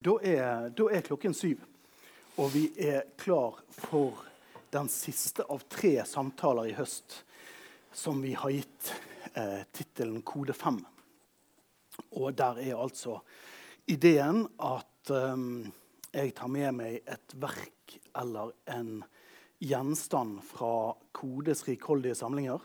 Da 0.00 0.14
er, 0.24 0.70
da 0.72 0.84
er, 0.88 1.02
klokken 1.04 1.34
syv, 1.36 1.58
og 2.40 2.54
vi 2.54 2.62
er 2.80 3.02
klar 3.20 3.58
for 3.68 4.22
den 4.72 4.86
siste 4.88 5.44
av 5.44 5.66
tre 5.68 5.90
samtaler 6.08 6.70
i 6.70 6.76
høst 6.78 7.18
som 7.92 8.22
vi 8.24 8.30
har 8.32 8.54
gitt 8.54 8.88
eh, 9.34 9.58
tittelen 9.76 10.22
Kode 10.24 10.54
5. 10.56 10.78
Og 12.16 12.32
der 12.32 12.62
er 12.62 12.80
altså 12.80 13.18
ideen 13.92 14.46
at 14.56 15.12
eh, 15.12 15.42
jeg 16.14 16.32
tar 16.38 16.48
med 16.54 16.78
meg 16.78 17.02
et 17.04 17.34
verk 17.36 17.98
eller 18.22 18.54
en 18.72 19.02
gjenstand 19.60 20.38
fra 20.48 20.94
Kodes 21.12 21.66
rikholdige 21.68 22.16
samlinger 22.22 22.64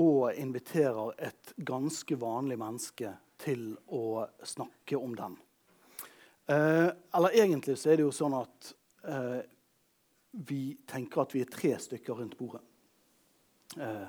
og 0.00 0.32
inviterer 0.32 1.12
et 1.28 1.52
ganske 1.60 2.16
vanlig 2.24 2.56
menneske 2.64 3.12
til 3.44 3.74
å 3.92 4.24
snakke 4.48 4.96
om 4.96 5.12
den. 5.20 5.36
Eh, 6.48 6.88
eller 7.14 7.36
egentlig 7.36 7.76
så 7.78 7.92
er 7.92 8.00
det 8.00 8.06
jo 8.06 8.14
sånn 8.14 8.36
at 8.38 8.70
eh, 9.04 9.40
vi 10.48 10.62
tenker 10.88 11.22
at 11.24 11.34
vi 11.36 11.42
er 11.44 11.50
tre 11.52 11.74
stykker 11.80 12.20
rundt 12.20 12.38
bordet. 12.38 12.62
Eh, 13.76 14.06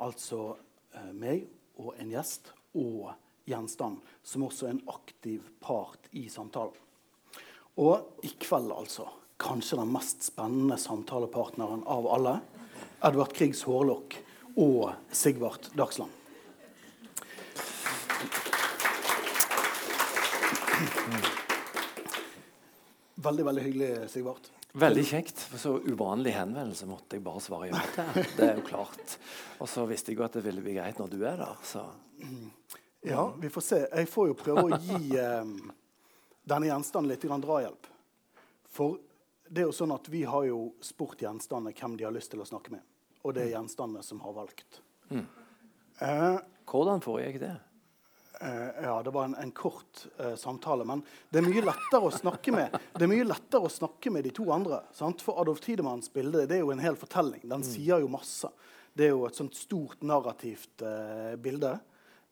altså 0.00 0.54
eh, 0.94 1.10
meg 1.12 1.44
og 1.76 1.92
en 2.00 2.14
gjest 2.14 2.52
og 2.80 3.12
gjenstand, 3.48 4.00
som 4.24 4.46
også 4.46 4.68
er 4.68 4.76
en 4.76 4.86
aktiv 4.94 5.50
part 5.60 6.08
i 6.16 6.28
samtalen. 6.32 6.78
Og 7.82 8.24
i 8.24 8.30
kveld, 8.40 8.72
altså, 8.72 9.08
kanskje 9.40 9.80
den 9.80 9.92
mest 9.92 10.24
spennende 10.28 10.76
samtalepartneren 10.80 11.84
av 11.88 12.08
alle, 12.14 12.34
Edvard 13.02 13.32
Kriegs 13.36 13.64
Hårlokk 13.66 14.16
og 14.60 14.92
Sigvart 15.12 15.72
Dagsland. 15.76 16.21
Veldig 23.22 23.44
veldig 23.46 23.64
hyggelig, 23.68 23.90
Sigvart. 24.10 24.50
Veldig 24.72 25.04
kjekt. 25.04 25.40
For 25.52 25.60
så 25.60 25.74
uvanlig 25.84 26.32
henvendelse 26.32 26.86
måtte 26.88 27.18
jeg 27.18 27.24
bare 27.26 27.42
svare 27.44 27.68
ja 27.68 27.80
til. 27.92 28.24
Det 28.38 28.46
er 28.46 28.56
jo 28.56 28.64
klart. 28.66 29.16
Og 29.60 29.68
så 29.68 29.84
visste 29.90 30.12
jeg 30.12 30.20
jo 30.20 30.24
at 30.24 30.38
det 30.38 30.44
ville 30.46 30.64
bli 30.64 30.78
greit 30.78 31.00
når 31.00 31.12
du 31.12 31.18
er 31.20 31.36
der. 31.42 31.58
Så. 31.68 31.84
Ja, 33.04 33.26
vi 33.38 33.50
får 33.52 33.66
se. 33.66 33.80
Jeg 33.90 34.08
får 34.08 34.30
jo 34.30 34.38
prøve 34.38 34.64
å 34.64 34.78
gi 34.80 35.18
eh, 35.20 35.52
denne 36.48 36.70
gjenstanden 36.70 37.12
litt 37.12 37.26
drahjelp. 37.44 37.90
For 38.72 38.96
det 39.52 39.64
er 39.64 39.68
jo 39.68 39.76
sånn 39.76 39.92
at 39.92 40.08
vi 40.08 40.22
har 40.24 40.46
jo 40.48 40.62
spurt 40.80 41.20
gjenstandene 41.20 41.76
hvem 41.76 41.98
de 42.00 42.08
har 42.08 42.14
lyst 42.14 42.32
til 42.32 42.40
å 42.40 42.48
snakke 42.48 42.72
med. 42.72 42.80
Og 43.22 43.36
det 43.36 43.44
er 43.44 43.54
gjenstandene 43.58 44.02
som 44.06 44.22
har 44.24 44.32
valgt. 44.40 44.80
Mm. 45.12 45.26
Eh, 46.00 46.38
Hvordan 46.72 47.04
foregikk 47.04 47.42
det? 47.42 47.52
Uh, 48.42 48.82
ja, 48.82 49.02
det 49.02 49.10
var 49.10 49.24
en, 49.24 49.34
en 49.34 49.50
kort 49.50 50.06
uh, 50.20 50.34
samtale. 50.34 50.84
Men 50.84 51.02
det 51.30 51.38
er 51.38 51.46
mye 51.46 51.62
lettere 51.62 52.08
å 52.08 52.10
snakke 52.10 52.54
med 52.54 52.74
Det 52.90 53.04
er 53.04 53.10
mye 53.12 53.26
lettere 53.28 53.68
å 53.68 53.70
snakke 53.70 54.10
med 54.10 54.26
de 54.26 54.32
to 54.34 54.48
andre. 54.50 54.80
Sant? 54.96 55.22
For 55.22 55.38
Adolf 55.38 55.60
Tidemanns 55.62 56.10
bilde 56.12 56.42
det 56.50 56.58
er 56.58 56.64
jo 56.64 56.72
en 56.74 56.82
hel 56.82 56.98
fortelling. 56.98 57.44
Den 57.44 57.62
mm. 57.62 57.68
sier 57.68 58.02
jo 58.02 58.10
masse. 58.10 58.50
Det 58.92 59.06
er 59.06 59.12
jo 59.14 59.28
et 59.28 59.38
sånt 59.38 59.54
stort 59.54 60.02
narrativt 60.02 60.82
uh, 60.82 61.38
bilde. 61.38 61.78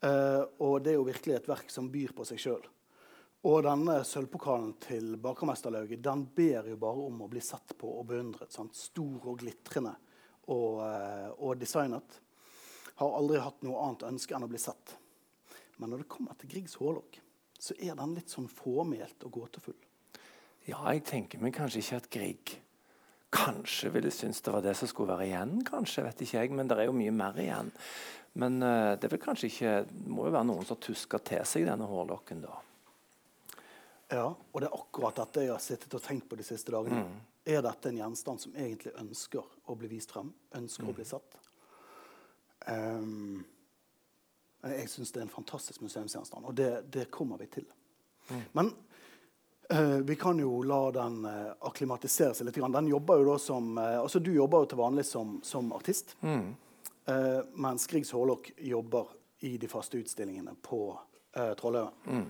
og 0.01 0.79
det 0.81 0.89
er 0.89 0.95
jo 0.95 1.03
virkelig 1.05 1.35
et 1.35 1.47
verk 1.47 1.67
som 1.69 1.85
byr 1.93 2.09
på 2.17 2.25
seg 2.25 2.39
sjøl. 2.41 2.63
Og 3.45 3.59
denne 3.61 3.99
sølvpokalen 4.05 4.71
til 4.81 5.11
bakermesterlauget 5.21 6.01
den 6.01 6.23
ber 6.35 6.65
jo 6.71 6.77
bare 6.81 7.03
om 7.05 7.19
å 7.21 7.27
bli 7.29 7.41
sett 7.45 7.75
på 7.77 7.91
og 7.99 8.07
beundret. 8.09 8.49
Sant? 8.49 8.73
Stor 8.73 9.29
og 9.29 9.37
glitrende 9.43 9.93
og, 10.49 10.81
og 11.37 11.61
designet. 11.61 12.17
Har 12.97 13.13
aldri 13.19 13.43
hatt 13.45 13.61
noe 13.61 13.85
annet 13.85 14.07
ønske 14.09 14.33
enn 14.33 14.47
å 14.47 14.49
bli 14.49 14.61
sett. 14.61 14.97
Men 15.81 15.93
når 15.93 16.03
det 16.03 16.11
kommer 16.13 16.37
til 16.37 16.51
Griegs 16.51 16.77
hårlokk, 16.79 17.17
så 17.61 17.75
er 17.81 17.97
den 17.97 18.13
litt 18.17 18.29
sånn 18.29 18.49
fåmælt 18.49 19.25
og 19.27 19.33
gåtefull. 19.37 19.79
Ja, 20.69 20.79
jeg 20.93 21.03
tenker 21.09 21.41
meg 21.41 21.55
kanskje 21.57 21.81
ikke 21.81 21.97
at 21.97 22.09
Grieg 22.13 22.55
kanskje 23.31 23.89
ville 23.95 24.11
synes 24.11 24.41
det 24.43 24.53
var 24.53 24.63
det 24.65 24.75
som 24.77 24.89
skulle 24.89 25.13
være 25.13 25.29
igjen. 25.29 25.61
kanskje, 25.65 26.03
vet 26.03 26.21
ikke 26.21 26.41
jeg, 26.41 26.51
Men 26.51 26.67
det 26.67 26.77
er 26.77 26.89
jo 26.89 26.97
mye 26.97 27.11
mer 27.11 27.37
igjen. 27.39 27.71
Men 28.33 28.63
uh, 28.63 28.99
det 28.99 29.11
vil 29.11 29.19
kanskje 29.19 29.47
ikke, 29.47 29.71
må 30.07 30.27
jo 30.27 30.35
være 30.35 30.47
noen 30.47 30.67
som 30.67 30.79
tusker 30.79 31.23
til 31.23 31.45
seg 31.45 31.65
denne 31.67 31.87
hårlokken. 31.87 32.43
da. 32.45 32.59
Ja, 34.11 34.27
og 34.27 34.61
det 34.61 34.67
er 34.67 34.75
akkurat 34.75 35.15
dette 35.15 35.45
jeg 35.45 35.53
har 35.53 35.63
sittet 35.63 35.95
og 35.95 36.03
tenkt 36.03 36.27
på 36.29 36.35
de 36.35 36.43
siste 36.43 36.71
dagene. 36.71 37.05
Mm. 37.07 37.19
Er 37.51 37.63
dette 37.65 37.89
en 37.89 37.97
gjenstand 37.97 38.43
som 38.43 38.55
egentlig 38.55 38.93
ønsker 38.99 39.47
å 39.65 39.75
bli 39.79 39.89
vist 39.91 40.11
frem? 40.11 40.33
Ønsker 40.59 40.85
mm. 40.85 40.91
å 40.91 40.97
bli 40.97 41.05
satt? 41.07 41.37
Um, 42.67 43.41
jeg 44.61 44.89
syns 44.89 45.11
det 45.11 45.21
er 45.21 45.25
en 45.25 45.33
fantastisk 45.33 45.81
museumsgjenstand, 45.81 46.45
og 46.45 46.55
det, 46.55 46.69
det, 46.93 47.09
kommer 47.13 47.39
vi 47.41 47.47
til. 47.49 47.65
Mm. 48.29 48.41
Men 48.57 48.73
uh, 49.73 49.99
vi 50.05 50.15
kan 50.15 50.39
jo 50.39 50.61
la 50.67 50.81
den 50.93 51.23
uh, 51.25 51.53
akklimatisere 51.67 52.35
seg 52.37 52.47
litt. 52.47 52.59
Den 52.61 52.91
jobber 52.91 53.21
jo 53.21 53.31
da 53.31 53.37
som, 53.41 53.71
uh, 53.79 54.01
altså 54.03 54.21
Du 54.21 54.29
jobber 54.33 54.63
jo 54.63 54.71
til 54.71 54.81
vanlig 54.83 55.05
som, 55.09 55.39
som 55.43 55.73
artist, 55.73 56.15
mm. 56.21 56.51
mens 57.59 57.87
Griegs 57.89 58.13
Hårlokk 58.13 58.51
jobber 58.61 59.09
i 59.47 59.55
de 59.57 59.67
faste 59.67 59.97
utstillingene 59.97 60.53
på 60.61 60.83
uh, 60.93 61.53
Trollhaugen. 61.57 61.97
Mm. 62.05 62.29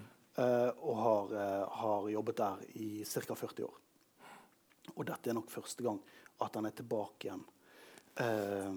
og 0.80 0.98
har, 0.98 1.34
har, 1.70 2.06
jobbet 2.10 2.38
der 2.38 2.62
i 2.80 3.04
ca. 3.06 3.36
40 3.36 3.66
år. 3.66 3.74
Og 4.96 5.04
dette 5.06 5.30
er 5.30 5.36
nok 5.36 5.52
første 5.52 5.84
gang 5.84 6.00
at 6.42 6.56
han 6.56 6.66
er 6.66 6.74
tilbake 6.74 7.28
igjen. 7.28 7.44
Uh, 8.16 8.72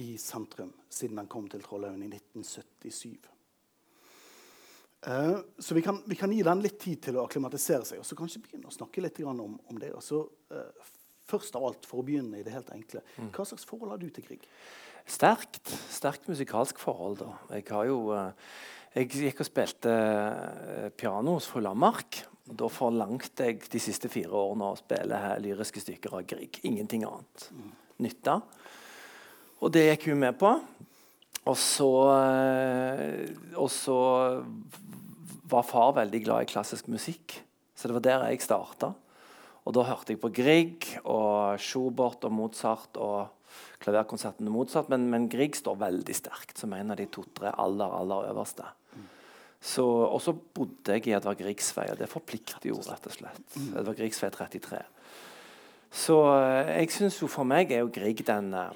i 0.00 0.16
sentrum 0.18 0.72
siden 0.88 1.20
han 1.20 1.28
kom 1.30 1.48
til 1.50 1.62
Trollhaugen 1.64 2.04
i 2.06 2.10
1977. 2.10 3.28
Uh, 5.02 5.12
eh, 5.12 5.38
så 5.58 5.74
vi 5.74 5.82
kan, 5.82 6.02
vi 6.06 6.16
kan, 6.16 6.32
gi 6.32 6.42
den 6.46 6.62
litt 6.62 6.78
tid 6.80 7.00
til 7.08 7.18
å 7.18 7.26
akklimatisere 7.26 7.86
seg 7.88 8.02
og 8.02 8.06
så 8.06 8.16
kanskje 8.18 8.44
begynne 8.44 8.70
å 8.70 8.74
snakke 8.74 9.02
litt 9.02 9.18
om, 9.26 9.56
om 9.58 9.80
det. 9.80 9.90
Så, 10.04 10.22
uh, 10.54 10.92
først 11.28 11.56
av 11.58 11.66
alt, 11.68 11.88
for 11.88 12.02
å 12.02 12.06
begynne 12.06 12.40
i 12.40 12.46
det 12.46 12.54
helt 12.54 12.70
enkle, 12.74 13.02
mm. 13.16 13.32
Hva 13.34 13.48
slags 13.48 13.66
forhold 13.68 13.94
har 13.94 14.02
du 14.02 14.08
til 14.10 14.26
Grieg? 14.28 14.46
Sterkt. 15.08 15.72
Sterkt 15.90 16.28
musikalsk 16.30 16.78
forhold. 16.82 17.24
da. 17.24 17.34
Jeg 17.56 17.68
har 17.70 17.90
jo... 17.90 18.04
Uh, 18.14 18.70
jeg 18.92 19.08
gikk 19.08 19.38
og 19.40 19.46
spilte 19.48 19.92
piano 21.00 21.38
hos 21.38 21.46
fru 21.48 21.62
Lamark. 21.64 22.18
Og 22.50 22.56
da 22.60 22.68
forlangte 22.68 23.46
jeg 23.48 23.62
de 23.72 23.80
siste 23.80 24.10
fire 24.12 24.36
årene 24.36 24.68
å 24.68 24.76
spille 24.76 25.20
lyriske 25.40 25.80
stykker 25.80 26.18
av 26.18 26.26
Grieg. 26.28 26.58
Ingenting 26.68 27.06
annet. 27.08 27.46
Mm. 27.56 27.70
Nytta. 28.04 28.34
Og 29.62 29.70
det 29.70 29.86
gikk 29.86 30.10
hun 30.10 30.22
med 30.24 30.38
på. 30.40 30.50
Og 31.42 31.56
så, 31.58 31.90
eh, 32.14 33.30
og 33.58 33.70
så 33.70 33.98
var 35.50 35.66
far 35.66 35.94
veldig 35.98 36.20
glad 36.24 36.44
i 36.44 36.50
klassisk 36.50 36.88
musikk, 36.90 37.40
så 37.74 37.88
det 37.88 37.96
var 37.98 38.04
der 38.06 38.26
jeg 38.30 38.44
starta. 38.44 38.92
Og 39.62 39.74
da 39.74 39.84
hørte 39.86 40.14
jeg 40.14 40.20
på 40.22 40.32
Grieg 40.34 40.86
og 41.02 41.58
Schubert 41.62 42.24
og 42.26 42.34
Mozart 42.34 42.98
og 42.98 43.30
klaverkonserten 43.82 44.46
til 44.46 44.54
Mozart, 44.54 44.88
men, 44.90 45.08
men, 45.10 45.28
Grieg 45.30 45.58
står 45.58 45.78
veldig 45.78 46.14
sterkt 46.14 46.58
som 46.58 46.72
en 46.74 46.94
av 46.94 46.98
de 46.98 47.06
to-tre 47.10 47.52
aller, 47.58 47.90
aller 47.98 48.30
øverste. 48.30 48.66
Så, 49.62 49.84
og 49.84 50.18
så 50.22 50.34
bodde 50.34 50.96
jeg 50.96 51.06
i 51.06 51.12
Edvard 51.14 51.38
Griegs 51.38 51.68
vei, 51.76 51.86
og 51.92 51.98
det 52.00 52.10
forplikter 52.10 52.66
jo, 52.66 52.80
rett 52.82 53.04
og 53.06 53.14
slett. 53.14 53.42
Edvard 53.70 53.98
Griegs 53.98 54.18
vei 54.18 54.30
33. 54.34 54.80
Så 55.92 56.16
eh, 56.32 56.72
jeg 56.80 56.90
syns 56.96 57.20
jo 57.20 57.28
for 57.30 57.46
meg 57.46 57.70
er 57.70 57.84
jo 57.84 57.92
Grieg 57.94 58.24
den 58.26 58.50
uh, 58.56 58.72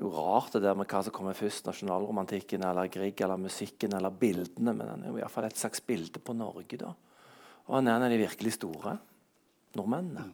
jo 0.00 0.10
rart 0.14 0.54
det 0.56 0.62
der 0.64 0.76
med 0.78 0.88
hva 0.88 1.02
som 1.04 1.14
kommer 1.14 1.36
først, 1.36 1.66
nasjonalromantikken 1.68 2.64
eller 2.64 2.88
Grieg 2.92 3.20
eller 3.20 3.40
musikken 3.40 3.94
eller 3.98 4.14
bildene, 4.16 4.72
men 4.72 4.88
han 4.88 5.04
er 5.04 5.12
jo 5.12 5.18
i 5.18 5.22
hvert 5.22 5.34
fall 5.34 5.48
et 5.50 5.60
slags 5.60 5.82
bilde 5.84 6.22
på 6.24 6.34
Norge. 6.36 6.80
da. 6.80 6.94
Og 7.68 7.76
han 7.76 7.88
er 7.88 7.98
en 7.98 8.06
av 8.08 8.12
de 8.12 8.20
virkelig 8.22 8.56
store 8.56 8.96
nordmennene. 9.76 10.30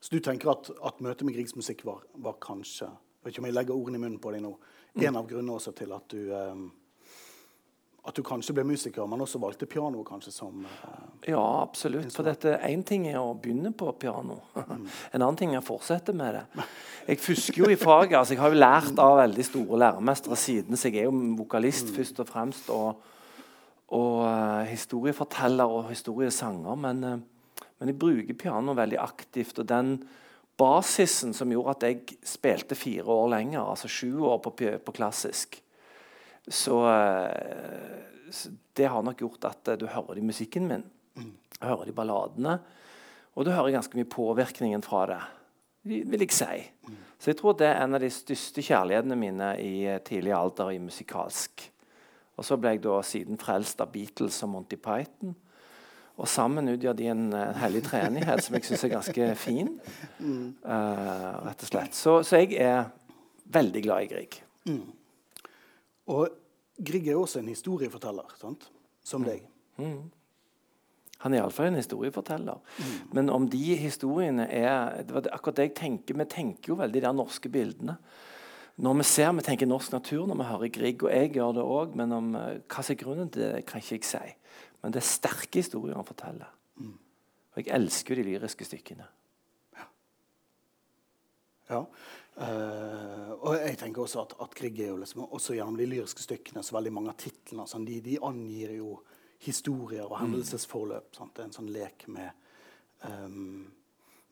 Så 0.00 0.14
du 0.14 0.22
tenker 0.24 0.52
at, 0.54 0.70
at 0.70 1.00
møtet 1.04 1.26
med 1.28 1.36
Griegs 1.36 1.56
musikk 1.58 1.84
var, 1.84 2.06
var, 2.14 2.38
kanskje 2.40 2.88
vet 3.20 3.34
ikke 3.34 3.42
om 3.42 3.48
jeg 3.50 3.56
legger 3.58 3.76
ordene 3.76 3.98
i 3.98 4.04
munnen 4.06 4.22
på 4.22 4.32
deg 4.32 4.44
nå, 4.44 4.54
en 5.04 5.18
av 5.18 5.26
grunnene 5.28 5.58
også 5.58 5.74
til 5.76 5.92
at 5.92 6.14
du 6.14 6.30
um, 6.32 6.62
at 8.00 8.16
du 8.16 8.22
kanskje 8.24 8.54
ble 8.56 8.64
musiker, 8.64 9.04
men 9.08 9.20
også 9.20 9.38
valgte 9.42 9.68
piano 9.68 10.00
kanskje 10.06 10.32
som 10.32 10.64
uh, 10.64 10.92
Ja, 11.28 11.40
absolutt. 11.60 12.08
For 12.14 12.24
dette, 12.24 12.54
Én 12.64 12.82
ting 12.86 13.04
er 13.10 13.18
å 13.20 13.34
begynne 13.36 13.74
på 13.76 13.92
piano. 14.00 14.40
Mm. 14.70 14.84
en 14.86 15.22
annen 15.24 15.36
ting 15.36 15.54
er 15.54 15.58
å 15.58 15.66
fortsette 15.66 16.12
med 16.14 16.36
det. 16.36 16.64
Jeg 17.08 17.18
fusker 17.20 17.64
jo 17.64 17.70
i 17.72 17.78
faget. 17.80 18.14
altså 18.18 18.36
Jeg 18.36 18.40
har 18.40 18.52
jo 18.52 18.60
lært 18.60 19.00
av 19.02 19.16
veldig 19.18 19.44
store 19.44 19.78
læremestere 19.82 20.36
siden, 20.38 20.78
så 20.78 20.88
jeg 20.88 21.02
er 21.02 21.08
jo 21.08 21.34
vokalist 21.40 21.90
mm. 21.90 21.94
først 21.96 22.20
og 22.22 22.28
fremst. 22.28 22.70
Og, 22.70 23.00
og 23.98 24.14
uh, 24.22 24.62
historieforteller 24.70 25.74
og 25.74 25.90
historiesanger. 25.90 26.78
Men, 26.86 27.02
uh, 27.04 27.66
men 27.80 27.92
jeg 27.92 27.98
bruker 27.98 28.38
piano 28.38 28.76
veldig 28.78 29.00
aktivt. 29.02 29.58
Og 29.58 29.68
den 29.68 29.96
basisen 30.60 31.34
som 31.36 31.50
gjorde 31.52 31.74
at 31.76 31.88
jeg 31.88 32.20
spilte 32.30 32.78
fire 32.78 33.10
år 33.10 33.34
lenger, 33.34 33.64
altså 33.64 33.90
sju 33.90 34.22
år 34.30 34.38
på, 34.44 34.54
på 34.86 34.96
klassisk 34.96 35.60
så, 36.48 36.78
eh, 36.90 38.30
så, 38.30 38.52
det 38.76 38.88
har 38.88 39.02
nok 39.02 39.20
gjort 39.20 39.44
at 39.50 39.68
eh, 39.68 39.80
du 39.80 39.86
hører 39.90 40.16
det 40.16 40.24
i 40.24 40.30
musikken 40.30 40.68
min. 40.70 40.86
Mm. 41.16 41.34
Du 41.58 41.66
hører 41.66 41.84
det 41.84 41.94
i 41.94 41.98
balladene. 41.98 42.58
Og 43.38 43.46
du 43.46 43.52
hører 43.54 43.76
ganske 43.76 43.96
mye 43.96 44.08
påvirkningen 44.10 44.82
fra 44.82 45.04
det, 45.06 45.20
vil 45.84 46.20
jeg 46.20 46.32
si. 46.34 46.64
Mm. 46.88 46.96
Så 47.20 47.30
jeg 47.30 47.38
tror 47.40 47.58
det 47.60 47.68
er 47.68 47.82
en 47.82 47.96
av 47.96 48.02
de 48.02 48.10
største 48.12 48.64
kjærlighetene 48.64 49.18
mine 49.18 49.52
i 49.62 49.74
eh, 49.88 50.00
tidlig 50.04 50.34
alder 50.36 50.74
i 50.74 50.80
musikalsk. 50.82 51.68
Og 52.40 52.46
så 52.46 52.56
ble 52.56 52.74
jeg 52.74 52.84
da 52.86 52.96
siden 53.04 53.40
frelst 53.40 53.80
av 53.84 53.92
Beatles 53.92 54.38
og 54.46 54.54
Monty 54.54 54.78
Python. 54.80 55.34
Og 56.20 56.28
sammen 56.28 56.68
utgjør 56.68 56.96
de 56.96 57.08
en, 57.12 57.26
en 57.32 57.58
hellig 57.62 57.82
treenighet 57.86 58.42
som 58.44 58.56
jeg 58.56 58.66
syns 58.68 58.84
er 58.84 58.92
ganske 58.92 59.28
fin. 59.40 59.70
Uh, 60.20 61.36
rett 61.46 61.64
og 61.64 61.70
slett. 61.70 61.96
Så, 61.96 62.18
så, 62.28 62.40
jeg 62.42 62.58
er 62.60 62.90
veldig 63.52 63.82
glad 63.86 64.04
i 64.04 64.10
Grieg. 64.10 64.36
Mm. 64.68 64.82
Og 66.10 66.36
Grieg 66.80 67.10
er 67.10 67.18
også 67.20 67.42
en 67.42 67.52
historieforteller, 67.52 68.34
sant? 68.40 68.70
som 69.04 69.24
deg. 69.24 69.46
Mm. 69.80 70.10
Han 71.20 71.34
er 71.34 71.42
iallfall 71.42 71.70
en 71.70 71.78
historieforteller. 71.80 72.60
Mm. 72.78 72.96
Men 73.16 73.30
om 73.32 73.46
de 73.50 73.76
historiene 73.80 74.46
er 74.48 75.02
det 75.04 75.14
var 75.14 75.28
akkurat 75.32 75.56
det 75.56 75.70
jeg 75.70 75.76
tenker, 75.76 76.16
Vi 76.16 76.24
tenker 76.24 76.72
jo 76.72 76.80
veldig 76.80 77.02
de 77.02 77.12
norske 77.12 77.48
bildene. 77.48 77.96
Når 78.76 78.94
vi 78.96 79.04
ser, 79.04 79.32
vi 79.32 79.44
tenker 79.44 79.66
norsk 79.68 79.92
natur 79.92 80.26
når 80.26 80.36
vi 80.36 80.48
hører 80.48 80.72
Grieg, 80.72 81.02
og 81.02 81.10
jeg 81.10 81.32
gjør 81.34 81.52
det 81.52 81.64
òg. 81.64 81.96
Men 81.96 82.12
om, 82.12 82.34
uh, 82.34 82.60
hva 82.64 82.82
som 82.82 82.94
er 82.94 83.02
grunnen 83.02 83.28
til 83.28 83.42
det, 83.42 83.66
kan 83.66 83.82
ikke 83.82 83.98
jeg 83.98 84.04
si. 84.08 84.34
Men 84.82 84.92
det 84.92 85.02
er 85.02 85.08
sterke 85.10 85.60
historier 85.60 85.98
han 85.98 86.08
forteller. 86.08 86.48
Mm. 86.76 86.96
Og 87.52 87.60
jeg 87.60 87.74
elsker 87.76 88.16
de 88.16 88.24
lyriske 88.24 88.64
stykkene. 88.64 89.04
Ja. 89.76 89.88
ja. 91.70 91.82
Uh, 92.40 93.32
og 93.44 93.56
jeg 93.58 93.76
tenker 93.76 94.00
også 94.00 94.22
at, 94.22 94.30
at 94.40 94.54
Grieg 94.56 94.78
er 94.80 94.94
jo 94.94 95.00
liksom, 95.02 95.26
også 95.28 95.58
gjennom 95.58 95.76
de 95.76 95.84
lyriske 95.90 96.24
stykkene 96.24 96.62
så 96.64 96.78
veldig 96.78 96.92
mange 96.96 97.12
av 97.12 97.18
titlene 97.20 97.66
sånn, 97.68 97.84
de, 97.84 97.98
de, 98.04 98.14
angir 98.24 98.72
jo 98.78 98.94
historier 99.44 100.06
og 100.06 100.14
mm. 100.14 100.22
hendelsesforløp. 100.22 101.10
Sant? 101.16 101.34
Det 101.36 101.44
er 101.44 101.50
en 101.50 101.58
sånn 101.58 101.68
lek 101.74 102.06
med, 102.12 102.48
um, 103.04 103.68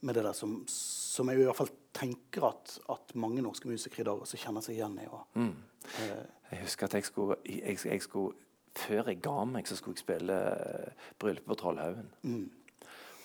med 0.00 0.16
det 0.16 0.24
der 0.24 0.36
som, 0.36 0.56
som, 0.72 1.28
jeg 1.28 1.42
i 1.42 1.46
hvert 1.50 1.60
fall 1.60 1.72
tenker 1.98 2.48
at, 2.48 2.78
at 2.96 3.12
mange 3.20 3.44
norske 3.44 3.68
musikere 3.68 4.06
i 4.06 4.08
dag 4.08 4.24
også 4.24 4.40
kjenner 4.40 4.64
seg 4.64 4.78
igjen 4.78 4.96
i. 5.04 5.06
Og, 5.12 5.28
mm. 5.36 5.54
uh, 6.00 6.50
jeg 6.54 6.64
husker 6.64 6.88
at 6.88 6.96
jeg 6.96 7.08
skulle, 7.10 7.40
jeg, 7.44 7.80
jeg 7.92 8.04
skulle, 8.08 8.44
Før 8.78 9.08
jeg 9.10 9.18
ga 9.24 9.42
meg, 9.48 9.66
så 9.66 9.74
skulle 9.74 9.96
jeg 9.96 10.04
spille 10.06 10.32
uh, 10.32 11.08
'Bryllupet 11.18 11.48
på 11.50 11.60
Trollhaugen'. 11.60 12.12
Mm. 12.22 12.44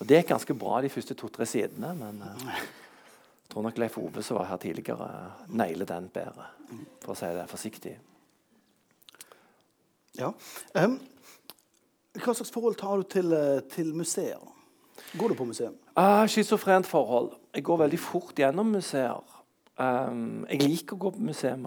Og 0.00 0.08
Det 0.08 0.16
gikk 0.18 0.32
ganske 0.32 0.54
bra 0.58 0.80
de 0.82 0.90
første 0.90 1.14
to-tre 1.14 1.46
sidene, 1.46 1.94
men 1.94 2.24
jeg 3.44 3.52
tror 3.52 3.62
nok 3.66 3.78
Leif 3.78 3.98
Ove 4.00 4.22
som 4.24 4.38
var 4.40 4.48
her 4.48 4.58
tidligere, 4.62 5.08
nailer 5.48 5.86
den 5.86 6.08
bedre, 6.10 6.48
for 7.04 7.12
å 7.12 7.18
si 7.18 7.28
det 7.36 7.44
forsiktig. 7.50 7.92
Ja. 10.18 10.30
Um, 10.78 10.96
hva 12.14 12.34
slags 12.34 12.52
forhold 12.54 12.78
tar 12.78 13.02
du 13.02 13.08
til, 13.10 13.32
eh, 13.34 13.60
til 13.70 13.94
museer? 13.94 14.42
Går 15.18 15.28
du 15.28 15.34
på 15.34 15.44
museum? 15.44 15.74
Uh, 15.98 16.26
Schizofrent 16.26 16.86
forhold. 16.86 17.32
Jeg 17.54 17.64
går 17.64 17.76
veldig 17.76 17.98
fort 17.98 18.38
gjennom 18.38 18.70
museer. 18.74 19.22
Um, 19.78 20.46
jeg 20.50 20.62
liker 20.62 20.94
å 20.94 21.02
gå 21.06 21.10
på 21.16 21.26
museer. 21.26 21.58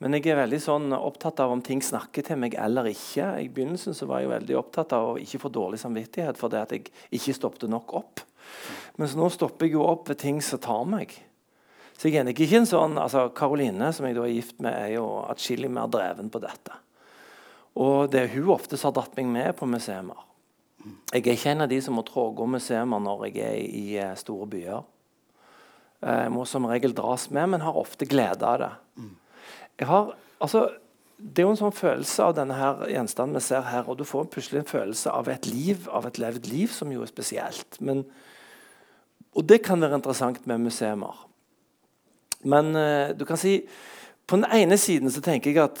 Men 0.00 0.16
jeg 0.16 0.30
er 0.32 0.38
veldig 0.38 0.58
sånn 0.64 0.94
opptatt 0.96 1.42
av 1.44 1.52
om 1.52 1.60
ting 1.60 1.82
snakker 1.84 2.24
til 2.24 2.38
meg 2.40 2.54
eller 2.56 2.88
ikke. 2.88 3.34
I 3.36 3.50
begynnelsen 3.52 3.96
så 3.96 4.08
var 4.08 4.22
jeg 4.22 4.32
veldig 4.32 4.56
opptatt 4.56 4.94
av 4.96 5.10
å 5.10 5.18
ikke 5.20 5.42
få 5.42 5.50
dårlig 5.52 5.80
samvittighet 5.82 6.40
for 6.40 6.52
det 6.52 6.62
at 6.64 6.72
jeg 6.72 6.86
ikke 7.18 7.36
stoppet 7.36 7.68
nok 7.68 7.92
opp. 8.00 8.22
Mens 8.96 9.12
nå 9.16 9.28
stopper 9.32 9.68
jeg 9.68 9.76
jo 9.76 9.84
opp 9.84 10.08
ved 10.08 10.22
ting 10.22 10.40
som 10.44 10.62
tar 10.62 10.86
meg. 10.88 11.12
Så 12.00 12.08
jeg 12.08 12.22
er 12.22 12.32
ikke 12.32 12.62
en 12.62 12.68
sånn, 12.68 12.96
altså 12.96 13.26
Karoline, 13.36 13.90
som 13.92 14.06
jeg 14.08 14.16
da 14.16 14.24
er 14.24 14.32
gift 14.32 14.62
med, 14.64 14.72
er 14.72 14.94
jo 14.94 15.04
atskillig 15.28 15.68
mer 15.68 15.90
dreven 15.92 16.32
på 16.32 16.40
dette. 16.40 16.80
Og 17.76 18.08
det 18.10 18.22
er 18.22 18.32
hun 18.32 18.48
ofte 18.56 18.80
som 18.80 18.88
har 18.88 19.02
dratt 19.02 19.20
meg 19.20 19.28
med 19.28 19.52
på 19.58 19.68
museer. 19.68 20.08
Jeg 21.12 21.20
er 21.20 21.34
ikke 21.34 21.52
en 21.52 21.66
av 21.66 21.68
de 21.68 21.80
som 21.84 22.00
må 22.00 22.06
tråge 22.08 22.40
om 22.40 22.56
museer 22.56 22.88
når 22.88 23.26
jeg 23.28 23.44
er 23.44 23.58
i 23.60 23.84
eh, 24.00 24.16
store 24.16 24.48
byer. 24.48 24.80
Eh, 26.00 26.22
jeg 26.24 26.32
må 26.32 26.46
som 26.48 26.64
regel 26.72 26.96
dras 26.96 27.28
med, 27.28 27.52
men 27.52 27.66
har 27.68 27.76
ofte 27.76 28.08
glede 28.08 28.48
av 28.48 28.62
det. 28.64 28.70
Jeg 29.80 29.88
har, 29.88 30.14
altså, 30.44 30.66
det 31.16 31.42
er 31.42 31.48
jo 31.48 31.52
en 31.54 31.60
sånn 31.60 31.76
følelse 31.76 32.24
av 32.24 32.34
denne 32.36 32.56
her 32.56 32.82
gjenstanden 32.92 33.38
vi 33.38 33.44
ser 33.44 33.64
her, 33.68 33.88
og 33.88 33.98
du 33.98 34.04
får 34.08 34.28
plutselig 34.32 34.62
en 34.62 34.68
følelse 34.68 35.12
av 35.12 35.28
et 35.32 35.48
liv, 35.48 35.88
av 35.88 36.08
et 36.08 36.20
levd 36.20 36.48
liv, 36.52 36.68
som 36.72 36.92
jo 36.92 37.04
er 37.04 37.10
spesielt. 37.10 37.80
Men 37.80 38.04
og 39.38 39.46
det 39.46 39.60
kan 39.62 39.80
være 39.80 40.00
interessant 40.00 40.46
med 40.50 40.64
museer. 40.64 40.98
Men 42.42 42.74
uh, 42.74 43.12
du 43.14 43.24
kan 43.24 43.38
si 43.38 43.60
På 44.26 44.36
den 44.36 44.46
ene 44.54 44.76
siden 44.78 45.10
så 45.10 45.20
tenker 45.20 45.50
jeg 45.50 45.58
at 45.58 45.80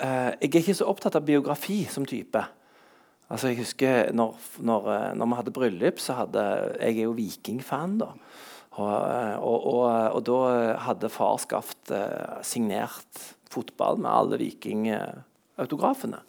uh, 0.00 0.32
jeg 0.40 0.48
er 0.48 0.60
ikke 0.62 0.74
så 0.74 0.88
opptatt 0.88 1.16
av 1.18 1.26
biografi 1.26 1.84
som 1.92 2.06
type. 2.08 2.40
Altså 3.28 3.50
jeg 3.50 3.58
husker 3.60 4.12
når, 4.16 4.36
når, 4.64 4.88
uh, 4.88 5.10
når 5.16 5.26
vi 5.26 5.38
hadde 5.40 5.52
bryllup, 5.52 6.00
så 6.00 6.16
hadde 6.22 6.42
Jeg 6.80 6.98
er 6.98 7.02
jo 7.04 7.16
vikingfan, 7.16 7.98
da. 8.00 8.12
Og, 8.76 8.92
og, 9.40 9.66
og, 9.72 9.84
og, 10.12 10.22
da 10.26 10.38
hadde 10.84 11.08
far 11.12 11.38
skaffet 11.40 11.92
signert 12.44 13.22
fotball 13.48 14.00
med 14.02 14.10
alle 14.12 14.40
vikingautografene. 14.42 16.20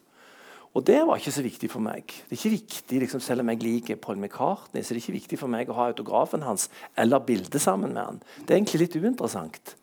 Og 0.77 0.83
det 0.85 0.99
var 1.07 1.17
ikke 1.17 1.33
så 1.33 1.41
viktig 1.41 1.69
for 1.73 1.81
meg. 1.81 2.05
Det 2.05 2.35
er 2.35 2.37
ikke 2.37 2.53
viktig, 2.53 2.99
liksom, 3.01 3.21
Selv 3.23 3.41
om 3.41 3.49
jeg 3.49 3.63
liker 3.63 3.97
Paul 3.97 4.19
McCartney, 4.21 4.83
så 4.83 4.93
det 4.93 4.99
er 4.99 5.03
ikke 5.05 5.17
viktig 5.17 5.39
for 5.41 5.49
meg 5.49 5.71
å 5.71 5.77
ha 5.77 5.87
autografen 5.89 6.45
hans 6.45 6.67
eller 6.95 7.23
bildet 7.25 7.57
sammen 7.63 7.95
med 7.95 8.03
han. 8.03 8.19
Det 8.43 8.53
er 8.53 8.59
egentlig 8.59 8.83
litt 8.85 8.97
uinteressant. 8.99 9.73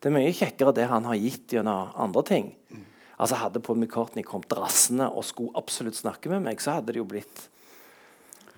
Det 0.00 0.10
er 0.10 0.16
mye 0.16 0.34
kjekkere 0.34 0.74
det 0.74 0.88
han 0.90 1.06
har 1.06 1.20
gitt 1.20 1.54
gjennom 1.54 1.94
andre 1.94 2.24
ting. 2.26 2.50
Altså 3.14 3.38
Hadde 3.38 3.62
Paul 3.62 3.78
McCartney 3.78 4.26
kommet 4.26 4.50
drassende 4.50 5.06
og 5.06 5.22
skulle 5.28 5.54
absolutt 5.56 6.00
snakke 6.00 6.32
med 6.32 6.42
meg, 6.48 6.58
så 6.60 6.80
hadde 6.80 6.92
det 6.92 7.00
jo 7.00 7.06
blitt 7.08 7.46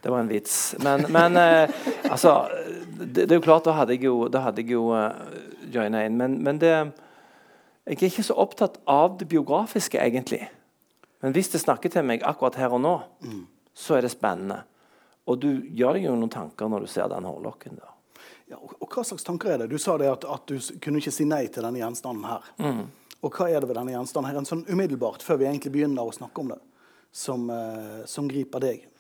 Det 0.06 0.11
var 0.11 0.20
en 0.23 0.29
vits. 0.29 0.76
Men, 0.79 1.03
men 1.11 1.37
eh, 1.37 1.70
altså 2.11 2.49
det, 2.99 3.25
det, 3.25 3.32
er 3.32 3.41
jo 3.41 3.43
klart, 3.43 3.64
da 3.67 3.73
hadde 3.75 3.97
jeg 3.97 4.05
jo, 4.06 4.29
da 4.31 4.44
hadde 4.44 4.62
jeg 4.62 4.76
jo 4.76 4.85
uh, 4.94 5.11
joina 5.75 6.05
inn. 6.06 6.14
Men, 6.14 6.37
men 6.47 6.61
det, 6.62 6.70
jeg 7.88 7.97
er 7.97 8.05
ikke 8.06 8.23
så 8.29 8.37
opptatt 8.38 8.79
av 8.87 9.17
det 9.19 9.26
biografiske, 9.32 9.99
egentlig. 9.99 10.44
Men 11.26 11.35
hvis 11.35 11.50
det 11.50 11.64
snakker 11.64 11.91
til 11.91 12.06
meg 12.06 12.23
akkurat 12.23 12.55
her 12.62 12.79
og 12.79 12.85
nå, 12.87 12.94
mm. 13.26 13.43
så 13.75 13.99
er 13.99 14.06
det 14.06 14.14
spennende. 14.14 14.62
Og 15.26 15.43
du 15.43 15.50
gjør 15.75 15.99
deg 15.99 16.06
jo 16.06 16.14
noen 16.14 16.31
tanker 16.31 16.70
når 16.70 16.87
du 16.87 16.94
ser 16.94 17.11
den 17.11 17.26
hårlokken. 17.26 17.82
Ja, 18.47 18.62
og, 18.62 18.79
og, 18.79 18.87
Hva 18.87 19.02
slags 19.11 19.26
tanker 19.26 19.56
er 19.56 19.64
det? 19.64 19.73
Du 19.75 19.79
sa 19.82 19.99
det 19.99 20.14
at, 20.14 20.31
at 20.38 20.47
du 20.47 20.62
kunne 20.79 21.02
ikke 21.02 21.19
si 21.19 21.26
nei 21.26 21.49
til 21.50 21.67
denne 21.67 21.82
gjenstanden 21.82 22.31
her. 22.31 22.47
Mm. 22.62 22.85
Og 23.26 23.35
hva 23.35 23.50
er 23.50 23.59
det 23.59 23.75
ved 23.75 23.82
denne 23.82 23.99
gjenstanden 23.99 24.31
her, 24.31 24.38
en 24.38 24.47
sånn 24.55 24.69
umiddelbart, 24.70 25.26
før 25.26 25.43
vi 25.43 25.50
egentlig 25.50 25.75
begynner 25.75 26.06
å 26.06 26.14
snakke 26.14 26.47
om 26.47 26.55
det, 26.55 26.62
som, 27.11 27.50
uh, 27.50 28.05
som 28.06 28.31
griper 28.31 28.70
deg? 28.70 28.93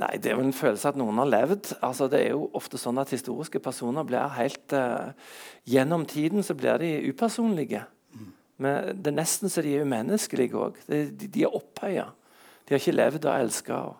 Nei, 0.00 0.16
Det 0.18 0.32
er 0.32 0.38
vel 0.38 0.48
en 0.48 0.56
følelse 0.56 0.90
at 0.90 0.98
noen 0.98 1.18
har 1.22 1.30
levd. 1.30 1.74
Altså, 1.84 2.08
det 2.10 2.24
er 2.24 2.32
jo 2.34 2.48
ofte 2.58 2.78
sånn 2.80 2.98
at 2.98 3.12
Historiske 3.14 3.60
personer 3.62 4.06
blir 4.06 4.32
helt 4.38 4.74
uh, 4.74 5.12
Gjennom 5.70 6.06
tiden 6.10 6.42
så 6.42 6.56
blir 6.58 6.80
de 6.82 6.96
upersonlige. 7.10 7.84
Men 8.62 9.00
det 9.02 9.10
er 9.10 9.16
nesten 9.16 9.50
så 9.50 9.64
de 9.64 9.72
er 9.74 9.86
umenneskelige 9.86 10.58
òg. 10.58 10.76
De, 10.86 11.00
de, 11.10 11.42
er 11.42 11.54
opphøya. 11.54 12.06
De 12.64 12.74
har 12.74 12.82
ikke 12.82 12.94
levd 12.94 13.24
og 13.26 13.34
elska 13.34 13.78
og 13.88 13.96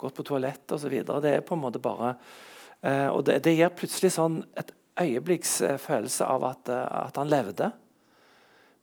gått 0.00 0.18
på 0.18 0.26
toalett 0.28 0.74
osv. 0.76 0.92
Det 0.92 1.30
er 1.30 1.46
på 1.46 1.56
en 1.56 1.62
måte 1.62 1.80
bare 1.82 2.14
uh, 2.16 3.08
Og 3.14 3.24
det, 3.28 3.40
det, 3.46 3.56
gir 3.56 3.72
plutselig 3.76 4.12
sånn 4.16 4.42
et 4.60 4.74
øyeblikks 5.00 5.56
uh, 5.64 5.78
følelse 5.80 6.28
av 6.28 6.44
at, 6.50 6.72
at, 6.74 7.16
han 7.20 7.32
levde. 7.32 7.70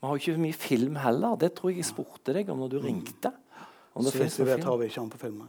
Vi 0.01 0.09
har 0.09 0.17
jo 0.17 0.23
ikke 0.23 0.45
mye 0.47 0.57
film 0.57 0.97
heller. 1.01 1.37
Det 1.37 1.53
tror 1.57 1.73
jeg 1.73 1.83
jeg 1.83 1.91
spurte 1.91 2.33
deg 2.37 2.49
om 2.49 2.63
når 2.63 2.73
du 2.73 2.79
mm. 2.79 2.85
ringte. 2.89 3.33
Om 3.93 4.07
så 4.07 4.15
vidt 4.15 4.39
vi 4.39 4.47
vet, 4.47 4.63
har 4.65 4.79
vi 4.79 4.87
ikke 4.89 5.03
han 5.03 5.11
på 5.11 5.21
film. 5.21 5.43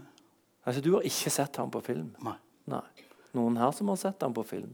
Altså, 0.65 0.81
Du 0.81 0.93
har 0.95 1.07
ikke 1.07 1.31
sett 1.31 1.57
ham 1.57 1.71
på 1.71 1.81
film? 1.85 2.13
Nei. 2.23 2.37
Nei. 2.71 2.85
Noen 3.37 3.57
her 3.57 3.73
som 3.75 3.89
har 3.89 3.99
sett 4.01 4.23
ham 4.23 4.35
på 4.35 4.45
film? 4.47 4.71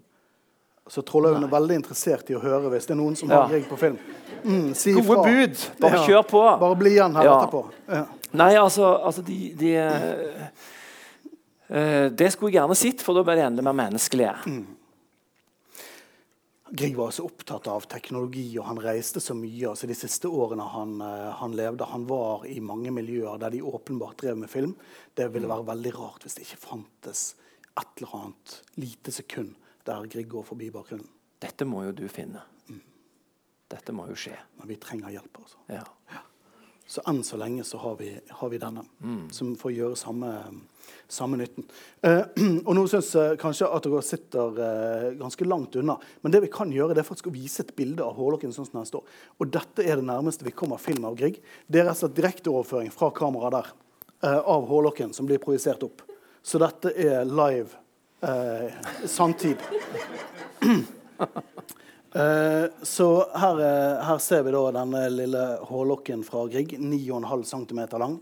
Så 0.89 1.03
Trollhaugen 1.05 1.45
er 1.45 1.51
veldig 1.53 1.77
interessert 1.83 2.31
i 2.33 2.37
å 2.37 2.41
høre 2.41 2.71
hvis 2.73 2.87
det 2.89 2.95
er 2.95 2.99
noen 3.01 3.17
som 3.17 3.29
ja. 3.29 3.43
har 3.43 3.51
Grieg 3.53 3.67
på 3.69 3.77
film. 3.77 3.99
Mm, 4.41 4.71
si 4.79 4.95
Gode 4.97 5.07
fra. 5.11 5.25
bud! 5.27 5.65
Bare 5.83 5.99
ja. 5.99 6.05
kjør 6.09 6.25
på. 6.31 6.43
Bare 6.63 6.79
bli 6.81 6.95
igjen 6.97 7.19
her 7.19 7.29
ja. 7.29 7.35
etterpå. 7.37 7.63
Nei, 8.41 8.51
altså, 8.61 8.89
altså 9.09 9.25
de, 9.25 9.37
de 9.57 9.75
uh, 9.81 10.49
uh, 11.73 12.07
Det 12.13 12.31
skulle 12.33 12.53
jeg 12.53 12.59
gjerne 12.59 12.79
sett, 12.81 13.05
for 13.05 13.17
da 13.17 13.25
ble 13.27 13.37
de 13.37 13.45
enda 13.45 13.65
mer 13.65 13.77
menneskelige. 13.83 14.33
Mm. 14.49 14.78
Grieg 16.71 16.97
var 16.97 17.11
så 17.11 17.25
opptatt 17.25 17.67
av 17.71 17.87
teknologi, 17.89 18.47
og 18.59 18.67
han 18.69 18.81
reiste 18.83 19.21
så 19.25 19.35
mye. 19.37 19.71
altså 19.71 19.89
De 19.89 19.97
siste 19.97 20.29
årene 20.29 20.67
han, 20.73 20.99
uh, 21.01 21.31
han, 21.41 21.57
levde, 21.57 21.89
han 21.89 22.05
var 22.09 22.45
i 22.47 22.59
mange 22.61 22.93
miljøer 22.95 23.41
der 23.41 23.55
de 23.55 23.63
åpenbart 23.65 24.21
drev 24.21 24.37
med 24.43 24.53
film. 24.53 24.75
Det 25.15 25.31
ville 25.33 25.49
mm. 25.49 25.55
være 25.55 25.69
veldig 25.73 25.95
rart 25.97 26.27
hvis 26.27 26.37
det 26.37 26.45
ikke 26.45 26.61
fantes 26.67 27.25
et 27.79 28.03
eller 28.03 28.15
annet 28.19 28.59
lite 28.83 29.15
sekund 29.15 29.55
der 29.89 30.09
Grieg 30.13 30.29
går 30.29 30.45
forbi 30.45 30.71
bakgrunnen. 30.75 31.09
Dette 31.41 31.65
må 31.65 31.85
jo 31.87 31.95
du 31.97 32.05
finne. 32.11 32.43
Mm. 32.69 32.83
Dette 33.71 33.95
må 33.95 34.09
jo 34.11 34.17
skje. 34.19 34.35
Men 34.59 34.73
vi 34.73 34.81
trenger 34.83 35.15
hjelp. 35.15 35.45
altså. 35.45 35.63
Ja. 35.71 35.85
Ja. 36.13 36.25
Så 36.89 37.03
enn 37.05 37.21
så 37.25 37.37
lenge 37.37 37.65
så 37.69 37.79
har 37.83 37.99
vi, 37.99 38.15
har 38.29 38.49
vi 38.49 38.59
denne, 38.59 38.81
mm. 39.05 39.25
som 39.37 39.51
får 39.61 39.73
gjøre 39.75 39.97
samme, 40.01 40.31
samme 41.05 41.37
nytten. 41.37 41.67
Eh, 42.01 42.23
og 42.67 42.71
nå 42.79 42.85
syns 42.89 43.11
jeg 43.13 43.41
kanskje 43.43 43.69
at 43.69 43.85
dere 43.85 44.01
sitter 44.07 44.63
eh, 44.65 45.09
ganske 45.21 45.45
langt 45.45 45.77
unna. 45.77 45.99
Men 46.25 46.33
det 46.33 46.41
vi 46.47 46.51
kan 46.53 46.73
gjøre, 46.73 46.97
det 46.97 47.03
er 47.05 47.09
faktisk 47.11 47.29
å 47.29 47.35
vise 47.35 47.61
et 47.61 47.75
bilde 47.77 48.07
av 48.07 48.17
hårlokken 48.17 48.57
sånn 48.57 48.71
som 48.71 48.81
den 48.81 48.89
står. 48.89 49.05
Og 49.37 49.53
dette 49.53 49.85
er 49.85 50.01
det 50.01 50.09
nærmeste 50.09 50.49
vi 50.49 50.57
kommer 50.57 50.81
film 50.81 51.05
av 51.11 51.19
Grieg. 51.21 51.43
Det 51.69 51.83
er 51.83 51.91
rett 51.91 51.99
og 51.99 52.07
slett 52.07 52.17
direkteoverføring 52.23 52.89
fra 52.95 53.13
kameraet 53.21 53.59
der 53.59 53.71
eh, 54.25 54.41
av 54.41 54.65
hårlokken 54.73 55.13
som 55.13 55.29
blir 55.29 55.45
projisert 55.45 55.85
opp. 55.85 56.01
Så 56.41 56.57
dette 56.63 56.95
er 56.97 57.29
live 57.29 57.69
eh, 58.25 58.73
samtid. 59.05 59.61
eh, 62.15 62.65
så 62.83 63.09
her, 63.35 63.61
eh, 63.61 64.07
her, 64.09 64.19
ser 64.23 64.43
vi 64.47 64.55
da 64.55 64.65
denne 64.79 65.05
lille 65.13 65.45
hårlokken 65.69 66.25
fra 66.25 66.47
Grieg. 66.49 66.79
9,5 66.79 67.45
cm 67.53 67.85
lang. 67.99 68.19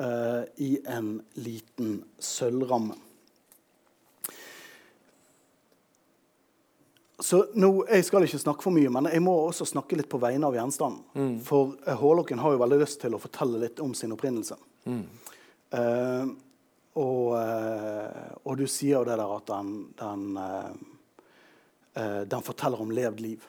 uh, 0.00 0.44
i 0.56 0.80
en 0.88 1.22
liten 1.34 2.04
sølvramme. 2.18 2.94
Så 7.20 7.46
nå, 7.52 7.84
Jeg 7.88 8.04
skal 8.04 8.24
ikke 8.24 8.40
snakke 8.40 8.64
for 8.64 8.72
mye, 8.72 8.88
men 8.88 9.10
jeg 9.12 9.20
må 9.20 9.34
også 9.44 9.66
snakke 9.68 9.98
litt 9.98 10.08
på 10.08 10.20
vegne 10.22 10.48
av 10.48 10.56
gjenstanden. 10.56 11.02
Mm. 11.12 11.34
For 11.44 11.74
eh, 11.84 11.98
hårlokken 12.00 12.40
har 12.40 12.54
jo 12.54 12.62
veldig 12.62 12.78
lyst 12.80 13.02
til 13.02 13.12
å 13.12 13.20
fortelle 13.20 13.60
litt 13.60 13.82
om 13.84 13.92
sin 13.94 14.14
opprinnelse. 14.16 14.56
Mm. 14.88 15.02
Eh, 15.76 16.30
og, 16.96 17.26
eh, 17.36 18.30
og 18.40 18.56
du 18.56 18.64
sier 18.64 18.96
jo 18.96 19.04
det 19.04 19.18
der 19.20 19.34
at 19.36 19.52
den, 19.52 19.74
den, 20.00 20.24
eh, 20.40 20.70
eh, 20.70 20.88
den 21.94 22.42
forteller 22.46 22.80
om 22.80 22.92
levd 22.94 23.20
liv. 23.20 23.46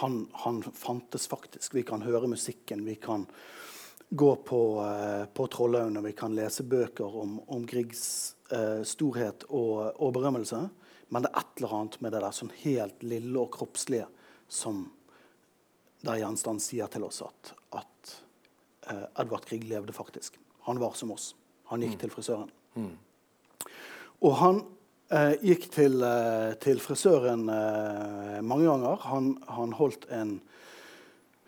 Han, 0.00 0.28
han 0.44 0.60
fantes 0.62 1.26
faktisk. 1.26 1.74
Vi 1.74 1.82
kan 1.82 2.02
høre 2.06 2.30
musikken, 2.30 2.84
vi 2.86 2.94
kan 2.94 3.26
gå 4.08 4.36
på, 4.36 4.82
eh, 4.82 5.24
på 5.34 5.46
Trollhaugen, 5.46 5.96
og 5.96 6.04
vi 6.04 6.12
kan 6.12 6.34
lese 6.34 6.62
bøker 6.62 7.16
om, 7.16 7.40
om 7.50 7.64
Griegs 7.66 8.34
eh, 8.52 8.82
storhet 8.86 9.46
og, 9.48 9.94
og 9.98 10.12
berømmelse. 10.14 10.60
Men 11.08 11.24
det 11.24 11.32
er 11.32 11.40
et 11.40 11.62
eller 11.62 11.74
annet 11.78 11.96
med 12.02 12.14
det 12.14 12.20
der 12.24 12.36
sånn 12.36 12.52
helt 12.62 13.02
lille 13.02 13.40
og 13.42 13.50
kroppslige 13.56 14.06
som 14.48 14.86
der 16.04 16.20
gjenstand 16.20 16.62
sier 16.62 16.90
til 16.92 17.06
oss 17.06 17.22
at, 17.24 17.54
at 17.80 18.14
eh, 18.92 19.06
Edvard 19.22 19.48
Grieg 19.48 19.66
levde 19.70 19.96
faktisk. 19.96 20.38
Han 20.68 20.80
var 20.82 20.94
som 20.98 21.12
oss. 21.14 21.32
Han 21.72 21.82
gikk 21.82 21.98
til 22.02 22.12
frisøren. 22.12 22.52
Og 24.24 24.38
han 24.40 24.62
eh, 25.10 25.34
gikk 25.42 25.68
til, 25.72 26.00
eh, 26.02 26.54
til 26.62 26.80
frisøren 26.82 27.46
eh, 27.50 28.40
mange 28.42 28.68
ganger. 28.68 29.00
Han, 29.10 29.30
han 29.48 29.74
holdt 29.76 30.06
en 30.14 30.36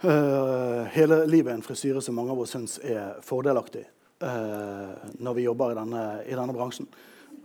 eh, 0.03 0.83
hele 0.97 1.23
livet 1.31 1.55
en 1.55 1.65
frisyre 1.65 2.03
som 2.05 2.17
mange 2.19 2.35
av 2.35 2.43
oss 2.45 2.55
syns 2.57 2.79
er 2.85 3.21
fordelaktig 3.25 3.85
eh, 3.85 5.11
når 5.19 5.39
vi 5.39 5.47
jobber 5.47 5.73
i 5.73 5.79
denne, 5.81 6.05
i 6.27 6.39
denne 6.39 6.57
bransjen. 6.57 6.89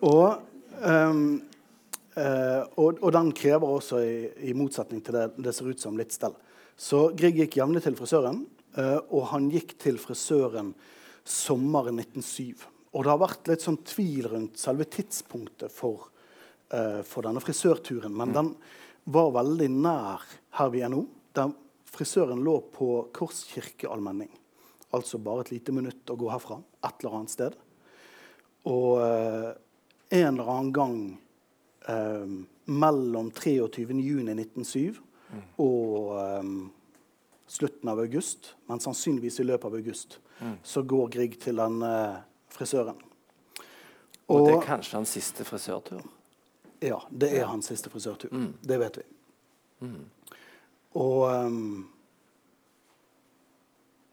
Og, 0.08 0.42
ehm, 0.82 1.26
eh, 2.16 2.64
og, 2.82 3.02
og 3.02 3.12
den 3.16 3.34
krever 3.38 3.76
også, 3.78 4.02
i, 4.02 4.16
i 4.52 4.56
motsetning 4.58 5.04
til 5.06 5.20
det 5.20 5.28
det 5.38 5.56
ser 5.56 5.70
ut 5.70 5.84
som, 5.84 6.00
litt 6.00 6.16
stell. 6.16 6.36
Så 6.82 7.10
Grieg 7.18 7.38
gikk 7.38 7.60
jevnlig 7.60 7.84
til 7.86 7.98
frisøren, 8.00 8.46
og 9.12 9.26
han 9.34 9.50
gikk 9.52 9.74
til 9.84 9.98
frisøren 10.00 10.70
sommeren 11.28 12.00
1907. 12.00 12.64
Og 12.92 13.06
det 13.06 13.12
har 13.12 13.22
vært 13.22 13.48
litt 13.52 13.64
sånn 13.64 13.80
tvil 13.88 14.28
rundt 14.34 14.60
selve 14.60 14.88
tidspunktet 14.92 15.72
for, 15.72 16.10
uh, 16.74 17.02
for 17.08 17.28
denne 17.28 17.44
frisørturen. 17.44 18.14
Men 18.16 18.36
den 18.36 18.54
var 19.12 19.34
veldig 19.38 19.70
nær 19.72 20.26
her 20.60 20.72
vi 20.74 20.84
er 20.84 20.92
nå. 20.92 21.06
Der 21.36 21.54
frisøren 21.92 22.44
lå 22.44 22.58
på 22.76 22.92
Korskirkeallmenning. 23.16 24.32
Altså 24.92 25.22
bare 25.24 25.46
et 25.46 25.54
lite 25.54 25.76
minutt 25.76 26.12
å 26.12 26.20
gå 26.20 26.32
herfra. 26.32 26.60
Et 26.84 27.04
eller 27.04 27.20
annet 27.22 27.36
sted. 27.36 27.56
Og 28.68 29.00
uh, 29.00 29.52
en 30.12 30.34
eller 30.34 30.52
annen 30.52 30.74
gang 30.76 30.98
eh, 31.88 32.26
mellom 32.66 33.32
23.6.1907 33.32 35.00
og 35.64 36.18
eh, 36.20 36.50
slutten 37.48 37.92
av 37.92 38.02
august, 38.04 38.54
men 38.68 38.84
sannsynligvis 38.84 39.40
i 39.40 39.48
løpet 39.48 39.70
av 39.70 39.78
august, 39.80 40.20
så 40.64 40.82
går 40.82 41.12
Grieg 41.14 41.38
til 41.40 41.60
denne 41.62 41.94
frisøren. 42.62 43.00
Og 44.32 44.46
det 44.48 44.54
er 44.56 44.66
kanskje 44.66 45.00
hans 45.00 45.16
siste 45.18 45.46
frisørtur. 45.48 46.04
Ja, 46.82 47.02
det 47.10 47.34
er 47.38 47.50
hans 47.50 47.68
siste 47.72 47.92
frisørtur. 47.94 48.32
Det 48.62 48.78
vet 48.80 49.02
vi. 49.02 49.08
Og 51.02 51.24
um, 51.30 51.90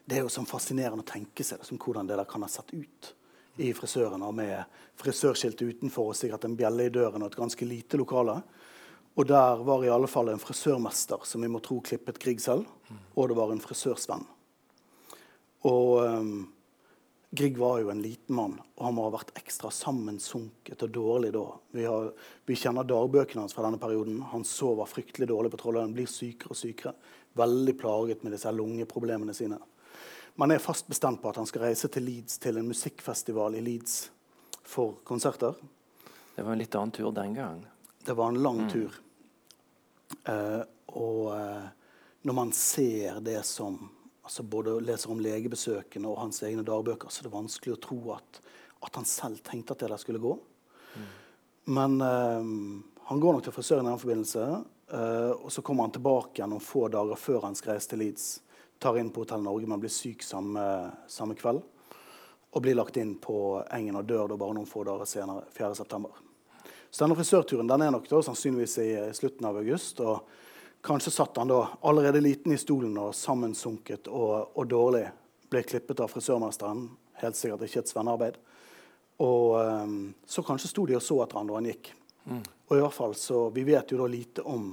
det 0.09 0.17
er 0.17 0.25
jo 0.25 0.33
sånn 0.33 0.49
fascinerende 0.49 1.05
å 1.05 1.09
tenke 1.09 1.45
seg 1.45 1.61
liksom, 1.61 1.81
hvordan 1.83 2.09
det 2.09 2.17
der 2.17 2.28
kan 2.28 2.45
ha 2.45 2.49
sett 2.50 2.73
ut 2.73 3.12
i 3.59 3.73
frisøren, 3.75 4.23
og 4.23 4.37
med 4.38 4.78
frisørskilt 4.99 5.61
utenfor 5.61 6.12
og 6.12 6.17
sikkert 6.17 6.47
en 6.47 6.57
bjelle 6.57 6.87
i 6.87 6.93
døren 6.95 7.25
og 7.25 7.33
et 7.33 7.40
ganske 7.40 7.67
lite 7.67 7.99
lokale. 7.99 8.38
Og 9.19 9.26
der 9.26 9.64
var 9.67 9.83
i 9.85 9.90
alle 9.90 10.09
fall 10.09 10.31
en 10.31 10.40
frisørmester 10.40 11.25
som 11.26 11.43
vi 11.43 11.50
må 11.50 11.61
tro 11.64 11.81
klippet 11.85 12.21
Grieg 12.23 12.40
selv, 12.40 12.69
og 13.19 13.28
det 13.28 13.37
var 13.37 13.50
en 13.52 13.62
frisørsvenn. 13.62 14.23
Og 15.67 15.93
ehm, 16.05 16.37
Grieg 17.30 17.58
var 17.58 17.78
jo 17.78 17.90
en 17.90 18.02
liten 18.02 18.37
mann, 18.37 18.54
og 18.75 18.85
han 18.87 18.94
må 18.97 19.04
ha 19.04 19.12
vært 19.18 19.35
ekstra 19.37 19.68
sammensunket 19.75 20.80
og 20.87 20.92
dårlig 20.94 21.32
da. 21.35 21.44
Vi, 21.76 21.85
har, 21.85 22.12
vi 22.49 22.56
kjenner 22.56 22.87
dagbøkene 22.88 23.42
hans 23.44 23.56
fra 23.56 23.66
denne 23.66 23.80
perioden. 23.80 24.23
Han 24.30 24.47
sover 24.49 24.88
fryktelig 24.88 25.28
dårlig 25.28 25.50
på 25.52 25.61
Trollhaugen, 25.61 25.92
blir 25.97 26.08
sykere 26.08 26.54
og 26.54 26.61
sykere. 26.61 26.94
Veldig 27.37 27.75
plaget 27.80 28.25
med 28.25 28.32
disse 28.32 28.52
lungeproblemene 28.54 29.37
sine. 29.37 29.61
Man 30.40 30.54
er 30.54 30.62
fast 30.62 30.88
bestemt 30.88 31.20
på 31.20 31.28
at 31.28 31.37
han 31.37 31.50
skal 31.50 31.66
reise 31.66 31.90
til 31.92 32.06
Leeds, 32.08 32.38
til 32.40 32.56
en 32.56 32.70
musikkfestival 32.70 33.58
i 33.58 33.62
Leeds 33.66 33.99
for 34.64 34.97
konserter. 35.04 35.58
Det 36.32 36.47
var 36.47 36.54
en 36.54 36.62
litt 36.62 36.80
annen 36.80 36.94
tur 36.97 37.12
den 37.12 37.37
gang. 37.37 37.61
Det 38.06 38.16
var 38.16 38.32
en 38.32 38.40
lang 38.40 38.64
tur. 38.73 38.94
Uh, 40.25 40.64
og 40.97 41.23
uh, 41.35 41.68
når 42.25 42.37
man 42.40 42.52
ser 42.56 43.20
det 43.20 43.42
som 43.44 43.76
altså 44.28 44.44
Både 44.44 44.76
leser 44.85 45.08
om 45.12 45.20
legebesøkene 45.25 46.08
og 46.11 46.20
hans 46.20 46.42
egne 46.44 46.61
dagbøker, 46.66 47.08
så 47.08 47.23
er 47.23 47.30
det 47.30 47.32
vanskelig 47.32 47.78
å 47.78 47.80
tro 47.80 47.99
at, 48.12 48.40
at 48.85 48.99
han 49.00 49.06
selv 49.08 49.40
tenkte 49.47 49.73
at 49.73 49.80
det 49.80 49.88
der 49.88 50.00
skulle 50.02 50.20
gå. 50.20 50.35
Men 51.73 52.00
eh, 52.04 52.50
han 53.08 53.23
går 53.23 53.38
nok 53.38 53.47
til 53.47 53.54
frisøren 53.56 53.87
i 53.87 53.90
den 53.90 54.02
forbindelse. 54.02 54.44
eh, 54.92 55.32
og 55.32 55.49
så 55.52 55.64
kommer 55.64 55.87
han 55.88 55.94
tilbake 55.97 56.37
igjen 56.37 56.52
noen 56.52 56.64
få 56.64 56.90
dager 56.92 57.16
før 57.16 57.47
han 57.47 57.56
skal 57.56 57.75
reise 57.75 57.88
til 57.88 58.02
Leeds. 58.04 58.26
Tar 58.78 58.99
inn 59.00 59.08
på 59.12 59.25
Hotell 59.25 59.47
Norge, 59.47 59.68
men 59.68 59.80
blir 59.80 59.92
syk 59.92 60.20
samme, 60.23 60.64
samme 61.08 61.37
kveld. 61.38 61.62
Og 62.52 62.64
blir 62.64 62.76
lagt 62.76 63.00
inn 63.00 63.14
på 63.20 63.62
Engen 63.64 63.97
og 63.97 64.08
dør 64.08 64.28
da 64.28 64.37
bare 64.40 64.58
noen 64.58 64.68
få 64.68 64.85
dager 64.88 65.08
senere, 65.08 65.49
4.9. 65.56 66.04
Så 66.90 67.04
denne 67.04 67.16
frisørturen 67.16 67.68
den 67.68 67.85
er 67.85 67.97
nok 67.97 68.08
da 68.12 68.20
sannsynligvis 68.25 68.76
i 68.85 68.90
slutten 69.16 69.49
av 69.49 69.56
august. 69.61 70.04
og 70.04 70.28
Kanskje 70.85 71.11
satt 71.11 71.37
han 71.37 71.50
da 71.50 71.62
allerede 71.82 72.20
liten 72.23 72.52
i 72.54 72.58
stolen 72.58 72.94
og 73.00 73.14
sammensunket 73.14 74.08
og, 74.08 74.54
og 74.54 74.66
dårlig. 74.70 75.06
Ble 75.50 75.62
klippet 75.66 76.00
av 76.04 76.12
frisørmesteren. 76.12 76.85
Helt 77.23 77.37
sikkert 77.37 77.64
ikke 77.66 77.82
et 77.82 77.90
svennearbeid. 77.90 78.38
Og 79.25 79.56
ehm, 79.58 80.02
så 80.26 80.44
kanskje 80.47 80.70
sto 80.70 80.85
de 80.87 80.94
og 80.99 81.02
så 81.02 81.18
etter 81.25 81.40
han 81.40 81.50
da 81.50 81.56
han 81.58 81.70
gikk. 81.73 81.90
Og 82.68 82.76
i 82.76 82.82
hvert 82.82 82.94
fall 82.94 83.14
så, 83.18 83.49
Vi 83.50 83.64
vet 83.64 83.90
jo 83.90 83.99
da 84.02 84.06
lite 84.06 84.44
om, 84.47 84.70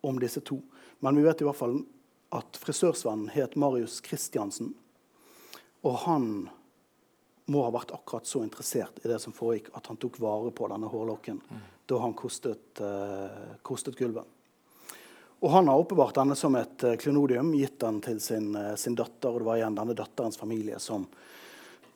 om 0.00 0.20
disse 0.20 0.40
to. 0.46 0.60
Men 1.00 1.16
vi 1.16 1.24
vet 1.26 1.42
i 1.42 1.48
hvert 1.48 1.58
fall 1.58 1.80
at 2.36 2.60
frisørsvennen 2.60 3.32
het 3.32 3.56
Marius 3.56 4.02
Christiansen. 4.04 4.74
Og 5.82 5.98
han 6.04 6.30
må 7.48 7.64
ha 7.64 7.72
vært 7.72 7.94
akkurat 7.96 8.28
så 8.28 8.42
interessert 8.44 9.00
i 9.00 9.08
det 9.08 9.16
som 9.22 9.32
foregikk, 9.32 9.70
at 9.78 9.86
han 9.88 9.96
tok 9.96 10.18
vare 10.20 10.52
på 10.52 10.68
denne 10.68 10.90
hårlokken 10.92 11.40
da 11.88 12.00
han 12.02 12.12
kostet, 12.12 12.82
uh, 12.84 13.56
kostet 13.64 13.96
gulvet. 13.96 14.26
Og 15.38 15.50
han 15.50 15.68
har 15.70 15.78
oppbevart 15.78 16.16
denne 16.18 16.34
som 16.38 16.56
et 16.58 16.82
eh, 16.84 16.96
klenodium, 16.98 17.52
gitt 17.54 17.78
den 17.80 18.00
til 18.02 18.18
sin, 18.20 18.50
eh, 18.58 18.74
sin 18.74 18.96
datter. 18.98 19.30
Og 19.30 19.42
det 19.42 19.46
var 19.46 19.60
igjen 19.60 19.76
denne 19.78 19.94
datterens 19.98 20.40
familie 20.40 20.80
som 20.82 21.06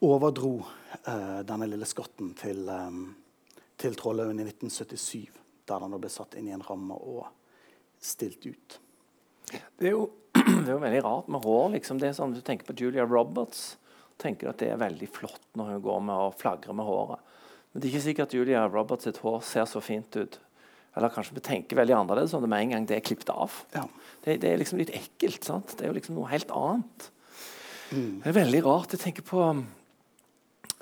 overdro 0.03 0.61
eh, 1.07 1.41
denne 1.47 1.67
lille 1.67 1.87
skatten 1.89 2.33
til, 2.39 2.69
eh, 2.71 3.59
til 3.83 3.99
Trollhaugen 3.99 4.39
i 4.39 4.47
1977. 4.47 5.27
Der 5.67 5.83
den 5.83 5.99
ble 5.99 6.11
satt 6.11 6.39
inn 6.39 6.51
i 6.51 6.55
en 6.55 6.63
ramme 6.67 6.95
og 6.95 7.27
stilt 8.03 8.47
ut. 8.47 8.79
Det 9.51 9.91
er 9.91 9.97
jo, 9.97 10.07
det 10.39 10.69
er 10.69 10.75
jo 10.77 10.83
veldig 10.83 11.03
rart 11.05 11.31
med 11.31 11.43
hår. 11.43 11.69
liksom. 11.77 11.99
Det 11.99 12.13
er 12.13 12.17
sånn, 12.19 12.35
Du 12.35 12.43
tenker 12.47 12.71
på 12.71 12.79
Julia 12.79 13.07
Roberts. 13.07 13.77
tenker 14.23 14.53
at 14.53 14.59
det 14.63 14.71
er 14.71 14.79
veldig 14.79 15.09
flott 15.11 15.49
når 15.59 15.73
hun 15.73 15.83
går 15.83 16.01
med 16.07 16.15
og 16.15 16.39
flagrer 16.39 16.77
med 16.79 16.87
håret. 16.87 17.19
Men 17.73 17.81
det 17.81 17.89
er 17.89 17.93
ikke 17.95 18.07
sikkert 18.07 18.35
Julia 18.37 18.69
Roberts 18.69 19.09
sitt 19.09 19.19
hår 19.19 19.41
ser 19.43 19.67
så 19.67 19.81
fint 19.83 20.15
ut. 20.15 20.39
Eller 20.97 21.13
kanskje 21.13 21.37
vi 21.39 21.45
tenker 21.45 21.79
veldig 21.79 21.95
annerledes 21.97 22.35
om 22.37 22.45
det 22.45 22.51
med 22.53 22.67
en 22.67 22.75
gang 22.75 22.87
det 22.89 22.99
er 22.99 23.05
klippet 23.07 23.31
av. 23.33 23.55
Ja. 23.75 23.87
Det, 24.25 24.41
det 24.43 24.51
er 24.51 24.61
liksom 24.61 24.81
litt 24.81 24.93
ekkelt. 24.95 25.45
sant? 25.45 25.77
Det 25.77 25.87
er 25.87 25.93
jo 25.93 25.97
liksom 25.97 26.19
noe 26.19 26.31
helt 26.33 26.53
annet. 26.53 27.09
Det 27.93 28.29
er 28.29 28.37
veldig 28.37 28.65
rart. 28.65 28.93
Jeg 28.93 29.03
tenker 29.03 29.25
på 29.27 29.45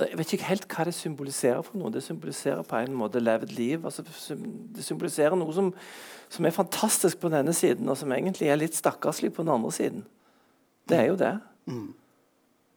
Jeg 0.01 0.17
vet 0.17 0.33
ikke 0.33 0.49
helt 0.49 0.67
hva 0.73 0.87
det 0.89 0.95
symboliserer 0.97 1.63
for 1.67 1.79
noe. 1.79 1.93
Det 1.93 2.03
symboliserer 2.05 2.65
på 2.67 2.79
en 2.79 2.97
måte 2.97 3.21
levd 3.21 3.53
liv. 3.53 3.85
Altså, 3.85 4.03
det 4.03 4.85
symboliserer 4.87 5.37
noe 5.37 5.53
som, 5.55 5.71
som 6.33 6.47
er 6.47 6.57
fantastisk 6.57 7.21
på 7.21 7.31
denne 7.33 7.53
siden, 7.57 7.89
og 7.91 7.99
som 8.01 8.13
egentlig 8.17 8.49
er 8.49 8.59
litt 8.59 8.79
stakkarslig 8.79 9.35
på 9.37 9.45
den 9.45 9.53
andre 9.53 9.73
siden. 9.77 10.07
Det 10.89 10.99
er 10.99 11.11
jo 11.11 11.19
det. 11.21 11.35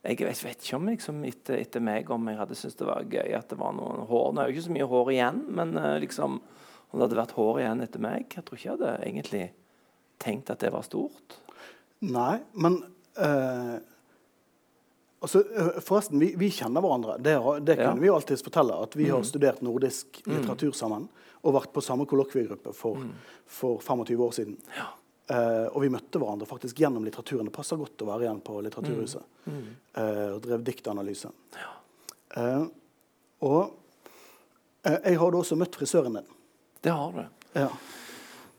Jeg 0.03 0.19
vet, 0.19 0.41
vet 0.43 0.65
ikke 0.65 0.75
om 0.75 0.89
liksom, 0.91 1.21
etter, 1.29 1.61
etter 1.63 1.83
meg 1.83 2.09
om 2.11 2.27
jeg 2.27 2.35
hadde 2.41 2.57
syntes 2.59 2.75
det 2.75 2.89
var 2.89 3.05
gøy 3.07 3.37
at 3.37 3.47
det 3.53 3.57
var 3.61 3.71
noen 3.77 4.03
hår. 4.09 4.33
Nå 4.33 4.41
er 4.41 4.49
jo 4.49 4.57
ikke 4.57 4.65
så 4.65 4.75
mye 4.75 4.89
hår 4.91 5.11
igjen, 5.13 5.39
men 5.55 5.77
eh, 5.79 5.99
liksom, 6.03 6.41
om 6.93 6.99
det 7.01 7.07
hadde 7.07 7.17
vært 7.17 7.33
hår 7.35 7.59
igjen 7.63 7.81
etter 7.81 8.01
meg 8.03 8.29
Jeg 8.37 8.45
tror 8.45 8.57
ikke 8.59 8.67
jeg 8.69 8.75
hadde 8.77 8.91
egentlig 9.09 9.43
tenkt 10.21 10.51
at 10.53 10.61
det 10.61 10.69
var 10.71 10.85
stort. 10.85 11.39
Nei, 12.05 12.37
men 12.53 12.77
eh, 13.17 13.75
altså, 15.25 15.41
eh, 15.57 15.79
Forresten, 15.83 16.19
vi, 16.21 16.29
vi 16.39 16.51
kjenner 16.53 16.83
hverandre. 16.85 17.17
Det, 17.17 17.33
det 17.65 17.75
kunne 17.79 17.89
Ja. 17.89 18.01
vi 18.03 18.07
jo 18.11 18.15
alltids 18.15 18.43
fortelle. 18.45 18.77
At 18.85 18.95
vi 18.95 19.09
har 19.09 19.23
studert 19.27 19.61
nordisk 19.65 20.21
litteratur 20.29 20.71
sammen. 20.77 21.09
Og 21.43 21.57
vært 21.57 21.73
på 21.75 21.81
samme 21.83 22.05
kollokviegruppe 22.07 22.71
for, 22.77 23.01
for 23.51 23.81
25 23.83 24.21
år 24.23 24.31
siden. 24.37 24.53
Eh, 25.33 25.65
og 25.73 25.81
vi 25.83 25.89
møtte 25.91 26.19
hverandre 26.21 26.47
faktisk 26.47 26.79
gjennom 26.79 27.03
litteraturen. 27.07 27.49
Det 27.49 27.55
passer 27.57 27.79
godt 27.81 27.99
å 28.05 28.07
være 28.13 28.27
igjen 28.29 28.39
på 28.45 28.61
Litteraturhuset. 28.63 29.25
Eh, 29.49 30.29
og 30.35 30.39
drev 30.45 30.63
diktanalyse. 30.67 31.31
Eh, 32.37 32.63
og 33.43 33.59
eh, 34.87 34.99
jeg 35.09 35.19
har 35.19 35.31
da 35.35 35.41
også 35.43 35.57
møtt 35.59 35.75
frisøren 35.79 36.15
din. 36.21 36.31
Det 36.83 36.91
har 36.91 37.11
du. 37.15 37.23
Ja. 37.55 37.69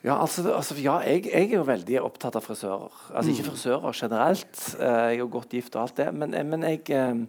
Ja, 0.04 0.18
altså, 0.20 0.44
altså, 0.52 0.76
ja 0.76 0.98
jeg, 1.00 1.24
jeg, 1.30 1.46
er 1.48 1.56
jo 1.56 1.64
veldig 1.64 1.96
opptatt 2.04 2.36
av 2.36 2.44
frisører. 2.44 2.92
Altså 3.16 3.32
Ikke 3.32 3.46
frisører 3.46 3.96
generelt. 3.96 4.58
Eh, 4.76 4.84
jeg 4.84 5.14
er 5.14 5.22
jo 5.22 5.30
godt 5.32 5.56
gift 5.56 5.76
og 5.78 5.86
alt 5.86 5.96
det. 5.96 6.10
Men, 6.12 6.34
eh, 6.36 6.44
men 6.44 6.66
jeg, 6.68 6.82
eh, 6.92 7.22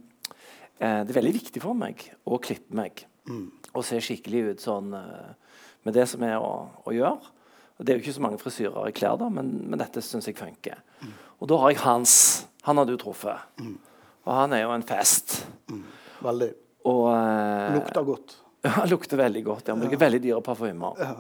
det 0.75 1.13
er 1.13 1.17
veldig 1.19 1.31
viktig 1.37 1.63
for 1.63 1.77
meg 1.79 2.03
å 2.27 2.39
klippe 2.43 2.75
meg. 2.75 3.05
Og 3.75 3.83
se 3.87 4.01
skikkelig 4.03 4.43
ut 4.49 4.63
sånn 4.63 4.91
med 4.91 5.95
det 5.95 6.03
som 6.11 6.23
er 6.27 6.35
å, 6.37 6.51
å 6.85 6.91
gjøre. 6.93 7.31
Det 7.79 7.91
er 7.91 7.97
jo 7.97 8.03
ikke 8.03 8.15
så 8.19 8.23
mange 8.23 8.39
frisyrer 8.39 8.91
i 8.91 8.93
klær, 8.95 9.17
da, 9.19 9.31
men, 9.33 9.49
men 9.65 9.79
dette 9.79 10.03
syns 10.03 10.27
jeg 10.29 10.37
funker. 10.37 10.79
Og 11.39 11.49
da 11.51 11.57
har 11.63 11.73
jeg 11.73 11.81
Hans. 11.83 12.13
Han 12.67 12.79
har 12.79 12.87
du 12.87 12.95
truffet. 12.99 13.63
Og 13.65 14.31
han 14.31 14.55
er 14.55 14.63
jo 14.63 14.75
en 14.75 14.85
fest. 14.85 15.41
Veldig. 16.23 16.51
Og 16.91 17.07
Lukter 17.75 18.07
godt. 18.07 18.37
Ja, 18.69 18.85
lukter 18.89 19.19
veldig 19.19 19.43
godt. 19.45 19.69
Han 19.69 19.83
bruker 19.83 19.99
veldig 20.01 20.21
dyre 20.23 20.41
parfymer. 20.45 20.97
Ja. 20.97 21.13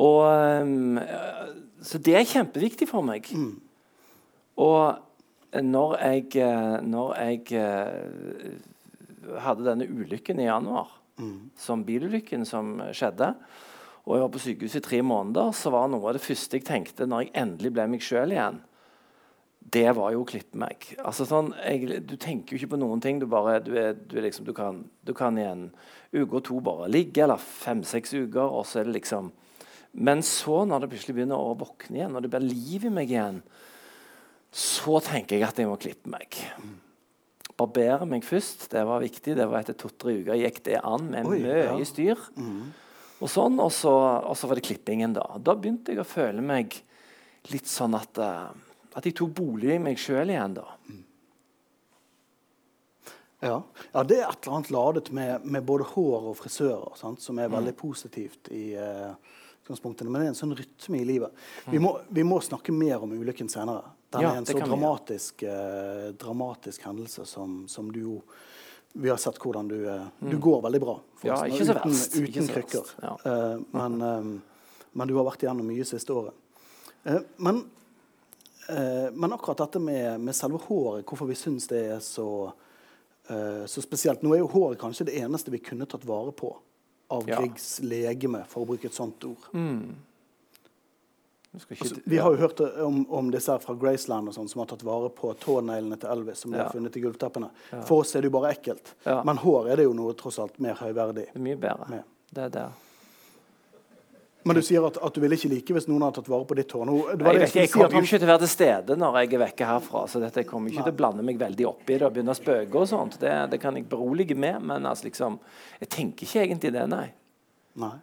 Og, 0.00 0.20
eh, 0.30 1.54
så 1.82 1.98
det 1.98 2.14
er 2.16 2.28
kjempeviktig 2.28 2.86
for 2.90 3.04
meg. 3.06 3.26
Og 4.60 5.60
når 5.66 5.96
jeg, 5.98 6.36
eh, 6.44 6.76
når 6.86 7.14
jeg 7.18 7.42
eh, 7.58 9.34
hadde 9.42 9.66
denne 9.66 9.88
ulykken 9.90 10.40
i 10.40 10.48
januar, 10.48 10.96
som 11.60 11.82
bilulykken 11.84 12.46
som 12.48 12.78
skjedde, 12.96 13.34
og 14.06 14.14
jeg 14.14 14.22
var 14.22 14.30
på 14.32 14.40
sykehuset 14.40 14.80
i 14.80 14.86
tre 14.86 15.02
måneder, 15.04 15.50
så 15.52 15.72
var 15.74 15.90
noe 15.92 16.06
av 16.08 16.16
det 16.16 16.24
første 16.24 16.56
jeg 16.56 16.64
tenkte 16.64 17.04
når 17.04 17.26
jeg 17.26 17.34
endelig 17.42 17.72
ble 17.76 17.84
meg 17.92 18.04
sjøl 18.04 18.32
igjen, 18.32 18.62
det 19.74 19.88
var 19.96 20.12
jo 20.14 20.22
å 20.22 20.28
klippe 20.28 20.58
meg. 20.60 20.86
Altså 21.04 21.26
sånn, 21.28 21.52
jeg, 21.62 22.00
du 22.06 22.16
tenker 22.20 22.54
jo 22.54 22.60
ikke 22.60 22.74
på 22.74 22.80
noen 22.80 23.02
ting. 23.02 23.20
Du, 23.22 23.26
bare, 23.30 23.58
du, 23.64 23.72
er, 23.78 23.94
du, 23.94 24.16
er 24.18 24.26
liksom, 24.26 24.46
du, 24.48 24.52
kan, 24.56 24.82
du 25.06 25.12
kan 25.16 25.38
i 25.38 25.46
en 25.46 25.68
uke 26.14 26.40
og 26.40 26.44
to 26.46 26.58
bare 26.64 26.90
ligge, 26.90 27.22
eller 27.24 27.40
fem-seks 27.40 28.14
uker, 28.16 28.44
og 28.44 28.66
så 28.68 28.80
er 28.80 28.90
det 28.90 28.98
liksom 29.00 29.32
Men 29.90 30.22
så, 30.22 30.62
når 30.70 30.84
det 30.84 30.88
plutselig 30.92 31.16
begynner 31.16 31.40
å 31.42 31.56
våkne 31.58 31.98
igjen, 31.98 32.12
når 32.14 32.22
det 32.22 32.30
blir 32.30 32.44
liv 32.46 32.84
i 32.86 32.92
meg 32.94 33.10
igjen, 33.10 33.40
så 34.54 35.00
tenker 35.02 35.34
jeg 35.34 35.48
at 35.48 35.58
jeg 35.58 35.66
må 35.66 35.74
klippe 35.82 36.10
meg. 36.10 36.38
Barbere 37.58 38.06
meg 38.08 38.22
først, 38.26 38.68
det 38.70 38.84
var 38.86 39.02
viktig. 39.02 39.34
Det 39.38 39.48
var 39.50 39.64
Etter 39.64 39.76
to-tre 39.78 40.14
uker 40.22 40.38
gikk 40.38 40.62
det 40.68 40.78
an 40.78 41.10
med 41.10 41.26
Oi, 41.26 41.40
mye 41.42 41.58
ja. 41.66 41.74
styr. 41.86 42.22
Og 43.20 43.28
sånn, 43.28 43.58
og 43.60 43.72
så, 43.74 43.92
og 44.24 44.38
så 44.38 44.48
var 44.48 44.58
det 44.58 44.64
klippingen, 44.70 45.12
da. 45.18 45.26
Da 45.42 45.58
begynte 45.58 45.92
jeg 45.92 46.00
å 46.00 46.08
føle 46.08 46.40
meg 46.40 46.78
litt 47.50 47.68
sånn 47.68 47.98
at 47.98 48.20
eh, 48.22 48.69
At 48.94 49.04
jeg 49.06 49.14
tok 49.14 49.30
bolig 49.34 49.74
i 49.74 49.78
meg 49.78 49.98
sjøl 49.98 50.28
igjen, 50.32 50.54
da. 50.54 50.64
Ja. 53.40 53.62
ja, 53.92 54.02
det 54.04 54.18
er 54.20 54.26
et 54.28 54.44
eller 54.44 54.56
annet 54.58 54.70
ladet 54.74 55.10
med, 55.16 55.44
med 55.48 55.64
både 55.64 55.86
hår 55.94 56.26
og 56.32 56.36
frisører 56.36 56.96
sant, 57.00 57.22
som 57.24 57.38
er 57.40 57.48
Mm. 57.48 57.54
veldig 57.56 57.72
positivt 57.78 58.50
i 58.52 58.74
utgangspunktene. 58.76 60.10
Men 60.10 60.20
det 60.20 60.26
er 60.26 60.32
en 60.34 60.40
sånn 60.42 60.56
rytme 60.58 61.00
i 61.00 61.04
livet. 61.08 61.32
Vi, 61.70 61.78
Mm. 61.78 61.82
må, 61.86 62.00
vi 62.10 62.22
må 62.22 62.40
snakke 62.44 62.72
mer 62.72 63.00
om 63.02 63.12
ulykken 63.16 63.48
senere. 63.48 63.82
Den 64.12 64.20
Ja, 64.22 64.32
er 64.34 64.36
en 64.38 64.44
så 64.44 64.58
dramatisk, 64.58 65.42
eh, 65.44 66.10
dramatisk 66.18 66.82
hendelse 66.82 67.24
som, 67.26 67.66
som 67.68 67.90
du 67.92 68.00
jo 68.00 68.22
Vi 68.92 69.08
har 69.08 69.16
sett 69.18 69.38
hvordan 69.38 69.68
du, 69.68 69.86
eh, 69.88 70.04
du 70.20 70.36
går 70.36 70.62
veldig 70.62 70.80
bra. 70.80 70.96
Mm. 70.96 71.22
Ja, 71.22 71.34
ikke 71.46 71.64
så 71.64 71.74
uten, 71.78 71.90
verst. 71.92 72.14
Uten 72.16 72.42
så 72.42 72.52
krykker. 72.52 72.80
verst, 72.82 72.94
ja. 73.02 73.16
Uh, 73.24 73.62
men, 73.72 74.02
uh, 74.02 74.40
men 74.94 75.06
du 75.08 75.14
har 75.14 75.24
vært 75.30 75.44
igjennom 75.44 75.62
mye 75.64 75.84
siste 75.86 76.10
året. 76.10 76.34
Uh, 77.06 77.20
men, 77.38 77.56
eh, 77.58 77.62
men 79.14 79.32
akkurat 79.32 79.58
dette 79.58 79.80
med, 79.80 80.20
med 80.20 80.34
selve 80.34 80.58
håret, 80.66 81.04
hvorfor 81.04 81.26
vi 81.26 81.34
syns 81.34 81.66
det 81.68 81.84
er 81.92 81.98
så 82.00 82.52
Eh, 83.30 83.64
så 83.66 83.78
spesielt, 83.82 84.22
Nå 84.26 84.32
er 84.34 84.40
jo 84.40 84.48
håret 84.50 84.78
kanskje 84.80 85.04
det 85.06 85.20
eneste 85.20 85.52
vi 85.52 85.58
kunne 85.62 85.86
tatt 85.86 86.02
vare 86.04 86.32
på 86.34 86.48
av 87.10 87.28
Ja. 87.28 87.36
Griegs 87.38 87.78
legeme, 87.80 88.40
for 88.48 88.64
å 88.64 88.66
bruke 88.66 88.86
et 88.86 88.94
sånt 88.96 89.22
ord. 89.24 89.36
Mm. 89.54 89.94
ikke- 91.54 91.76
Altså, 91.84 92.00
vi 92.06 92.16
har 92.18 92.30
jo 92.32 92.36
hørt 92.38 92.60
om, 92.80 93.06
om 93.10 93.30
disse 93.30 93.58
fra 93.60 93.74
Graceland 93.74 94.28
og 94.28 94.34
sånt, 94.34 94.50
som 94.50 94.58
har 94.60 94.66
tatt 94.66 94.82
vare 94.82 95.10
på 95.10 95.32
tåneglene 95.38 95.98
til 96.00 96.08
Elvis, 96.10 96.38
som 96.38 96.50
de 96.50 96.56
Ja. 96.58 96.64
har 96.64 96.72
funnet 96.72 96.96
i 96.96 97.00
gulvteppene. 97.00 97.50
For 97.86 98.00
oss 98.00 98.14
er 98.16 98.22
det 98.22 98.32
jo 98.32 98.40
bare 98.40 98.52
ekkelt. 98.54 98.94
Ja. 99.06 99.22
Men 99.22 99.36
hår 99.36 99.68
er 99.70 99.76
det 99.76 99.84
jo 99.84 99.92
noe 99.92 100.12
tross 100.14 100.38
alt 100.38 100.58
mer 100.58 100.74
høyverdig. 100.74 101.26
Det 101.32 101.36
er 101.36 101.40
mye 101.40 101.56
bedre. 101.56 101.88
Med. 101.88 102.04
Det 102.32 102.42
er 102.44 102.48
det. 102.48 102.68
Men 104.44 104.56
du 104.56 104.62
sier 104.64 104.84
at, 104.88 104.96
at 105.04 105.14
du 105.14 105.20
ville 105.20 105.36
ikke 105.36 105.50
like 105.52 105.74
hvis 105.76 105.86
noen 105.90 106.06
hadde 106.06 106.16
tatt 106.20 106.28
vare 106.32 106.46
på 106.48 106.56
ditt 106.56 106.72
hår. 106.72 106.84
Nå, 106.88 106.94
det 107.12 107.26
var 107.26 107.36
Jeg, 107.36 107.50
jeg 107.58 107.70
kommer 107.74 107.98
jo 107.98 108.00
ikke 108.06 108.20
til 108.22 108.24
å 108.24 108.30
være 108.30 108.42
til 108.46 108.52
stede 108.54 108.96
når 108.96 109.18
jeg 109.20 109.32
er 109.36 109.42
vekke 109.42 109.66
herfra. 109.68 110.04
Så 110.08 110.22
dette, 110.22 110.40
jeg 110.40 110.48
kommer 110.48 110.72
ikke 110.72 110.86
til 110.86 110.94
å 110.94 110.98
blande 111.02 111.24
meg 111.26 111.40
veldig 111.42 111.66
opp 111.68 111.90
i 111.90 111.98
det 112.00 112.06
og 112.08 112.14
begynne 112.14 112.32
å 112.32 112.38
spøke 112.38 112.80
og 112.80 112.88
sånt. 112.88 113.18
Det, 113.20 113.34
det 113.52 113.58
kan 113.60 113.76
jeg 113.76 113.84
berolige 113.90 114.36
med, 114.38 114.62
men 114.64 114.88
altså 114.88 115.10
liksom 115.10 115.36
Jeg 115.82 115.90
tenker 115.92 116.24
ikke 116.28 116.46
egentlig 116.46 116.72
det, 116.78 116.86
nei. 116.88 117.08
Nei. 117.80 117.96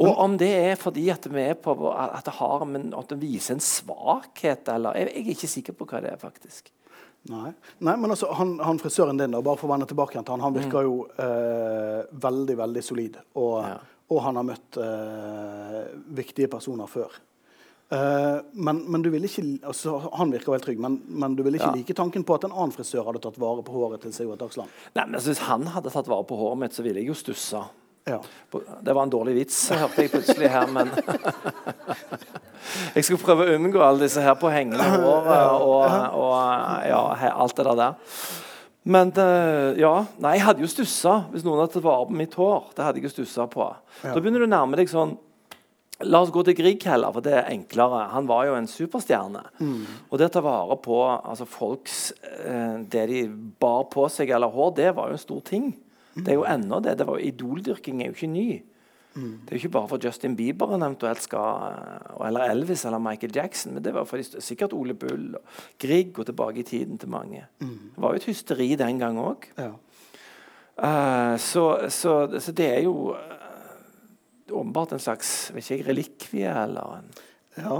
Og 0.00 0.22
om 0.22 0.38
det 0.40 0.52
er 0.70 0.78
fordi 0.80 1.08
at 1.12 1.26
vi 1.28 1.42
er 1.50 1.58
på 1.60 1.74
at 1.92 2.24
det 2.24 2.36
har 2.38 2.62
men 2.64 2.94
at 2.96 3.10
det 3.10 3.18
viser 3.20 3.58
en 3.58 3.60
svakhet, 3.60 4.70
eller 4.72 4.96
Jeg, 5.02 5.10
jeg 5.18 5.26
er 5.26 5.34
ikke 5.34 5.50
sikker 5.56 5.76
på 5.76 5.88
hva 5.90 6.00
det 6.04 6.14
er, 6.14 6.22
faktisk. 6.22 6.70
Nei. 7.26 7.50
Nei, 7.82 7.96
men 7.98 8.14
altså, 8.14 8.30
han, 8.38 8.54
han 8.62 8.78
frisøren 8.78 9.18
din, 9.18 9.34
da, 9.34 9.42
bare 9.42 9.58
for 9.58 9.66
å 9.66 9.72
vende 9.74 9.90
tilbake 9.90 10.14
til 10.14 10.30
han, 10.30 10.44
han 10.46 10.54
virker 10.54 10.86
jo 10.86 10.94
eh, 11.18 12.06
veldig, 12.22 12.56
veldig 12.62 12.86
solid. 12.86 13.18
Og, 13.34 13.58
Mm. 13.66 13.74
Ja. 13.74 13.78
Og 14.10 14.20
han 14.22 14.36
har 14.38 14.44
møtt 14.46 14.76
eh, 14.78 15.80
viktige 16.14 16.50
personer 16.52 16.86
før. 16.90 17.14
Eh, 17.90 18.36
men, 18.52 18.80
men 18.90 19.02
du 19.02 19.12
vil 19.14 19.22
ikke 19.28 19.44
altså, 19.62 19.92
Han 20.18 20.32
virker 20.34 20.50
vel 20.56 20.62
trygg, 20.64 20.80
men, 20.82 20.96
men 21.06 21.36
du 21.38 21.44
ville 21.46 21.60
ikke 21.60 21.68
Ja. 21.70 21.76
like 21.78 21.94
tanken 21.94 22.24
på 22.26 22.34
at 22.34 22.46
en 22.48 22.54
annen 22.54 22.74
frisør 22.74 23.06
hadde 23.06 23.20
tatt 23.22 23.38
vare 23.38 23.62
på 23.62 23.74
håret 23.76 24.02
til 24.02 24.14
Sigurd 24.14 24.40
Dagsland? 24.42 24.70
Nei, 24.98 25.04
men 25.06 25.20
Hvis 25.22 25.42
han 25.46 25.66
hadde 25.70 25.92
tatt 25.94 26.08
vare 26.10 26.26
på 26.26 26.38
håret 26.38 26.58
mitt, 26.64 26.74
så 26.74 26.82
ville 26.82 26.98
jeg 27.02 27.12
jo 27.12 27.18
stussa. 27.18 27.66
Ja. 28.06 28.20
Det 28.86 28.94
var 28.94 29.02
en 29.02 29.10
dårlig 29.10 29.34
vits, 29.34 29.60
hørte 29.74 30.02
jeg 30.04 30.12
plutselig 30.12 30.50
her, 30.50 30.66
men 30.70 30.90
Jeg 32.94 33.06
skulle 33.06 33.22
prøve 33.22 33.46
å 33.46 33.54
unngå 33.56 33.82
alle 33.82 34.06
disse 34.06 34.22
her 34.22 34.34
på 34.38 34.50
hengende 34.50 34.82
hår 34.82 35.30
og, 35.66 35.86
og 36.14 36.86
ja, 36.86 37.02
alt 37.34 37.58
det 37.58 37.76
der. 37.82 37.94
Men 38.86 39.10
det, 39.14 39.26
ja, 39.82 39.92
nei, 40.22 40.36
jeg 40.36 40.46
hadde 40.46 40.62
jo 40.62 40.70
stussa 40.70 41.16
hvis 41.32 41.42
noen 41.46 41.58
hadde 41.58 41.74
tatt 41.74 41.86
vare 41.86 42.06
på 42.06 42.16
mitt 42.16 42.36
hår. 42.38 42.68
Det 42.76 42.84
hadde 42.86 43.00
jeg 43.00 43.08
jo 43.08 43.14
stussa 43.16 43.48
på. 43.50 43.66
Ja. 44.04 44.12
Da 44.12 44.20
begynner 44.20 44.44
du 44.44 44.46
å 44.46 44.52
nærme 44.52 44.78
deg 44.78 44.92
sånn 44.92 45.16
La 46.04 46.18
oss 46.20 46.28
gå 46.28 46.42
til 46.44 46.52
Grieg 46.58 46.82
heller, 46.84 47.08
for 47.08 47.24
det 47.24 47.32
er 47.32 47.46
enklere. 47.48 48.02
Han 48.12 48.26
var 48.28 48.42
jo 48.44 48.56
en 48.58 48.66
superstjerne. 48.68 49.40
Og 50.10 50.18
det 50.20 50.26
å 50.28 50.32
ta 50.34 50.42
vare 50.44 50.76
på 50.84 50.98
altså 51.08 51.46
folks 51.48 52.10
eh, 52.20 52.82
Det 52.84 53.06
de 53.08 53.22
bar 53.64 53.86
på 53.88 54.04
seg 54.12 54.28
eller 54.36 54.52
hår, 54.52 54.74
det 54.76 54.90
var 54.98 55.08
jo 55.08 55.16
en 55.16 55.22
stor 55.22 55.40
ting. 55.48 55.70
Det 56.12 56.34
er 56.34 56.36
jo 56.36 56.44
ennå 56.48 56.82
det. 56.84 56.98
det 57.00 57.06
var 57.08 57.16
jo, 57.16 57.30
Idoldyrking 57.30 58.02
er 58.02 58.10
jo 58.10 58.16
ikke 58.16 58.28
ny. 58.28 58.48
Det 59.16 59.48
er 59.48 59.56
jo 59.56 59.62
ikke 59.62 59.72
bare 59.78 59.88
for 59.88 60.02
Justin 60.04 60.36
Bieber 60.36 60.74
han 60.74 60.84
eventuelt 60.84 61.22
skal 61.24 61.72
eh, 61.72 62.26
Eller 62.28 62.50
Elvis 62.52 62.84
eller 62.84 63.00
Michael 63.00 63.32
Jackson. 63.36 63.74
Men 63.74 63.84
det 63.84 63.94
var 63.96 64.04
for 64.08 64.20
de, 64.20 64.42
sikkert 64.44 64.76
Ole 64.76 64.94
Bull 64.94 65.34
og 65.38 65.62
Grieg 65.80 66.18
og 66.18 66.28
tilbake 66.28 66.60
i 66.60 66.68
tiden 66.68 66.98
til 67.00 67.08
mange. 67.12 67.46
Det 67.94 68.02
var 68.04 68.12
jo 68.12 68.20
et 68.20 68.28
hysteri 68.28 68.74
den 68.76 69.00
gang 69.00 69.18
òg. 69.22 69.48
ja. 69.56 69.72
så, 71.40 71.88
så, 71.88 72.12
så 72.40 72.52
det 72.52 72.68
er 72.68 72.82
jo 72.84 73.14
eh, 73.16 74.52
åpenbart 74.52 74.92
en 74.92 75.00
slags 75.02 75.50
vet 75.54 75.70
ikke 75.70 75.90
relikvie 75.90 76.56
eller 76.64 76.98
en 77.00 77.12
Ja. 77.56 77.78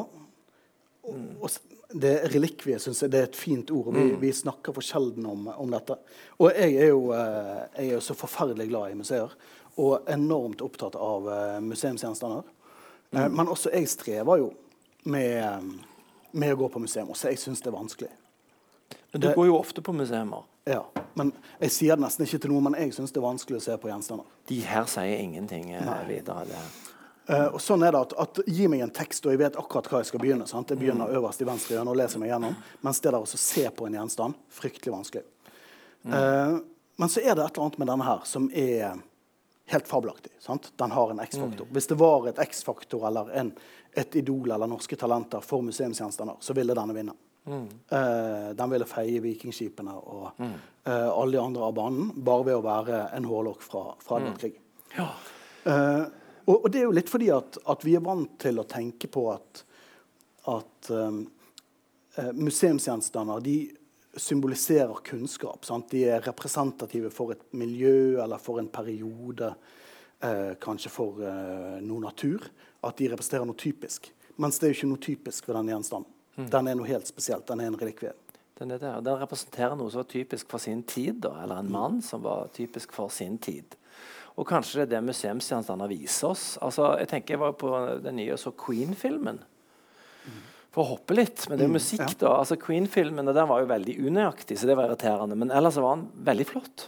Og, 1.07 1.19
og 1.45 1.51
det 1.93 2.15
relikvie 2.33 2.79
syns 2.83 3.03
jeg 3.05 3.13
det 3.13 3.21
er 3.21 3.29
et 3.29 3.37
fint 3.39 3.71
ord. 3.71 3.93
Vi, 3.95 4.07
vi 4.19 4.33
snakker 4.35 4.75
for 4.75 4.83
sjelden 4.83 5.27
om, 5.29 5.45
om 5.53 5.71
dette. 5.71 5.95
Og 6.41 6.49
jeg 6.51 6.75
er, 6.81 6.89
jo, 6.89 7.13
jeg 7.13 7.85
er 7.85 7.93
jo 7.93 8.01
så 8.03 8.17
forferdelig 8.19 8.67
glad 8.73 8.91
i 8.91 8.99
museer. 8.99 9.37
Og 9.77 10.09
enormt 10.09 10.63
opptatt 10.65 10.95
av 10.97 11.29
eh, 11.29 11.61
museumsgjenstander. 11.61 12.43
Eh, 13.13 13.29
men 13.29 13.49
også 13.49 13.73
jeg 13.75 13.89
strever 13.89 14.39
jo 14.41 14.53
med, 15.05 15.37
eh, 15.37 15.61
med 16.33 16.55
å 16.55 16.61
gå 16.63 16.69
på 16.73 16.81
museum. 16.81 17.11
Også 17.13 17.29
jeg 17.29 17.39
syns 17.43 17.61
det 17.61 17.73
er 17.73 17.77
vanskelig. 17.77 18.11
Men 19.13 19.21
du 19.21 19.29
Det- 19.29 19.37
går 19.37 19.47
jo 19.47 19.59
ofte 19.59 19.83
på 19.83 19.93
museumer. 19.93 20.45
Ja, 20.65 20.85
Men 21.15 21.33
jeg 21.61 21.71
sier 21.71 21.97
det 21.97 22.03
nesten 22.05 22.27
ikke 22.27 22.41
til 22.41 22.51
noen, 22.51 22.63
men 22.65 22.75
jeg 22.75 22.93
syns 22.93 23.13
det 23.13 23.17
er 23.17 23.27
vanskelig 23.27 23.57
å 23.57 23.63
se 23.63 23.77
på 23.77 23.89
gjenstander. 23.89 24.25
De 24.47 24.61
her 24.61 24.85
sier 24.85 25.19
ingenting 25.19 25.71
eh, 25.73 26.09
videre. 26.09 26.45
Det. 26.45 26.57
Uh, 27.29 27.55
og 27.55 27.61
sånn 27.61 27.83
er 27.87 27.93
det 27.93 28.01
at, 28.01 28.13
at 28.19 28.41
Gi 28.47 28.69
meg 28.69 28.81
en 28.81 28.91
tekst, 28.91 29.25
og 29.27 29.33
jeg 29.33 29.39
vet 29.39 29.57
akkurat 29.57 29.89
hva 29.91 29.99
jeg 29.99 30.07
skal 30.07 30.21
begynne. 30.21 30.47
sant? 30.47 30.69
Jeg 30.69 30.79
begynner 30.79 31.09
øverst 31.11 31.41
i 31.43 31.45
venstre 31.45 31.75
hjørne 31.75 31.91
og 31.91 31.97
leser 31.97 32.19
meg 32.23 32.31
gjennom. 32.31 32.55
Mens 32.83 33.01
det 33.01 33.13
der 33.13 33.19
å 33.19 33.27
se 33.27 33.65
på 33.71 33.87
en 33.87 33.95
gjenstand 33.95 34.35
fryktelig 34.51 34.93
vanskelig. 34.95 35.25
Eh, 36.07 36.59
men 36.99 37.09
så 37.09 37.19
er 37.25 37.35
det 37.35 37.45
et 37.45 37.57
eller 37.57 37.65
annet 37.65 37.79
med 37.79 37.89
denne 37.89 38.05
her 38.05 38.21
som 38.25 38.51
er 38.55 39.01
helt 39.67 39.89
fabelaktig. 39.89 40.33
sant? 40.39 40.73
Den 40.77 40.91
har 40.91 41.11
en 41.11 41.21
X-faktor. 41.21 41.67
Hvis 41.71 41.87
det 41.91 41.99
var 41.99 42.29
et 42.29 42.39
X-faktor 42.39 43.07
eller 43.09 43.31
en, 43.35 43.53
et 43.93 44.17
Idol 44.17 44.51
eller 44.51 44.71
Norske 44.71 44.97
Talenter 44.97 45.43
for 45.43 45.65
museumsgjenstander, 45.67 46.37
så 46.41 46.55
ville 46.55 46.75
denne 46.75 46.95
vinne. 46.95 47.17
Eh, 47.89 48.51
den 48.55 48.71
ville 48.71 48.87
feie 48.91 49.21
vikingskipene 49.23 49.93
og 49.95 50.41
eh, 50.43 51.09
alle 51.09 51.37
de 51.37 51.43
andre 51.43 51.69
av 51.69 51.75
banen 51.77 52.09
bare 52.27 52.47
ved 52.49 52.59
å 52.59 52.65
være 52.65 53.03
en 53.15 53.29
hårlokk 53.31 53.63
fra, 53.63 53.83
fra 54.03 54.19
Edvard 54.19 54.41
Grieg. 54.43 54.57
Ja. 54.97 55.11
Uh, 55.67 56.07
og, 56.47 56.57
og 56.57 56.67
det 56.71 56.79
er 56.79 56.85
jo 56.87 56.95
litt 56.95 57.11
fordi 57.11 57.27
at, 57.35 57.59
at 57.67 57.83
vi 57.83 57.97
er 57.99 58.05
vant 58.07 58.37
til 58.43 58.59
å 58.63 58.67
tenke 58.71 59.11
på 59.11 59.25
at, 59.33 59.65
at 60.51 60.91
um, 60.95 61.25
museumsgjenstander 62.39 63.43
de 63.43 63.57
symboliserer 64.17 65.03
kunnskap. 65.05 65.65
Sant? 65.65 65.91
De 65.93 66.05
er 66.09 66.25
representative 66.25 67.11
for 67.15 67.35
et 67.35 67.43
miljø 67.57 68.23
eller 68.23 68.41
for 68.43 68.61
en 68.61 68.69
periode, 68.69 69.55
eh, 70.21 70.53
kanskje 70.61 70.93
for 70.93 71.23
eh, 71.23 71.81
noe 71.85 72.05
natur. 72.05 72.45
At 72.87 72.99
de 72.99 73.11
representerer 73.13 73.49
noe 73.49 73.59
typisk. 73.59 74.11
Mens 74.37 74.59
det 74.59 74.69
er 74.69 74.75
jo 74.75 74.79
ikke 74.81 74.93
noe 74.93 75.05
typisk 75.07 75.49
ved 75.49 75.59
den 75.59 75.73
gjenstanden. 75.73 76.13
Mm. 76.37 76.51
Den 76.53 76.69
er 76.69 76.77
noe 76.77 76.89
helt 76.89 77.09
spesielt. 77.09 77.47
Den 77.49 77.63
er 77.65 77.71
en 77.71 77.81
relikvie. 77.81 78.13
Den, 78.59 78.71
er 78.71 78.81
der. 78.81 79.01
den 79.05 79.19
representerer 79.21 79.77
noe 79.77 79.93
som 79.93 80.03
var 80.03 80.11
typisk 80.13 80.49
for 80.53 80.63
sin 80.63 80.83
tid, 80.89 81.21
da, 81.25 81.35
eller 81.43 81.61
en 81.61 81.73
mann 81.73 81.99
som 82.05 82.23
var 82.25 82.49
typisk 82.57 82.93
for 82.97 83.13
sin 83.13 83.37
tid. 83.39 83.77
Og 84.37 84.45
kanskje 84.49 84.83
det 84.83 84.87
er 84.87 84.91
det 84.97 85.07
museumsgjenstander 85.09 85.89
viser 85.89 86.33
oss. 86.33 86.45
Altså, 86.65 86.91
jeg 87.01 87.09
tenker 87.09 87.35
jeg 87.35 87.41
var 87.41 87.57
på 87.57 87.73
den 88.05 88.19
nye 88.21 88.35
og 88.35 88.41
så 88.41 88.53
Queen-filmen. 88.53 89.41
For 90.77 90.85
å 90.85 90.91
hoppe 90.93 91.17
litt, 91.17 91.47
men 91.49 91.57
det 91.57 91.65
er 91.65 91.73
mm, 91.73 91.79
musikk, 91.79 92.19
da. 92.21 92.35
Altså 92.37 92.59
Queen-filmen 92.61 93.33
var 93.33 93.63
jo 93.63 93.69
veldig 93.71 93.95
unøyaktig, 93.97 94.59
så 94.61 94.69
det 94.69 94.75
var 94.77 94.91
irriterende. 94.91 95.39
Men 95.41 95.49
ellers 95.49 95.79
var 95.81 95.97
den 95.97 96.11
veldig 96.27 96.47
flott. 96.51 96.85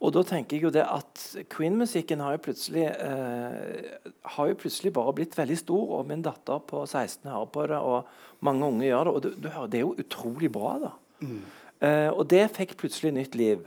Og 0.00 0.14
da 0.14 0.22
tenker 0.24 0.56
jeg 0.56 0.68
jo 0.68 0.70
det 0.72 0.84
at 0.86 1.24
Queen-musikken 1.52 2.22
har, 2.22 2.38
eh, 2.38 3.88
har, 4.36 4.46
jo 4.48 4.60
plutselig 4.62 4.94
bare 4.94 5.16
blitt 5.18 5.34
veldig 5.36 5.58
stor. 5.58 5.82
Og 5.98 6.06
min 6.08 6.22
datter 6.22 6.62
på 6.62 6.84
16 6.86 7.26
hører 7.26 7.50
på 7.52 7.66
det, 7.74 7.80
og 7.82 8.46
mange 8.46 8.70
unge 8.70 8.86
gjør 8.86 9.10
det. 9.10 9.16
Og 9.16 9.26
du, 9.26 9.28
du 9.34 9.50
hører, 9.50 9.72
det 9.74 9.82
er 9.82 9.84
jo 9.84 10.06
utrolig 10.06 10.52
bra, 10.54 10.76
da. 10.86 10.94
Mm. 11.26 11.42
Eh, 11.90 12.08
og 12.14 12.22
det 12.30 12.46
fikk 12.54 12.78
plutselig 12.80 13.12
nytt 13.18 13.36
liv 13.36 13.66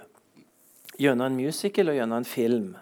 gjennom 1.01 1.27
en 1.27 1.37
musical 1.37 1.91
og 1.91 1.99
gjennom 1.99 2.23
en 2.23 2.31
film. 2.31 2.73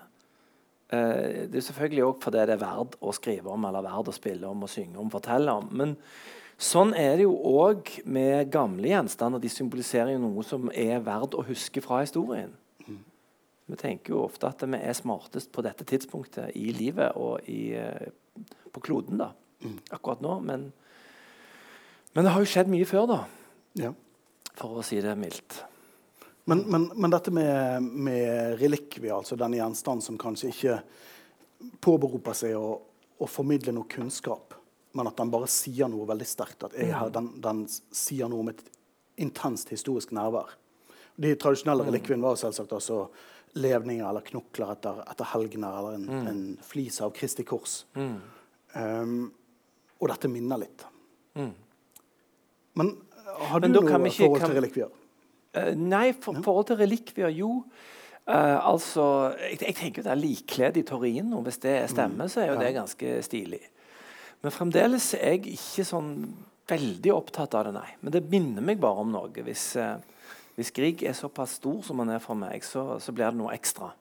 Uh, 0.92 1.48
det 1.48 1.56
er 1.56 1.66
selvfølgelig 1.70 2.04
òg 2.04 2.18
fordi 2.26 2.44
det 2.50 2.56
er 2.58 2.62
verdt 2.62 2.98
å 3.00 3.14
skrive 3.16 3.52
om 3.54 3.68
eller 3.68 3.86
verdt 3.86 4.12
å 4.12 4.16
spille 4.16 4.50
om 4.50 4.66
og 4.68 4.72
synge 4.72 5.00
om. 5.00 5.12
fortelle 5.14 5.54
om. 5.62 5.70
Men 5.72 5.96
sånn 6.62 6.92
er 7.00 7.16
det 7.20 7.28
jo 7.28 7.38
òg 7.38 7.94
med 8.04 8.52
gamle 8.52 8.92
gjenstander. 8.92 9.40
De 9.40 9.52
symboliserer 9.52 10.16
jo 10.16 10.26
noe 10.26 10.44
som 10.48 10.68
er 10.76 11.00
verdt 11.06 11.38
å 11.40 11.46
huske 11.48 11.84
fra 11.84 12.02
historien. 12.04 12.52
Mm. 12.84 13.00
Vi 13.72 13.80
tenker 13.80 14.16
jo 14.16 14.26
ofte 14.26 14.52
at 14.52 14.68
vi 14.68 14.82
er 14.82 14.98
smartest 14.98 15.54
på 15.56 15.64
dette 15.64 15.88
tidspunktet 15.88 16.52
i 16.60 16.74
livet 16.76 17.16
og 17.16 17.48
i, 17.48 17.72
uh, 17.80 18.44
på 18.72 18.84
kloden 18.84 19.22
da, 19.24 19.32
mm. 19.64 19.80
akkurat 19.96 20.24
nå. 20.24 20.38
Men, 20.44 20.70
men, 22.12 22.24
det 22.26 22.36
har 22.36 22.44
jo 22.44 22.52
skjedd 22.52 22.72
mye 22.72 22.90
før, 22.90 23.08
da. 23.16 23.22
Ja. 23.80 23.96
For 24.60 24.82
å 24.82 24.86
si 24.86 25.00
det 25.00 25.16
mildt. 25.16 25.64
Men, 26.52 26.66
men, 26.68 26.92
men 26.96 27.12
dette 27.14 27.32
med, 27.32 27.84
med 27.84 28.60
relikvier, 28.60 29.14
altså 29.16 29.38
den 29.40 29.54
gjenstanden 29.56 30.04
som 30.04 30.18
kanskje 30.20 30.50
ikke 30.52 30.74
påberoper 31.80 32.36
seg 32.36 32.58
å, 32.60 32.74
å, 33.16 33.28
formidle 33.32 33.72
noe 33.78 33.88
kunnskap, 33.88 34.58
men 34.92 35.08
at 35.08 35.16
den 35.22 35.32
bare 35.32 35.48
sier 35.48 35.88
noe 35.88 36.10
veldig 36.10 36.28
sterkt. 36.28 36.66
at 36.68 36.76
mm. 36.76 37.08
den, 37.16 37.32
den, 37.46 37.64
sier 37.96 38.28
noe 38.28 38.44
om 38.44 38.52
et 38.52 38.60
intenst 39.24 39.72
historisk 39.72 40.12
nærvær. 40.12 40.52
De 41.16 41.32
tradisjonelle 41.40 41.88
mm. 41.88 41.92
relikviene 41.94 42.28
var 42.28 42.44
selvsagt 42.44 42.76
altså 42.76 43.06
levninger 43.56 44.04
eller 44.12 44.28
knokler 44.28 44.76
etter, 44.76 45.04
etter 45.08 45.32
helgener 45.32 45.80
eller 45.80 46.00
en, 46.02 46.08
mm. 46.12 46.30
en, 46.34 46.46
flis 46.68 47.00
av 47.00 47.16
Kristi 47.16 47.48
kors. 47.48 47.86
Mm. 47.96 48.16
Um, 48.76 49.20
og 50.04 50.12
dette 50.12 50.36
minner 50.36 50.66
litt. 50.68 50.84
Mm. 51.40 51.54
Men 52.76 52.98
har 53.48 53.64
du 53.64 53.72
noe 53.72 54.02
forhold 54.20 54.44
til 54.44 54.60
relikvier? 54.60 54.98
Uh, 55.52 55.74
nei, 55.76 56.12
for 56.16 56.38
ja. 56.38 56.44
forhold 56.46 56.70
til 56.70 56.80
relikvier, 56.80 57.32
jo. 57.36 57.64
Uh, 58.30 58.60
altså, 58.70 59.04
jeg, 59.42 59.58
jeg, 59.66 59.76
tenker 59.76 60.06
det 60.06 60.14
er 60.14 60.22
likkledd 60.22 60.80
i 60.80 60.86
Torino. 60.88 61.42
Hvis 61.44 61.60
det 61.64 61.76
stemmer, 61.92 62.32
så 62.32 62.44
er 62.44 62.52
jo 62.52 62.56
ja. 62.60 62.62
det 62.64 62.76
ganske 62.78 63.18
stilig. 63.28 63.62
Men 64.42 64.56
fremdeles 64.56 65.12
er 65.18 65.36
jeg 65.36 65.58
ikke 65.58 65.86
sånn 65.86 66.14
veldig 66.72 67.12
opptatt 67.14 67.58
av 67.60 67.68
det, 67.68 67.74
nei. 67.76 67.90
Men 68.00 68.16
det 68.16 68.24
minner 68.32 68.64
meg 68.64 68.80
bare 68.82 69.04
om 69.04 69.12
noe. 69.12 69.44
Hvis, 69.48 69.74
uh, 69.76 69.98
hvis 70.56 70.72
Grieg 70.76 71.04
er 71.04 71.18
såpass 71.18 71.58
stor 71.60 71.82
som 71.86 72.00
han 72.04 72.16
er 72.16 72.24
for 72.24 72.40
meg, 72.40 72.64
så, 72.66 72.96
så 73.04 73.14
blir 73.16 73.30
det 73.30 73.42
noe 73.42 73.56
ekstra. 73.58 73.92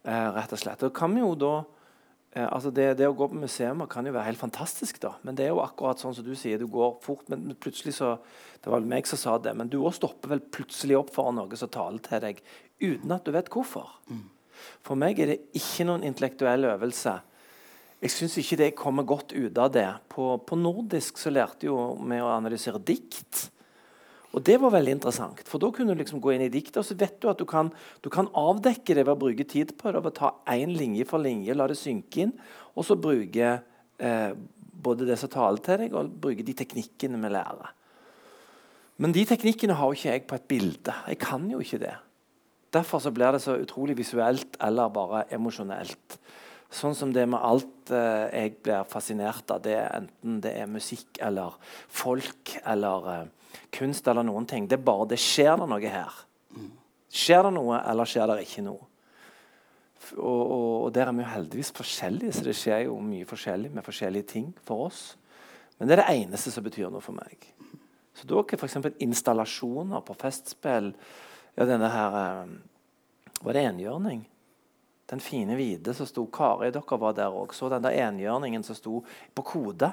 rett 0.00 0.52
og 0.56 0.58
slett. 0.58 0.82
Og 0.86 0.94
kan 0.96 1.12
vi 1.12 1.20
jo 1.20 1.34
da 1.36 1.54
Eh, 2.32 2.46
altså 2.46 2.70
det, 2.70 2.92
det, 3.00 3.08
å 3.10 3.16
gå 3.16 3.26
på 3.30 3.40
museum 3.42 3.82
kan 3.90 4.06
jo 4.06 4.14
være 4.14 4.28
helt 4.28 4.40
fantastisk, 4.40 5.00
da. 5.02 5.16
men 5.26 5.38
det 5.38 5.48
er 5.48 5.54
jo 5.54 5.62
akkurat 5.64 5.98
sånn 6.02 6.14
som 6.14 6.26
du 6.26 6.34
sier. 6.38 6.60
Du 6.60 6.70
går 6.70 6.98
fort, 7.02 7.26
men 7.32 7.50
plutselig 7.58 7.96
så 7.98 8.18
Det 8.60 8.68
var 8.68 8.84
meg 8.84 9.06
som 9.08 9.16
sa 9.16 9.38
det, 9.40 9.54
men 9.56 9.70
du 9.72 9.78
òg 9.80 9.94
stopper 9.96 10.34
vel 10.34 10.42
plutselig 10.52 10.98
opp 10.98 11.14
for 11.14 11.32
noe 11.32 11.56
som 11.56 11.70
taler 11.72 12.02
til 12.04 12.20
deg, 12.20 12.42
uten 12.82 13.14
at 13.16 13.24
du 13.24 13.32
vet 13.32 13.48
hvorfor. 13.48 13.86
Mm. 14.12 14.26
For 14.84 15.00
meg 15.00 15.16
er 15.16 15.30
det 15.30 15.36
ikke 15.56 15.86
noen 15.88 16.04
intellektuell 16.04 16.66
øvelse. 16.68 17.14
Jeg 18.04 18.12
syns 18.12 18.36
ikke 18.36 18.58
det 18.60 18.68
kommer 18.76 19.08
godt 19.08 19.32
ut 19.32 19.56
av 19.56 19.72
det. 19.72 19.86
På, 20.12 20.34
på 20.44 20.60
nordisk 20.60 21.16
så 21.16 21.32
lærte 21.32 21.70
jo 21.70 21.78
vi 22.04 22.20
å 22.20 22.28
analysere 22.34 22.82
dikt. 22.84 23.46
Og 24.30 24.44
Det 24.46 24.60
var 24.62 24.70
veldig 24.70 24.92
interessant, 24.94 25.42
for 25.48 25.58
da 25.58 25.72
kunne 25.74 25.94
du 25.94 25.98
liksom 25.98 26.20
gå 26.22 26.36
inn 26.36 26.44
i 26.44 26.52
diktet, 26.52 26.78
og 26.78 26.86
så 26.86 26.94
vet 26.94 27.16
du 27.18 27.26
at 27.32 27.40
du 27.40 27.44
kan, 27.50 27.72
du 28.02 28.08
kan 28.14 28.28
avdekke 28.38 28.94
det 28.94 29.02
ved 29.02 29.16
å 29.16 29.18
bruke 29.18 29.46
tid 29.48 29.74
på 29.78 29.90
det. 29.90 30.02
ved 30.04 30.12
å 30.12 30.18
Ta 30.20 30.30
én 30.54 30.70
linje 30.76 31.04
for 31.04 31.18
linje, 31.18 31.54
la 31.54 31.66
det 31.66 31.78
synke 31.78 32.22
inn, 32.22 32.32
og 32.76 32.86
så 32.86 32.94
bruke 32.94 33.56
eh, 33.98 34.32
både 34.70 35.08
det 35.08 35.18
som 35.18 35.32
taler 35.32 35.58
til 35.64 35.82
deg, 35.82 35.96
og 35.98 36.12
bruke 36.22 36.46
de 36.46 36.54
teknikkene 36.54 37.18
vi 37.18 37.32
lærer. 37.34 37.74
Men 39.00 39.16
de 39.16 39.24
teknikkene 39.26 39.74
har 39.74 39.90
jo 39.90 39.98
ikke 39.98 40.14
jeg 40.14 40.26
på 40.28 40.36
et 40.36 40.48
bilde. 40.48 40.94
Jeg 41.08 41.18
kan 41.18 41.50
jo 41.50 41.58
ikke 41.64 41.80
det. 41.82 41.96
Derfor 42.70 43.02
så 43.02 43.10
blir 43.10 43.32
det 43.34 43.42
så 43.42 43.56
utrolig 43.58 43.96
visuelt 43.98 44.58
eller 44.62 44.92
bare 44.94 45.24
emosjonelt. 45.34 46.20
Sånn 46.70 46.94
som 46.94 47.10
det 47.10 47.24
med 47.26 47.42
alt 47.42 47.90
eh, 47.90 48.28
jeg 48.30 48.60
blir 48.62 48.86
fascinert 48.86 49.50
av, 49.50 49.64
det 49.64 49.74
er 49.74 49.88
enten 49.96 50.38
det 50.44 50.52
er 50.54 50.70
musikk 50.70 51.18
eller 51.18 51.56
folk 51.90 52.52
eller 52.62 53.08
eh, 53.10 53.24
kunst 53.74 54.08
eller 54.08 54.26
noen 54.26 54.46
ting. 54.48 54.68
Det 54.68 54.78
er 54.78 54.84
bare 54.84 55.08
det 55.12 55.20
skjer 55.20 55.56
det 55.60 55.68
noe 55.70 55.94
her. 55.94 56.20
Skjer 57.10 57.46
det 57.46 57.54
noe, 57.56 57.80
eller 57.90 58.08
skjer 58.08 58.30
det 58.30 58.44
ikke 58.46 58.64
noe? 58.66 58.86
Og, 60.16 60.40
og, 60.40 60.76
og, 60.84 60.90
der 60.94 61.10
er 61.10 61.14
vi 61.14 61.22
jo 61.22 61.30
heldigvis 61.30 61.72
forskjellige, 61.76 62.32
så 62.34 62.44
det 62.46 62.56
skjer 62.58 62.86
jo 62.86 62.96
mye 63.04 63.26
forskjellig 63.28 63.70
med 63.74 63.86
forskjellige 63.86 64.30
ting 64.32 64.48
for 64.66 64.88
oss. 64.88 65.02
Men 65.78 65.88
det 65.88 65.96
er 65.96 66.02
det 66.02 66.22
eneste 66.22 66.52
som 66.52 66.64
betyr 66.64 66.90
noe 66.92 67.04
for 67.04 67.16
meg. 67.16 67.46
Så 68.16 68.26
da 68.28 68.40
er 68.40 68.58
f.eks. 68.58 68.76
installasjoner 69.00 70.02
på 70.04 70.16
festspill 70.18 70.90
ja, 71.56 71.64
denne 71.64 71.88
her 71.88 72.18
eh, 72.20 72.50
Var 73.40 73.56
det 73.56 73.62
enhjørning? 73.64 74.24
Den 75.10 75.22
fine 75.24 75.56
hvite 75.58 75.94
som 75.96 76.06
sto 76.06 76.26
Kari, 76.30 76.68
dere 76.70 76.98
var 77.00 77.14
der 77.16 77.34
òg. 77.34 77.54
Så 77.56 77.70
den 77.72 77.82
der 77.82 77.96
enhjørningen 78.04 78.62
som 78.66 78.76
sto 78.78 79.00
på 79.34 79.46
kode 79.46 79.88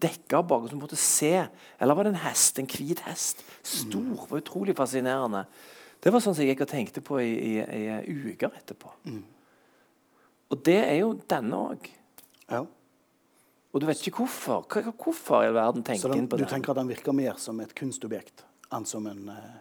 dekka 0.00 0.42
bak, 0.42 0.68
som 0.70 0.80
måtte 0.82 0.98
se. 1.00 1.46
Eller 1.78 1.96
var 1.96 2.06
det 2.06 2.14
en 2.14 2.22
hest? 2.24 2.58
En 2.60 2.68
hvit 2.70 3.00
hest. 3.08 3.44
Stor. 3.62 4.26
var 4.30 4.42
Utrolig 4.42 4.76
fascinerende. 4.76 5.44
Det 6.04 6.12
var 6.12 6.20
sånn 6.20 6.36
som 6.36 6.44
jeg 6.44 6.52
gikk 6.52 6.66
og 6.66 6.72
tenkte 6.72 7.00
på 7.04 7.18
i, 7.22 7.32
i, 7.32 7.52
i 7.80 8.16
uker 8.34 8.52
etterpå. 8.52 8.92
Mm. 9.08 9.22
Og 10.52 10.64
det 10.66 10.80
er 10.82 10.98
jo 11.00 11.14
denne 11.30 11.60
òg. 11.72 11.86
Ja. 12.50 12.64
Og 13.74 13.82
du 13.82 13.88
vet 13.88 14.02
ikke 14.04 14.22
hvorfor. 14.22 14.66
Hvorfor 14.92 15.46
i 15.48 15.52
verden 15.54 15.82
tenker 15.86 16.12
den, 16.12 16.28
på 16.28 16.38
den? 16.38 16.46
Du 16.46 16.52
tenker 16.52 16.74
at 16.74 16.82
den 16.82 16.90
virker 16.92 17.16
mer 17.16 17.40
som 17.42 17.58
et 17.64 17.72
kunstobjekt 17.74 18.44
enn 18.74 18.86
som 18.86 19.06
en 19.10 19.32
uh, 19.32 19.56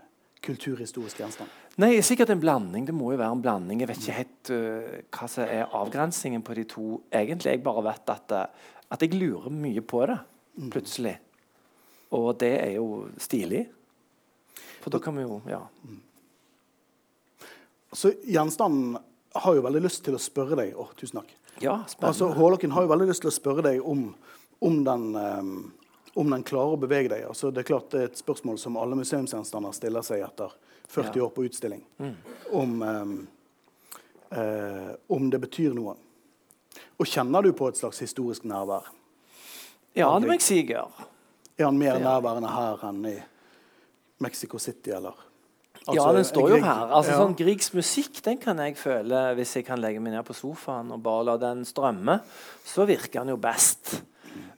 kulturhistorisk 0.46 1.24
gjenstand? 1.24 1.50
Nei, 1.82 1.96
Sikkert 2.06 2.30
en 2.30 2.42
blanding. 2.44 2.86
Det 2.86 2.94
må 2.94 3.14
jo 3.14 3.22
være 3.22 3.40
en 3.40 3.42
blanding. 3.42 3.82
Jeg 3.82 3.90
vet 3.90 4.04
ikke 4.04 4.20
helt 4.20 4.54
uh, 4.54 4.94
hva 5.16 5.32
som 5.32 5.48
er 5.48 5.66
avgrensningen 5.80 6.46
på 6.46 6.60
de 6.60 6.68
to. 6.76 6.88
Egentlig 7.10 7.56
jeg 7.56 7.64
bare 7.66 7.88
vet 7.90 8.14
at 8.14 8.36
uh, 8.38 8.70
at 8.94 9.02
jeg 9.02 9.18
lurer 9.18 9.54
mye 9.54 9.82
på 9.82 10.04
det 10.10 10.20
plutselig. 10.74 11.16
Og 12.14 12.36
det 12.40 12.54
er 12.60 12.76
jo 12.78 13.08
stilig. 13.18 13.66
For 14.84 14.94
da 14.94 15.00
kan 15.02 15.18
vi 15.18 15.26
jo 15.26 15.42
Ja. 15.50 15.62
Så 17.94 18.12
gjenstanden 18.26 18.98
har 19.34 19.56
jo 19.56 19.62
veldig 19.62 19.82
lyst 19.82 20.04
til 20.06 20.16
å 20.16 20.22
spørre 20.22 20.58
deg 20.58 20.76
Å, 20.78 20.88
tusen 20.98 21.20
takk. 21.20 21.34
Ja, 21.62 21.84
spennende. 21.88 22.08
Altså, 22.10 22.30
Hårlokken 22.34 22.72
har 22.72 22.86
jo 22.86 22.90
veldig 22.90 23.08
lyst 23.08 23.22
til 23.22 23.30
å 23.30 23.34
spørre 23.34 23.62
deg 23.62 23.82
om, 23.86 24.16
om, 24.60 24.80
den, 24.84 25.04
um, 25.16 25.74
om 26.16 26.30
den 26.34 26.44
klarer 26.44 26.74
å 26.74 26.82
bevege 26.82 27.12
deg. 27.14 27.28
Altså, 27.30 27.52
det 27.52 27.62
er 27.62 27.70
klart 27.70 27.92
det 27.94 28.02
er 28.02 28.10
et 28.10 28.18
spørsmål 28.18 28.58
som 28.62 28.78
alle 28.82 28.98
museumsgjenstander 28.98 29.76
stiller 29.78 30.06
seg 30.06 30.26
etter 30.26 30.54
40 30.88 31.14
ja. 31.14 31.28
år 31.28 31.30
på 31.36 31.46
utstilling. 31.46 31.84
Mm. 32.02 32.16
Om, 32.62 32.82
um, 32.82 33.14
uh, 34.34 34.92
om 35.14 35.30
det 35.30 35.42
betyr 35.46 35.78
noe. 35.78 35.96
Og 37.00 37.10
kjenner 37.10 37.46
du 37.46 37.52
på 37.58 37.68
et 37.72 37.80
slags 37.80 38.00
historisk 38.04 38.46
nærvær? 38.50 38.90
Ja, 39.98 40.10
det 40.18 40.30
må 40.30 40.38
jeg 40.38 40.46
si 40.46 40.62
jeg 40.62 40.72
gjør. 40.74 41.04
Er 41.60 41.68
han 41.70 41.78
mer 41.78 42.00
nærværende 42.02 42.50
her 42.50 42.88
enn 42.90 43.04
i 43.12 43.18
Mexico 44.24 44.58
City, 44.62 44.94
eller? 44.96 45.18
Altså, 45.84 46.00
ja, 46.00 46.14
den 46.16 46.26
står 46.26 46.50
jo 46.50 46.58
her. 46.64 46.92
Altså, 46.96 47.12
ja. 47.12 47.20
sånn 47.20 47.36
Griegs 47.36 47.74
musikk 47.76 48.22
den 48.24 48.40
kan 48.40 48.60
jeg 48.64 48.78
føle 48.80 49.24
hvis 49.36 49.58
jeg 49.58 49.66
kan 49.68 49.82
legge 49.84 50.00
meg 50.00 50.16
ned 50.16 50.24
på 50.24 50.36
sofaen 50.38 50.94
og 50.96 51.02
bare 51.04 51.28
la 51.28 51.36
den 51.42 51.66
strømme. 51.68 52.22
Så 52.64 52.88
virker 52.88 53.20
den 53.20 53.34
jo 53.34 53.40
best. 53.42 53.98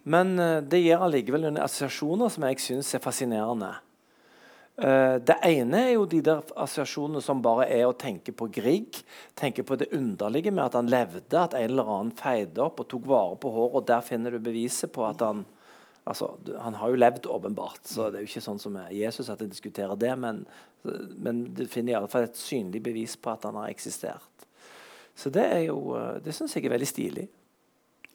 Men 0.06 0.36
uh, 0.38 0.62
det 0.62 0.84
gir 0.84 1.01
allikevel 1.01 1.47
noen 1.47 1.58
assosiasjoner 1.63 2.30
som 2.30 2.45
jeg 2.45 2.62
syns 2.62 2.93
er 2.93 3.01
fascinerende. 3.01 3.71
Uh, 4.76 5.16
det 5.24 5.38
ene 5.48 5.80
er 5.86 5.94
jo 5.94 6.08
de 6.10 6.20
der 6.26 6.42
assosiasjonene 6.60 7.22
som 7.24 7.44
bare 7.44 7.70
er 7.72 7.86
å 7.88 7.96
tenke 7.96 8.34
på 8.36 8.50
Grieg. 8.52 9.00
Tenke 9.38 9.64
på 9.64 9.78
det 9.80 9.92
underlige 9.96 10.52
med 10.52 10.66
at 10.66 10.78
han 10.80 10.92
levde, 10.92 11.40
at 11.40 11.56
en 11.56 11.70
eller 11.70 11.92
annen 11.98 12.16
feide 12.16 12.64
opp 12.64 12.84
og 12.84 12.90
tok 12.92 13.06
vare 13.08 13.38
på 13.40 13.52
håret. 13.56 13.78
Og 13.80 13.88
der 13.88 14.04
finner 14.04 14.36
du 14.36 14.42
beviset 14.44 14.92
på 14.96 15.06
at 15.08 15.24
han, 15.26 15.46
Altså, 16.06 16.36
han 16.62 16.76
har 16.78 16.90
jo 16.90 16.98
levd 17.02 17.26
åpenbart, 17.26 17.80
så 17.90 18.12
det 18.14 18.20
er 18.20 18.26
jo 18.28 18.30
ikke 18.30 18.42
sånn 18.46 18.60
som 18.62 18.76
Jesus 18.94 19.26
at 19.34 19.40
jeg 19.42 19.50
diskuterer 19.50 19.98
det. 19.98 20.12
Men, 20.22 20.44
men 21.18 21.40
det 21.58 21.66
finner 21.74 21.96
i 21.96 21.98
alle 21.98 22.10
fall 22.12 22.28
et 22.28 22.38
synlig 22.38 22.84
bevis 22.86 23.16
på 23.18 23.32
at 23.32 23.48
han 23.50 23.58
har 23.58 23.72
eksistert. 23.72 24.46
Så 25.16 25.32
det 25.34 25.48
er 25.48 25.64
jo, 25.66 25.96
eh, 25.98 26.20
det 26.22 26.36
syns 26.36 26.54
jeg 26.54 26.68
er 26.68 26.76
veldig 26.76 26.88
stilig. 26.92 27.26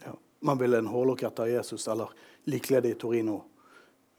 Ja. 0.04 0.14
Man 0.46 0.60
vil 0.60 0.78
en 0.78 0.92
hårlokk 0.92 1.24
etter 1.26 1.50
Jesus 1.50 1.88
eller 1.90 2.12
likledig 2.52 2.94
i 2.94 3.00
Torino 3.00 3.40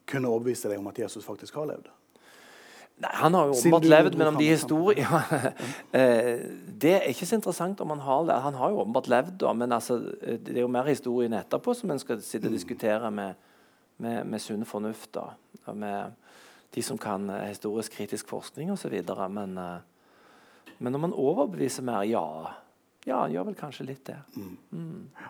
kunne 0.09 0.29
overbevise 0.33 0.67
deg 0.67 0.81
om 0.81 0.89
at 0.91 0.99
Jesus 0.99 1.25
faktisk 1.25 1.55
har 1.61 1.69
levd? 1.71 1.87
Nei, 3.01 3.11
Han 3.13 3.33
har 3.33 3.49
jo 3.49 3.57
åpenbart 3.57 3.87
levd, 3.89 4.17
men 4.17 4.27
om 4.31 4.37
de 4.37 4.47
historier 4.51 5.01
ja. 5.01 5.21
Det 6.81 6.93
er 6.97 7.07
ikke 7.11 7.27
så 7.29 7.37
interessant 7.37 7.81
om 7.83 7.93
han 7.93 8.03
har 8.05 8.25
det. 8.29 8.39
Han 8.45 8.57
har 8.57 8.71
jo 8.73 8.81
åpenbart 8.83 9.09
levd, 9.11 9.35
da, 9.43 9.53
men 9.57 9.75
altså, 9.75 9.99
eh, 10.21 10.39
det 10.41 10.55
er 10.57 10.63
jo 10.63 10.71
mer 10.71 10.89
historien 10.89 11.33
etterpå 11.37 11.75
som 11.77 11.93
en 11.93 12.01
skal 12.01 12.21
sitte 12.25 12.49
og 12.49 12.55
diskutere 12.55 13.11
med, 13.13 13.37
med, 14.01 14.23
med 14.25 14.41
sunn 14.41 14.65
fornuft. 14.65 15.13
da, 15.17 15.27
med 15.73 16.17
de 16.71 16.81
som 16.83 16.97
kan 16.97 17.25
uh, 17.29 17.41
historisk 17.49 17.97
kritisk 17.99 18.29
forskning 18.31 18.71
osv. 18.71 18.93
Men, 19.29 19.59
men 20.79 20.93
når 20.93 21.01
man 21.03 21.13
overbeviser 21.13 21.83
mer, 21.83 22.05
ja. 22.07 22.23
Ja, 23.05 23.23
han 23.23 23.33
gjør 23.33 23.49
vel 23.49 23.57
kanskje 23.59 23.85
litt 23.89 24.05
det. 24.07 24.17
Mm. 24.37 24.57
Mm. 24.71 25.29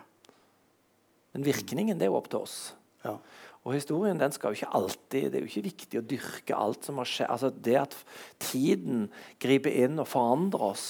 Men 1.32 1.44
virkningen 1.44 1.98
det 1.98 2.06
er 2.06 2.12
jo 2.12 2.18
opp 2.20 2.28
til 2.30 2.44
oss. 2.44 2.56
Ja. 3.04 3.16
Og 3.62 3.76
historien 3.76 4.18
den 4.18 4.34
skal 4.34 4.50
jo 4.50 4.58
ikke 4.58 4.74
alltid, 4.74 5.30
Det 5.30 5.38
er 5.38 5.44
jo 5.44 5.50
ikke 5.50 5.68
viktig 5.70 6.00
å 6.00 6.06
dyrke 6.06 6.58
alt 6.58 6.84
som 6.84 6.98
har 6.98 7.06
skjedd. 7.06 7.30
Altså 7.30 7.50
det 7.50 7.78
at 7.78 7.96
tiden 8.42 9.06
griper 9.42 9.70
inn 9.84 10.02
og 10.02 10.10
forandrer 10.10 10.72
oss, 10.72 10.86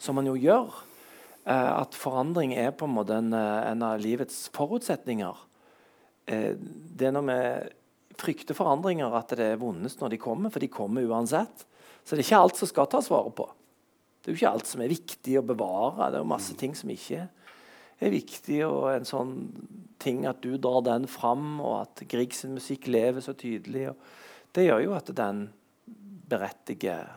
som 0.00 0.16
man 0.16 0.28
jo 0.28 0.36
gjør 0.36 0.68
eh, 1.46 1.70
At 1.80 1.96
forandring 1.96 2.52
er 2.56 2.72
på 2.72 2.88
en 2.88 2.96
måte 2.96 3.16
en, 3.16 3.32
eh, 3.32 3.70
en 3.72 3.84
av 3.88 4.00
livets 4.00 4.48
forutsetninger. 4.52 5.46
Eh, 6.28 6.52
det 6.60 7.08
er 7.08 7.16
når 7.16 7.26
vi 7.30 7.40
frykter 8.20 8.56
forandringer, 8.56 9.16
at 9.16 9.32
det 9.32 9.54
er 9.54 9.60
vondest 9.60 10.02
når 10.02 10.12
de 10.12 10.20
kommer, 10.20 10.52
for 10.52 10.60
de 10.60 10.68
kommer 10.68 11.08
uansett. 11.08 11.64
Så 12.04 12.16
det 12.16 12.20
er 12.20 12.28
ikke 12.28 12.44
alt 12.44 12.60
som 12.60 12.68
skal 12.68 12.88
tas 12.92 13.08
vare 13.08 13.32
på. 13.32 13.48
Det 14.20 14.28
er 14.28 14.34
jo 14.34 14.40
ikke 14.42 14.52
alt 14.52 14.68
som 14.68 14.82
er 14.84 14.92
viktig 14.92 15.38
å 15.40 15.46
bevare. 15.46 16.10
Det 16.10 16.20
er 16.20 16.24
jo 16.24 16.28
masse 16.28 16.56
ting 16.60 16.76
som 16.76 16.92
ikke 16.92 17.22
er 17.22 17.28
viktig, 18.08 18.64
og 18.64 18.94
en 18.94 19.04
sånn 19.04 19.34
ting 20.00 20.24
at 20.28 20.40
du 20.40 20.56
drar 20.56 20.80
den 20.86 21.04
fram, 21.10 21.60
og 21.60 21.82
at 21.82 22.02
Griegs 22.08 22.44
musikk 22.48 22.88
lever 22.88 23.20
så 23.20 23.34
tydelig. 23.36 23.90
det 24.52 24.64
gjør 24.64 24.80
jo 24.80 24.94
at 24.96 25.10
den 25.14 25.50
berettiger 26.30 27.10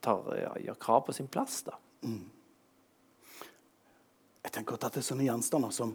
tar, 0.00 0.36
ja, 0.36 0.52
gjør 0.60 0.74
krav 0.74 1.00
på 1.06 1.12
sin 1.12 1.28
plass. 1.28 1.62
da. 1.62 1.78
Mm. 2.02 2.30
Jeg 4.44 4.52
tenker 4.52 4.76
at 4.76 4.80
dette 4.80 5.00
er 5.00 5.06
sånne 5.06 5.24
gjenstander 5.24 5.72
som 5.72 5.94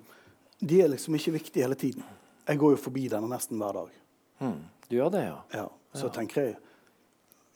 de 0.59 0.81
er 0.81 0.89
liksom 0.89 1.15
ikke 1.15 1.35
viktige 1.37 1.63
hele 1.63 1.75
tiden. 1.75 2.03
Jeg 2.47 2.57
går 2.57 2.73
jo 2.73 2.81
forbi 2.81 3.05
denne 3.07 3.29
nesten 3.29 3.61
hver 3.61 3.77
dag. 3.77 3.91
Mm. 4.39 4.63
Du 4.89 4.95
gjør 4.95 5.11
det, 5.13 5.21
ja? 5.27 5.37
Ja, 5.53 5.67
Så 5.93 6.07
ja. 6.07 6.13
tenker 6.15 6.41
jeg 6.41 6.57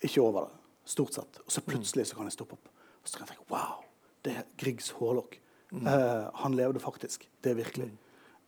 ikke 0.06 0.22
over 0.22 0.46
det, 0.46 0.62
stort 0.86 1.14
sett. 1.14 1.42
Og 1.46 1.52
så 1.52 1.62
plutselig 1.66 2.06
så 2.08 2.16
kan 2.16 2.30
jeg 2.30 2.38
stoppe 2.38 2.60
opp 2.60 2.70
og 3.04 3.10
så 3.10 3.18
kan 3.18 3.28
jeg 3.28 3.36
tenke 3.36 3.52
wow, 3.52 3.82
det 4.24 4.36
er 4.40 4.46
Griegs 4.60 4.94
hårlokk. 4.96 5.36
Uh, 5.74 6.30
han 6.44 6.56
levde 6.56 6.80
faktisk. 6.80 7.26
Det 7.42 7.52
er 7.52 7.60
virkelig. 7.60 7.90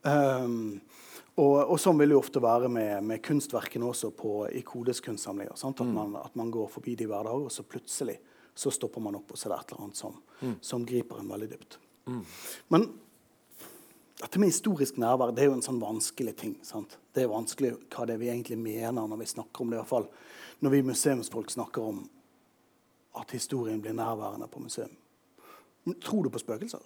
Um, 0.06 0.80
og, 1.36 1.56
og, 1.66 1.74
sånn 1.82 1.98
vil 1.98 2.12
det 2.12 2.16
jo 2.16 2.22
ofte 2.22 2.40
være 2.40 2.68
med, 2.72 3.02
med 3.04 3.22
kunstverkene 3.24 3.88
også 3.90 4.12
på, 4.16 4.34
i 4.48 4.62
Kodes 4.64 5.02
kunstsamlinger. 5.04 5.52
At 5.52 5.82
mm. 5.82 5.90
man, 5.92 6.14
at, 6.22 6.36
man, 6.38 6.52
går 6.54 6.70
forbi 6.72 6.94
de 6.96 7.08
hver 7.10 7.26
dag, 7.28 7.48
og 7.48 7.52
så 7.52 7.66
plutselig 7.66 8.16
så 8.56 8.72
stopper 8.72 9.02
man 9.04 9.18
opp, 9.18 9.34
og 9.34 9.40
så 9.40 9.50
er 9.50 9.52
det 9.52 9.58
et 9.58 9.74
eller 9.74 9.84
annet 9.84 10.00
som, 10.00 10.14
mm. 10.40 10.54
som 10.64 10.86
griper 10.88 11.20
en 11.20 11.34
veldig 11.34 11.50
dypt. 11.50 11.76
Mm. 12.08 12.22
Men 12.72 12.86
dette 14.16 14.40
med 14.40 14.48
historisk 14.48 14.96
nærvær 15.02 15.34
det 15.36 15.44
er 15.44 15.50
jo 15.50 15.58
en 15.58 15.66
sånn 15.66 15.82
vanskelig 15.82 16.32
ting. 16.40 16.54
Sant? 16.64 16.96
Det 17.12 17.26
er 17.26 17.32
vanskelig 17.32 17.74
hva 17.92 18.06
det 18.08 18.16
er 18.16 18.22
vi 18.22 18.30
egentlig 18.32 18.56
mener 18.62 19.04
når 19.04 19.20
vi 19.20 19.32
snakker 19.34 19.64
om 19.64 19.72
det. 19.72 19.76
i 19.76 19.82
hvert 19.82 19.92
fall 19.92 20.08
Når 20.64 20.72
vi 20.72 20.86
museumsfolk 20.88 21.52
snakker 21.52 21.84
om 21.84 21.98
at 23.20 23.32
historien 23.36 23.82
blir 23.82 23.92
nærværende 23.96 24.48
på 24.48 24.60
museum. 24.60 24.96
Tror 26.00 26.24
du 26.24 26.30
på 26.32 26.40
spøkelser? 26.40 26.80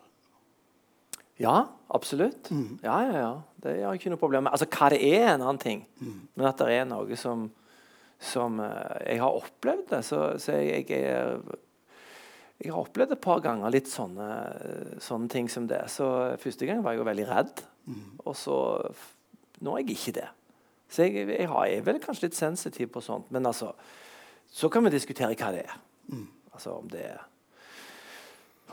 Ja, 1.41 1.69
absolutt. 1.89 2.51
Mm. 2.51 2.79
Ja, 2.83 2.99
ja, 3.07 3.17
ja. 3.19 3.43
Det 3.57 3.73
har 3.73 3.95
jeg 3.95 4.03
ikke 4.03 4.13
noe 4.13 4.21
problem 4.21 4.45
med. 4.45 4.53
Altså, 4.53 4.69
Hva 4.69 4.91
det 4.93 5.01
er, 5.01 5.31
en 5.33 5.45
annen 5.45 5.61
ting. 5.61 5.83
Mm. 6.01 6.19
Men 6.37 6.49
at 6.51 6.61
det 6.61 6.75
er 6.75 6.89
noe 6.89 7.17
som, 7.17 7.47
som 8.21 8.61
uh, 8.61 8.99
Jeg 9.07 9.23
har 9.23 9.39
opplevd 9.39 9.87
det. 9.95 10.03
Så, 10.05 10.21
så 10.43 10.59
jeg, 10.59 10.85
jeg, 10.91 11.01
jeg, 11.01 11.61
jeg, 12.61 12.73
har 12.75 12.83
opplevd 12.83 13.17
et 13.17 13.23
par 13.25 13.41
ganger 13.45 13.73
litt 13.73 13.89
sånne, 13.89 14.29
sånne, 15.01 15.31
ting 15.33 15.49
som 15.53 15.69
det. 15.71 15.87
Så 15.93 16.11
Første 16.43 16.69
gang 16.69 16.85
var 16.85 16.97
jeg 16.97 17.01
jo 17.01 17.09
veldig 17.09 17.27
redd. 17.31 17.65
Mm. 17.89 18.05
Og 18.27 18.37
så 18.37 18.59
Nå 19.61 19.75
er 19.77 19.83
jeg 19.83 19.97
ikke 19.97 20.17
det. 20.17 20.29
Så 20.91 21.05
jeg, 21.05 21.49
har, 21.49 21.67
er 21.69 21.83
vel 21.85 22.01
kanskje 22.01 22.29
litt 22.29 22.37
sensitiv 22.37 22.93
på 22.93 23.03
sånt. 23.05 23.29
Men 23.33 23.49
altså 23.49 23.73
Så 24.51 24.69
kan 24.69 24.85
vi 24.85 24.93
diskutere 24.93 25.37
hva 25.37 25.53
det 25.57 25.65
er. 25.65 25.81
Mm. 26.13 26.29
Altså 26.53 26.77
om 26.77 26.89
det 26.93 27.05
er 27.15 27.27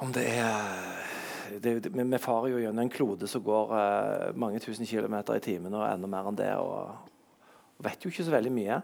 Om 0.03 0.11
det 0.13 0.27
er 0.35 1.26
det, 1.61 1.73
det, 1.85 1.91
vi 1.95 2.19
farer 2.21 2.51
jo 2.51 2.59
gjennom 2.61 2.83
en 2.83 2.91
klode 2.93 3.29
som 3.29 3.43
går 3.45 3.73
eh, 3.77 4.35
mange 4.39 4.59
tusen 4.63 4.87
kilometer 4.87 5.37
i 5.37 5.43
timen 5.43 5.73
og 5.75 5.87
enda 5.87 6.09
mer 6.11 6.29
enn 6.29 6.39
det. 6.39 6.51
Og, 6.59 6.91
og 7.77 7.87
vet 7.87 8.05
jo 8.05 8.11
ikke 8.11 8.27
så 8.27 8.35
veldig 8.35 8.53
mye. 8.53 8.81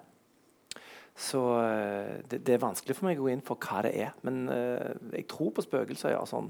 Så 1.13 1.39
uh, 1.45 2.23
det, 2.25 2.39
det, 2.41 2.55
er 2.55 2.63
vanskelig 2.63 2.95
for 2.97 3.05
meg 3.05 3.19
å 3.19 3.27
gå 3.27 3.33
inn 3.33 3.43
for 3.45 3.61
hva 3.61 3.83
det 3.85 3.93
er. 4.01 4.15
Men 4.25 4.47
eh, 4.49 4.95
jeg 5.19 5.27
tror 5.29 5.53
på 5.53 5.65
spøkelser. 5.65 6.15
Ja, 6.15 6.23
sånn. 6.29 6.49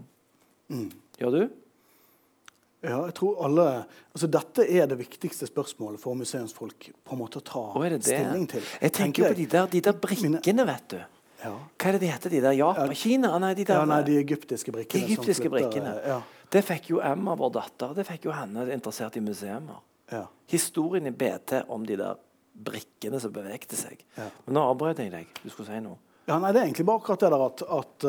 Mm. 0.71 0.87
Gjør 1.19 1.35
du? 1.35 1.41
Ja, 2.83 2.97
jeg 3.07 3.13
tror 3.15 3.37
alle, 3.47 3.65
altså 4.11 4.27
Dette 4.27 4.65
er 4.67 4.89
det 4.91 4.97
viktigste 4.99 5.47
spørsmålet 5.47 6.01
for 6.01 6.19
museumsfolk 6.19 6.89
på 6.91 7.15
en 7.15 7.19
måte 7.21 7.39
å 7.39 7.45
ta 7.47 7.63
stilling 8.03 8.47
til. 8.51 8.65
Jeg 8.81 8.95
tenker 8.97 9.29
på 9.29 9.37
de 9.37 9.45
der, 9.53 9.69
de 9.71 9.81
der 9.85 9.95
brikkene, 10.03 10.65
vet 10.67 10.89
du. 10.91 10.97
Ja. 11.43 11.53
Hva 11.53 11.89
er 11.89 11.97
det 11.97 12.03
de 12.05 12.11
heter, 12.11 12.33
de 12.33 12.41
der? 12.45 12.55
Japan? 12.57 12.91
Ja. 12.93 12.99
Kina? 13.03 13.33
Nei, 13.43 13.53
de 13.57 13.65
der, 13.67 13.81
ja, 13.81 13.87
nei, 13.89 14.01
de 14.07 14.19
egyptiske 14.21 14.71
brikkene. 14.71 15.03
De 15.03 15.11
egyptiske 15.11 15.51
brikkene. 15.51 15.95
Ja. 16.07 16.19
Det 16.53 16.61
fikk 16.65 16.91
jo 16.93 17.01
Emma, 17.03 17.35
vår 17.39 17.51
datter, 17.57 17.95
det 17.97 18.05
fikk 18.07 18.29
jo 18.29 18.35
henne 18.35 18.67
interessert 18.71 19.17
i 19.17 19.23
museer. 19.25 19.63
Ja. 20.11 20.27
Historien 20.51 21.09
i 21.09 21.11
BT 21.11 21.63
om 21.73 21.85
de 21.87 21.97
der 21.99 22.19
brikkene 22.53 23.19
som 23.19 23.33
bevegte 23.33 23.77
seg. 23.77 24.03
Men 24.15 24.57
nå 24.57 24.65
avbrøt 24.69 25.01
jeg 25.01 25.11
deg. 25.13 25.31
Du 25.41 25.49
skulle 25.49 25.69
si 25.71 25.79
noe. 25.83 25.97
Ja, 26.29 26.37
nei, 26.39 26.53
Det 26.53 26.61
er 26.61 26.67
egentlig 26.69 26.85
bare 26.87 27.01
akkurat 27.01 27.23
det 27.23 27.31
der 27.33 27.45
at, 27.45 27.63
at, 27.77 28.05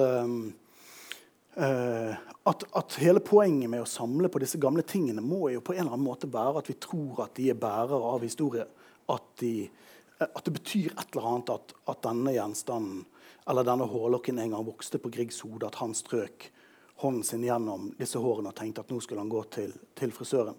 uh, 1.59 2.13
at, 2.53 2.67
at 2.79 2.99
hele 3.03 3.23
poenget 3.25 3.73
med 3.73 3.83
å 3.83 3.89
samle 3.89 4.31
på 4.31 4.43
disse 4.43 4.61
gamle 4.63 4.85
tingene 4.87 5.25
må 5.25 5.49
jo 5.51 5.65
på 5.65 5.75
en 5.75 5.87
eller 5.87 5.97
annen 5.97 6.07
måte 6.07 6.31
være 6.31 6.61
at 6.63 6.71
vi 6.71 6.77
tror 6.79 7.25
at 7.27 7.35
de 7.41 7.49
er 7.51 7.59
bærere 7.59 8.13
av 8.13 8.23
historie. 8.23 8.69
At, 9.11 9.27
de, 9.41 9.67
at 10.21 10.45
det 10.47 10.55
betyr 10.61 10.93
et 10.93 11.09
eller 11.11 11.33
annet 11.33 11.57
at, 11.57 11.75
at 11.91 12.05
denne 12.07 12.37
gjenstanden 12.37 13.03
eller 13.49 13.67
denne 13.67 13.87
hårlokken 13.89 14.39
en 14.39 14.55
gang 14.55 14.67
vokste 14.67 14.99
på 14.99 15.11
Griegs 15.13 15.43
hode, 15.45 15.69
at 15.69 15.81
han 15.83 15.95
strøk 15.97 16.49
hånden 17.03 17.25
sin 17.27 17.45
gjennom 17.45 17.91
disse 17.99 18.21
hårene 18.23 18.53
og 18.53 18.57
tenkte 18.57 18.85
at 18.85 18.91
nå 18.93 19.01
skulle 19.03 19.21
han 19.25 19.33
gå 19.33 19.43
til, 19.53 19.75
til 19.99 20.15
frisøren. 20.15 20.57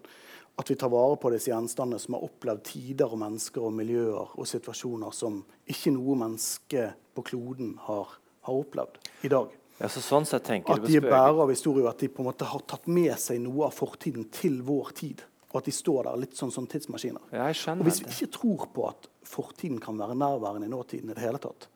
At 0.56 0.70
vi 0.70 0.76
tar 0.78 0.92
vare 0.92 1.18
på 1.20 1.30
disse 1.34 1.50
gjenstandene 1.50 2.00
som 2.00 2.16
har 2.16 2.24
opplevd 2.24 2.62
tider 2.70 3.12
og 3.12 3.20
mennesker 3.20 3.66
og 3.66 3.74
miljøer 3.76 4.36
og 4.38 4.48
situasjoner 4.48 5.12
som 5.12 5.42
ikke 5.68 5.92
noe 5.96 6.16
menneske 6.22 6.88
på 7.16 7.24
kloden 7.32 7.74
har, 7.88 8.16
har 8.46 8.60
opplevd 8.64 9.00
i 9.26 9.32
dag. 9.32 9.52
Ja, 9.76 9.90
sånn 9.92 10.24
at 10.24 10.48
de 10.48 10.96
er 10.96 11.04
bærere 11.04 11.42
av 11.44 11.50
historie, 11.52 11.84
at 11.88 12.00
de 12.00 12.08
på 12.08 12.22
en 12.22 12.30
måte 12.30 12.48
har 12.48 12.62
tatt 12.64 12.86
med 12.88 13.12
seg 13.20 13.42
noe 13.44 13.66
av 13.66 13.76
fortiden 13.76 14.30
til 14.32 14.62
vår 14.64 14.94
tid. 14.96 15.24
Og 15.50 15.60
at 15.60 15.68
de 15.68 15.74
står 15.74 16.08
der 16.08 16.22
litt 16.22 16.36
sånn 16.36 16.52
som 16.52 16.64
tidsmaskiner. 16.68 17.28
Ja, 17.36 17.50
og 17.50 17.84
Hvis 17.84 18.00
vi 18.00 18.08
ikke 18.14 18.32
tror 18.38 18.64
på 18.72 18.86
at 18.88 19.08
fortiden 19.26 19.76
kan 19.82 20.00
være 20.00 20.16
nærværende 20.16 20.68
i 20.68 20.72
nåtiden, 20.72 21.12
i 21.12 21.16
det 21.16 21.24
hele 21.24 21.40
tatt, 21.42 21.68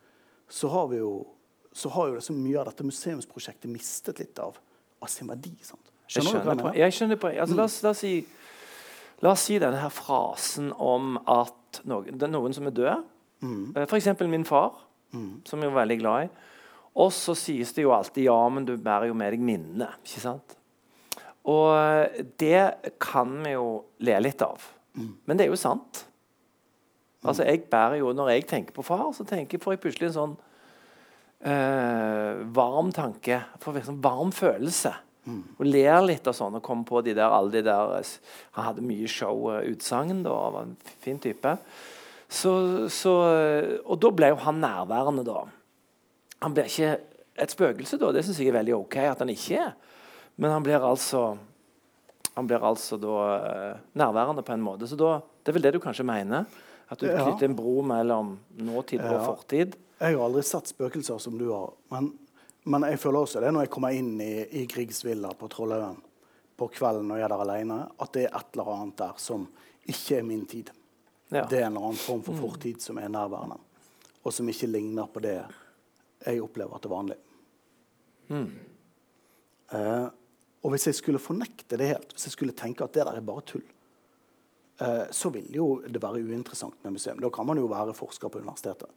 så 0.51 0.71
har 0.73 0.91
vi 0.91 0.99
jo 1.01 1.13
så 1.73 1.89
har 1.89 2.09
jo 2.09 2.19
liksom 2.19 2.39
mye 2.43 2.59
av 2.59 2.67
dette 2.71 2.85
museumsprosjektet 2.87 3.71
mistet 3.71 4.19
litt 4.19 4.39
av, 4.43 4.59
av 4.99 5.11
sin 5.11 5.29
verdi. 5.31 5.53
Sant? 5.63 5.93
Skjønner, 6.11 6.33
jeg 6.35 6.43
skjønner, 6.43 6.61
du 6.75 6.79
jeg 6.81 6.97
skjønner 6.97 7.19
på, 7.23 7.31
altså, 7.31 7.57
la, 7.57 7.67
oss, 7.69 7.77
la, 7.85 7.93
oss 7.95 8.03
si, 8.03 8.15
la, 9.23 9.33
oss, 9.33 9.45
si, 9.47 9.59
denne 9.63 9.79
her 9.79 9.93
frasen 9.95 10.73
om 10.75 11.15
at 11.31 11.83
noen, 11.87 12.19
det 12.19 12.27
er 12.27 12.33
noen 12.33 12.57
som 12.57 12.67
er 12.67 12.75
døde. 12.75 12.97
Mm. 13.47 13.77
Eh, 13.77 13.85
F.eks. 13.87 14.11
min 14.27 14.47
far, 14.49 14.81
mm. 15.15 15.47
som 15.47 15.63
jeg 15.63 15.71
er 15.71 15.79
veldig 15.79 15.99
glad 16.03 16.27
i. 16.27 16.33
Og 17.01 17.13
så 17.15 17.37
sies 17.39 17.71
det 17.77 17.87
jo 17.87 17.95
alltid 17.95 18.27
ja, 18.27 18.41
men 18.51 18.67
du 18.67 18.75
bærer 18.75 19.13
jo 19.13 19.17
med 19.17 19.31
deg 19.37 19.47
minnet. 19.47 20.03
ikke 20.03 20.25
sant? 20.25 20.59
Og 21.49 21.71
eh, 21.79 22.27
det 22.43 22.97
kan 23.01 23.39
vi 23.45 23.55
jo 23.55 23.69
le 24.03 24.19
litt 24.27 24.43
av. 24.43 24.67
Mm. 24.99 25.13
Men 25.31 25.39
det 25.39 25.47
er 25.47 25.55
jo 25.55 25.63
sant. 25.63 26.03
Altså, 27.21 27.45
jeg 27.45 27.67
bærer 27.69 28.01
jo, 28.01 28.13
Når 28.17 28.29
jeg 28.33 28.47
tenker 28.49 28.73
på 28.73 28.83
far, 28.83 29.13
så 29.13 29.25
tenker, 29.29 29.61
får 29.61 29.77
jeg 29.77 29.81
plutselig 29.83 30.09
en 30.09 30.17
sånn 30.17 30.35
øh, 31.45 32.43
varm 32.57 32.93
tanke. 32.97 33.43
Får 33.61 33.77
en 33.77 33.89
sånn 33.91 34.03
varm 34.05 34.33
følelse. 34.33 34.95
Mm. 35.29 35.43
Og 35.59 35.69
ler 35.69 36.01
litt 36.07 36.27
og 36.31 36.37
sånn. 36.37 36.57
Og 36.57 36.65
kommer 36.65 36.89
på 36.89 37.03
de 37.05 37.15
der, 37.19 37.29
alle 37.29 37.53
de 37.59 37.65
der 37.67 37.95
Han 38.57 38.69
hadde 38.71 38.87
mye 38.87 39.09
show-utsagn. 39.11 40.25
Uh, 40.25 40.33
var 40.33 40.63
en 40.65 40.77
fin 41.05 41.21
type. 41.21 41.57
Så, 42.31 42.53
så, 42.95 43.13
og 43.83 43.97
da 43.99 44.11
ble 44.15 44.31
jo 44.31 44.43
han 44.45 44.61
nærværende, 44.63 45.25
da. 45.27 45.43
Han 46.45 46.55
blir 46.55 46.69
ikke 46.71 46.93
et 47.41 47.53
spøkelse, 47.53 47.99
da. 48.01 48.13
Det 48.15 48.25
syns 48.25 48.41
jeg 48.41 48.53
er 48.53 48.59
veldig 48.61 48.77
OK 48.79 48.97
at 49.03 49.23
han 49.23 49.33
ikke 49.33 49.61
er. 49.61 49.73
Men 50.41 50.55
han 50.55 50.65
blir 50.65 50.81
altså 50.81 51.37
Han 52.37 52.47
blir 52.47 52.63
altså 52.63 52.97
da 52.97 53.15
eh, 53.37 53.79
nærværende 53.99 54.45
på 54.47 54.55
en 54.55 54.63
måte. 54.63 54.87
Så 54.87 54.97
da, 54.97 55.19
Det 55.43 55.51
er 55.51 55.57
vel 55.57 55.63
det 55.63 55.73
du 55.75 55.81
kanskje 55.83 56.07
mener? 56.07 56.47
At 56.91 56.99
du 56.99 57.07
knytter 57.07 57.47
en 57.47 57.55
bro 57.55 57.81
mellom 57.87 58.35
nåtid 58.59 59.03
og 59.07 59.23
fortid? 59.23 59.77
Jeg 60.01 60.17
har 60.17 60.25
aldri 60.25 60.43
sett 60.47 60.73
spøkelser 60.73 61.21
som 61.23 61.37
du 61.39 61.47
har. 61.53 61.71
Men, 61.95 62.11
men 62.67 62.87
jeg 62.89 62.99
føler 62.99 63.23
også 63.23 63.43
det 63.45 63.53
når 63.55 63.69
jeg 63.69 63.73
kommer 63.77 63.95
inn 63.95 64.17
i, 64.25 64.33
i 64.59 64.65
Griegs 64.71 65.05
villa 65.07 65.31
på 65.39 65.49
Trollhaugen 65.53 66.01
på 66.61 66.69
kvelden 66.75 67.07
når 67.09 67.21
jeg 67.21 67.25
er 67.25 67.33
der 67.33 67.43
alene, 67.47 67.79
at 67.97 68.13
det 68.13 68.27
er 68.27 68.37
et 68.37 68.57
eller 68.57 68.73
annet 68.75 68.99
der 69.01 69.21
som 69.23 69.47
ikke 69.89 70.19
er 70.19 70.27
min 70.27 70.43
tid. 70.51 70.73
Ja. 71.31 71.47
Det 71.47 71.61
er 71.61 71.69
en 71.69 71.77
eller 71.77 71.93
annen 71.93 72.01
form 72.03 72.25
for 72.27 72.37
fortid 72.37 72.83
som 72.85 72.99
er 73.01 73.09
nærværende, 73.09 73.57
og 74.21 74.35
som 74.35 74.49
ikke 74.51 74.69
ligner 74.69 75.09
på 75.09 75.23
det 75.25 75.39
jeg 75.39 76.43
opplever 76.43 76.83
til 76.83 76.93
vanlig. 76.93 77.17
Eh, 79.73 80.09
og 80.61 80.75
hvis 80.75 80.89
jeg 80.91 80.99
skulle 80.99 81.23
fornekte 81.23 81.79
det 81.81 81.93
helt, 81.95 82.13
hvis 82.13 82.29
jeg 82.29 82.35
skulle 82.35 82.57
tenke 82.59 82.85
at 82.85 82.93
det 82.93 83.07
der 83.07 83.17
er 83.17 83.25
bare 83.25 83.47
tull, 83.47 83.65
så 85.11 85.31
vil 85.35 85.51
jo 85.53 85.67
det 85.85 86.01
være 86.03 86.23
uinteressant 86.25 86.79
med 86.85 86.97
museum. 86.97 87.21
Da 87.21 87.31
kan 87.31 87.47
man 87.47 87.59
jo 87.61 87.69
være 87.69 87.97
forsker 87.97 88.33
på 88.33 88.41
universitetet 88.41 88.89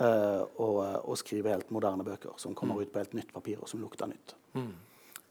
eh, 0.00 0.42
og, 0.60 0.80
og 1.04 1.18
skrive 1.20 1.54
helt 1.54 1.72
moderne 1.74 2.04
bøker 2.06 2.36
som 2.40 2.56
kommer 2.58 2.82
ut 2.82 2.92
på 2.92 3.00
helt 3.00 3.16
nytt 3.16 3.32
papir, 3.32 3.60
og 3.60 3.70
som 3.70 3.80
lukter 3.82 4.10
nytt. 4.10 4.36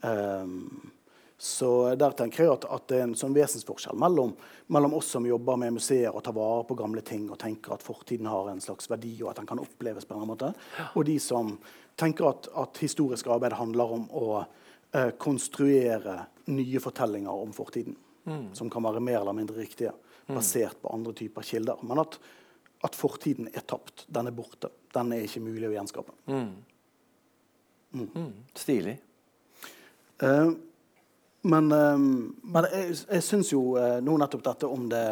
Um, 0.03 0.91
så 1.37 1.95
der 1.99 2.13
tenker 2.15 2.45
jeg 2.45 2.53
at, 2.53 2.65
at 2.71 2.85
det 2.87 2.97
er 2.97 3.05
en 3.07 3.17
sånn 3.19 3.35
vesensforskjell 3.35 3.97
mellom, 3.99 4.31
mellom 4.71 4.93
oss 4.95 5.09
som 5.11 5.25
jobber 5.27 5.57
med 5.59 5.75
museer 5.75 6.13
og 6.13 6.23
tar 6.23 6.35
vare 6.37 6.63
på 6.69 6.77
gamle 6.79 7.03
ting 7.03 7.25
og 7.27 7.39
tenker 7.41 7.75
at 7.75 7.83
fortiden 7.83 8.29
har 8.31 8.47
en 8.51 8.61
slags 8.63 8.87
verdi, 8.91 9.15
og 9.23 9.33
at 9.33 9.41
den 9.41 9.49
kan 9.49 9.59
oppleves 9.59 10.07
på 10.07 10.15
en 10.15 10.29
måte, 10.29 10.53
og 10.93 11.03
de 11.09 11.17
som 11.19 11.57
tenker 11.99 12.29
at, 12.29 12.47
at 12.63 12.79
historisk 12.81 13.27
arbeid 13.33 13.57
handler 13.59 13.91
om 13.97 14.05
å 14.15 14.27
eh, 14.39 15.11
konstruere 15.19 16.21
nye 16.53 16.81
fortellinger 16.83 17.43
om 17.43 17.51
fortiden. 17.55 17.97
Som 18.55 18.69
kan 18.71 18.85
være 18.85 19.03
mer 19.03 19.19
eller 19.21 19.35
mindre 19.35 19.57
riktige, 19.59 19.91
basert 20.27 20.77
på 20.81 20.91
andre 20.95 21.13
typer 21.17 21.43
kilder. 21.43 21.81
Men 21.83 21.99
at, 22.05 22.19
at 22.87 22.95
fortiden 22.95 23.49
er 23.51 23.65
tapt. 23.67 24.05
Den 24.07 24.29
er 24.29 24.35
borte. 24.35 24.71
Den 24.93 25.11
er 25.15 25.25
ikke 25.25 25.43
mulig 25.43 25.67
å 25.67 25.73
gjenskape. 25.73 26.15
Mm. 26.31 26.53
Stilig. 28.55 28.95
Uh, 30.23 30.53
men 31.43 31.71
eh, 31.75 31.97
men 31.99 32.65
jeg, 32.71 32.93
jeg 33.03 33.23
syns 33.25 33.49
jo 33.51 33.73
uh, 33.75 33.97
nå 33.99 34.13
nettopp 34.15 34.45
dette 34.45 34.69
om 34.71 34.85
det 34.87 35.03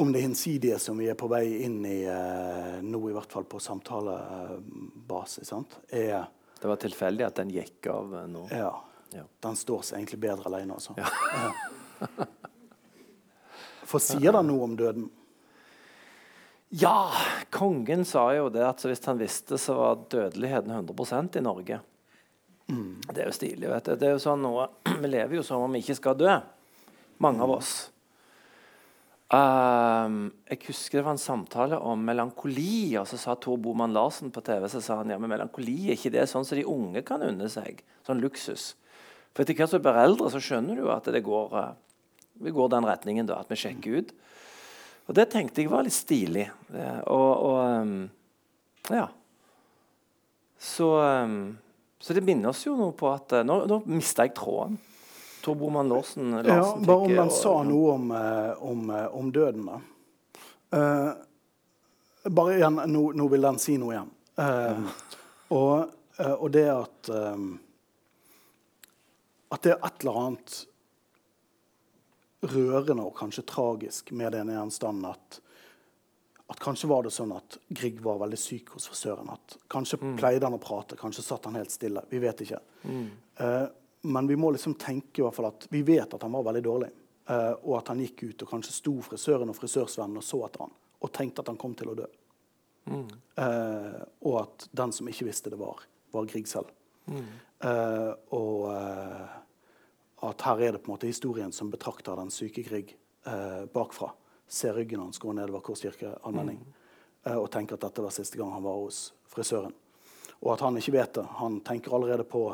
om 0.00 0.12
det 0.12 0.20
hinsidige 0.20 0.78
som 0.78 0.98
vi 0.98 1.10
er 1.12 1.16
på 1.18 1.28
vei 1.28 1.44
inn 1.66 1.82
i 1.84 1.98
eh, 2.08 2.78
nå, 2.80 3.00
i 3.10 3.12
hvert 3.12 3.32
fall 3.34 3.44
på 3.44 3.58
samtalebasis, 3.60 5.50
sant, 5.50 5.76
er 5.92 6.24
Det 6.56 6.68
var 6.68 6.80
tilfeldig 6.80 7.26
at 7.26 7.36
den 7.42 7.50
gikk 7.52 7.90
av 7.92 8.14
nå. 8.28 8.46
Ja. 8.48 8.70
Ja. 9.14 9.24
Den 9.42 9.56
står 9.58 9.82
seg 9.86 10.00
egentlig 10.00 10.20
bedre 10.22 10.46
alene, 10.50 10.76
altså. 10.78 10.94
Ja. 10.98 11.08
For 13.90 14.02
sier 14.02 14.36
det 14.36 14.44
noe 14.46 14.68
om 14.68 14.76
døden? 14.78 15.08
Ja, 16.70 17.10
kongen 17.50 18.04
sa 18.06 18.28
jo 18.36 18.46
det 18.54 18.62
at 18.62 18.84
hvis 18.86 19.02
han 19.10 19.18
visste, 19.18 19.58
så 19.58 19.74
var 19.74 20.04
dødeligheten 20.12 20.70
100% 20.70 21.40
i 21.40 21.42
Norge. 21.42 21.80
Det 22.70 23.22
er 23.24 23.26
jo 23.26 23.34
stilig. 23.34 23.68
vet 23.68 23.88
du. 23.88 23.96
Det 23.98 24.06
er 24.06 24.14
jo 24.14 24.22
sånn 24.22 24.44
noe, 24.44 24.68
Vi 25.02 25.10
lever 25.10 25.40
jo 25.40 25.46
som 25.46 25.64
om 25.64 25.72
vi 25.74 25.82
ikke 25.82 25.98
skal 25.98 26.18
dø, 26.18 26.36
mange 27.18 27.42
av 27.42 27.56
oss. 27.56 27.72
Um, 29.30 30.32
jeg 30.50 30.58
husker 30.66 30.98
det 30.98 31.04
var 31.06 31.14
en 31.14 31.22
samtale 31.22 31.78
om 31.86 32.00
melankoli, 32.02 32.96
og 32.98 33.06
så 33.06 33.18
sa 33.18 33.36
Tor 33.38 33.60
Boman 33.62 33.94
Larsen 33.94 34.32
på 34.34 34.42
TV 34.42 34.66
så 34.70 34.82
sa 34.82 34.96
han, 35.02 35.12
ja, 35.12 35.18
men 35.22 35.30
melankoli 35.30 35.76
er 35.86 35.94
ikke 35.94 36.10
det 36.16 36.26
sånn 36.30 36.46
som 36.46 36.58
de 36.58 36.66
unge 36.66 37.04
kan 37.06 37.22
unne 37.22 37.46
seg. 37.50 37.82
Sånn 38.06 38.22
luksus. 38.22 38.72
For 39.34 39.44
etter 39.44 39.56
hvert 39.56 39.70
som 39.70 39.80
du 39.80 39.86
blir 39.86 40.00
eldre, 40.02 40.30
så 40.32 40.42
skjønner 40.42 40.80
du 40.80 40.90
at 40.92 41.06
det 41.12 41.22
går, 41.26 41.54
eh, 41.60 41.72
vi 42.46 42.52
går 42.54 42.72
den 42.72 42.88
retningen, 42.88 43.28
da, 43.28 43.40
at 43.40 43.50
vi 43.50 43.58
sjekker 43.60 44.00
ut. 44.00 44.12
Og 45.08 45.16
det 45.18 45.30
tenkte 45.32 45.62
jeg 45.62 45.70
var 45.70 45.86
litt 45.86 45.96
stilig. 45.96 46.48
Eh, 46.74 47.00
og, 47.06 47.30
og 47.46 47.58
ehm, 47.64 47.96
ja. 48.90 49.08
Så, 50.60 50.90
så 51.96 52.14
det 52.14 52.20
minner 52.26 52.50
oss 52.50 52.66
jo 52.66 52.74
noe 52.76 52.92
på 52.92 53.08
at 53.08 53.32
eh, 53.38 53.46
Nå, 53.48 53.62
nå 53.70 53.78
mista 53.88 54.26
jeg 54.26 54.34
tråden. 54.36 54.76
Tor 55.40 55.56
Boman 55.56 55.88
Larsen, 55.88 56.34
Ja, 56.44 56.74
bare 56.76 57.06
om 57.06 57.14
han 57.16 57.30
eh, 57.30 57.32
sa 57.32 57.54
noe 57.64 57.94
om, 57.94 58.10
eh, 58.12 58.50
om, 58.60 58.82
eh, 58.92 59.06
om 59.16 59.30
døden, 59.32 59.70
da. 59.70 59.80
Uh, 60.70 61.14
bare 62.28 62.58
igjen, 62.58 62.76
nå, 62.86 63.04
nå 63.16 63.28
vil 63.32 63.46
den 63.48 63.58
si 63.58 63.78
noe 63.80 63.94
igjen. 63.94 64.10
Eh, 64.40 64.82
og, 65.56 65.92
eh, 66.18 66.34
og 66.34 66.50
det 66.54 66.66
at 66.72 67.10
eh, 67.12 67.44
At 69.50 69.62
det 69.66 69.74
er 69.74 69.86
et 69.86 70.04
eller 70.04 70.18
annet 70.24 70.58
rørende 72.50 73.04
og 73.04 73.16
kanskje 73.18 73.44
tragisk 73.48 74.12
med 74.16 74.32
den 74.32 74.52
gjenstanden 74.54 75.10
at 75.10 75.40
at 76.50 76.58
kanskje 76.58 76.88
var 76.90 77.04
det 77.06 77.12
sånn 77.14 77.30
at 77.30 77.60
Grieg 77.78 78.00
var 78.02 78.16
veldig 78.18 78.38
syk 78.42 78.72
hos 78.74 78.88
frisøren. 78.90 79.28
At 79.30 79.52
kanskje 79.70 80.00
pleide 80.18 80.48
han 80.48 80.56
å 80.56 80.58
prate, 80.58 80.96
kanskje 80.98 81.22
satt 81.22 81.44
han 81.46 81.54
helt 81.54 81.70
stille. 81.70 82.02
Vi 82.10 82.18
vet 82.18 82.40
ikke. 82.42 82.58
Eh, 83.38 83.66
men 84.10 84.26
vi 84.26 84.34
må 84.36 84.50
liksom 84.50 84.74
tenke 84.74 85.20
i 85.20 85.22
hvert 85.22 85.36
fall 85.36 85.46
at 85.52 85.68
vi 85.70 85.84
vet 85.86 86.10
at 86.16 86.24
han 86.26 86.32
var 86.34 86.42
veldig 86.48 86.62
dårlig. 86.66 86.88
eh, 87.30 87.52
og 87.62 87.76
at 87.78 87.92
han 87.92 88.00
gikk 88.02 88.24
ut 88.32 88.42
og 88.42 88.50
kanskje 88.50 88.74
sto 88.74 88.96
frisøren 89.06 89.52
og 89.52 89.54
frisørsvennen 89.60 90.18
og 90.18 90.26
så 90.26 90.40
etter 90.48 90.64
han 90.64 90.74
og 91.00 91.12
tenkte 91.14 91.44
at 91.44 91.52
han 91.52 91.60
kom 91.62 91.76
til 91.78 91.92
å 91.92 91.94
dø. 92.00 92.08
Eh, 92.90 94.02
og 94.26 94.40
at 94.42 94.66
den 94.74 94.92
som 94.92 95.06
ikke 95.06 95.28
visste 95.30 95.52
det, 95.54 95.60
var, 95.60 95.84
var 96.10 96.26
Grieg 96.26 96.50
selv. 96.50 96.74
Eh, 97.62 98.10
og 98.34 98.66
eh, 98.74 99.38
at 100.22 100.42
her 100.42 100.60
er 100.60 100.72
det 100.72 100.82
på 100.84 100.90
en 100.90 100.96
måte 100.96 101.08
historien 101.08 101.52
som 101.52 101.70
betrakter 101.70 102.16
den 102.16 102.30
syke 102.30 102.62
Grieg 102.62 102.96
eh, 103.26 103.64
bakfra. 103.72 104.10
Ser 104.48 104.74
ryggen 104.74 105.00
hans 105.00 105.18
gå 105.18 105.32
nedover 105.32 105.62
Korskirke 105.64 106.12
allmenning 106.22 106.60
eh, 107.24 107.36
og 107.36 107.50
tenker 107.52 107.78
at 107.78 107.86
dette 107.86 108.04
var 108.04 108.14
siste 108.14 108.38
gang 108.40 108.52
han 108.52 108.64
var 108.66 108.76
hos 108.82 109.10
frisøren. 109.30 109.74
Og 110.40 110.54
at 110.54 110.64
han 110.64 110.76
ikke 110.80 110.96
vet 110.96 111.14
det. 111.20 111.26
Han 111.40 111.60
tenker 111.64 111.94
allerede 111.94 112.24
på 112.24 112.44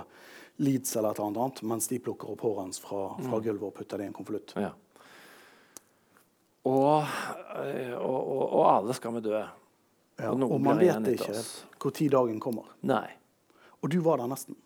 Leeds 0.56 0.96
eller 0.96 1.10
et 1.10 1.18
eller 1.20 1.42
annet, 1.42 1.62
mens 1.62 1.88
de 1.88 1.98
plukker 2.00 2.32
opp 2.32 2.42
håret 2.46 2.64
hans 2.64 2.80
fra, 2.80 3.02
fra 3.20 3.40
gulvet 3.44 3.68
og 3.68 3.74
putter 3.76 4.00
det 4.00 4.06
i 4.06 4.10
en 4.10 4.16
konvolutt. 4.16 4.54
Ja. 4.56 4.72
Og, 6.66 7.16
eh, 7.62 7.94
og, 7.94 8.16
og, 8.16 8.42
og 8.46 8.62
alle 8.72 8.96
skal 8.96 9.14
vi 9.18 9.22
dø. 9.28 9.42
Ja, 10.16 10.32
Og 10.32 10.60
man 10.64 10.80
vet 10.80 11.10
ikke 11.12 11.34
når 11.36 12.08
dagen 12.14 12.38
kommer. 12.40 12.70
Nei. 12.88 13.08
Og 13.84 13.90
du 13.92 13.98
var 14.00 14.22
der 14.22 14.30
nesten. 14.32 14.56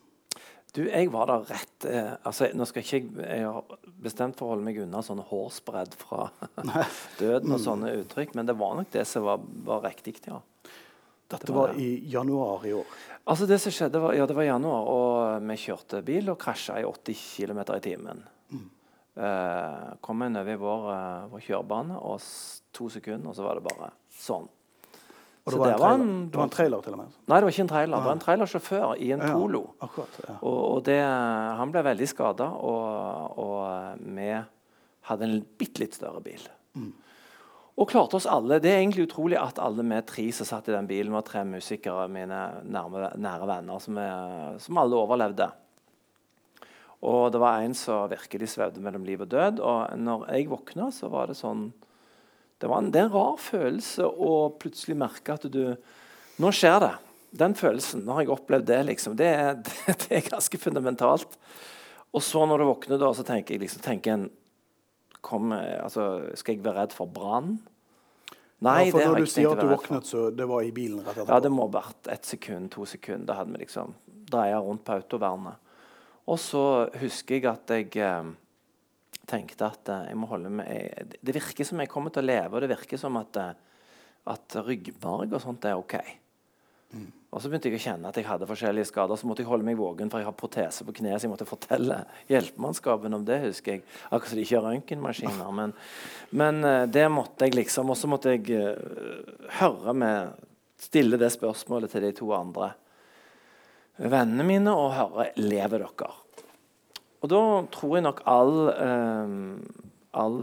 Du, 0.75 0.85
jeg 0.87 1.11
var 1.11 1.27
der 1.31 1.47
rett 1.49 1.87
eh, 1.89 2.13
altså, 2.27 2.47
Nå 2.55 2.67
skal 2.69 2.85
ikke 2.85 2.99
jeg 3.01 3.09
Jeg 3.25 3.47
har 3.47 3.79
bestemt 4.01 4.39
for 4.39 4.47
å 4.47 4.53
holde 4.55 4.67
meg 4.69 4.79
unna 4.83 5.03
sånn 5.03 5.23
hårsbredd 5.27 5.97
fra 5.99 6.29
døden 7.21 7.57
og 7.57 7.63
sånne 7.63 7.95
uttrykk, 8.03 8.37
men 8.39 8.49
det 8.49 8.55
var 8.61 8.77
nok 8.79 8.93
det 8.95 9.05
som 9.09 9.27
var, 9.27 9.43
var 9.67 9.83
riktig, 9.89 10.17
ja. 10.29 10.39
Dette 11.31 11.47
Det 11.47 11.55
var 11.55 11.73
var 11.73 11.79
i 11.79 11.89
januar 12.11 12.67
i 12.67 12.73
år. 12.75 12.95
Altså 13.31 13.47
Det 13.47 13.61
som 13.63 13.75
skjedde 13.75 14.01
var, 14.03 14.15
ja, 14.19 14.27
det 14.27 14.35
var 14.35 14.49
januar, 14.49 14.89
og 14.91 15.49
vi 15.51 15.59
kjørte 15.63 16.01
bil 16.07 16.33
og 16.33 16.39
krasja 16.43 16.81
i 16.81 16.87
80 16.89 17.21
km 17.37 17.61
i 17.77 17.83
timen. 17.85 18.23
Mm. 18.51 18.65
Eh, 19.27 19.91
kom 20.01 20.25
inn 20.27 20.41
over 20.41 20.59
vår, 20.65 20.89
eh, 20.95 21.29
vår 21.35 21.45
kjørebane, 21.47 21.99
og 22.01 22.25
to 22.75 22.89
sekunder, 22.91 23.31
og 23.31 23.37
så 23.37 23.47
var 23.47 23.59
det 23.59 23.67
bare 23.69 23.93
sånn. 24.11 24.49
Og 25.47 25.53
Så 25.53 25.57
det 25.57 25.61
var, 25.61 25.67
det 25.67 25.75
en 25.75 25.81
var 25.81 25.93
en- 25.95 26.31
det 26.31 26.37
var 26.37 26.45
en 26.45 26.51
trailer 26.55 26.83
til 26.85 26.93
og 26.93 26.99
med. 26.99 27.13
Nei, 27.27 27.37
det 27.41 27.45
var 27.47 27.51
ikke 27.55 27.65
en 27.65 27.69
trailer. 27.75 27.97
Det 27.97 28.05
var 28.07 28.13
en 28.19 28.25
trailersjåfør 28.27 28.97
i 29.01 29.11
en 29.13 29.21
Ja, 29.25 29.33
Polo. 29.33 29.63
Akkurat, 29.81 30.19
ja. 30.29 30.35
Og, 30.43 30.59
og 30.77 30.83
det, 30.85 30.99
han 31.61 31.73
ble 31.73 31.83
veldig 31.87 32.09
skada, 32.09 32.49
og, 32.61 33.39
og 33.39 34.03
vi 34.05 34.27
hadde 35.09 35.23
en 35.25 35.41
bitte 35.59 35.81
litt 35.81 35.95
større 35.97 36.21
bil. 36.23 36.45
Og 37.81 37.89
klarte 37.89 38.19
oss 38.19 38.27
alle. 38.29 38.59
Det 38.61 38.69
er 38.69 38.83
egentlig 38.83 39.07
utrolig 39.09 39.39
at 39.41 39.59
alle 39.59 39.83
vi 39.83 40.03
tre 40.05 40.27
som 40.37 40.45
satt 40.47 40.69
i 40.69 40.73
den 40.77 40.87
bilen, 40.87 41.13
var 41.17 41.23
tre 41.25 41.43
musikere, 41.49 42.05
mine 42.13 42.41
nærme, 42.69 43.09
nære 43.17 43.47
venner, 43.49 43.81
som, 43.81 43.97
er, 43.97 44.59
som 44.61 44.77
alle 44.83 44.99
overlevde. 45.01 45.49
Og 47.09 47.31
det 47.33 47.41
var 47.41 47.63
en 47.65 47.73
som 47.75 48.11
virkelig 48.11 48.51
svevde 48.53 48.83
mellom 48.85 49.07
liv 49.09 49.23
og 49.25 49.31
død. 49.33 49.61
Og 49.65 49.97
når 49.97 50.27
jeg 50.35 50.51
våkna, 50.51 50.91
så 50.93 51.09
var 51.09 51.31
det 51.33 51.39
sånn 51.41 51.71
det, 52.61 52.69
var 52.69 52.83
en, 52.83 52.91
det 52.93 53.01
er 53.01 53.09
en 53.09 53.15
rar 53.15 53.39
følelse 53.41 54.05
å 54.05 54.35
plutselig 54.61 54.99
merke 55.01 55.37
at 55.39 55.49
du 55.53 55.65
Nå 56.41 56.49
skjer 56.57 56.79
det. 56.81 56.95
Den 57.37 57.53
følelsen. 57.53 58.07
Nå 58.07 58.15
har 58.17 58.25
jeg 58.25 58.31
opplevd 58.33 58.65
det, 58.71 58.79
liksom. 58.89 59.17
Det 59.19 59.27
er, 59.29 59.59
det, 59.61 59.75
det 60.07 60.15
er 60.17 60.31
ganske 60.31 60.61
fundamentalt. 60.63 61.37
Og 62.17 62.25
så 62.25 62.47
når 62.49 62.63
du 62.63 62.67
våkner, 62.71 63.01
da, 63.03 63.11
så 63.13 63.27
tenker 63.29 63.55
jeg 63.55 63.65
liksom 63.67 63.83
tenker 63.85 64.15
en 64.15 64.25
kom, 65.21 65.53
altså, 65.53 66.33
Skal 66.41 66.57
jeg 66.57 66.65
være 66.65 66.87
redd 66.87 66.97
for 66.97 67.13
brann? 67.13 67.59
Nei, 68.61 68.87
ja, 68.87 68.93
for 68.93 69.01
det 69.01 69.07
har 69.07 69.15
når 69.15 69.25
du 69.25 69.33
sier 69.33 69.53
at 69.53 69.61
du 69.61 69.71
våknet, 69.71 70.09
så 70.09 70.27
det 70.37 70.47
var 70.49 70.65
i 70.65 70.73
bilen 70.77 71.01
rett 71.01 71.15
etterpå? 71.15 71.33
Ja, 71.33 71.41
det 71.45 71.53
må 71.53 71.65
ha 71.65 71.75
vært 71.79 72.11
ett 72.13 72.29
sekund, 72.29 72.69
to 72.75 72.85
sekunder. 72.89 73.29
Da 73.31 73.39
hadde 73.39 73.55
vi 73.55 73.63
liksom 73.63 73.95
dreia 74.31 74.59
rundt 74.61 74.85
på 74.85 74.99
autovernet. 74.99 75.61
Og 76.29 76.41
så 76.41 76.65
husker 77.01 77.39
jeg 77.39 77.49
at 77.49 77.73
jeg 77.73 77.97
eh, 78.05 78.33
tenkte 79.31 79.69
at 79.69 79.93
eh, 79.93 80.09
jeg 80.11 80.19
må 80.19 80.29
holde 80.31 80.53
med 80.61 80.71
jeg, 80.71 81.19
Det 81.21 81.37
virker 81.37 81.69
som 81.69 81.83
jeg 81.83 81.91
kommer 81.93 82.15
til 82.15 82.25
å 82.25 82.31
leve, 82.31 82.57
og 82.57 82.65
det 82.65 82.73
virker 82.73 83.01
som 83.01 83.19
at, 83.21 83.39
eh, 83.41 83.87
at 84.35 84.59
ryggmarg 84.67 85.37
og 85.37 85.45
sånt 85.45 85.69
er 85.69 85.79
OK. 85.79 85.97
Og 87.31 87.39
så 87.39 87.47
begynte 87.47 87.71
jeg 87.71 87.79
å 87.79 87.83
kjenne 87.85 88.11
at 88.11 88.17
jeg 88.19 88.27
hadde 88.27 88.49
forskjellige 88.51 88.89
skader. 88.89 89.15
Så 89.15 89.29
måtte 89.31 89.45
jeg 89.45 89.47
holde 89.47 89.63
meg 89.63 89.79
våken, 89.79 90.09
for 90.11 90.19
jeg 90.19 90.27
har 90.27 90.35
protese 90.35 90.83
på 90.83 90.95
kneet. 90.97 91.23
Så 91.23 91.29
jeg 91.29 91.31
måtte 91.31 91.47
fortelle 91.47 92.01
hjelpemannskapen 92.27 93.15
om 93.15 93.23
det, 93.29 93.37
husker 93.45 93.77
jeg. 93.77 93.85
Akkurat 94.09 94.33
som 94.33 94.41
de 94.41 94.47
ikke 94.49 94.59
har 94.59 94.67
røntgenmaskiner. 94.67 95.53
Men, 95.55 95.75
men 96.35 96.59
det 96.91 97.05
måtte 97.15 97.47
jeg 97.47 97.55
liksom. 97.55 97.93
Og 97.95 98.01
så 98.01 98.11
måtte 98.11 98.35
jeg 98.35 98.51
uh, 98.59 99.47
høre 99.61 99.95
med 99.95 100.47
Stille 100.81 101.19
det 101.21 101.29
spørsmålet 101.35 101.93
til 101.93 102.07
de 102.07 102.11
to 102.17 102.31
andre 102.33 102.71
vennene 104.01 104.47
mine 104.47 104.73
og 104.73 104.95
høre 104.97 105.27
lever 105.37 105.85
dere. 105.85 106.11
Og 107.21 107.29
da 107.29 107.41
tror 107.73 107.97
jeg 107.97 108.07
nok 108.07 108.23
all, 108.31 108.55
uh, 108.73 109.81
all 110.17 110.39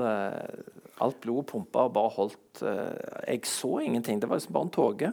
alt 0.98 1.22
blodet 1.22 1.50
pumpa 1.52 1.86
og 1.88 1.94
bare 1.94 2.14
holdt 2.16 2.62
Jeg 2.64 3.46
så 3.46 3.80
ingenting. 3.86 4.22
Det 4.22 4.30
var 4.30 4.40
liksom 4.40 4.54
bare 4.54 4.68
en 4.68 4.74
tåke. 4.74 5.12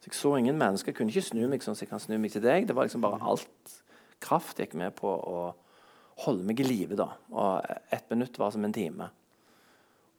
Så 0.00 0.10
jeg 0.10 0.18
så 0.18 0.36
ingen 0.36 0.58
mennesker. 0.60 0.92
Jeg 0.92 0.96
kunne 0.98 1.12
ikke 1.12 1.24
snu 1.24 1.46
meg 1.48 1.64
sånn 1.64 1.76
som 1.76 1.86
jeg 1.86 1.92
kan 1.92 2.02
snu 2.02 2.18
meg 2.20 2.32
til 2.34 2.44
deg. 2.44 2.66
Det 2.68 2.76
var 2.76 2.84
liksom 2.84 3.04
bare 3.04 3.22
alt 3.24 3.76
kraft 4.24 4.60
gikk 4.60 4.74
med 4.76 4.92
på 4.98 5.08
å 5.08 5.44
holde 6.24 6.44
meg 6.44 6.60
i 6.60 6.66
live. 6.66 6.96
da. 6.98 7.08
Og 7.32 7.64
ett 7.92 8.10
minutt 8.12 8.36
var 8.38 8.52
som 8.52 8.64
en 8.64 8.74
time. 8.74 9.08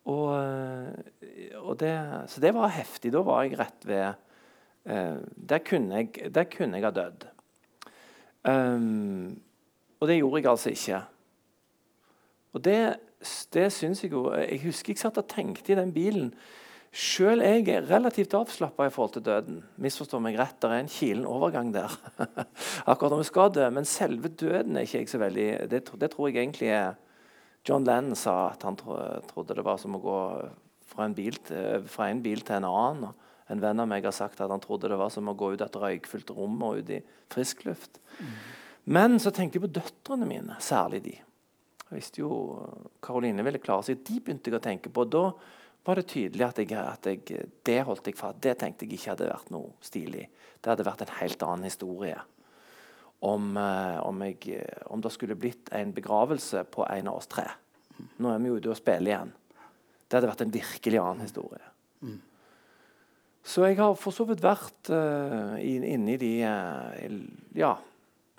Og, 0.06 0.34
og 1.62 1.78
det, 1.82 1.94
så 2.30 2.42
det 2.42 2.54
var 2.54 2.74
heftig. 2.74 3.14
Da 3.14 3.24
var 3.26 3.46
jeg 3.46 3.60
rett 3.62 3.88
ved 3.90 4.22
der, 4.86 5.62
kunne 5.66 6.02
jeg, 6.02 6.34
der, 6.34 6.50
kunne 6.50 6.78
jeg, 6.78 6.86
ha 6.86 6.94
dødd. 6.94 7.26
Um, 8.46 9.38
og 10.00 10.10
det 10.10 10.20
gjorde 10.20 10.42
jeg 10.42 10.52
altså 10.52 10.74
ikke. 10.74 11.02
Og 12.56 12.64
det, 12.64 12.80
det 13.54 13.66
syns 13.74 14.04
jeg 14.04 14.14
jo 14.14 14.30
Jeg 14.34 14.62
husker 14.64 14.94
jeg 14.94 15.02
satt 15.02 15.18
og 15.20 15.28
tenkte 15.28 15.74
i 15.74 15.80
den 15.80 15.92
bilen 15.96 16.30
Sjøl 16.96 17.42
jeg 17.44 17.68
relativt 17.90 18.34
avslappa 18.38 18.86
i 18.88 18.92
forhold 18.94 19.18
til 19.18 19.24
døden. 19.26 19.58
Misforstå 19.84 20.22
meg 20.24 20.38
rett, 20.40 20.56
det 20.64 20.70
er 20.70 20.80
en 20.80 20.88
kilen 20.88 21.26
overgang 21.28 21.74
der. 21.76 21.92
Akkurat 22.88 23.12
når 23.12 23.20
vi 23.20 23.28
skal 23.28 23.52
dø. 23.52 23.66
Men 23.76 23.90
selve 23.90 24.32
døden 24.32 24.78
er 24.78 24.88
ikke 24.88 25.02
jeg 25.02 25.12
så 25.12 25.20
veldig 25.20 25.48
Det, 25.74 25.82
det 26.00 26.10
tror 26.14 26.30
jeg 26.30 26.40
egentlig 26.40 26.70
er 26.72 26.96
John 27.68 27.84
Lennon 27.84 28.16
sa 28.16 28.54
at 28.54 28.64
han 28.64 28.78
tro, 28.80 28.96
trodde 29.28 29.58
det 29.58 29.66
var 29.66 29.82
som 29.82 29.98
å 29.98 30.00
gå 30.00 30.20
fra 30.88 31.10
en, 31.10 31.16
bil 31.18 31.36
til, 31.44 31.84
fra 31.92 32.08
en 32.08 32.22
bil 32.24 32.46
til 32.46 32.62
en 32.62 32.70
annen. 32.70 33.16
En 33.52 33.62
venn 33.62 33.84
av 33.84 33.90
meg 33.92 34.06
har 34.08 34.16
sagt 34.16 34.40
at 34.40 34.54
han 34.54 34.64
trodde 34.64 34.88
det 34.88 35.00
var 35.02 35.12
som 35.12 35.28
å 35.28 35.36
gå 35.36 35.52
ut 35.52 35.66
av 35.66 35.68
et 35.68 35.82
røykfylt 35.82 36.32
rom 36.38 36.62
og 36.64 36.80
ut 36.80 36.94
i 36.96 37.02
frisk 37.34 37.66
luft. 37.68 38.00
Mm. 38.22 38.38
Men 38.86 39.20
så 39.22 39.32
tenkte 39.34 39.58
jeg 39.58 39.66
på 39.66 39.74
døtrene 39.80 40.28
mine, 40.30 40.58
særlig 40.62 41.02
de. 41.06 41.16
Jeg 41.86 41.98
visste 41.98 42.22
jo 42.22 42.32
Karoline 43.04 43.46
ville 43.46 43.62
klare 43.62 43.88
seg. 43.88 44.02
De 44.06 44.20
begynte 44.22 44.52
jeg 44.52 44.58
å 44.58 44.64
tenke 44.64 44.92
på. 44.94 45.06
Da 45.10 45.30
var 45.86 46.00
det 46.00 46.08
tydelig 46.12 46.46
at, 46.48 46.62
jeg, 46.62 46.78
at 46.78 47.10
jeg, 47.10 47.50
det 47.66 47.80
holdt 47.86 48.10
jeg 48.10 48.18
for 48.18 48.38
Det 48.42 48.56
tenkte 48.62 48.88
jeg 48.88 48.98
ikke 48.98 49.14
hadde 49.14 49.30
vært 49.30 49.52
noe 49.54 49.74
stilig. 49.86 50.26
Det 50.60 50.72
hadde 50.72 50.88
vært 50.88 51.06
en 51.06 51.14
helt 51.20 51.46
annen 51.46 51.70
historie. 51.70 52.18
Om, 53.26 53.52
eh, 53.58 54.00
om, 54.06 54.22
jeg, 54.26 54.58
om 54.92 55.02
det 55.02 55.14
skulle 55.14 55.38
blitt 55.40 55.72
en 55.74 55.94
begravelse 55.96 56.66
på 56.74 56.86
en 56.86 57.10
av 57.10 57.22
oss 57.22 57.30
tre. 57.32 57.48
Nå 58.22 58.34
er 58.34 58.42
vi 58.42 58.52
jo 58.52 58.60
ute 58.60 58.74
og 58.74 58.80
spiller 58.80 59.14
igjen. 59.14 59.34
Det 60.06 60.18
hadde 60.18 60.30
vært 60.30 60.44
en 60.46 60.54
virkelig 60.54 61.02
annen 61.02 61.26
historie. 61.26 61.64
Så 63.46 63.62
jeg 63.68 63.78
har 63.78 63.94
for 63.98 64.14
så 64.14 64.26
vidt 64.26 64.42
vært 64.42 64.90
uh, 64.90 65.54
inne 65.62 66.16
i 66.16 66.22
de 66.22 66.32
uh, 66.50 67.20
Ja. 67.58 67.76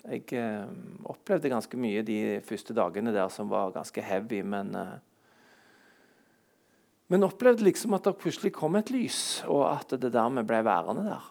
Jeg 0.07 0.23
eh, 0.39 0.69
opplevde 1.09 1.51
ganske 1.51 1.79
mye 1.79 2.03
de 2.07 2.39
første 2.47 2.75
dagene 2.75 3.11
der 3.15 3.27
som 3.33 3.49
var 3.51 3.75
ganske 3.75 4.03
heavy, 4.03 4.41
men 4.47 4.75
eh, 4.75 4.97
men 7.07 7.23
opplevde 7.23 7.63
liksom 7.63 7.95
at 7.95 8.03
det 8.03 8.17
plutselig 8.19 8.51
kom 8.55 8.75
et 8.75 8.91
lys, 8.91 9.39
og 9.47 9.63
at 9.69 9.95
det 9.95 10.11
dermed 10.11 10.47
ble 10.47 10.59
værende 10.67 11.05
der. 11.07 11.27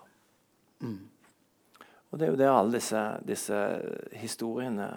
Mm. 0.81 1.03
Og 2.09 2.19
det 2.19 2.27
er 2.27 2.33
jo 2.33 2.39
det 2.41 2.49
alle 2.49 2.77
disse, 2.79 3.03
disse 3.29 3.59
historiene 4.17 4.89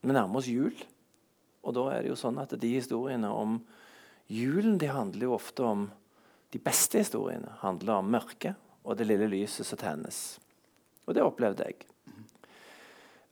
Vi 0.00 0.14
nærmer 0.14 0.38
oss 0.38 0.46
jul. 0.46 0.74
Og 1.66 1.74
da 1.74 1.88
er 1.90 2.04
det 2.04 2.12
jo 2.12 2.18
sånn 2.18 2.38
at 2.38 2.54
de 2.54 2.68
historiene 2.70 3.30
om 3.34 3.56
julen 4.30 4.76
de 4.78 4.90
handler 4.90 5.26
jo 5.26 5.34
ofte 5.34 5.64
om 5.66 5.88
De 6.54 6.60
beste 6.62 7.02
historiene 7.02 7.50
handler 7.60 7.98
om 7.98 8.06
mørket 8.08 8.56
og 8.86 8.96
det 8.96 9.04
lille 9.04 9.26
lyset 9.28 9.66
som 9.68 9.76
tennes. 9.76 10.38
Og 11.04 11.12
det 11.12 11.20
opplevde 11.20 11.66
jeg. 11.66 11.82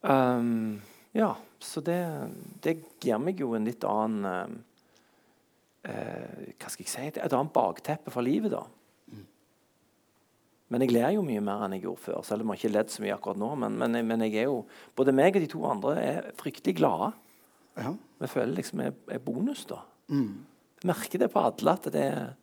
Um, 0.07 0.81
ja, 1.17 1.33
så 1.63 1.83
det, 1.85 1.99
det 2.63 2.79
gir 3.03 3.21
meg 3.23 3.41
jo 3.43 3.55
en 3.57 3.67
litt 3.67 3.85
annen 3.89 4.27
um, 4.27 4.57
eh, 5.87 6.51
hva 6.57 6.71
skal 6.71 6.85
jeg 6.85 6.93
si, 6.93 7.07
et 7.11 7.33
annet 7.33 7.55
bakteppe 7.55 8.13
for 8.15 8.27
livet. 8.27 8.55
da. 8.55 8.67
Men 10.73 10.83
jeg 10.83 10.97
ler 10.97 11.13
jo 11.15 11.23
mye 11.23 11.43
mer 11.45 11.63
enn 11.67 11.77
jeg 11.77 11.85
gjorde 11.85 12.03
før. 12.09 12.23
selv 12.27 12.43
om 12.43 12.51
jeg 12.53 12.65
ikke 12.65 12.73
ledd 12.75 12.91
så 12.91 13.05
mye 13.05 13.15
akkurat 13.15 13.39
nå. 13.39 13.53
Men, 13.63 13.77
men, 13.79 14.01
men, 14.09 14.25
jeg 14.27 14.43
er 14.43 14.49
jo, 14.51 14.65
både 14.99 15.15
meg 15.15 15.37
og 15.39 15.45
de 15.45 15.51
to 15.53 15.63
andre 15.69 15.95
er 16.03 16.33
fryktelig 16.41 16.79
glade. 16.81 17.13
Ja. 17.77 17.93
Vi 18.23 18.31
føler 18.33 18.57
liksom 18.57 18.83
er, 18.83 18.97
er 19.13 19.23
bonus, 19.23 19.63
da. 19.71 19.85
Mm. 20.11 20.43
Jeg 20.81 20.91
merker 20.91 21.23
det 21.23 21.31
på 21.31 21.45
alle 21.47 21.77
at 21.79 21.87
det 21.95 22.03
er 22.03 22.35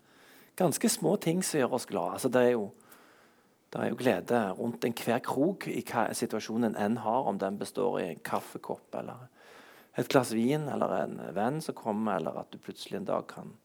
ganske 0.60 0.92
små 0.92 1.18
ting 1.22 1.44
som 1.44 1.60
gjør 1.60 1.76
oss 1.80 1.90
glade. 1.90 2.16
Altså, 2.16 2.32
det, 2.32 2.46
er 2.48 2.56
jo, 2.56 2.70
det 3.74 3.82
er 3.82 3.90
jo 3.90 3.98
glede 3.98 4.40
rundt 4.60 4.86
enhver 4.86 5.22
krok 5.26 5.66
i 5.72 5.82
hva 5.82 6.06
situasjonen 6.14 6.76
enn 6.78 7.00
har, 7.02 7.30
om 7.30 7.40
den 7.42 7.58
består 7.58 8.00
i 8.04 8.10
en 8.12 8.22
kaffekopp 8.22 9.00
eller 9.00 9.24
et 9.98 10.10
glass 10.10 10.34
vin 10.34 10.68
eller 10.70 10.94
en 11.00 11.16
venn 11.34 11.58
som 11.62 11.78
kommer, 11.78 12.20
eller 12.20 12.38
at 12.44 12.54
du 12.54 12.60
plutselig 12.62 13.00
en 13.00 13.10
dag 13.10 13.26
kan 13.30 13.56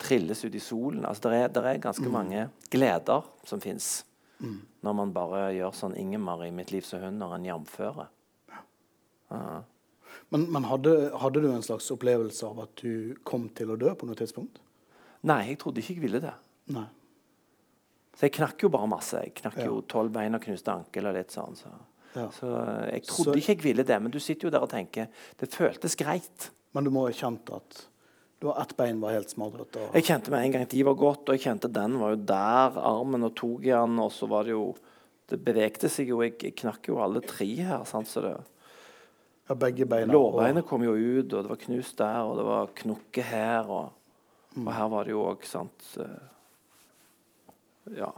trilles 0.00 0.44
ut 0.44 0.54
i 0.54 0.60
solen. 0.60 1.04
Altså, 1.08 1.28
det, 1.28 1.42
er, 1.44 1.60
er 1.60 1.82
ganske 1.84 2.08
mm. 2.08 2.12
mange 2.12 2.46
gleder 2.72 3.28
som 3.48 3.60
fins 3.60 4.04
mm. 4.40 4.58
når 4.84 4.96
man 4.96 5.12
bare 5.12 5.44
gjør 5.56 5.76
sånn 5.76 5.96
Ingemar 5.96 6.44
i 6.46 6.50
'Mitt 6.52 6.72
liv 6.72 6.84
som 6.88 7.04
hund' 7.04 7.20
når 7.20 7.36
en 7.36 7.46
jamfører. 7.50 8.10
Ja. 8.52 8.64
Men, 10.32 10.48
men 10.52 10.68
hadde, 10.68 11.12
hadde, 11.20 11.40
du 11.40 11.50
en 11.52 11.64
slags 11.64 11.90
opplevelse 11.92 12.48
av 12.48 12.64
at 12.64 12.80
du 12.80 13.16
kom 13.28 13.48
til 13.56 13.72
å 13.72 13.78
dø 13.80 13.92
på 13.96 14.08
noe 14.08 14.16
tidspunkt? 14.16 14.60
Nei, 15.28 15.42
jeg 15.52 15.60
trodde 15.60 15.80
ikke 15.80 15.96
jeg 15.96 16.04
ville 16.04 16.20
det. 16.24 16.34
Nei. 16.72 16.88
Så 18.12 18.28
jeg 18.28 18.36
knakk 18.36 18.66
jo 18.66 18.70
bare 18.72 18.90
masse. 18.90 19.22
Jeg 19.24 19.36
knakk 19.40 19.62
ja. 19.62 19.70
jo 19.70 19.80
tolv 19.88 20.12
bein 20.14 20.36
og 20.36 20.44
knuste 20.44 20.74
ankel 20.74 21.08
og 21.10 21.18
litt 21.18 21.34
sånn. 21.34 21.58
så... 21.58 21.72
Ja. 22.12 22.26
Så 22.28 22.44
Jeg 22.92 23.06
trodde 23.08 23.32
så, 23.32 23.38
ikke 23.40 23.54
jeg 23.54 23.62
ville 23.64 23.84
det, 23.88 23.96
men 24.04 24.12
du 24.12 24.18
sitter 24.20 24.44
jo 24.44 24.52
der 24.52 24.64
og 24.66 24.68
tenker 24.68 25.08
det 25.40 25.48
føltes 25.48 25.96
greit. 25.96 26.50
Men 26.76 26.84
du 26.84 26.92
må 26.92 27.06
ha 27.06 27.14
kjent 27.16 27.48
at 27.56 27.86
har 28.42 28.62
ett 28.62 28.76
bein 28.76 29.00
var 29.00 29.14
helt 29.14 29.30
smadret? 29.30 29.76
Og... 29.76 29.92
Jeg 29.94 30.06
kjente 30.08 30.32
med 30.32 30.44
en 30.44 30.54
gang 30.54 30.64
at 30.66 30.72
de 30.74 30.84
var 30.86 30.96
godt, 30.98 31.28
og 31.28 31.36
jeg 31.36 31.44
kjente 31.44 31.70
den 31.72 31.98
var 32.00 32.14
jo 32.14 32.22
der, 32.26 32.78
armen, 32.90 33.26
og 33.26 33.36
tok 33.38 33.68
i 33.68 33.70
den, 33.70 34.00
og 34.02 34.10
så 34.14 34.28
var 34.30 34.48
det 34.48 34.56
jo 34.56 34.72
Det 35.32 35.38
bevegte 35.40 35.88
seg 35.88 36.10
jo. 36.10 36.18
Jeg, 36.20 36.34
jeg 36.42 36.52
knakk 36.58 36.88
jo 36.90 36.98
alle 37.00 37.22
tre 37.24 37.46
her. 37.46 37.84
sant, 37.88 38.10
så 38.10 38.20
det... 38.20 38.32
Ja, 39.48 39.54
begge 39.56 39.86
beina. 39.88 40.12
Lårbeinet 40.12 40.66
kom 40.68 40.82
jo 40.84 40.92
ut, 40.92 41.32
og 41.32 41.46
det 41.46 41.48
var 41.48 41.60
knust 41.62 41.96
der, 41.96 42.18
og 42.26 42.36
det 42.36 42.44
var 42.44 42.74
knokke 42.82 43.24
her, 43.24 43.70
og, 43.70 43.94
mm. 44.56 44.66
og 44.66 44.72
her 44.76 44.90
var 44.92 45.08
det 45.08 45.14
jo 45.14 45.22
òg, 45.30 45.46
sant 45.48 45.86
eh, 46.02 46.31
Ja 47.90 48.12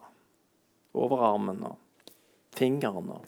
Overarmen 0.95 1.65
og 1.67 1.79
fingeren 2.55 3.09
og 3.11 3.25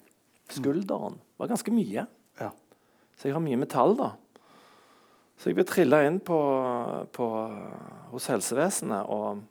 skulderen. 0.55 1.16
Det 1.18 1.43
var 1.43 1.51
ganske 1.51 1.72
mye. 1.74 2.05
Ja. 2.39 2.51
Så 3.18 3.26
jeg 3.28 3.34
har 3.34 3.43
mye 3.43 3.59
metall, 3.59 3.97
da. 3.99 4.12
Så 5.37 5.51
jeg 5.51 5.59
ble 5.59 5.66
trilla 5.68 6.01
inn 6.07 6.20
på, 6.24 6.39
på, 7.12 7.26
hos 8.12 8.28
helsevesenet 8.32 9.11
og, 9.12 9.43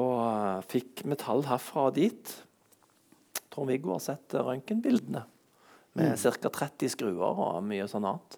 og 0.00 0.16
uh, 0.20 0.58
fikk 0.68 1.04
metall 1.08 1.46
herfra 1.48 1.88
og 1.88 1.96
dit. 1.96 2.34
Trond-Viggo 3.50 3.94
har 3.94 4.02
sett 4.04 4.36
røntgenbildene 4.36 5.24
med 5.98 6.12
mm. 6.12 6.20
ca. 6.42 6.52
30 6.60 6.92
skruer 6.92 7.40
og 7.46 7.62
mye 7.66 7.88
sånn 7.90 8.08
annet. 8.10 8.36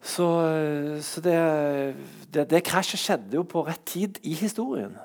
Så, 0.00 0.26
uh, 0.26 0.98
så 1.04 1.24
det, 1.24 1.38
det, 2.28 2.48
det 2.52 2.64
krasjet 2.66 3.00
skjedde 3.00 3.40
jo 3.40 3.46
på 3.48 3.64
rett 3.70 3.86
tid 3.88 4.20
i 4.26 4.34
historien. 4.42 4.98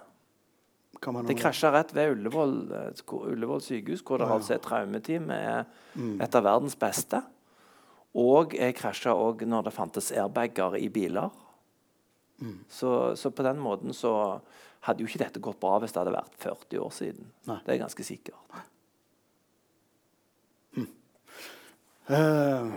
Det 1.05 1.37
krasja 1.37 1.71
rett 1.73 1.93
ved 1.95 2.15
Ullevål, 2.15 2.53
eh, 2.73 3.03
Ullevål 3.13 3.61
sykehus, 3.61 4.03
hvor 4.05 4.21
det 4.21 4.27
ja, 4.29 4.37
altså 4.39 4.55
er 4.55 4.61
traumeteam 4.63 5.29
er 5.33 5.65
mm. 5.93 6.19
et 6.25 6.37
av 6.37 6.45
verdens 6.45 6.77
beste. 6.79 7.21
Og 8.15 8.55
jeg 8.55 8.77
krasja 8.77 9.13
òg 9.13 9.43
når 9.45 9.67
det 9.67 9.75
fantes 9.75 10.11
airbager 10.15 10.77
i 10.79 10.87
biler. 10.89 11.29
Mm. 12.41 12.63
Så, 12.69 13.15
så, 13.15 13.31
på 13.31 13.43
den 13.43 13.59
måten 13.63 13.93
så 13.95 14.41
hadde 14.87 15.03
jo 15.03 15.09
ikke 15.09 15.23
dette 15.23 15.43
gått 15.43 15.59
bra 15.59 15.77
hvis 15.81 15.93
det 15.95 16.01
hadde 16.01 16.15
vært 16.15 16.39
40 16.41 16.81
år 16.83 16.95
siden. 16.95 17.29
Nei. 17.49 17.59
Det 17.65 17.75
er 17.75 17.83
ganske 17.83 18.07
sikkert. 18.07 18.57
Mm. 20.75 20.89
Uh, 22.09 22.75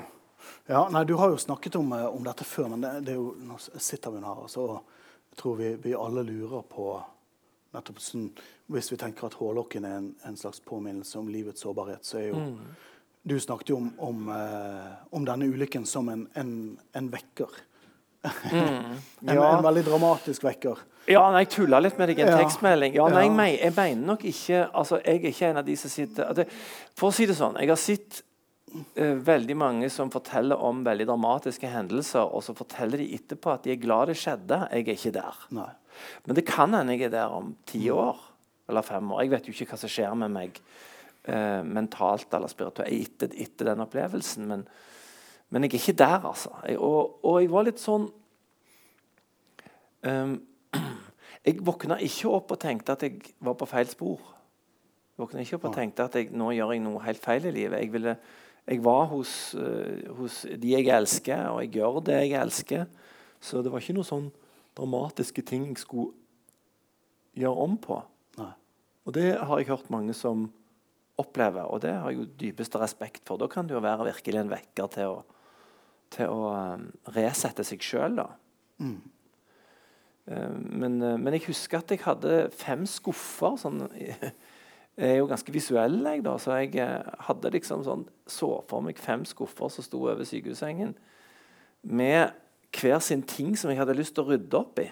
ja, 0.69 0.89
nei, 0.93 1.05
Du 1.05 1.15
har 1.21 1.31
jo 1.31 1.41
snakket 1.41 1.77
om, 1.77 1.93
eh, 1.93 2.07
om 2.07 2.25
dette 2.25 2.45
før, 2.45 2.69
men 2.69 2.81
det, 2.85 2.93
det, 3.07 3.15
er 3.15 3.21
jo, 3.21 3.35
nå 3.41 3.59
sitter 3.59 4.15
vi 4.15 4.25
her, 4.25 4.43
og 4.45 4.51
så 4.53 4.67
tror 5.39 5.57
vi, 5.57 5.75
vi 5.81 5.95
alle 5.95 6.25
lurer 6.27 6.65
på 6.69 6.91
nettopp 7.77 8.01
sånn, 8.01 8.31
Hvis 8.69 8.91
vi 8.93 8.97
tenker 9.01 9.27
at 9.27 9.39
hårlokken 9.41 9.85
er 9.85 9.97
en, 9.99 10.13
en, 10.25 10.37
slags 10.37 10.61
påminnelse 10.61 11.19
om 11.19 11.29
livets 11.29 11.65
sårbarhet, 11.65 12.05
så 12.05 12.19
er 12.19 12.31
jo 12.31 12.45
mm. 12.45 12.61
Du 13.29 13.35
snakket 13.41 13.73
jo 13.75 13.77
om, 13.77 13.89
om, 13.99 14.29
eh, 14.33 14.93
om, 15.13 15.25
denne 15.27 15.49
ulykken 15.51 15.85
som 15.87 16.09
en, 16.09 16.29
en, 16.39 16.79
en 16.97 17.09
vekker 17.13 17.51
Mm. 18.53 18.99
En, 19.29 19.35
Ja. 19.35 19.59
en 19.59 19.63
veldig 19.63 19.85
dramatisk 19.85 20.43
vekker. 20.45 20.79
Ja, 21.09 21.31
nei, 21.31 21.45
jeg 21.45 21.53
tulla 21.55 21.81
litt 21.81 21.99
med 21.99 22.09
deg 22.11 22.19
i 22.19 22.23
en 22.23 22.29
Ja. 22.29 22.39
tekstmelding. 22.43 22.95
Ja, 22.95 23.09
nei, 23.09 23.51
jeg, 23.53 23.61
jeg 23.63 23.75
mener 23.77 24.07
nok 24.07 24.25
ikke 24.25 24.69
altså, 24.75 25.01
Jeg 25.05 25.25
er 25.25 25.29
ikke 25.29 25.51
en 25.51 25.57
av 25.57 25.65
de 25.65 25.77
som 25.77 25.91
sitter 25.91 26.35
det, 26.35 26.49
For 26.97 27.09
å 27.09 27.15
si 27.15 27.27
det 27.27 27.37
sånn, 27.37 27.57
jeg 27.61 27.69
har 27.69 27.81
sett 27.81 28.23
eh, 28.97 29.15
veldig 29.15 29.57
mange 29.57 29.91
som 29.91 30.11
forteller 30.11 30.57
om 30.61 30.85
veldig 30.85 31.07
dramatiske 31.07 31.67
hendelser, 31.67 32.21
og 32.21 32.43
så 32.43 32.55
forteller 32.55 32.99
de 32.99 33.15
etterpå 33.15 33.55
at 33.55 33.65
de 33.65 33.73
er 33.73 33.81
glad 33.81 34.09
det 34.09 34.19
skjedde. 34.21 34.69
Jeg 34.73 34.89
er 34.89 34.93
ikke 34.99 35.15
der. 35.15 35.39
Nei. 35.51 35.71
Men 36.27 36.39
det 36.39 36.47
kan 36.49 36.75
hende 36.75 36.97
jeg 36.97 37.09
er 37.09 37.15
der 37.17 37.35
om 37.39 37.55
ti 37.69 37.87
år 37.91 38.19
eller 38.69 38.85
fem 38.85 39.13
år. 39.13 39.23
Jeg 39.25 39.33
vet 39.33 39.49
jo 39.49 39.55
ikke 39.55 39.73
hva 39.73 39.81
som 39.81 39.93
skjer 39.93 40.15
med 40.19 40.33
meg 40.35 40.61
eh, 41.29 41.61
mentalt 41.65 42.33
eller 42.37 42.51
spirituelt 42.53 42.93
etter, 42.93 43.35
etter 43.41 43.71
den 43.71 43.85
opplevelsen. 43.85 44.49
Men, 44.51 44.65
men 45.49 45.65
jeg 45.65 45.73
er 45.73 45.83
ikke 45.83 45.99
der, 46.03 46.27
altså. 46.33 46.53
Jeg, 46.67 46.79
og, 46.79 47.19
og 47.25 47.39
jeg 47.43 47.53
var 47.53 47.69
litt 47.69 47.83
sånn 47.83 48.09
um, 50.05 50.39
Jeg 51.49 51.63
våkna 51.65 51.97
ikke 52.05 52.29
opp 52.35 52.51
og 52.53 52.59
tenkte 52.61 52.93
at 52.93 53.05
jeg 53.07 53.31
var 53.47 53.55
på 53.57 53.69
feil 53.71 53.89
spor. 53.89 54.19
Jeg 55.15 55.23
våkna 55.23 55.41
ikke 55.41 55.57
opp 55.57 55.69
og 55.71 55.77
tenkte 55.79 56.05
at 56.05 56.19
jeg, 56.19 56.33
nå 56.37 56.51
gjør 56.53 56.75
jeg 56.75 56.83
noe 56.85 57.01
helt 57.07 57.23
feil 57.23 57.47
i 57.49 57.53
livet. 57.55 57.79
Jeg, 57.81 57.93
ville, 57.95 58.13
jeg 58.69 58.83
var 58.85 59.07
hos, 59.15 59.33
uh, 59.57 60.11
hos 60.19 60.43
de 60.51 60.75
jeg 60.75 60.91
elsker, 60.93 61.47
og 61.55 61.63
jeg 61.65 61.79
gjør 61.79 62.03
det 62.11 62.19
jeg 62.19 62.37
elsker. 62.43 62.85
Så 63.41 63.63
det 63.65 63.73
var 63.73 63.81
ikke 63.81 63.97
noe 63.97 64.11
sånn 64.11 64.29
dramatiske 64.79 65.43
ting 65.47 65.67
jeg 65.69 65.83
skulle 65.83 66.15
gjøre 67.39 67.67
om 67.67 67.77
på. 67.83 67.99
Nei. 68.39 68.53
Og 69.09 69.15
det 69.17 69.29
har 69.37 69.61
jeg 69.61 69.71
hørt 69.71 69.91
mange 69.93 70.15
som 70.17 70.49
opplever, 71.19 71.67
og 71.67 71.83
det 71.83 71.93
har 71.97 72.13
jeg 72.13 72.21
jo 72.21 72.31
dypeste 72.39 72.81
respekt 72.81 73.25
for. 73.27 73.41
Da 73.41 73.49
kan 73.51 73.67
det 73.67 73.75
jo 73.75 73.83
være 73.83 74.07
virkelig 74.13 74.41
en 74.41 74.53
vekker 74.53 74.91
til 74.95 75.15
å, 75.17 75.23
til 76.15 76.31
å 76.31 76.51
um, 76.55 76.85
resette 77.17 77.67
seg 77.67 77.83
sjøl, 77.83 78.21
da. 78.21 78.29
Mm. 78.79 79.01
Eh, 80.29 80.51
men, 80.55 81.03
eh, 81.03 81.17
men 81.19 81.37
jeg 81.37 81.49
husker 81.49 81.81
at 81.81 81.93
jeg 81.93 82.05
hadde 82.05 82.49
fem 82.55 82.85
skuffer. 82.89 83.57
Sånn, 83.61 83.83
jeg 83.99 84.33
er 84.97 85.19
jo 85.21 85.29
ganske 85.31 85.55
visuell, 85.55 86.01
jeg, 86.05 86.25
da, 86.27 86.37
så 86.43 86.61
jeg 86.61 86.77
eh, 86.83 87.15
hadde 87.29 87.55
liksom 87.55 87.85
sånn, 87.87 88.05
så 88.29 88.59
for 88.71 88.85
meg 88.85 89.01
fem 89.01 89.25
skuffer 89.29 89.73
som 89.73 89.87
sto 89.87 90.05
over 90.07 90.27
sykehussengen, 90.29 90.95
med 91.89 92.35
hver 92.75 92.99
sin 93.05 93.23
ting 93.27 93.55
som 93.57 93.71
jeg 93.73 93.81
hadde 93.81 93.97
lyst 93.97 94.15
til 94.17 94.25
å 94.25 94.33
rydde 94.33 94.59
opp 94.59 94.83
i. 94.83 94.89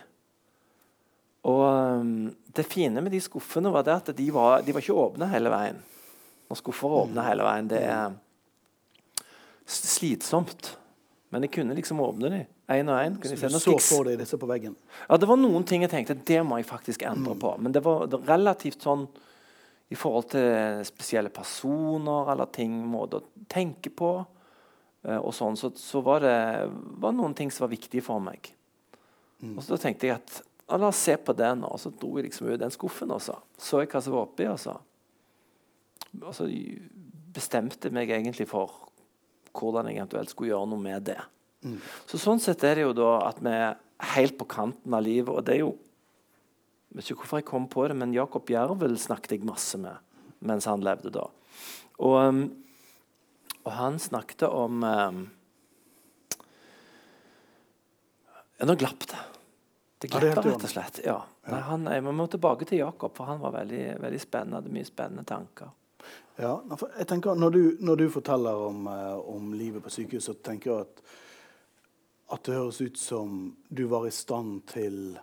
Og 1.46 1.62
um, 2.02 2.14
det 2.56 2.66
fine 2.66 3.02
med 3.04 3.14
de 3.14 3.20
skuffene 3.22 3.70
var 3.72 3.86
det 3.86 3.94
at 3.94 4.10
de 4.16 4.30
var, 4.34 4.64
de 4.66 4.74
var 4.74 4.82
ikke 4.82 4.96
åpne 4.96 5.28
hele 5.30 5.52
veien. 5.52 5.78
Når 6.50 6.60
skuffer 6.60 6.90
er 6.90 7.04
åpne 7.04 7.26
hele 7.26 7.46
veien, 7.46 7.70
det 7.70 7.82
er 7.86 8.16
slitsomt. 9.66 10.72
Men 11.34 11.46
jeg 11.46 11.56
kunne 11.58 11.74
liksom 11.76 12.00
åpne 12.02 12.30
dem 12.32 12.44
én 12.72 12.90
og 12.90 12.98
én. 12.98 13.16
Så 13.22 13.50
du 13.50 13.58
så 13.62 13.76
for 13.82 14.08
deg 14.08 14.18
disse 14.18 14.38
på 14.38 14.48
veggen. 14.48 14.74
ja, 15.08 15.16
det 15.16 15.28
var 15.28 15.38
noen 15.38 15.66
ting 15.66 15.84
jeg 15.84 15.92
tenkte 15.92 16.18
det 16.18 16.42
må 16.46 16.58
jeg 16.58 16.68
faktisk 16.68 17.02
endre 17.06 17.36
på. 17.38 17.54
Men 17.62 17.74
det 17.74 17.82
var 17.84 18.06
relativt 18.26 18.82
sånn 18.86 19.06
i 19.90 19.94
forhold 19.94 20.32
til 20.32 20.82
spesielle 20.86 21.30
personer 21.30 22.32
eller 22.32 22.50
ting, 22.54 22.72
måter 22.90 23.22
å 23.22 23.44
tenke 23.50 23.92
på. 23.94 24.16
Eh, 25.06 25.18
og 25.18 25.32
sånn, 25.34 25.56
så, 25.58 25.70
så 25.78 26.02
var 26.04 26.24
det 26.24 26.36
var 27.02 27.14
noen 27.16 27.34
ting 27.38 27.52
som 27.54 27.66
var 27.66 27.74
viktige 27.74 28.04
for 28.04 28.22
meg. 28.22 28.52
Og 29.54 29.62
så 29.62 29.74
da 29.74 29.80
tenkte 29.80 30.08
jeg 30.08 30.16
at 30.16 30.40
la 30.80 30.88
oss 30.88 31.04
se 31.06 31.14
på 31.20 31.34
den, 31.36 31.62
og 31.66 31.78
så 31.78 31.92
dro 31.94 32.16
jeg 32.16 32.26
liksom 32.26 32.48
ut 32.50 32.60
den 32.60 32.74
skuffen. 32.74 33.12
og 33.14 33.22
så 33.22 33.36
så 33.58 33.82
jeg 33.82 33.90
hva 33.92 34.02
som 34.02 34.16
var 34.16 34.26
oppi. 34.26 34.48
Og 34.50 34.58
så, 34.60 34.74
og 36.22 36.34
så 36.34 36.48
bestemte 37.36 37.88
jeg 37.88 37.94
meg 37.94 38.10
egentlig 38.10 38.48
for 38.50 38.72
hvordan 39.56 39.90
jeg 39.90 40.00
eventuelt 40.00 40.32
skulle 40.32 40.52
gjøre 40.52 40.70
noe 40.72 40.82
med 40.82 41.06
det. 41.12 41.20
Så 42.06 42.20
Sånn 42.20 42.40
sett 42.42 42.62
er 42.64 42.78
det 42.78 42.86
jo 42.86 42.94
da 42.96 43.12
at 43.26 43.40
vi 43.42 43.52
er 43.52 43.76
helt 44.14 44.36
på 44.38 44.48
kanten 44.48 44.94
av 44.94 45.04
livet. 45.04 45.32
Og 45.32 45.44
det 45.46 45.58
er 45.58 45.64
jo 45.66 45.76
Jeg 46.86 47.02
vet 47.02 47.10
ikke 47.10 47.24
hvorfor 47.24 47.40
jeg 47.42 47.48
kom 47.50 47.64
på 47.68 47.82
det, 47.90 47.96
men 47.98 48.12
Jakob 48.14 48.48
Jervel 48.48 48.94
snakket 48.96 49.34
jeg 49.34 49.44
masse 49.44 49.76
med 49.76 49.98
mens 50.46 50.64
han 50.68 50.84
levde 50.84 51.10
da. 51.12 51.26
Og, 51.98 52.14
um, 52.14 52.38
og 53.66 53.72
han 53.74 53.98
snakket 53.98 54.46
om 54.46 54.84
um, 54.84 55.24
ja, 58.58 58.66
Nå 58.68 58.76
glapp 58.78 59.08
det. 59.10 59.18
Det 59.98 60.10
Ja, 60.12 60.20
det 60.20 60.32
glapp 60.36 60.46
rett 60.46 60.68
og 60.68 60.70
slett. 60.70 61.00
Ja. 61.04 61.16
Nei, 61.50 61.60
han, 61.66 61.88
jeg 61.90 62.04
må 62.06 62.28
tilbake 62.30 62.68
til 62.68 62.78
Jakob, 62.84 63.16
for 63.16 63.26
han 63.26 63.42
var 63.42 63.56
veldig, 63.58 63.98
veldig 64.02 64.20
spennende. 64.22 64.60
Hadde 64.60 64.74
mye 64.76 64.86
spennende 64.86 65.26
tanker. 65.26 65.74
Ja, 66.36 66.52
jeg 66.98 67.06
tenker 67.08 67.34
Når 67.34 67.50
du, 67.50 67.62
når 67.80 67.96
du 67.96 68.06
forteller 68.12 68.66
om, 68.68 68.86
eh, 68.86 69.18
om 69.34 69.52
livet 69.56 69.82
på 69.82 69.90
sykehus, 69.90 70.28
så 70.28 70.34
tenker 70.34 70.70
jeg 70.70 70.86
at, 70.86 71.04
at 72.36 72.46
det 72.46 72.58
høres 72.58 72.80
ut 72.80 72.98
som 73.00 73.56
du 73.68 73.86
var 73.90 74.06
i 74.06 74.14
stand 74.14 74.60
til 74.70 75.16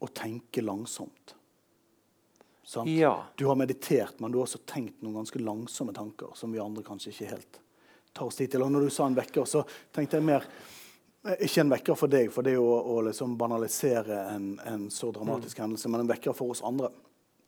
å 0.00 0.08
tenke 0.12 0.64
langsomt. 0.64 1.36
Ja. 2.86 3.14
Du 3.36 3.46
har 3.50 3.56
meditert, 3.58 4.20
men 4.20 4.30
du 4.32 4.38
har 4.38 4.46
også 4.46 4.60
tenkt 4.68 5.00
noen 5.02 5.16
ganske 5.20 5.40
langsomme 5.42 5.94
tanker 5.96 6.34
som 6.38 6.52
vi 6.54 6.60
andre 6.62 6.84
kanskje 6.86 7.10
ikke 7.14 7.30
helt 7.32 7.60
tar 8.14 8.26
oss 8.30 8.36
tid 8.38 8.50
til. 8.52 8.62
Og 8.62 8.70
når 8.70 8.86
du 8.86 8.90
sa 8.94 9.06
en 9.10 9.16
vekker, 9.18 9.44
så 9.46 9.64
tenkte 9.94 10.18
jeg 10.18 10.26
mer 10.26 10.46
eh, 11.26 11.36
Ikke 11.46 11.60
en 11.64 11.72
vekker 11.74 11.98
for 11.98 12.10
deg, 12.10 12.30
for 12.34 12.46
det 12.46 12.52
er 12.54 12.58
jo 12.60 12.68
å, 12.70 12.78
å 12.94 13.02
liksom 13.08 13.36
banalisere 13.40 14.20
en, 14.36 14.48
en 14.66 14.88
så 14.90 15.10
dramatisk 15.14 15.58
Mm. 15.58 15.62
hendelse, 15.64 15.88
men 15.92 16.00
en 16.04 16.10
vekker 16.10 16.34
for 16.36 16.54
oss 16.54 16.62
andre. 16.66 16.90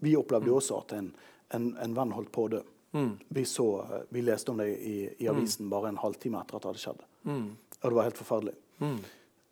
Vi 0.02 0.16
opplevde 0.18 0.50
jo 0.50 0.58
også 0.58 0.80
at 0.82 0.92
en, 0.98 1.12
en, 1.54 1.70
en 1.78 1.94
venn 1.94 2.12
holdt 2.18 2.32
på 2.34 2.46
å 2.46 2.52
dø. 2.56 2.62
Mm. 2.92 3.12
Vi, 3.28 3.44
så, 3.48 3.66
eh, 3.86 4.06
vi 4.10 4.22
leste 4.26 4.50
om 4.52 4.58
det 4.60 4.68
i, 4.74 4.96
i 5.22 5.28
avisen 5.30 5.70
bare 5.72 5.88
en 5.94 6.00
halvtime 6.02 6.42
etter 6.42 6.58
at 6.58 6.62
det 6.66 6.72
hadde 6.72 6.82
skjedd. 6.82 7.04
Mm. 7.30 7.46
Og 7.82 7.86
det 7.88 7.96
var 7.96 8.08
helt 8.10 8.18
forferdelig. 8.20 8.54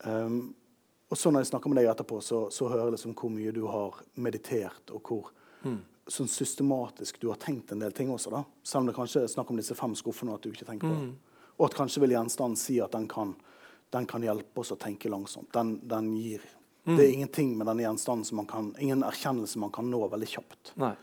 Um, 0.04 0.54
og 1.10 1.18
så 1.18 1.30
når 1.30 1.42
jeg 1.42 1.50
snakker 1.50 1.70
med 1.72 1.80
deg 1.80 1.88
etterpå, 1.90 2.20
så, 2.22 2.44
så 2.54 2.68
hører 2.70 2.88
jeg 2.90 2.94
liksom 2.98 3.14
hvor 3.18 3.32
mye 3.34 3.52
du 3.54 3.64
har 3.66 3.96
meditert, 4.14 4.92
og 4.94 5.02
hvor 5.10 5.30
sånn 6.10 6.28
systematisk 6.28 7.20
du 7.22 7.28
har 7.30 7.38
tenkt 7.38 7.72
en 7.72 7.82
del 7.82 7.92
ting 7.92 8.10
også. 8.10 8.30
da. 8.34 8.44
Selv 8.62 8.82
om 8.82 8.86
det 8.90 8.96
kanskje 8.96 9.22
er 9.24 9.30
snakk 9.30 9.50
om 9.50 9.56
disse 9.60 9.76
fem 9.78 9.94
skuffene, 9.94 10.32
og 10.32 10.40
at 10.40 10.46
du 10.46 10.50
ikke 10.50 10.66
tenker 10.66 10.88
på 10.88 10.94
det. 10.96 11.10
Og 11.58 11.66
at 11.68 11.76
kanskje 11.76 12.00
vil 12.00 12.14
gjenstanden 12.16 12.56
si 12.58 12.78
at 12.80 12.92
den 12.96 13.06
kan, 13.08 13.34
den 13.92 14.06
kan 14.10 14.24
hjelpe 14.24 14.62
oss 14.62 14.72
å 14.72 14.78
tenke 14.80 15.10
langsomt. 15.12 15.52
Den, 15.52 15.76
den 15.86 16.14
gir 16.16 16.40
Det 16.84 17.04
er 17.04 17.12
ingenting 17.12 17.52
med 17.58 17.68
denne 17.68 17.84
gjenstanden 17.84 18.24
som 18.24 18.40
man 18.40 18.46
kan, 18.48 18.72
ingen 18.80 19.04
erkjennelse 19.04 19.60
man 19.60 19.70
kan 19.70 19.90
nå 19.92 20.00
veldig 20.08 20.28
kjapt 20.32 20.72
Nei. 20.80 20.94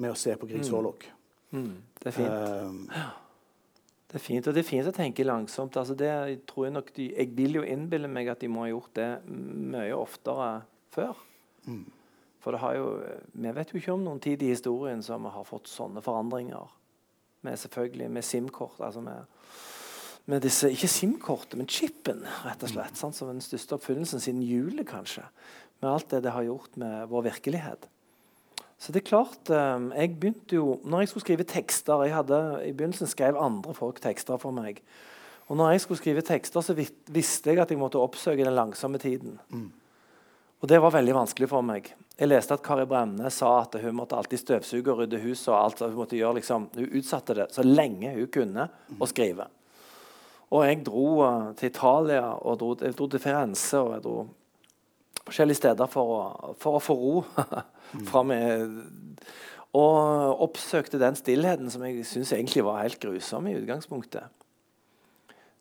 med 0.00 0.10
å 0.10 0.16
se 0.18 0.32
på 0.34 0.48
Griegs 0.48 0.70
hårlokk. 0.72 1.04
Mm. 1.52 1.74
Det 2.00 2.08
er 2.10 2.16
fint. 2.16 2.32
Um, 2.32 2.88
Det 4.06 4.14
er 4.16 4.22
fint, 4.22 4.46
og 4.46 4.54
det 4.54 4.62
er 4.62 4.66
fint 4.68 4.88
å 4.88 4.94
tenke 4.96 5.24
langsomt. 5.26 5.76
Altså 5.76 5.94
det 5.98 6.08
tror 6.46 6.66
Jeg 6.66 6.72
nok 6.72 6.90
de, 6.94 7.10
jeg 7.12 7.30
vil 7.36 7.58
jo 7.58 7.62
innbille 7.66 8.08
meg 8.08 8.28
at 8.32 8.40
de 8.40 8.48
må 8.48 8.64
ha 8.64 8.70
gjort 8.70 8.94
det 8.94 9.10
mye 9.28 9.92
oftere 9.98 10.48
før. 10.94 11.14
For 12.46 12.54
jo, 12.76 12.90
vi 13.34 13.50
vet 13.50 13.72
jo 13.72 13.80
ikke 13.80 13.94
om 13.96 14.04
noen 14.06 14.20
tid 14.22 14.42
i 14.46 14.52
historien 14.52 15.00
som 15.02 15.24
har 15.26 15.46
fått 15.48 15.66
sånne 15.66 15.98
forandringer. 16.04 16.68
Med 17.42 17.58
selvfølgelig 17.58 18.10
med 18.14 18.24
SIM-kort. 18.24 18.78
altså 18.78 19.00
med, 19.02 19.24
med 20.30 20.44
disse, 20.46 20.70
Ikke 20.70 20.86
SIM-kortet, 20.86 21.56
men 21.58 21.66
chipen, 21.66 22.22
rett 22.44 22.62
og 22.62 22.70
slett. 22.70 22.94
sant, 22.94 23.16
Som 23.16 23.32
den 23.32 23.42
største 23.42 23.74
oppfinnelsen 23.74 24.22
siden 24.22 24.44
julet, 24.46 24.86
kanskje. 24.86 25.24
Med 25.82 25.90
alt 25.90 26.10
det 26.10 26.22
det 26.22 26.32
har 26.36 26.46
gjort 26.46 26.76
med 26.76 27.08
vår 27.10 27.22
virkelighet. 27.32 27.88
Så 28.78 28.92
det 28.92 29.02
er 29.02 29.08
klart, 29.08 29.50
eh, 29.50 29.90
jeg 29.98 30.14
begynte 30.20 30.54
jo, 30.54 30.80
når 30.84 31.00
jeg 31.00 31.08
skulle 31.08 31.24
skrive 31.24 31.44
tekster 31.44 32.04
jeg 32.04 32.14
hadde, 32.14 32.62
I 32.62 32.72
begynnelsen 32.72 33.10
skrev 33.10 33.36
andre 33.36 33.74
folk 33.74 33.98
tekster 34.00 34.38
for 34.38 34.54
meg. 34.54 34.82
Og 35.48 35.56
når 35.56 35.70
jeg 35.70 35.80
skulle 35.80 35.98
skrive 35.98 36.22
tekster, 36.22 36.60
så 36.60 36.78
visste 37.10 37.50
jeg 37.50 37.58
at 37.58 37.70
jeg 37.70 37.78
måtte 37.78 37.98
oppsøke 37.98 38.44
den 38.44 38.54
langsomme 38.54 38.98
tiden. 38.98 39.40
Og 40.62 40.70
det 40.70 40.78
var 40.80 40.94
veldig 40.94 41.14
vanskelig 41.16 41.48
for 41.50 41.64
meg. 41.66 41.90
Jeg 42.16 42.30
leste 42.30 42.56
at 42.56 42.64
Kari 42.64 42.86
Bremnes 42.88 43.42
sa 43.42 43.50
at 43.60 43.76
hun 43.82 43.98
måtte 43.98 44.16
alltid 44.16 44.40
støvsuge 44.40 44.92
og 44.92 45.02
rydde 45.02 45.20
huset. 45.20 45.50
og 45.52 45.58
alt, 45.58 45.80
Hun 45.80 45.98
måtte 45.98 46.16
gjøre 46.16 46.38
liksom, 46.38 46.70
hun 46.74 46.96
utsatte 46.96 47.36
det 47.36 47.50
så 47.52 47.62
lenge 47.62 48.14
hun 48.14 48.30
kunne 48.32 48.68
å 48.98 49.08
skrive. 49.10 49.50
Og 50.54 50.64
jeg 50.64 50.84
dro 50.86 51.08
eh, 51.26 51.52
til 51.58 51.70
Italia, 51.72 52.24
og 52.40 52.58
dro, 52.60 52.72
jeg 52.80 52.96
dro 52.96 53.08
til 53.10 53.20
Firenze 53.20 53.80
og 53.82 53.92
jeg 53.96 54.04
dro 54.04 54.16
forskjellige 55.26 55.58
steder 55.58 55.90
for 55.90 56.12
å, 56.14 56.54
for 56.62 56.78
å 56.78 56.82
få 56.82 56.96
ro. 56.96 57.14
fra 58.08 58.22
meg. 58.26 58.80
Og 59.76 60.42
oppsøkte 60.46 61.00
den 61.02 61.18
stillheten 61.18 61.70
som 61.72 61.84
jeg 61.84 62.06
syns 62.08 62.32
egentlig 62.32 62.64
var 62.64 62.80
helt 62.80 63.00
grusom 63.02 63.48
i 63.50 63.56
utgangspunktet. 63.58 64.32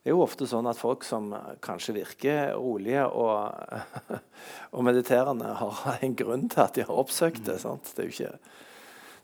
Det 0.05 0.11
er 0.11 0.19
jo 0.19 0.21
ofte 0.21 0.45
sånn 0.45 0.67
at 0.69 0.77
folk 0.77 1.01
som 1.01 1.31
eh, 1.33 1.55
kanskje 1.65 1.95
virker 1.95 2.51
rolige 2.53 3.07
og, 3.09 4.11
og 4.77 4.83
mediterende, 4.85 5.55
har 5.57 5.95
en 6.05 6.13
grunn 6.19 6.43
til 6.53 6.61
at 6.61 6.75
de 6.77 6.83
har 6.85 6.99
oppsøkt 7.01 7.41
det. 7.47 7.55
Sant? 7.63 7.89
Det, 7.89 8.03
er 8.03 8.11
jo 8.11 8.13
ikke, 8.13 8.59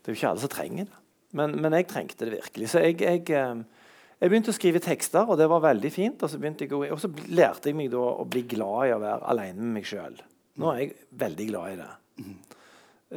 det 0.02 0.10
er 0.10 0.10
jo 0.10 0.18
ikke 0.18 0.32
alle 0.32 0.42
som 0.42 0.50
trenger 0.50 0.88
det. 0.90 0.98
Men, 1.38 1.54
men 1.62 1.76
jeg 1.78 1.86
trengte 1.92 2.26
det 2.26 2.34
virkelig. 2.34 2.72
Så 2.72 2.82
jeg, 2.82 2.98
jeg, 2.98 3.22
eh, 3.30 3.86
jeg 4.18 4.32
begynte 4.32 4.50
å 4.50 4.56
skrive 4.58 4.82
tekster, 4.82 5.22
og 5.22 5.38
det 5.38 5.46
var 5.54 5.62
veldig 5.68 5.92
fint. 5.94 6.26
Og 6.26 6.34
så, 6.34 6.42
å, 6.42 6.82
og 6.82 6.98
så 7.04 7.12
lærte 7.30 7.70
jeg 7.70 7.78
meg 7.78 7.94
å 7.94 8.26
bli 8.26 8.42
glad 8.50 8.90
i 8.90 8.96
å 8.96 9.00
være 9.06 9.30
alene 9.36 9.62
med 9.62 9.78
meg 9.78 9.86
sjøl. 9.86 10.18
Nå 10.58 10.72
er 10.72 10.82
jeg 10.82 10.92
veldig 11.22 11.48
glad 11.52 11.76
i 11.76 11.78
det. 11.78 11.92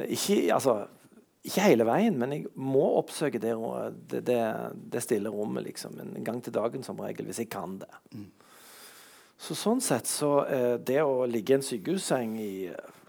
Ikke, 0.06 0.38
altså, 0.54 0.78
ikke 1.46 1.62
hele 1.62 1.86
veien, 1.86 2.16
men 2.18 2.32
jeg 2.34 2.48
må 2.58 2.84
oppsøke 2.98 3.40
det, 3.42 3.54
det, 4.10 4.22
det, 4.26 4.40
det 4.92 5.02
stille 5.04 5.30
rommet 5.32 5.66
liksom, 5.68 5.94
en 6.02 6.26
gang 6.26 6.42
til 6.42 6.54
dagen 6.56 6.82
som 6.86 6.98
regel, 7.02 7.28
hvis 7.28 7.44
jeg 7.44 7.50
kan 7.52 7.78
det. 7.82 7.90
Så 9.36 9.54
sånn 9.58 9.82
sett 9.84 10.08
så 10.08 10.30
eh, 10.48 10.74
Det 10.80 11.02
å 11.04 11.26
ligge 11.28 11.52
i 11.52 11.58
en 11.58 11.64
sykehusseng 11.64 12.38
i 12.40 12.52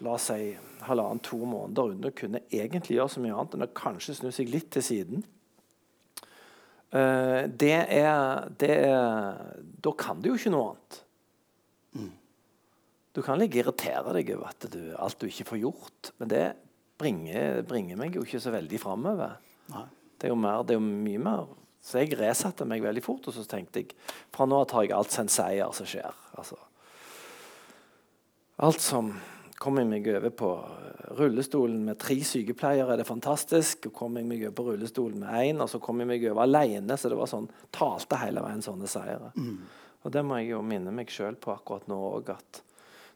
la 0.03 0.13
oss 0.17 0.27
si 0.29 0.51
halvannen-to 0.85 1.39
måneder 1.47 1.95
under 1.95 2.13
kunne 2.13 2.43
egentlig 2.53 2.97
gjøre 2.97 3.13
så 3.15 3.23
mye 3.23 3.33
annet 3.33 3.55
enn 3.57 3.65
å 3.65 3.73
kanskje 3.79 4.17
snu 4.19 4.29
seg 4.35 4.51
litt 4.51 4.69
til 4.75 4.85
siden 4.85 5.23
eh, 6.91 7.47
det, 7.49 7.79
er, 7.95 8.51
det 8.61 8.75
er 8.91 9.57
Da 9.81 9.95
kan 9.97 10.21
du 10.21 10.29
jo 10.29 10.37
ikke 10.37 10.53
noe 10.53 10.75
annet. 10.75 10.99
Mm. 11.97 12.13
Du 13.17 13.23
kan 13.25 13.41
ligge 13.41 13.63
irritere 13.63 14.13
deg 14.19 14.35
over 14.35 14.51
at 14.51 14.69
du, 14.69 14.81
alt 14.99 15.17
du 15.17 15.25
ikke 15.31 15.47
får 15.55 15.63
gjort, 15.63 16.11
men 16.21 16.35
det 16.35 16.45
bringer, 16.99 17.61
bringer 17.67 17.99
meg 17.99 18.17
jo 18.17 18.25
ikke 18.25 18.41
så 18.41 18.53
veldig 18.53 18.81
framover. 18.81 19.37
Det 19.67 19.87
det 20.17 20.73
er 20.73 20.77
jo 20.77 20.81
mye 20.81 21.21
mer 21.21 21.47
så 21.87 22.01
jeg 22.01 22.17
resatte 22.19 22.65
meg 22.67 22.83
veldig 22.83 23.03
fort, 23.05 23.29
og 23.29 23.35
så 23.35 23.45
tenkte 23.47 23.83
jeg 23.83 23.93
fra 24.35 24.47
nå 24.49 24.59
tar 24.67 24.83
jeg 24.83 24.95
alt 24.97 25.13
sin 25.13 25.29
seier 25.31 25.71
som 25.75 25.87
skjer. 25.87 26.15
Altså, 26.35 26.57
alt 28.65 28.83
som 28.83 29.13
kommer 29.57 29.85
jeg 29.85 29.91
meg 29.93 30.09
over 30.11 30.33
på 30.35 30.51
rullestolen 31.17 31.85
med 31.87 31.99
tre 32.01 32.17
sykepleiere, 32.27 32.91
er 32.93 33.01
det 33.01 33.07
fantastisk. 33.07 33.87
Og 33.87 33.95
kommer 33.95 34.21
jeg 34.21 34.29
meg 34.29 34.43
over 34.43 34.57
på 34.57 34.67
rullestolen 34.71 35.23
med 35.23 35.47
én, 35.47 35.63
og 35.63 35.71
så 35.71 35.79
kommer 35.81 36.03
jeg 36.03 36.11
meg 36.11 36.27
over 36.31 36.43
alene. 36.43 36.97
Så 36.99 37.13
det 37.13 37.19
var 37.19 37.31
sånn, 37.31 37.47
talte 37.73 38.19
hele 38.21 38.43
veien 38.43 38.65
sånne 38.65 38.89
seire. 38.91 39.31
Mm. 39.37 39.61
Og 40.03 40.13
det 40.13 40.25
må 40.27 40.41
jeg 40.41 40.51
jo 40.51 40.63
minne 40.65 40.93
meg 40.93 41.13
sjøl 41.13 41.39
på 41.39 41.53
akkurat 41.55 41.87
nå 41.89 41.97
òg, 42.11 42.33
at 42.35 42.61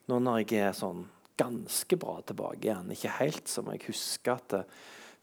nå 0.08 0.22
når 0.24 0.46
jeg 0.46 0.64
er 0.70 0.78
sånn 0.78 1.04
ganske 1.42 1.98
bra 2.00 2.20
tilbake 2.26 2.70
igjen, 2.70 2.94
ikke 2.94 3.18
helt, 3.20 3.48
som 3.50 3.70
jeg 3.74 3.84
husker 3.89 4.38
at 4.38 4.48
det, 4.54 4.64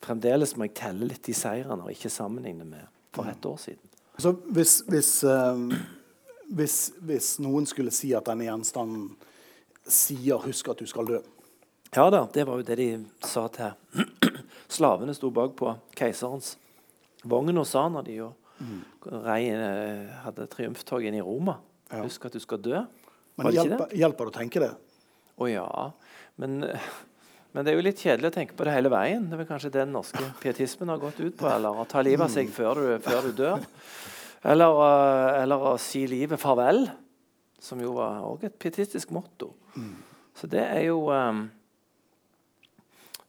fremdeles 0.05 0.55
må 0.57 0.69
jeg 0.69 0.77
telle 0.79 1.09
litt 1.11 1.25
de 1.27 1.35
seirene 1.35 1.87
og 1.87 1.95
ikke 1.95 2.13
sammenligne 2.13 2.67
med 2.69 2.87
for 3.15 3.31
et 3.31 3.47
år 3.49 3.57
siden. 3.59 3.95
Så 4.19 4.33
hvis, 4.55 4.81
hvis, 4.91 5.11
uh, 5.25 5.75
hvis, 6.55 6.77
hvis, 7.07 7.33
noen 7.43 7.67
skulle 7.71 7.95
si 7.95 8.13
at 8.17 8.27
denne 8.27 8.49
gjenstanden 8.49 9.13
sier 9.89 10.43
'husk 10.43 10.69
at 10.69 10.79
du 10.79 10.87
skal 10.87 11.07
dø' 11.07 11.23
Ja 11.97 12.11
da, 12.11 12.27
det 12.35 12.45
var 12.47 12.59
jo 12.59 12.67
det 12.67 12.77
de 12.77 13.07
sa 13.25 13.47
til 13.49 13.73
Slavene 14.77 15.15
sto 15.15 15.31
bak 15.31 15.55
på 15.57 15.73
keiserens 15.97 16.57
vogn 17.25 17.57
og 17.57 17.67
sa 17.67 17.87
når 17.89 18.05
de 18.05 18.17
jo 18.19 18.33
mm. 18.59 18.83
rei, 19.25 19.49
eh, 19.49 20.11
hadde 20.25 20.47
triumftog 20.47 21.07
inn 21.07 21.15
i 21.15 21.25
Roma. 21.25 21.59
Ja. 21.91 22.03
'Husk 22.03 22.27
at 22.27 22.33
du 22.33 22.41
skal 22.41 22.59
dø'. 22.59 22.85
Men 23.39 23.53
hjelper, 23.55 23.95
hjelper 23.95 24.29
det 24.29 24.35
å 24.35 24.39
tenke 24.39 24.61
det? 24.61 24.75
Å 25.39 25.47
ja. 25.47 25.67
Men 26.39 26.63
men 27.57 27.65
det 27.65 27.73
er 27.73 27.79
jo 27.79 27.85
litt 27.87 28.03
kjedelig 28.05 28.29
å 28.29 28.35
tenke 28.35 28.57
på 28.59 28.67
det 28.69 28.75
hele 28.75 28.91
veien. 28.93 29.25
Det 29.27 29.35
er 29.35 29.41
vel 29.41 29.49
kanskje 29.49 29.73
den 29.75 29.95
norske 29.95 30.21
pietismen 30.43 30.93
har 30.93 31.01
gått 31.01 31.19
ut 31.19 31.37
på. 31.39 31.49
Eller 31.49 31.81
å 31.81 31.87
ta 31.89 32.03
livet 32.05 32.27
av 32.27 32.33
seg 32.33 32.51
før 32.53 32.79
du, 32.79 32.89
før 33.03 33.25
du 33.25 33.33
dør. 33.41 33.65
Eller, 34.47 34.79
uh, 34.79 35.41
eller, 35.41 35.65
å 35.73 35.79
si 35.83 36.05
livet 36.07 36.39
farvel, 36.39 36.85
som 37.59 37.81
jo 37.83 37.97
var 37.97 38.21
også 38.23 38.51
et 38.51 38.59
pietistisk 38.63 39.11
motto. 39.17 39.55
Så 40.39 40.47
det 40.51 40.63
er 40.63 40.85
jo 40.87 41.09
um, 41.11 41.41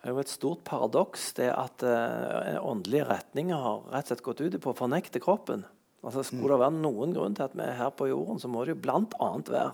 er 0.04 0.14
jo 0.14 0.22
et 0.22 0.32
stort 0.32 0.62
paradoks 0.68 1.32
det 1.40 1.50
at 1.50 1.84
uh, 1.88 2.60
åndelige 2.62 3.08
retninger 3.10 3.64
har 3.66 3.82
rett 3.90 4.06
og 4.06 4.12
slett 4.12 4.26
gått 4.28 4.44
ut 4.46 4.60
på 4.62 4.74
å 4.76 4.78
fornekte 4.78 5.24
kroppen. 5.24 5.66
Altså 6.06 6.22
Skulle 6.28 6.54
det 6.54 6.62
være 6.68 6.78
noen 6.78 7.16
grunn 7.16 7.34
til 7.36 7.48
at 7.48 7.58
vi 7.58 7.66
er 7.66 7.80
her 7.80 7.90
på 7.92 8.08
jorden, 8.12 8.38
så 8.40 8.52
må 8.52 8.62
det 8.64 8.78
jo 8.78 8.84
bl.a. 8.86 9.32
være 9.50 9.74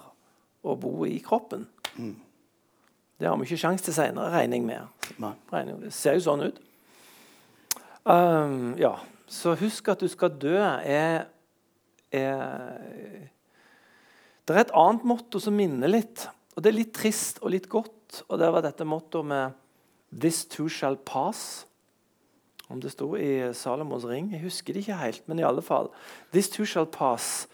å 0.65 0.77
bo 0.79 0.93
i 1.05 1.19
kroppen. 1.21 1.67
Mm. 1.99 2.15
Det 3.19 3.27
har 3.27 3.37
vi 3.39 3.47
ikke 3.47 3.61
sjanse 3.61 3.85
til 3.87 3.95
senere, 3.95 4.31
regner 4.33 4.59
jeg 4.59 4.65
med. 4.67 5.83
Det 5.85 5.91
ser 5.95 6.17
jo 6.17 6.25
sånn 6.25 6.47
ut. 6.49 6.57
Um, 8.05 8.73
ja. 8.79 8.97
Så 9.25 9.55
husk 9.57 9.87
at 9.89 10.03
du 10.03 10.09
skal 10.11 10.35
dø 10.37 10.53
er, 10.59 11.25
er 12.13 13.29
Det 14.45 14.53
er 14.53 14.61
et 14.61 14.75
annet 14.77 15.05
motto 15.07 15.41
som 15.41 15.55
minner 15.57 15.89
litt. 15.89 16.27
Og 16.53 16.61
det 16.61 16.69
er 16.69 16.77
litt 16.77 16.93
trist 16.93 17.41
og 17.41 17.55
litt 17.55 17.69
godt. 17.71 18.21
Og 18.29 18.37
det 18.39 18.51
var 18.53 18.61
dette 18.61 18.85
mottoet 18.85 19.25
med 19.25 19.55
'This 20.11 20.45
too 20.45 20.69
shall 20.69 20.97
pass'. 20.97 21.65
Om 22.69 22.79
det 22.81 22.91
sto 22.91 23.15
i 23.15 23.53
Salomos 23.53 24.05
ring. 24.05 24.31
Jeg 24.31 24.41
husker 24.41 24.73
det 24.73 24.85
ikke 24.85 25.01
helt, 25.01 25.27
men 25.27 25.39
i 25.39 25.43
alle 25.43 25.61
fall. 25.61 25.89
'This 26.31 26.49
too 26.49 26.65
shall 26.65 26.85
pass'. 26.85 27.47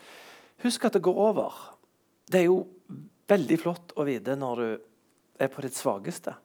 Husk 0.64 0.86
at 0.86 0.93
det 0.93 1.01
går 1.01 1.16
over. 1.16 1.78
Det 2.32 2.39
er 2.39 2.45
jo 2.45 2.68
veldig 3.28 3.59
flott 3.59 3.93
å 3.95 4.03
vite 4.03 4.36
når 4.36 4.55
du 4.55 4.78
er 5.42 5.52
på 5.52 5.64
ditt 5.66 5.78
svakeste. 5.78 6.36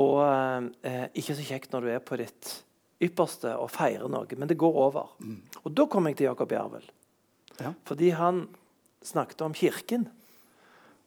Og 0.00 0.22
eh, 0.24 1.06
ikke 1.20 1.36
så 1.36 1.44
kjekt 1.44 1.74
når 1.74 1.84
du 1.84 1.92
er 1.92 2.04
på 2.04 2.18
ditt 2.20 2.52
ypperste 3.02 3.52
og 3.58 3.70
feirer 3.72 4.08
noe, 4.10 4.38
men 4.38 4.48
det 4.48 4.60
går 4.60 4.78
over. 4.86 5.12
Mm. 5.20 5.38
Og 5.64 5.74
da 5.76 5.86
kom 5.90 6.08
jeg 6.08 6.20
til 6.20 6.30
Jakob 6.30 6.54
Jervel. 6.54 6.86
Ja. 7.58 7.74
Fordi 7.88 8.12
han 8.16 8.46
snakket 9.04 9.44
om 9.44 9.56
Kirken. 9.56 10.06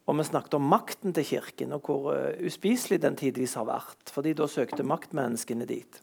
Og 0.06 0.20
vi 0.20 0.28
snakket 0.28 0.58
om 0.60 0.68
makten 0.70 1.16
til 1.18 1.26
Kirken, 1.26 1.74
og 1.74 1.88
hvor 1.88 2.12
uh, 2.14 2.36
uspiselig 2.46 3.00
den 3.02 3.16
tidvis 3.18 3.56
har 3.58 3.66
vært. 3.66 4.12
fordi 4.14 4.36
da 4.38 4.46
søkte 4.46 4.86
maktmenneskene 4.86 5.66
dit. 5.66 6.02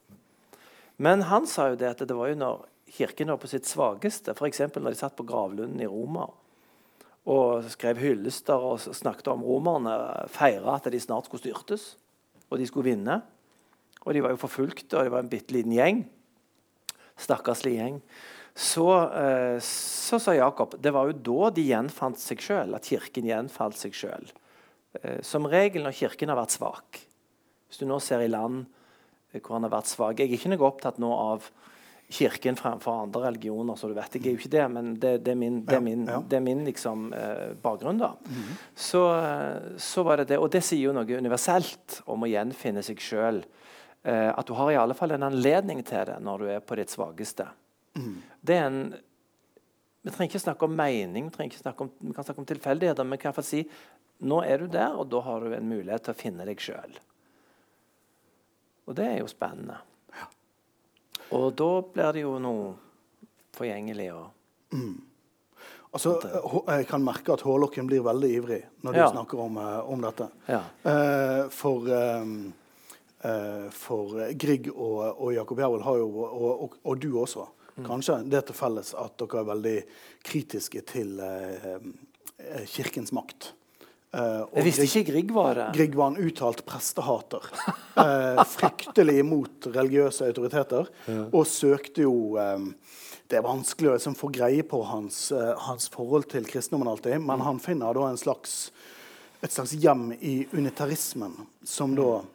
Men 0.99 1.23
han 1.31 1.47
sa 1.47 1.69
jo 1.71 1.79
det 1.79 1.93
at 1.93 2.03
det 2.09 2.17
var 2.17 2.33
jo 2.33 2.41
når 2.41 2.65
Kirken 2.93 3.31
var 3.31 3.39
på 3.39 3.53
sitt 3.53 3.69
svakeste, 3.69 4.35
f.eks. 4.35 4.65
når 4.75 4.91
de 4.91 4.99
satt 4.99 5.15
på 5.17 5.29
gravlunden 5.29 5.81
i 5.81 5.87
Roma 5.87 6.27
og 7.29 7.69
skrev 7.71 8.01
hyllester 8.03 8.59
og 8.59 8.81
snakket 8.83 9.31
om 9.31 9.45
romerne. 9.47 9.95
Feira 10.33 10.77
at 10.79 10.91
de 10.91 11.01
snart 11.01 11.29
skulle 11.29 11.45
styrtes, 11.45 11.95
og 12.51 12.59
de 12.59 12.67
skulle 12.67 12.91
vinne. 12.91 13.21
Og 14.03 14.15
de 14.15 14.23
var 14.25 14.35
jo 14.35 14.43
forfulgte, 14.43 14.99
og 14.99 15.07
det 15.07 15.15
var 15.15 15.23
en 15.23 15.31
bitte 15.31 15.55
liten 15.55 15.75
gjeng. 15.77 16.03
Stakkarslig 17.21 17.77
gjeng. 17.79 18.01
Så, 18.55 18.89
eh, 19.17 19.59
så, 19.65 20.19
sa 20.21 20.35
Jakob 20.35 20.75
det 20.83 20.93
var 20.93 21.09
jo 21.09 21.17
da 21.17 21.51
de 21.57 21.65
gjenfant 21.71 22.19
seg 22.21 22.43
sjøl, 22.43 22.75
at 22.77 22.89
kirken 22.91 23.29
gjenfalt 23.31 23.79
seg 23.81 23.97
sjøl. 23.97 24.29
Eh, 25.01 25.23
som 25.25 25.47
regel 25.49 25.87
når 25.87 25.97
kirken 25.97 26.33
har 26.33 26.41
vært 26.43 26.59
svak. 26.59 27.01
Hvis 27.69 27.81
du 27.81 27.87
nå 27.89 27.97
ser 28.03 28.21
i 28.21 28.29
land 28.29 28.67
eh, 29.33 29.41
hvor 29.41 29.57
han 29.57 29.65
har 29.65 29.73
vært 29.73 29.89
svak 29.89 30.19
Jeg 30.21 30.29
er 30.29 30.37
ikke 30.37 30.53
noe 30.53 30.69
opptatt 30.69 31.01
nå 31.01 31.09
av 31.15 31.49
kirken 32.13 32.57
fremfor 32.57 33.03
andre 33.03 33.27
religioner. 33.27 33.77
så 33.77 33.89
du 33.89 33.95
vet, 33.95 34.15
Jeg 34.15 34.27
er 34.27 34.31
jo 34.31 34.39
ikke 34.39 34.53
det, 34.53 34.69
men 34.71 34.95
det, 34.95 35.13
det 35.25 35.33
er 35.33 35.39
min, 35.39 35.65
det 35.65 35.77
er 35.77 35.81
min, 35.81 36.07
det 36.07 36.37
er 36.37 36.41
min 36.41 36.65
liksom, 36.65 37.13
eh, 37.13 37.55
bakgrunn. 37.63 37.99
da. 37.99 38.13
Mm 38.25 38.35
-hmm. 38.35 38.57
så, 38.75 39.03
så, 39.77 40.03
var 40.03 40.17
det 40.17 40.29
det. 40.29 40.39
Og 40.39 40.53
det 40.53 40.63
sier 40.65 40.81
jo 40.81 40.93
noe 40.93 41.19
universelt 41.19 42.03
om 42.07 42.23
å 42.23 42.27
gjenfinne 42.27 42.83
seg 42.83 43.01
sjøl. 43.01 43.45
Eh, 44.03 44.39
at 44.39 44.47
du 44.47 44.53
har 44.53 44.71
i 44.71 44.77
alle 44.77 44.95
fall 44.95 45.11
en 45.11 45.23
anledning 45.23 45.85
til 45.85 46.07
det 46.07 46.21
når 46.21 46.39
du 46.39 46.47
er 46.47 46.61
på 46.61 46.75
ditt 46.75 46.91
svakeste. 46.91 47.47
Mm. 47.95 48.23
Det 48.41 48.57
er 48.57 48.67
en 48.67 48.95
vi 50.03 50.11
trenger 50.11 50.33
ikke 50.33 50.39
snakke 50.39 50.67
om 50.67 50.77
mening, 50.77 51.31
vi, 51.31 51.45
ikke 51.45 51.59
snakke 51.59 51.85
om, 51.85 51.91
vi 52.01 52.13
kan 52.13 52.25
snakke 52.25 52.43
om 52.43 52.47
tilfeldigheter, 52.47 53.05
men 53.05 53.19
kan 53.19 53.43
si 53.43 53.63
nå 54.23 54.43
er 54.43 54.59
du 54.59 54.67
der, 54.67 54.95
og 54.99 55.09
da 55.11 55.21
har 55.21 55.41
du 55.41 55.55
en 55.55 55.69
mulighet 55.69 56.03
til 56.03 56.15
å 56.15 56.19
finne 56.19 56.47
deg 56.47 56.61
sjøl. 56.63 56.99
Og 58.87 58.97
det 58.99 59.07
er 59.07 59.19
jo 59.21 59.31
spennende. 59.31 59.79
Og 61.33 61.55
da 61.57 61.71
blir 61.95 62.13
det 62.17 62.25
jo 62.25 62.37
noe 62.43 62.73
forgjengelig. 63.57 64.13
og 64.13 64.77
mm. 64.77 65.01
Altså, 65.93 66.15
Jeg 66.69 66.87
kan 66.89 67.05
merke 67.05 67.35
at 67.35 67.45
Hårlokken 67.45 67.89
blir 67.89 68.05
veldig 68.05 68.29
ivrig 68.33 68.61
når 68.81 68.95
du 68.97 68.99
ja. 69.03 69.09
snakker 69.13 69.41
om, 69.45 69.57
eh, 69.61 69.91
om 69.93 70.01
dette. 70.01 70.29
Ja. 70.49 70.63
Eh, 70.89 71.41
for, 71.53 71.89
um, 71.89 72.53
uh, 73.25 73.67
for 73.77 74.23
Grieg 74.41 74.71
og, 74.73 75.03
og 75.21 75.35
Jakob 75.37 75.61
Jervold 75.61 75.85
har 75.85 75.99
jo, 76.01 76.09
og, 76.25 76.63
og, 76.65 76.79
og, 76.83 76.97
du 77.03 77.11
også, 77.21 77.45
mm. 77.77 77.85
kanskje 77.85 78.23
det 78.33 78.47
til 78.49 78.57
felles 78.57 78.95
at 78.97 79.19
dere 79.21 79.43
er 79.43 79.51
veldig 79.53 79.77
kritiske 80.25 80.85
til 80.89 81.21
eh, 81.21 82.65
kirkens 82.73 83.13
makt. 83.13 83.53
Uh, 84.13 84.45
jeg 84.59 84.67
visste 84.67 84.85
Grieg, 84.85 84.91
ikke 84.93 85.13
Grieg 85.13 85.31
var 85.33 85.57
det. 85.57 85.67
Grieg 85.73 85.95
var 85.97 86.11
en 86.13 86.19
uttalt 86.21 86.61
prestehater. 86.69 87.47
uh, 87.97 88.43
fryktelig 88.59 89.17
imot 89.23 89.71
religiøse 89.73 90.29
autoriteter. 90.29 90.91
Ja. 91.09 91.25
Og 91.33 91.49
søkte 91.49 92.05
jo 92.05 92.37
um, 92.37 92.73
Det 93.31 93.39
er 93.41 93.47
vanskelig 93.47 93.89
å 93.89 93.97
liksom, 93.97 94.17
få 94.19 94.29
greie 94.35 94.67
på 94.69 94.83
hans, 94.85 95.25
uh, 95.33 95.55
hans, 95.65 95.89
forhold 95.93 96.29
til 96.29 96.45
kristendommen 96.45 96.93
alltid, 96.93 97.17
men 97.23 97.41
mm. 97.41 97.47
han 97.49 97.63
finner 97.65 97.97
da 97.97 98.11
slags, 98.21 98.57
et 99.41 99.55
slags 99.55 99.73
hjem 99.81 100.11
i 100.21 100.43
unitarismen, 100.53 101.39
som 101.65 101.97
da 101.97 102.21
mm. 102.21 102.33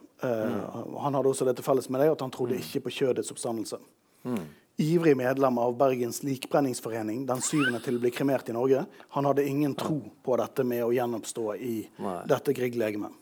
Han 0.98 1.14
hadde 1.14 1.30
også 1.30 1.46
dette 1.46 1.62
felles 1.62 1.86
med 1.94 2.02
deg, 2.02 2.10
at 2.10 2.24
han 2.24 2.32
trodde 2.34 2.56
mm. 2.58 2.64
ikke 2.64 2.88
på 2.88 2.96
kjødets 2.96 3.30
oppstandelse. 3.30 3.78
Mm 4.26 4.48
ivrig 4.78 5.16
medlem 5.16 5.58
av 5.58 5.76
Bergens 5.76 6.22
likbrenningsforening, 6.22 7.24
den 7.26 7.40
syvende 7.42 7.80
til 7.82 7.98
å 7.98 8.02
bli 8.02 8.12
kremert 8.14 8.48
i 8.48 8.54
Norge. 8.54 8.84
Han 9.16 9.26
hadde 9.26 9.46
ingen 9.46 9.74
tro 9.74 9.98
på 10.22 10.36
dette 10.38 10.62
med 10.64 10.84
å 10.86 10.92
gjenoppstå 10.94 11.46
i 11.56 11.72
Nei. 11.98 12.18
dette 12.30 12.54
Grieg-legemet. 12.54 13.16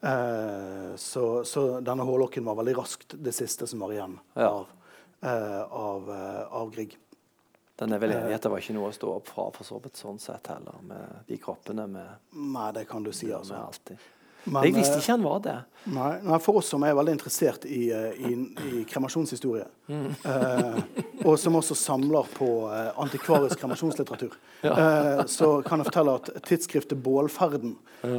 Eh, 0.00 0.96
så, 0.96 1.44
så, 1.44 1.80
denne 1.80 2.06
hårlokken 2.06 2.44
var 2.44 2.58
veldig 2.60 2.76
raskt 2.76 3.16
det 3.18 3.32
siste 3.34 3.66
som 3.66 3.82
var 3.82 3.94
igjen 3.94 4.18
ja. 4.34 4.48
av, 4.48 4.70
eh, 5.20 5.62
av, 5.62 6.10
eh, 6.12 6.42
av 6.62 6.70
Grieg. 6.74 6.96
Den 7.82 7.96
evigheten 7.96 8.52
var 8.52 8.62
ikke 8.62 8.76
noe 8.76 8.92
å 8.92 8.94
stå 8.94 9.14
opp 9.16 9.30
fra 9.32 9.48
for 9.56 9.66
så 9.66 9.80
vidt 9.82 9.98
sånn 9.98 10.20
sett 10.22 10.52
heller, 10.52 10.76
med 10.86 11.24
de 11.26 11.38
kroppene 11.42 11.88
med 11.90 12.36
Nei, 12.38 12.68
det 12.76 12.84
kan 12.90 13.02
du 13.02 13.10
si, 13.16 13.32
altså. 13.34 13.64
Men, 14.44 14.64
jeg 14.66 14.74
visste 14.74 14.96
eh, 14.96 15.02
ikke 15.02 15.14
han 15.14 15.26
var 15.26 15.42
det. 15.44 15.56
Nei, 15.94 16.12
nei, 16.22 16.38
For 16.42 16.58
oss 16.58 16.70
som 16.72 16.82
er 16.86 16.96
veldig 16.98 17.14
interessert 17.16 17.66
i, 17.66 17.82
eh, 17.94 18.24
i, 18.26 18.32
i 18.68 18.82
kremasjonshistorie, 18.90 19.66
eh, 19.92 20.80
og 21.22 21.36
som 21.38 21.58
også 21.58 21.76
samler 21.78 22.30
på 22.34 22.48
eh, 22.70 22.88
antikvarisk 23.02 23.60
kremasjonslitteratur, 23.62 24.34
eh, 24.72 25.22
så 25.30 25.52
kan 25.66 25.82
jeg 25.82 25.90
fortelle 25.90 26.16
at 26.18 26.32
tidsskriftet 26.48 26.98
Bålferden, 27.02 27.76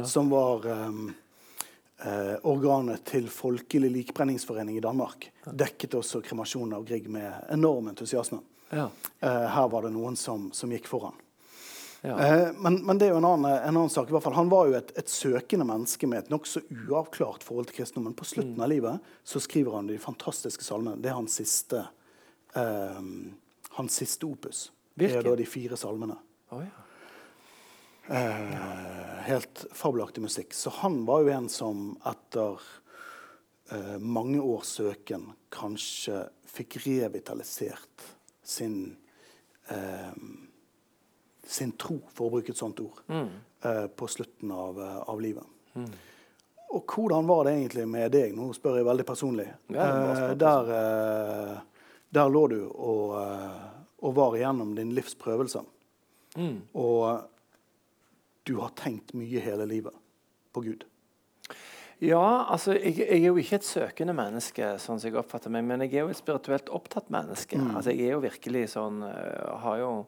som 0.08 0.30
var 0.32 0.64
eh, 0.70 2.36
organet 2.48 3.04
til 3.08 3.28
Folkelig 3.32 3.90
likbrenningsforening 3.98 4.78
i 4.78 4.84
Danmark, 4.84 5.28
dekket 5.44 5.98
også 6.00 6.22
kremasjonen 6.24 6.78
av 6.78 6.88
Grieg 6.88 7.10
med 7.12 7.52
enorm 7.52 7.92
entusiasme. 7.92 8.40
Ja. 8.72 8.88
Eh, 9.20 9.46
her 9.56 9.68
var 9.68 9.84
det 9.84 9.92
noen 9.94 10.16
som, 10.16 10.48
som 10.56 10.72
gikk 10.72 10.88
foran. 10.90 11.16
Ja. 12.04 12.18
Eh, 12.20 12.52
men, 12.52 12.82
men 12.84 12.98
det 13.00 13.06
er 13.06 13.14
jo 13.14 13.20
en 13.22 13.26
annen, 13.30 13.48
en 13.48 13.76
annen 13.78 13.92
sak. 13.92 14.10
i 14.10 14.12
hvert 14.12 14.26
fall. 14.26 14.36
Han 14.36 14.50
var 14.52 14.68
jo 14.68 14.76
et, 14.76 14.90
et 15.00 15.08
søkende 15.08 15.64
menneske 15.64 16.08
med 16.10 16.26
et 16.26 16.32
nokså 16.32 16.60
uavklart 16.68 17.46
forhold 17.46 17.70
til 17.70 17.78
kristendommen. 17.78 18.16
På 18.18 18.28
slutten 18.28 18.60
av 18.60 18.68
livet 18.68 19.14
så 19.24 19.40
skriver 19.40 19.78
han 19.78 19.88
de 19.88 19.96
fantastiske 20.02 20.66
salmene. 20.66 21.00
Det 21.00 21.08
er 21.08 21.16
hans 21.16 21.38
siste, 21.40 21.86
eh, 22.60 23.00
hans 23.78 24.00
siste 24.02 24.28
opus. 24.28 24.66
Det 25.00 25.14
er 25.16 25.24
da 25.24 25.32
de 25.40 25.48
fire 25.48 25.80
salmene. 25.80 26.18
Oh, 26.52 26.60
ja. 26.60 26.84
Eh, 28.20 29.24
helt 29.24 29.64
fabelaktig 29.72 30.28
musikk. 30.28 30.52
Så 30.52 30.70
han 30.84 31.06
var 31.08 31.24
jo 31.24 31.32
en 31.32 31.48
som 31.48 31.86
etter 32.04 32.60
eh, 33.72 33.96
mange 33.96 34.44
års 34.44 34.76
søken 34.76 35.30
kanskje 35.48 36.26
fikk 36.52 36.82
revitalisert 36.84 38.10
sin 38.44 38.98
eh, 39.72 40.12
sin 41.46 41.72
tro, 41.78 42.00
for 42.14 42.28
å 42.28 42.30
bruke 42.36 42.50
et 42.54 42.58
sånt 42.60 42.80
ord, 42.80 43.02
eh, 43.10 43.86
på 43.86 44.08
slutten 44.08 44.50
av, 44.52 44.78
eh, 44.80 44.98
av 45.10 45.20
livet. 45.20 45.44
Og 46.74 46.82
hvordan 46.90 47.26
var 47.26 47.44
det 47.44 47.52
egentlig 47.54 47.86
med 47.88 48.10
deg? 48.12 48.32
Nå 48.34 48.48
spør 48.56 48.80
jeg 48.80 48.86
veldig 48.88 49.04
personlig. 49.06 49.46
Ja, 49.70 49.84
Eh, 50.30 50.34
der, 50.34 50.70
eh, 50.74 51.60
der 52.10 52.28
lå 52.30 52.48
du 52.50 52.68
og, 52.68 53.14
eh, 53.20 53.60
og 54.02 54.14
var 54.14 54.34
igjennom 54.34 54.74
din 54.74 54.94
livs 54.94 55.14
prøvelse. 55.14 55.64
Og 56.74 57.20
du 58.44 58.56
har 58.58 58.70
tenkt 58.74 59.14
mye 59.14 59.40
hele 59.40 59.66
livet 59.66 59.94
på 60.52 60.64
Gud. 60.64 60.84
Ja, 62.00 62.44
altså, 62.50 62.74
jeg, 62.74 62.98
jeg 62.98 63.22
er 63.22 63.28
jo 63.28 63.36
ikke 63.38 63.54
et 63.60 63.64
søkende 63.64 64.12
menneske, 64.12 64.74
sånn 64.82 64.98
som 64.98 65.08
jeg 65.08 65.16
oppfatter 65.16 65.48
meg, 65.50 65.62
men 65.64 65.80
jeg 65.86 65.94
er 65.94 66.00
jo 66.00 66.08
et 66.08 66.18
spirituelt 66.18 66.68
opptatt 66.74 67.08
menneske. 67.08 67.56
Altså, 67.56 67.94
jeg 67.94 68.08
er 68.08 68.16
jo 68.16 68.20
virkelig 68.20 68.64
sånn 68.74 68.98
Har 69.62 69.78
jo 69.78 70.06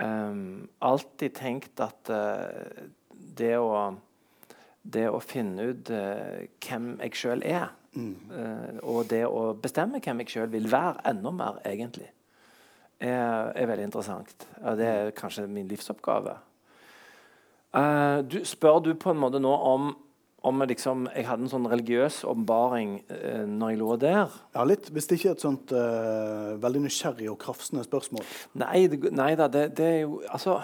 ehm, 0.00 0.68
alltid 0.80 1.34
tenkt 1.36 1.80
at 1.80 2.10
uh, 2.10 2.88
det 3.12 3.56
å 3.58 3.98
Det 4.82 5.04
å 5.06 5.20
finne 5.22 5.62
ut 5.62 5.90
uh, 5.94 6.42
hvem 6.58 6.96
jeg 6.98 7.14
sjøl 7.14 7.44
er, 7.46 7.68
øh, 7.94 8.78
og 8.82 9.04
det 9.06 9.20
å 9.28 9.52
bestemme 9.54 10.00
hvem 10.02 10.24
jeg 10.24 10.32
sjøl 10.32 10.48
vil 10.50 10.66
være, 10.72 10.96
enda 11.06 11.30
mer, 11.30 11.60
egentlig, 11.64 12.08
er, 12.98 13.52
er 13.54 13.68
veldig 13.70 13.84
interessant. 13.84 14.48
og 14.58 14.76
det 14.76 14.86
er 14.86 15.10
kanskje 15.14 15.46
min 15.46 15.68
livsoppgave. 15.68 16.34
Du, 18.26 18.40
spør 18.44 18.80
du 18.82 18.94
på 18.98 19.10
en 19.10 19.22
måte 19.22 19.38
nå 19.38 19.54
om 19.54 19.94
om 20.42 20.62
liksom, 20.66 21.06
jeg 21.14 21.26
hadde 21.28 21.46
en 21.46 21.52
sånn 21.52 21.68
religiøs 21.70 22.22
åpenbaring 22.26 22.96
eh, 23.14 23.44
når 23.46 23.72
jeg 23.72 23.80
lå 23.80 23.96
der? 24.02 24.32
Ja, 24.56 24.64
litt, 24.66 24.90
Hvis 24.90 25.06
det 25.08 25.18
ikke 25.18 25.32
er 25.32 25.36
et 25.36 25.44
sånt 25.44 25.74
eh, 25.76 26.52
veldig 26.62 26.82
nysgjerrig 26.86 27.28
og 27.30 27.38
krafsende 27.42 27.84
spørsmål. 27.86 28.26
Nei, 28.62 28.86
det, 28.90 29.12
nei 29.14 29.32
da, 29.38 29.46
det, 29.52 29.68
det 29.78 29.86
er 29.86 30.00
jo 30.02 30.20
Altså 30.26 30.58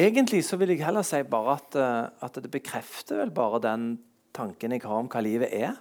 Egentlig 0.00 0.44
så 0.46 0.56
vil 0.56 0.70
jeg 0.72 0.84
heller 0.86 1.04
si 1.04 1.18
bare 1.26 1.56
at, 1.58 1.76
eh, 1.76 2.26
at 2.26 2.38
det 2.38 2.52
bekrefter 2.52 3.24
vel 3.24 3.34
bare 3.34 3.62
den 3.64 3.92
tanken 4.36 4.72
jeg 4.72 4.84
har 4.86 5.02
om 5.02 5.10
hva 5.10 5.22
livet 5.26 5.50
er. 5.50 5.74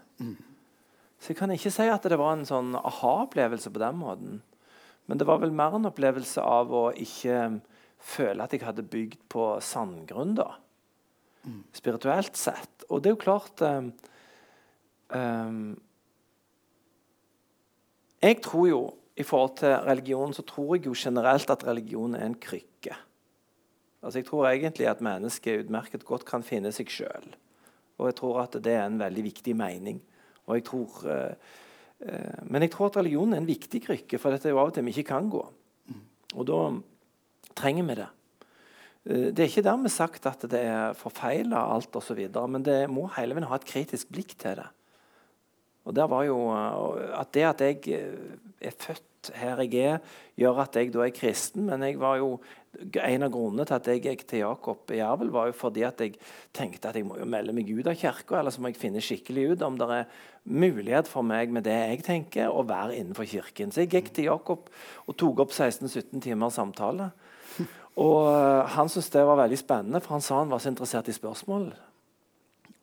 Så 1.20 1.32
jeg 1.32 1.38
kan 1.38 1.52
ikke 1.54 1.72
si 1.72 1.86
at 1.92 2.06
det 2.10 2.18
var 2.20 2.34
en 2.34 2.48
sånn 2.48 2.74
aha-opplevelse 2.80 3.70
på 3.76 3.82
den 3.82 4.00
måten. 4.02 4.40
Men 5.06 5.22
det 5.22 5.28
var 5.30 5.42
vel 5.42 5.54
mer 5.54 5.78
en 5.78 5.90
opplevelse 5.90 6.42
av 6.42 6.74
å 6.74 6.88
ikke 6.98 7.60
føle 8.00 8.46
at 8.46 8.56
jeg 8.56 8.66
hadde 8.66 8.88
bygd 8.88 9.22
på 9.32 9.52
sandgrunn, 9.64 10.34
da. 10.40 10.54
Spirituelt 11.74 12.38
sett. 12.38 12.86
Og 12.90 13.02
det 13.02 13.12
er 13.12 13.16
jo 13.16 13.22
klart 13.22 13.62
um, 13.64 13.92
Jeg 18.20 18.42
tror 18.46 18.66
jo 18.68 18.82
i 19.20 19.24
forhold 19.24 19.56
til 19.60 19.76
religion 19.88 20.34
så 20.36 20.44
tror 20.48 20.76
jeg 20.76 20.86
jo 20.88 20.96
generelt 20.96 21.50
at 21.50 21.66
religion 21.68 22.16
er 22.16 22.26
en 22.26 22.36
krykke. 22.40 22.96
Altså 24.04 24.20
Jeg 24.20 24.28
tror 24.28 24.48
egentlig 24.48 24.88
at 24.88 25.02
mennesket 25.04 25.66
utmerket 25.66 26.06
godt 26.06 26.26
kan 26.28 26.44
finne 26.44 26.72
seg 26.76 26.92
sjøl. 26.92 27.34
Og 28.00 28.12
jeg 28.12 28.20
tror 28.20 28.44
at 28.44 28.60
det 28.64 28.76
er 28.76 28.86
en 28.86 29.00
veldig 29.00 29.24
viktig 29.24 29.56
mening. 29.60 30.00
Og 30.48 30.60
jeg 30.60 30.68
tror, 30.70 31.02
uh, 31.04 31.34
uh, 32.06 32.40
men 32.48 32.64
jeg 32.64 32.72
tror 32.76 32.92
at 32.92 33.02
religion 33.02 33.34
er 33.34 33.42
en 33.42 33.50
viktig 33.50 33.84
krykke, 33.88 34.20
for 34.20 34.32
dette 34.32 34.48
er 34.48 34.56
jo 34.56 34.62
av 34.62 34.72
og 34.72 34.78
til 34.78 34.88
vi 34.88 34.96
ikke 34.96 35.12
kan 35.12 35.28
gå. 35.32 35.44
Og 36.36 36.48
da 36.48 36.62
trenger 37.58 37.88
vi 37.90 38.00
det. 38.00 38.08
Eh, 39.06 39.30
Det 39.32 39.40
er 39.40 39.52
ikke 39.52 39.68
dermed 39.70 39.92
sagt 39.94 40.26
at 40.26 40.42
det 40.52 40.64
er 40.66 40.98
forfeila 40.98 41.68
alt 41.76 41.96
osv., 41.96 42.20
men 42.48 42.64
det 42.66 42.90
må 42.90 43.08
hele 43.18 43.36
veien 43.36 43.48
ha 43.48 43.56
et 43.56 43.70
kritisk 43.70 44.12
blikk 44.12 44.36
til 44.38 44.60
det. 44.60 44.68
Og 45.86 45.96
der 45.96 46.08
var 46.12 46.26
jo 46.28 46.50
eh, 46.52 47.20
At 47.20 47.34
det 47.34 47.46
at 47.48 47.62
jeg 47.62 47.80
eh, 47.88 48.36
er 48.62 48.76
født 48.76 49.06
her 49.36 49.60
jeg 49.60 49.74
er, 49.84 50.00
gjør 50.40 50.62
at 50.64 50.76
jeg 50.76 50.94
da 50.94 51.04
er 51.04 51.12
kristen. 51.12 51.66
Men 51.66 51.84
jeg 51.84 52.00
var 52.00 52.18
jo, 52.18 52.40
en 53.04 53.24
av 53.26 53.32
grunnene 53.34 53.66
til 53.68 53.76
at 53.76 53.88
jeg 53.92 54.04
gikk 54.06 54.26
til 54.28 54.44
Jakob 54.46 54.92
i 54.94 55.00
Jervel, 55.02 55.32
var 55.34 55.50
jo 55.50 55.56
fordi 55.60 55.84
at 55.84 56.00
jeg 56.00 56.16
tenkte 56.56 56.90
at 56.90 56.96
jeg 56.96 57.08
må 57.08 57.18
jo 57.20 57.28
melde 57.28 57.54
meg 57.56 57.68
ut 57.68 57.90
av 57.92 57.98
kirka, 58.00 58.40
eller 58.40 58.54
så 58.56 58.62
må 58.62 58.72
jeg 58.72 58.80
finne 58.80 59.04
skikkelig 59.04 59.50
ut 59.52 59.66
om 59.68 59.80
det 59.80 59.90
er 59.92 60.06
mulighet 60.46 61.10
for 61.12 61.28
meg 61.28 61.52
med 61.52 61.68
det 61.68 61.76
jeg 61.76 62.06
tenker, 62.08 62.48
å 62.48 62.64
være 62.64 62.96
innenfor 62.96 63.28
kirken. 63.28 63.74
Så 63.76 63.84
jeg 63.84 63.92
gikk 63.92 64.14
til 64.16 64.30
Jakob 64.30 64.70
og 65.06 65.20
tok 65.20 65.44
opp 65.44 65.52
16-17 65.52 66.24
timer 66.24 66.54
samtale. 66.54 67.12
Og 67.98 68.30
eh, 68.30 68.70
han 68.76 68.92
syntes 68.92 69.12
det 69.14 69.26
var 69.28 69.40
veldig 69.42 69.60
spennende, 69.60 70.02
for 70.04 70.18
han 70.18 70.26
sa 70.26 70.42
han 70.42 70.52
var 70.52 70.62
så 70.64 70.72
interessert 70.72 71.10
i 71.10 71.16
spørsmål. 71.16 71.72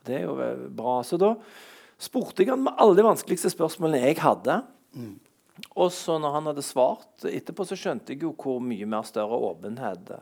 Det 0.06 0.18
er 0.18 0.26
jo 0.26 0.36
eh, 0.42 0.66
bra. 0.68 0.98
Så 1.06 1.18
da 1.20 1.34
spurte 1.98 2.42
jeg 2.42 2.52
han 2.52 2.64
med 2.66 2.76
alle 2.80 2.98
de 2.98 3.06
vanskeligste 3.06 3.52
spørsmålene 3.54 4.04
jeg 4.04 4.20
hadde. 4.24 4.60
Og 5.76 5.92
så 5.92 6.18
når 6.20 6.34
han 6.36 6.50
hadde 6.50 6.64
svart 6.64 7.24
etterpå, 7.28 7.64
så 7.64 7.78
skjønte 7.78 8.12
jeg 8.12 8.26
jo 8.26 8.34
hvor 8.36 8.60
mye 8.64 8.88
mer 8.88 9.06
større 9.08 9.38
åpenhet 9.50 10.12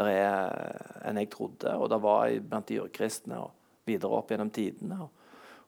det 0.00 0.12
er 0.16 1.06
enn 1.06 1.20
jeg 1.20 1.30
trodde. 1.32 1.74
Og 1.76 1.90
det 1.92 2.00
var 2.02 2.28
jeg 2.28 2.44
blant 2.46 2.68
de 2.68 2.78
jordkristne 2.80 3.40
og 3.44 3.52
videre 3.88 4.16
opp 4.18 4.30
gjennom 4.32 4.52
tidene. 4.54 5.02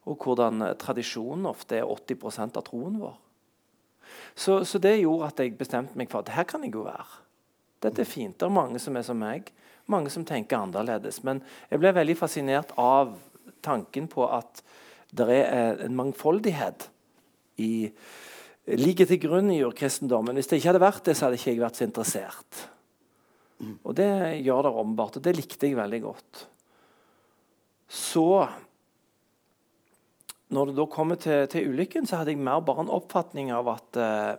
Og 0.09 0.25
hvordan 0.25 0.67
eh, 0.67 0.79
tradisjonen 0.81 1.51
ofte 1.51 1.79
er 1.79 1.91
80% 1.91 2.59
av 2.59 2.67
troen 2.67 2.99
vår. 3.03 3.19
Så, 4.35 4.63
så 4.69 4.81
det 4.83 4.99
gjorde 4.99 5.31
at 5.31 5.41
jeg 5.41 5.55
bestemte 5.57 5.97
meg 5.99 6.11
for 6.13 6.25
at 6.25 6.33
her 6.35 6.47
kan 6.49 6.65
jeg 6.65 6.75
jo 6.75 6.85
være. 6.87 7.22
Dette 7.83 8.05
er 8.05 8.09
fint. 8.09 8.39
Det 8.39 8.47
er 8.47 8.55
mange 8.55 8.81
som 8.83 8.97
er 8.97 9.07
som 9.07 9.19
meg. 9.19 9.51
Mange 9.91 10.13
som 10.15 10.25
tenker 10.27 10.61
annerledes. 10.63 11.23
Men 11.27 11.43
jeg 11.71 11.83
ble 11.83 11.95
veldig 11.97 12.17
fascinert 12.19 12.75
av 12.81 13.17
tanken 13.63 14.09
på 14.11 14.27
at 14.31 14.63
det 15.13 15.29
er 15.43 15.83
en 15.85 15.97
mangfoldighet 15.99 16.89
i 17.61 17.73
ligger 18.79 19.09
til 19.11 19.19
grunn 19.23 19.51
i 19.51 19.59
jordkristendommen. 19.59 20.37
Hvis 20.39 20.51
det 20.51 20.61
ikke 20.61 20.71
hadde 20.71 20.85
vært 20.85 21.09
det, 21.09 21.17
så 21.19 21.27
hadde 21.27 21.39
ikke 21.41 21.51
jeg 21.51 21.63
vært 21.63 21.79
så 21.81 21.87
interessert. 21.89 22.61
Og 23.83 23.95
det 23.99 24.11
gjør 24.43 24.67
det 24.67 24.75
åpenbart, 24.83 25.19
og 25.19 25.25
det 25.25 25.35
likte 25.37 25.69
jeg 25.69 25.79
veldig 25.79 26.03
godt. 26.03 26.45
Så 27.93 28.49
Når 30.53 30.67
det 30.69 30.77
da 30.77 30.85
kommer 30.85 31.17
til, 31.17 31.47
til 31.49 31.71
ulykken, 31.73 32.05
så 32.05 32.19
hadde 32.19 32.35
jeg 32.35 32.45
mer 32.45 32.61
bare 32.61 32.83
en 32.85 32.91
oppfatning 32.93 33.49
av 33.57 33.71
at 33.73 33.97
eh, 33.97 34.35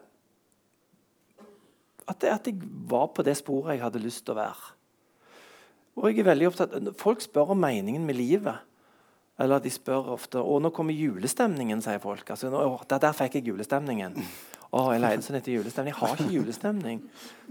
at, 2.08 2.20
det, 2.22 2.32
at 2.34 2.48
jeg 2.50 2.70
var 2.90 3.10
på 3.16 3.26
det 3.26 3.36
sporet 3.40 3.78
jeg 3.78 3.84
hadde 3.86 4.02
lyst 4.04 4.26
til 4.26 4.36
å 4.36 4.42
være. 4.42 4.72
Og 6.00 6.10
jeg 6.10 6.24
er 6.24 6.30
veldig 6.32 6.48
opptatt 6.50 6.94
Folk 6.98 7.22
spør 7.22 7.54
om 7.54 7.60
meningen 7.62 8.06
med 8.06 8.18
livet. 8.18 8.64
Eller 9.42 9.62
de 9.62 9.72
spør 9.74 10.14
ofte 10.14 10.42
Og 10.42 10.62
nå 10.62 10.72
kommer 10.74 10.98
julestemningen, 10.98 11.82
sier 11.86 12.02
folk. 12.02 12.28
Altså, 12.30 12.52
nå, 12.54 12.62
å, 12.62 12.82
der, 12.90 13.02
der 13.08 13.16
fikk 13.18 13.40
jeg 13.40 13.50
julestemningen. 13.50 14.18
Å, 14.74 14.88
jeg 14.94 15.04
leide 15.04 15.26
sånn 15.26 15.38
etter 15.38 15.54
julestemning. 15.54 15.94
Jeg 15.94 16.00
har 16.02 16.16
ikke 16.18 16.34
julestemning. 16.34 17.02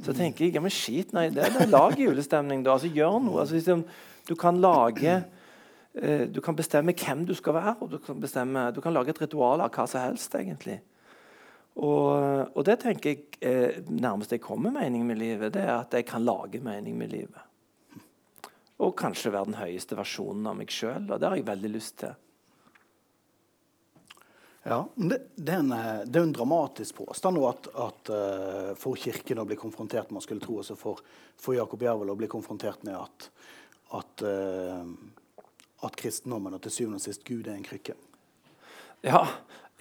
Så 0.02 0.14
tenker 0.16 0.46
jeg 0.46 0.56
ja, 0.56 0.62
men 0.62 0.74
skit, 0.74 1.12
nei, 1.14 1.28
det, 1.34 1.52
det, 1.54 1.68
lag 1.70 1.94
julestemning, 1.98 2.64
da. 2.66 2.74
Altså, 2.74 2.90
gjør 2.90 3.20
noe. 3.22 3.44
Altså, 3.44 3.58
liksom, 3.58 3.84
du 4.26 4.34
kan 4.38 4.58
lage 4.62 5.20
eh, 5.20 6.24
Du 6.30 6.40
kan 6.42 6.58
bestemme 6.58 6.94
hvem 6.98 7.22
du 7.28 7.34
skal 7.38 7.58
være, 7.58 7.76
og 7.78 7.92
du 7.94 8.00
kan, 8.02 8.18
bestemme, 8.22 8.68
du 8.74 8.80
kan 8.82 8.94
lage 8.94 9.14
et 9.14 9.22
ritual 9.22 9.62
av 9.62 9.70
hva 9.74 9.86
som 9.90 10.02
helst, 10.02 10.34
egentlig. 10.38 10.80
Og, 11.72 12.52
og 12.52 12.64
det 12.68 12.76
tenker 12.82 13.14
jeg 13.14 13.22
eh, 13.40 13.78
nærmest 13.88 14.34
jeg 14.34 14.42
kommer 14.44 14.74
mening 14.74 15.06
med 15.08 15.20
livet, 15.20 15.54
det 15.54 15.62
er 15.64 15.78
at 15.78 15.94
jeg 15.96 16.06
kan 16.08 16.24
lage 16.24 16.60
mening 16.60 16.98
med 16.98 17.12
livet. 17.14 17.48
Og 18.82 18.96
kanskje 18.98 19.32
være 19.32 19.52
den 19.52 19.60
høyeste 19.60 19.96
versjonen 19.96 20.50
av 20.50 20.58
meg 20.58 20.72
sjøl. 20.74 21.06
Og 21.06 21.16
det 21.20 21.28
har 21.28 21.38
jeg 21.38 21.48
veldig 21.48 21.70
lyst 21.70 21.96
til. 22.02 22.12
Ja, 24.62 24.78
det, 24.94 25.18
det, 25.34 25.48
er 25.48 25.62
en, 25.62 25.72
eh, 25.74 26.04
det 26.06 26.20
er 26.20 26.28
en 26.28 26.36
dramatisk 26.36 27.00
påstand 27.00 27.40
at, 27.48 27.66
at 27.86 28.12
uh, 28.14 28.68
for 28.78 28.98
Kirken 29.00 29.40
å 29.42 29.46
bli 29.48 29.58
konfrontert 29.58 30.10
med, 30.10 30.20
man 30.20 30.26
skulle 30.26 30.44
tro 30.44 30.60
også 30.60 30.76
for, 30.78 31.00
for 31.40 31.56
Jakob 31.56 31.82
Jervel 31.82 32.12
å 32.12 32.18
bli 32.18 32.28
konfrontert 32.30 32.84
med 32.86 32.94
at, 33.00 33.26
at 33.98 34.22
uh, 34.22 34.86
at 35.82 35.98
kristendommen 35.98 36.54
og 36.54 36.62
til 36.62 36.74
syvende 36.74 37.00
og 37.00 37.04
sist 37.04 37.24
Gud 37.26 37.48
er 37.48 37.56
en 37.56 37.66
krykke? 37.66 37.96
Ja, 39.02 39.24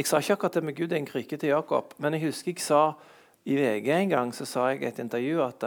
jeg 0.02 0.10
sa 0.10 0.20
ikke 0.22 0.38
akkurat 0.40 0.58
det 0.58 0.66
med 0.66 0.78
Gud 0.78 0.92
er 0.92 0.98
en 0.98 1.06
krykke 1.06 1.38
til 1.38 1.54
Jakob, 1.54 1.94
men 2.02 2.18
jeg 2.18 2.26
husker 2.26 2.56
jeg 2.56 2.64
sa 2.66 2.82
i 3.46 3.58
VG 3.58 3.90
en 3.94 4.10
gang 4.12 4.32
så 4.34 4.48
sa 4.50 4.68
jeg 4.72 4.82
i 4.82 4.90
et 4.90 5.02
intervju 5.02 5.42
at, 5.46 5.66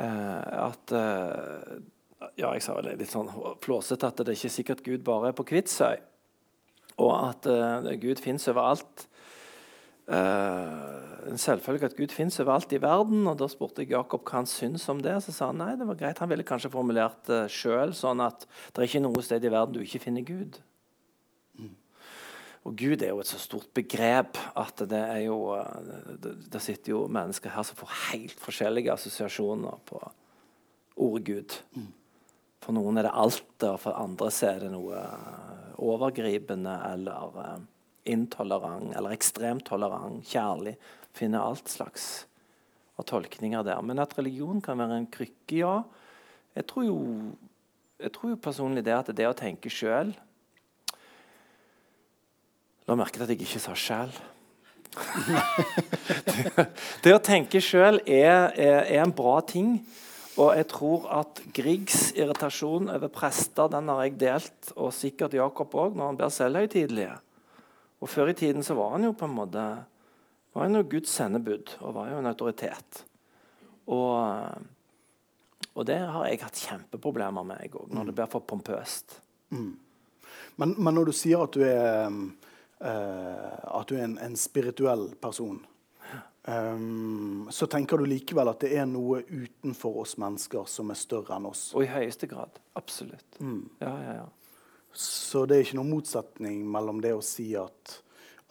uh, 0.00 0.66
at 0.68 0.96
uh, 0.96 1.76
Ja, 2.36 2.50
jeg 2.52 2.64
sa 2.64 2.74
vel 2.76 2.90
litt 2.96 3.12
sånn 3.12 3.28
flåsete 3.64 4.08
at 4.08 4.20
det 4.20 4.32
er 4.32 4.38
ikke 4.38 4.52
sikkert 4.52 4.84
Gud 4.84 5.04
bare 5.04 5.30
er 5.30 5.36
på 5.36 5.44
Kvitsøy, 5.48 6.00
og 7.04 7.12
at 7.14 7.48
uh, 7.48 7.92
Gud 8.00 8.20
fins 8.24 8.48
overalt. 8.52 9.06
Uh, 10.06 11.26
en 11.26 11.40
selvfølge 11.40 11.88
at 11.90 11.96
Gud 11.98 12.12
fins 12.14 12.38
overalt 12.40 12.72
i 12.72 12.80
verden. 12.82 13.26
og 13.26 13.38
Da 13.40 13.48
spurte 13.50 13.82
jeg 13.82 13.92
Jakob 13.92 14.24
hva 14.24 14.40
han 14.40 14.48
syntes 14.48 14.86
om 14.92 15.00
det. 15.02 15.16
Så 15.24 15.34
sa 15.34 15.50
han 15.50 15.60
nei, 15.60 15.74
det 15.76 15.88
var 15.88 15.98
greit. 15.98 16.22
Han 16.22 16.30
ville 16.30 16.46
kanskje 16.46 16.72
formulert 16.72 17.26
det 17.28 17.46
sjøl 17.52 17.94
sånn 17.96 18.22
at 18.24 18.46
det 18.72 18.80
er 18.80 18.88
ikke 18.88 19.04
noe 19.04 19.24
sted 19.24 19.44
i 19.44 19.52
verden 19.52 19.76
du 19.76 19.82
ikke 19.82 20.04
finner 20.06 20.26
Gud. 20.26 20.60
Og 22.66 22.74
Gud 22.74 23.02
er 23.02 23.12
jo 23.12 23.20
et 23.22 23.30
så 23.30 23.38
stort 23.38 23.68
begrep 23.76 24.38
at 24.58 24.82
det 24.90 24.98
er 24.98 25.20
jo 25.28 25.38
Det, 26.18 26.62
sitter 26.62 26.96
jo 26.96 27.04
mennesker 27.06 27.52
her 27.54 27.66
som 27.66 27.78
får 27.78 27.92
helt 28.10 28.40
forskjellige 28.42 28.92
assosiasjoner 28.92 29.78
på 29.86 30.00
ordet 30.96 31.26
Gud. 31.26 31.56
For 32.64 32.74
noen 32.74 32.98
er 32.98 33.06
det 33.06 33.14
alt, 33.14 33.52
og 33.68 33.78
for 33.78 33.94
andre 33.94 34.30
så 34.34 34.48
er 34.50 34.64
det 34.64 34.72
noe 34.72 35.02
overgripende 35.76 36.72
eller 36.88 37.36
uh, 37.36 37.58
intolerant 38.08 38.94
eller 38.96 39.14
ekstremt 39.14 39.66
tolerant, 39.68 40.24
kjærlig. 40.26 40.74
Finner 41.14 41.44
alt 41.44 41.68
slags 41.70 42.26
av 42.96 43.06
tolkninger 43.06 43.62
der. 43.66 43.82
Men 43.84 44.00
at 44.02 44.16
religion 44.18 44.62
kan 44.64 44.80
være 44.80 45.02
en 45.02 45.10
krykke, 45.12 45.60
ja. 45.60 45.76
Jeg 46.56 46.66
tror 46.70 46.88
jo, 46.88 46.98
jeg 48.00 48.14
tror 48.16 48.32
jo 48.32 48.44
personlig 48.48 48.86
det 48.86 48.96
at 48.96 49.12
det 49.14 49.28
å 49.28 49.36
tenke 49.36 49.70
sjøl 49.70 50.16
La 52.86 52.94
merke 52.94 53.18
til 53.18 53.26
at 53.26 53.32
jeg 53.34 53.42
ikke 53.42 53.62
sa 53.62 53.74
sjæl. 53.74 54.12
det, 54.96 56.66
det, 57.04 57.14
å 57.14 57.22
tenke 57.22 57.60
sjøl 57.60 57.98
er, 58.06 58.52
er, 58.54 58.82
er, 58.84 59.00
en 59.02 59.14
bra 59.14 59.40
ting. 59.42 59.80
Og 60.36 60.52
jeg 60.54 60.68
tror 60.70 61.08
at 61.16 61.40
Griegs 61.56 62.12
irritasjon 62.14 62.92
over 62.92 63.10
prester 63.12 63.72
den 63.72 63.90
har 63.90 64.04
jeg 64.04 64.18
delt, 64.20 64.72
og 64.76 64.94
sikkert 64.94 65.34
Jakob 65.34 65.74
òg, 65.74 65.96
når 65.96 66.12
han 66.12 66.20
blir 66.20 66.34
selvhøytidelige. 66.36 67.18
Og 68.04 68.12
Før 68.12 68.30
i 68.30 68.38
tiden 68.38 68.62
så 68.62 68.76
var 68.78 68.94
han 68.94 69.08
jo 69.08 69.16
på 69.16 69.26
en 69.26 69.36
måte 69.36 69.66
var 70.56 70.64
han 70.64 70.78
jo 70.78 70.86
Guds 70.88 71.12
sendebud 71.12 71.74
og 71.82 71.94
var 71.98 72.12
jo 72.12 72.20
en 72.20 72.30
autoritet. 72.30 73.02
Og, 73.92 74.14
og 75.74 75.86
det 75.88 75.98
har 76.00 76.30
jeg 76.30 76.40
hatt 76.40 76.62
kjempeproblemer 76.62 77.44
med, 77.44 77.60
jeg 77.66 77.74
òg, 77.76 77.90
når 77.92 78.08
det 78.08 78.14
blir 78.16 78.30
for 78.32 78.46
pompøst. 78.48 79.18
Mm. 79.52 79.74
Men, 80.56 80.72
men, 80.78 80.94
når 80.96 81.10
du 81.10 81.16
sier 81.16 81.44
at 81.44 81.52
du 81.52 81.60
er 81.66 82.08
uh, 82.08 82.22
at 82.80 83.88
du 83.88 83.94
er 83.96 84.04
en, 84.04 84.18
en 84.20 84.34
spirituell 84.36 85.08
person. 85.20 85.62
Um, 86.48 87.48
så 87.50 87.66
tenker 87.66 87.98
du 87.98 88.06
likevel 88.06 88.46
at 88.46 88.60
det 88.62 88.76
er 88.78 88.84
noe 88.86 89.18
utenfor 89.26 89.96
oss 90.04 90.14
mennesker 90.22 90.68
som 90.70 90.92
er 90.94 90.98
større 91.00 91.34
enn 91.34 91.48
oss? 91.48 91.72
Og 91.74 91.82
i 91.82 91.90
høyeste 91.90 92.28
grad. 92.30 92.60
Absolutt. 92.78 93.40
Mm. 93.40 93.64
Ja, 93.82 93.94
ja, 94.04 94.12
ja. 94.20 94.26
Så 94.96 95.42
det 95.44 95.56
er 95.56 95.66
ikke 95.66 95.80
noen 95.80 95.90
motsetning 95.90 96.60
mellom 96.70 97.02
det 97.02 97.16
å 97.16 97.24
si 97.24 97.48
at, 97.58 97.96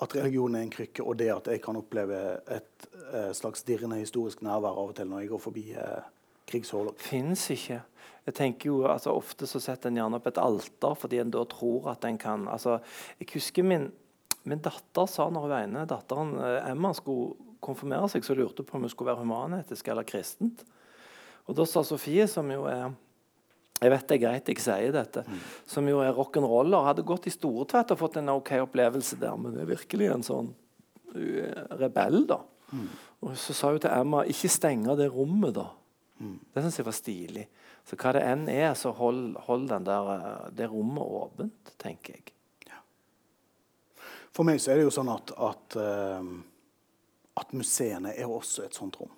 at 0.03 0.17
religion 0.17 0.59
er 0.59 0.65
en 0.65 0.73
krykke, 0.75 1.05
og 1.07 1.15
det 1.23 1.31
at 1.37 1.47
jeg 1.53 1.63
kan 1.63 1.79
oppleve 1.79 2.19
et 2.51 2.89
uh, 3.13 3.31
slags 3.33 3.63
dirrende 3.63 4.01
historisk 4.01 4.43
nærvær 4.43 4.75
av 4.75 4.91
og 4.91 4.97
til 4.99 5.09
når 5.09 5.23
jeg 5.23 5.31
går 5.31 5.43
forbi 5.47 5.65
uh, 5.79 6.11
krigshuller. 6.51 6.99
Fins 6.99 7.47
ikke. 7.55 7.79
Jeg 8.27 8.35
tenker 8.35 8.73
jo, 8.73 8.81
altså 8.91 9.15
Ofte 9.15 9.47
så 9.47 9.61
setter 9.63 9.87
en 9.87 10.01
gjerne 10.01 10.19
opp 10.19 10.27
et 10.27 10.41
alter 10.41 10.99
fordi 10.99 11.21
en 11.21 11.31
da 11.31 11.45
tror 11.47 11.93
at 11.93 12.05
en 12.09 12.17
kan 12.17 12.47
altså, 12.49 12.79
Jeg 13.21 13.29
husker 13.37 13.63
min 13.63 13.91
Min 14.45 14.61
datter 14.63 15.09
sa 15.09 15.27
når 15.29 15.47
hun 15.47 15.55
ene 15.57 15.85
datteren 15.89 16.35
eh, 16.39 16.69
Emma 16.71 16.93
skulle 16.97 17.35
konfirmere 17.65 18.09
seg, 18.11 18.25
så 18.25 18.35
lurte 18.37 18.61
hun 18.61 18.69
på 18.69 18.77
om 18.77 18.85
hun 18.85 18.93
skulle 18.93 19.11
være 19.11 19.23
humanetisk 19.23 19.89
eller 19.89 20.07
kristent. 20.07 20.61
Og 21.45 21.57
Da 21.57 21.65
sa 21.69 21.83
Sofie, 21.85 22.27
som 22.29 22.49
jo 22.53 22.67
er 22.69 22.93
jeg 23.83 23.91
vet 23.91 24.05
det 24.07 24.15
er 24.15 24.21
greit 24.21 24.49
jeg 24.49 24.61
sier 24.63 24.93
dette, 24.95 25.25
mm. 25.27 25.39
som 25.67 25.87
jo 25.89 25.97
er 25.99 26.13
rock'n'roller, 26.15 26.85
hadde 26.87 27.03
gått 27.03 27.27
i 27.27 27.33
stortvett 27.33 27.91
og 27.91 27.99
fått 27.99 28.21
en 28.21 28.31
OK 28.31 28.53
opplevelse 28.63 29.17
der, 29.19 29.35
men 29.35 29.51
det 29.51 29.65
er 29.65 29.73
virkelig 29.73 30.07
en 30.13 30.23
sånn 30.23 30.53
rebell, 31.75 32.21
da. 32.29 32.39
Mm. 32.71 32.87
Og 33.25 33.35
Så 33.39 33.55
sa 33.55 33.71
hun 33.73 33.81
til 33.83 33.91
Emma 33.91 34.23
ikke 34.31 34.51
stenge 34.51 34.95
det 34.99 35.09
rommet, 35.11 35.57
da. 35.57 35.67
Mm. 36.23 36.37
Det 36.53 36.63
syns 36.63 36.79
jeg 36.79 36.87
var 36.87 36.95
stilig. 36.95 37.45
Så 37.85 37.99
hva 37.99 38.13
det 38.15 38.23
enn 38.25 38.47
er, 38.49 38.71
så 38.79 38.93
hold, 38.95 39.35
hold 39.45 39.67
der, 39.69 40.11
eh, 40.15 40.47
det 40.55 40.69
rommet 40.71 41.03
åpent, 41.03 41.75
tenker 41.81 42.15
jeg. 42.15 42.34
For 44.35 44.47
meg 44.47 44.59
så 44.59 44.73
er 44.73 44.81
det 44.81 44.89
jo 44.89 44.93
sånn 44.93 45.11
at, 45.13 45.31
at, 45.31 45.77
uh, 45.79 46.27
at 47.39 47.55
museene 47.55 48.11
er 48.15 48.27
også 48.27 48.65
et 48.65 48.75
sånt 48.75 48.99
rom. 48.99 49.13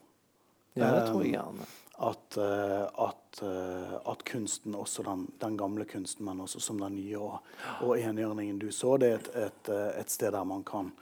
Ja, 0.77 0.91
det 0.93 1.07
tror 1.09 1.23
jeg 1.25 1.33
gjerne. 1.33 1.65
At, 1.97 2.37
uh, 2.37 2.83
at, 3.07 3.39
uh, 3.41 3.95
at, 4.11 4.21
kunsten, 4.29 4.75
også 4.77 5.01
den, 5.07 5.25
den, 5.41 5.55
gamle 5.57 5.87
kunsten, 5.89 6.27
men 6.27 6.43
også 6.45 6.61
som 6.61 6.77
den 6.83 6.99
nye, 6.99 7.17
og, 7.17 7.39
og 7.81 7.95
enhjørningen 7.97 8.61
du 8.61 8.69
så, 8.69 8.93
det 9.01 9.09
er 9.09 9.17
et, 9.17 9.31
et, 9.47 9.73
et, 10.03 10.13
sted 10.13 10.35
der 10.37 10.45
man 10.45 10.61
kan 10.67 10.93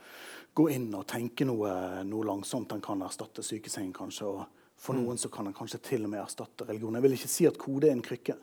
gå 0.56 0.70
inn 0.72 0.88
og 0.96 1.04
tenke 1.12 1.44
noe, 1.44 1.74
noe 2.08 2.24
langsomt. 2.24 2.70
Den 2.72 2.80
kan 2.84 3.04
erstatte 3.04 3.44
sykesengen, 3.44 3.92
kanskje. 3.92 4.32
og 4.32 4.80
For 4.80 4.96
mm. 4.96 5.04
noen 5.04 5.20
så 5.20 5.28
kan 5.28 5.50
den 5.50 5.58
kanskje 5.58 5.82
til 5.92 6.08
og 6.08 6.14
med 6.14 6.24
erstatte 6.24 6.64
religion. 6.64 6.96
Jeg 6.96 7.04
vil 7.04 7.18
ikke 7.18 7.34
si 7.34 7.50
at 7.52 7.60
kode 7.60 7.90
er 7.90 7.98
en 7.98 8.04
krykke. 8.06 8.40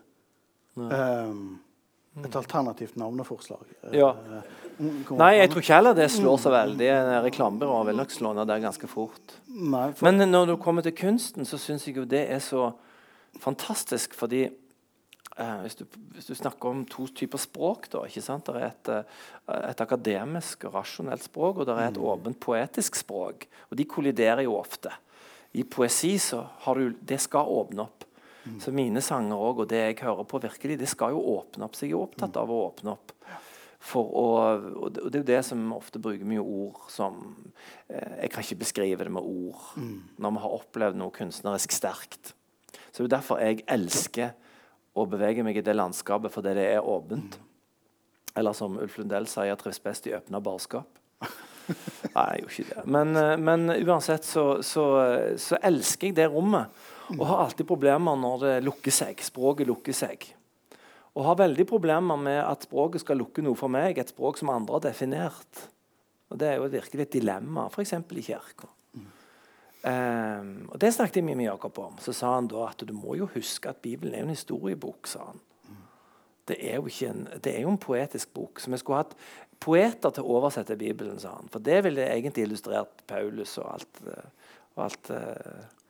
Um, 0.78 1.56
et 2.22 2.36
alternativt 2.38 2.96
navneforslag. 3.00 3.70
Ja. 3.94 4.12
Nei, 4.78 5.32
jeg 5.38 5.50
tror 5.50 5.62
ikke 5.62 5.76
heller 5.78 5.96
det 5.98 6.08
slår 6.14 6.38
så 6.42 6.52
veldig. 6.54 6.90
Reklamebyråer 7.26 7.88
vil 7.88 7.98
nok 7.98 8.14
slå 8.14 8.34
ned 8.36 8.50
der 8.50 8.62
ganske 8.62 8.90
fort. 8.90 9.38
Nei, 9.50 9.88
for... 9.92 10.06
Men 10.06 10.30
når 10.30 10.52
du 10.52 10.56
kommer 10.62 10.86
til 10.86 10.94
kunsten, 10.98 11.46
så 11.48 11.58
syns 11.58 11.88
jeg 11.88 11.98
jo 11.98 12.06
det 12.06 12.24
er 12.30 12.42
så 12.42 12.68
fantastisk, 13.42 14.14
fordi 14.14 14.44
eh, 14.46 15.56
hvis, 15.64 15.78
du, 15.80 15.84
hvis, 16.14 16.30
du, 16.30 16.34
snakker 16.38 16.70
om 16.70 16.84
to 16.90 17.08
typer 17.10 17.42
språk, 17.42 17.90
da, 17.90 18.04
ikke 18.06 18.22
sant? 18.22 18.46
Det 18.46 18.62
er 18.62 18.68
et, 18.70 18.92
eh, 18.94 19.60
et 19.72 19.82
akademisk 19.82 20.68
og 20.68 20.78
rasjonelt 20.78 21.26
språk, 21.26 21.58
og 21.58 21.70
det 21.70 21.74
er 21.74 21.90
et 21.90 21.98
mm. 21.98 22.08
åpent 22.14 22.40
poetisk 22.46 23.02
språk. 23.02 23.48
Og 23.70 23.78
de 23.78 23.90
kolliderer 23.90 24.46
jo 24.46 24.54
ofte. 24.58 24.94
I 25.54 25.66
poesi 25.66 26.16
så 26.18 26.44
har 26.66 26.78
du 26.78 26.94
Det 26.98 27.20
skal 27.22 27.50
åpne 27.50 27.86
opp. 27.86 28.03
Mm. 28.44 28.60
Så 28.60 28.72
mine 28.76 29.00
sanger 29.04 29.40
også, 29.40 29.64
og 29.64 29.72
det 29.72 29.80
jeg 29.80 29.98
hører 30.04 30.28
på, 30.28 30.40
virkelig, 30.44 30.78
det 30.80 30.88
skal 30.90 31.14
jo 31.14 31.24
åpne 31.38 31.66
opp. 31.66 31.76
Så 31.76 31.86
jeg 31.86 31.94
er 31.94 32.04
opptatt 32.04 32.36
av 32.40 32.52
å 32.52 32.60
åpne 32.68 32.94
opp. 32.94 33.14
For 33.84 34.14
å, 34.16 34.28
og 34.80 34.94
det 34.96 35.10
er 35.10 35.20
jo 35.20 35.28
det 35.28 35.40
som 35.44 35.64
ofte 35.76 36.00
bruker 36.00 36.24
mye 36.28 36.40
ord 36.40 36.86
som 36.88 37.18
eh, 37.92 38.14
Jeg 38.22 38.30
kan 38.32 38.46
ikke 38.46 38.62
beskrive 38.62 39.04
det 39.04 39.12
med 39.12 39.26
ord 39.28 39.74
mm. 39.76 39.98
når 40.24 40.32
vi 40.32 40.42
har 40.44 40.54
opplevd 40.56 40.96
noe 40.96 41.12
kunstnerisk 41.12 41.74
sterkt. 41.76 42.32
Så 42.88 43.02
det 43.02 43.10
er 43.10 43.16
derfor 43.18 43.42
jeg 43.44 43.64
elsker 43.68 44.32
å 44.94 45.04
bevege 45.10 45.44
meg 45.44 45.58
i 45.58 45.64
det 45.66 45.74
landskapet, 45.76 46.32
fordi 46.32 46.54
det 46.56 46.68
er 46.76 46.88
åpent. 46.88 47.36
Mm. 47.36 47.50
Eller 48.40 48.56
som 48.56 48.78
Ulf 48.80 48.96
Lundell 48.98 49.28
sier, 49.30 49.50
jeg 49.50 49.60
trives 49.60 49.82
best 49.84 50.08
i 50.08 50.14
åpna 50.16 50.40
barskap. 50.42 51.00
Nei, 52.14 52.24
jeg 52.30 52.44
gjorde 52.44 52.54
ikke 52.54 52.68
det. 52.70 52.84
Men, 52.96 53.14
eh, 53.20 53.36
men 53.40 53.68
uansett 53.84 54.24
så, 54.24 54.46
så, 54.64 54.86
så, 55.40 55.60
elsker 55.60 56.10
jeg 56.10 56.18
det 56.22 56.30
rommet. 56.32 56.72
Og 57.12 57.26
har 57.28 57.44
alltid 57.44 57.68
problemer 57.68 58.16
når 58.16 58.40
det 58.44 58.54
lukker 58.64 58.94
seg. 58.94 59.20
Språket 59.22 59.68
lukker 59.68 59.96
seg. 59.96 60.24
Og 61.14 61.26
har 61.28 61.38
veldig 61.38 61.66
problemer 61.68 62.18
med 62.18 62.40
at 62.42 62.66
språket 62.66 63.04
skal 63.04 63.20
lukke 63.20 63.44
noe 63.44 63.58
for 63.58 63.70
meg, 63.70 63.98
et 63.98 64.10
språk 64.10 64.40
som 64.40 64.50
andre 64.50 64.78
har 64.78 64.86
definert. 64.88 65.66
Og 66.32 66.40
Det 66.40 66.48
er 66.48 66.56
jo 66.58 66.70
virkelig 66.72 67.04
et 67.04 67.16
dilemma, 67.20 67.68
f.eks. 67.70 67.94
i 67.94 68.24
kirka. 68.26 68.70
Um, 69.84 70.70
og 70.72 70.78
Det 70.80 70.94
snakket 70.96 71.20
jeg 71.20 71.26
mye 71.28 71.38
med 71.38 71.50
Jakob 71.50 71.78
om. 71.78 71.98
Så 72.00 72.14
sa 72.16 72.34
han 72.34 72.48
da 72.48 72.70
at 72.70 72.82
du 72.88 72.94
må 72.96 73.18
jo 73.20 73.28
huske 73.34 73.68
at 73.68 73.82
Bibelen 73.84 74.14
er 74.14 74.24
en 74.24 74.32
historiebok. 74.32 75.06
sa 75.06 75.28
han. 75.28 75.42
Det 76.48 76.56
er, 76.60 76.80
en, 77.08 77.28
det 77.40 77.54
er 77.54 77.62
jo 77.62 77.70
en 77.70 77.78
poetisk 77.78 78.32
bok. 78.34 78.60
Så 78.60 78.70
vi 78.70 78.80
skulle 78.80 79.04
hatt 79.04 79.14
poeter 79.60 80.10
til 80.10 80.24
å 80.24 80.40
oversette 80.40 80.76
Bibelen, 80.76 81.20
sa 81.20 81.36
han. 81.36 81.48
For 81.52 81.60
det 81.60 81.84
ville 81.84 82.08
egentlig 82.08 82.48
illustrert 82.48 83.04
Paulus 83.06 83.54
og 83.58 83.70
alt, 83.76 84.02
og 84.74 84.82
alt, 84.88 85.10
uh, 85.10 85.83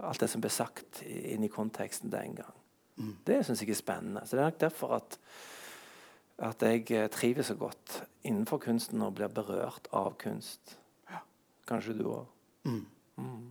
alt 0.00 0.20
det 0.20 0.28
som 0.32 0.40
ble 0.40 0.50
sagt 0.52 1.02
inn 1.04 1.44
i 1.44 1.50
konteksten 1.52 2.12
den 2.12 2.36
gang. 2.38 2.60
Mm. 2.96 3.16
Det 3.24 3.40
syns 3.44 3.62
jeg 3.62 3.72
er 3.72 3.80
spennende. 3.80 4.26
Så 4.26 4.36
Det 4.36 4.42
er 4.42 4.50
nok 4.50 4.60
derfor 4.60 4.94
at, 4.96 5.18
at 6.38 6.62
jeg 6.62 6.90
eh, 6.90 7.08
trives 7.10 7.46
så 7.46 7.56
godt 7.58 8.02
innenfor 8.22 8.58
kunsten 8.62 9.02
og 9.02 9.16
blir 9.18 9.32
berørt 9.32 9.88
av 9.92 10.14
kunst. 10.20 10.76
Ja. 11.10 11.22
Kanskje 11.68 11.96
du 11.98 12.06
òg. 12.08 12.30
Mm. 12.64 12.86
Mm. 13.16 13.50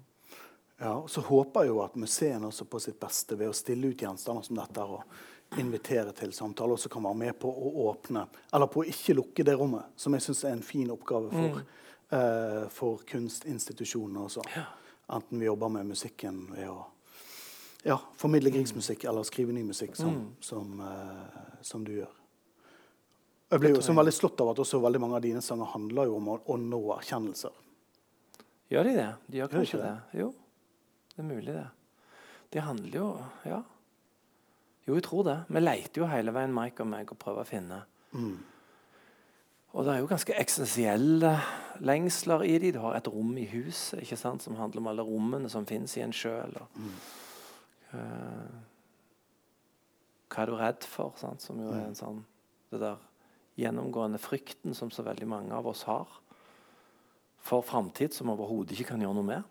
Ja, 0.81 0.95
og 0.95 1.09
så 1.09 1.21
håper 1.21 1.65
jeg 1.65 1.75
jo 1.75 1.83
at 1.83 1.95
museene 1.99 2.47
også 2.47 2.65
på 2.65 2.79
sitt 2.81 2.97
beste 2.99 3.37
ved 3.37 3.51
å 3.51 3.57
stille 3.57 3.91
ut 3.91 4.01
gjenstander 4.01 4.47
som 4.47 4.57
dette 4.57 4.81
og 4.81 5.03
invitere 5.59 6.13
til 6.15 6.33
samtale 6.33 6.73
også 6.73 6.89
kan 6.89 7.03
være 7.03 7.19
med 7.19 7.37
på 7.39 7.49
å 7.51 7.71
åpne, 7.89 8.23
eller 8.55 8.69
på 8.71 8.81
å 8.81 8.87
ikke 8.87 9.17
lukke 9.17 9.43
det 9.45 9.57
rommet, 9.59 9.91
som 9.99 10.15
jeg 10.15 10.23
syns 10.23 10.45
er 10.47 10.55
en 10.55 10.63
fin 10.63 10.89
oppgave 10.93 11.27
for, 11.27 11.57
mm. 11.59 11.81
uh, 12.15 12.69
for 12.71 13.03
kunstinstitusjonene 13.09 14.23
også. 14.29 14.45
Ja. 14.55 14.63
Enten 15.11 15.39
vi 15.39 15.45
jobber 15.45 15.69
med 15.73 15.89
musikken 15.91 16.45
ved 16.53 16.69
å 16.71 16.79
ja, 17.83 17.97
formidle 18.17 18.51
krigsmusikk 18.53 19.03
eller 19.09 19.25
skrive 19.27 19.53
ny 19.55 19.63
musikk 19.65 19.95
som, 19.97 20.35
som, 20.39 20.79
uh, 20.79 21.57
som 21.65 21.83
du 21.85 21.95
gjør. 21.97 22.11
Jeg 23.51 23.59
blir 23.59 23.73
jo 23.75 23.81
så 23.83 23.95
veldig 23.97 24.13
slått 24.15 24.39
av 24.39 24.53
at 24.53 24.61
også 24.63 24.79
veldig 24.79 25.01
mange 25.03 25.17
av 25.17 25.25
dine 25.25 25.41
sanger 25.43 25.67
handler 25.73 26.07
jo 26.07 26.15
om 26.21 26.29
å, 26.37 26.57
nå 26.61 26.79
erkjennelser. 26.95 27.57
Gjør 28.71 28.87
de 28.87 28.93
det? 28.95 29.09
De 29.27 29.41
gjør 29.41 29.49
Gjør 29.49 29.57
kanskje 29.57 29.81
det. 29.81 29.89
det? 29.89 30.21
Jo, 30.21 30.29
det 31.11 31.19
er 31.19 31.27
mulig, 31.27 31.55
det. 31.57 31.67
De 32.51 32.63
handler 32.63 32.97
jo 33.01 33.11
Ja. 33.49 33.61
Jo, 34.87 34.95
jeg 34.97 35.03
tror 35.05 35.25
det. 35.27 35.35
Vi 35.51 35.61
leter 35.61 36.01
jo 36.01 36.07
hele 36.09 36.31
veien, 36.33 36.53
Mike 36.55 36.81
og 36.81 36.89
meg, 36.89 37.11
og 37.13 37.19
prøver 37.21 37.43
å 37.43 37.47
finne. 37.47 37.83
Mm. 38.17 38.39
Og 39.71 39.85
det 39.85 39.93
er 39.93 40.01
jo 40.01 40.09
ganske 40.09 40.35
eksistensielle 40.35 41.35
lengsler 41.79 42.43
i 42.43 42.57
de. 42.59 42.73
Du 42.75 42.81
har 42.83 42.97
et 42.97 43.07
rom 43.07 43.31
i 43.39 43.47
huset 43.53 44.01
ikke 44.03 44.19
sant, 44.19 44.43
som 44.43 44.57
handler 44.59 44.83
om 44.83 44.89
alle 44.91 45.05
rommene 45.07 45.49
som 45.49 45.67
fins 45.67 45.95
i 45.97 46.03
en 46.03 46.15
sjøl. 46.15 46.57
hva 50.31 50.43
er 50.43 50.51
du 50.51 50.55
redd 50.59 50.83
for? 50.87 51.15
Sant? 51.19 51.41
Som 51.41 51.63
jo 51.63 51.71
er 51.71 51.87
en 51.87 51.97
sånn 51.97 52.25
Det 52.71 52.79
der 52.79 52.99
gjennomgående 53.59 54.19
frykten 54.21 54.73
som 54.73 54.91
så 54.91 55.03
veldig 55.03 55.27
mange 55.27 55.55
av 55.55 55.67
oss 55.67 55.83
har 55.83 56.07
for 57.41 57.65
framtid, 57.65 58.13
som 58.13 58.29
overhodet 58.31 58.77
ikke 58.77 58.93
kan 58.93 59.01
gjøre 59.01 59.17
noe 59.17 59.27
med. 59.27 59.43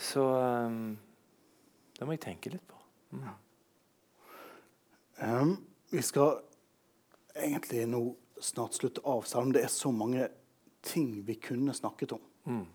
Så 0.00 0.24
um, 0.24 0.96
det 1.98 2.06
må 2.08 2.16
jeg 2.16 2.24
tenke 2.24 2.52
litt 2.54 2.64
på. 2.66 2.78
Mm. 3.12 3.26
Um, 5.20 5.52
vi 5.92 6.02
skal 6.02 6.40
egentlig 7.36 7.84
nå 7.90 8.02
snart 8.44 8.76
slutte 8.78 9.02
av, 9.04 9.22
selv 9.28 9.48
om 9.48 9.54
det 9.54 9.64
er 9.64 9.72
så 9.72 9.92
mange 9.94 10.28
ting 10.86 11.22
vi 11.26 11.34
kunne 11.34 11.74
snakket 11.74 12.12
om. 12.16 12.22
Mm. 12.46 12.66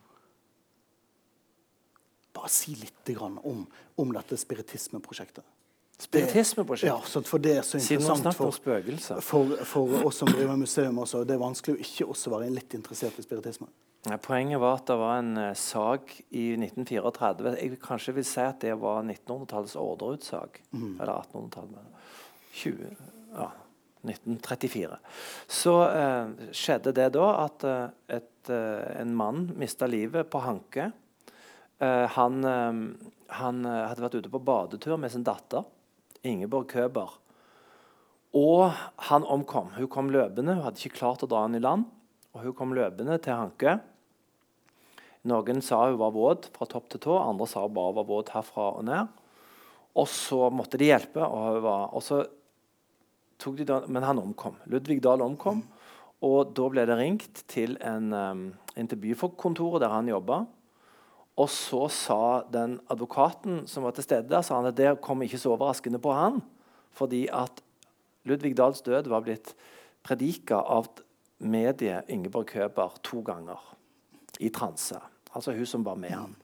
Bare 2.35 2.51
si 2.51 2.75
litt 2.75 3.07
grann 3.15 3.37
om, 3.43 3.65
om 3.95 4.13
dette 4.13 4.37
spiritismeprosjektet. 4.37 5.45
Spiritismeprosjekt. 5.97 6.91
Ja, 6.91 6.99
så 7.07 7.21
for 7.23 7.39
det 7.39 7.53
er 7.57 7.63
så 7.63 7.79
interessant 7.79 8.35
for, 8.35 8.51
for, 9.23 9.55
for 9.65 10.07
oss 10.09 10.19
som 10.19 10.27
driver 10.27 10.57
museum 10.59 10.99
også. 10.99 11.23
Det 11.23 11.37
er 11.37 11.41
vanskelig 11.41 11.77
å 11.77 11.83
ikke 11.85 12.07
også 12.11 12.33
være 12.35 12.51
litt 12.51 12.75
interessert 12.75 13.19
i 13.21 13.23
spiritisme. 13.23 13.69
Poenget 14.21 14.59
var 14.61 14.75
at 14.77 14.85
det 14.85 14.97
var 15.01 15.15
en 15.17 15.31
uh, 15.39 15.51
sag 15.57 16.11
i 16.29 16.51
1934. 16.59 17.55
Jeg 17.57 17.79
kanskje 17.81 18.13
vil 18.19 18.27
si 18.27 18.43
at 18.43 18.59
det 18.61 18.75
var 18.77 19.01
1900-tallets 19.01 19.77
ordreutsag. 19.81 20.59
Eller 20.75 21.13
1800-tallet. 21.15 22.03
20, 22.55 22.91
ja, 23.35 23.47
1934. 24.07 24.99
Så 25.47 25.75
eh, 25.89 26.33
skjedde 26.55 26.93
det 26.95 27.09
da 27.17 27.27
at 27.43 27.65
eh, 27.67 27.83
et, 28.19 28.51
eh, 28.53 29.01
en 29.01 29.15
mann 29.17 29.49
mista 29.59 29.89
livet 29.89 30.29
på 30.31 30.41
Hanke. 30.45 30.91
Eh, 31.83 32.05
han 32.15 32.41
eh, 32.49 32.81
han 33.35 33.65
hadde 33.65 34.03
vært 34.03 34.19
ute 34.19 34.31
på 34.31 34.43
badetur 34.45 34.99
med 35.01 35.11
sin 35.11 35.25
datter, 35.25 35.65
Ingeborg 36.25 36.69
Køber. 36.71 37.15
Og 38.35 38.69
han 39.09 39.25
omkom. 39.25 39.71
Hun 39.77 39.89
kom 39.91 40.11
løpende. 40.13 40.57
Hun 40.57 40.65
hadde 40.65 40.81
ikke 40.81 40.99
klart 40.99 41.23
å 41.23 41.29
dra 41.31 41.45
han 41.45 41.55
i 41.57 41.63
land. 41.63 41.87
Og 42.35 42.43
hun 42.43 42.55
kom 42.57 42.73
løpende 42.75 43.17
til 43.23 43.37
Hanke. 43.39 43.77
Noen 45.25 45.61
sa 45.65 45.87
hun 45.87 45.97
var 45.97 46.13
våt 46.13 46.49
fra 46.53 46.67
topp 46.69 46.91
til 46.91 47.01
tå, 47.07 47.15
andre 47.17 47.47
sa 47.49 47.63
hun 47.63 47.73
bare 47.73 47.95
var 47.97 48.09
våt 48.09 48.33
herfra 48.35 48.67
og 48.77 48.83
ned. 48.85 49.21
Og 49.95 50.09
så 50.11 50.49
måtte 50.53 50.77
de 50.77 50.91
hjelpe, 50.91 51.23
og, 51.23 51.61
var, 51.63 51.87
og 51.95 52.03
så 52.03 52.19
men 53.87 54.03
han 54.03 54.19
omkom. 54.19 54.55
Ludvig 54.65 55.01
Dahl 55.03 55.21
omkom. 55.21 55.63
Og 56.21 56.53
da 56.55 56.69
ble 56.69 56.85
det 56.87 56.97
ringt 56.97 57.43
til 57.51 57.77
en, 57.83 58.13
um, 58.13 58.53
inn 58.75 58.87
til 58.87 58.97
bykontoret 58.97 59.81
der 59.83 59.89
han 59.93 60.07
jobba. 60.07 60.45
Og 61.37 61.49
så 61.51 61.89
sa 61.91 62.43
den 62.47 62.79
advokaten 62.89 63.67
som 63.67 63.83
var 63.83 63.91
til 63.91 64.03
stede 64.07 64.43
sa 64.43 64.55
han 64.55 64.69
at 64.71 64.77
det 64.77 65.01
kom 65.03 65.21
ikke 65.21 65.37
så 65.37 65.51
overraskende 65.51 65.99
på 65.99 66.13
han. 66.15 66.41
Fordi 66.95 67.27
at 67.27 67.61
Ludvig 68.25 68.55
Dahls 68.57 68.81
død 68.81 69.09
var 69.11 69.21
blitt 69.21 69.51
predika 70.05 70.55
av 70.55 70.87
mediet 71.39 72.07
Ingeborg 72.09 72.47
Køber 72.47 72.95
to 73.03 73.19
ganger 73.21 73.59
i 74.39 74.49
transe. 74.49 74.97
Altså 75.35 75.51
hun 75.51 75.65
som 75.65 75.83
var 75.83 75.99
med 75.99 76.15
han. 76.15 76.35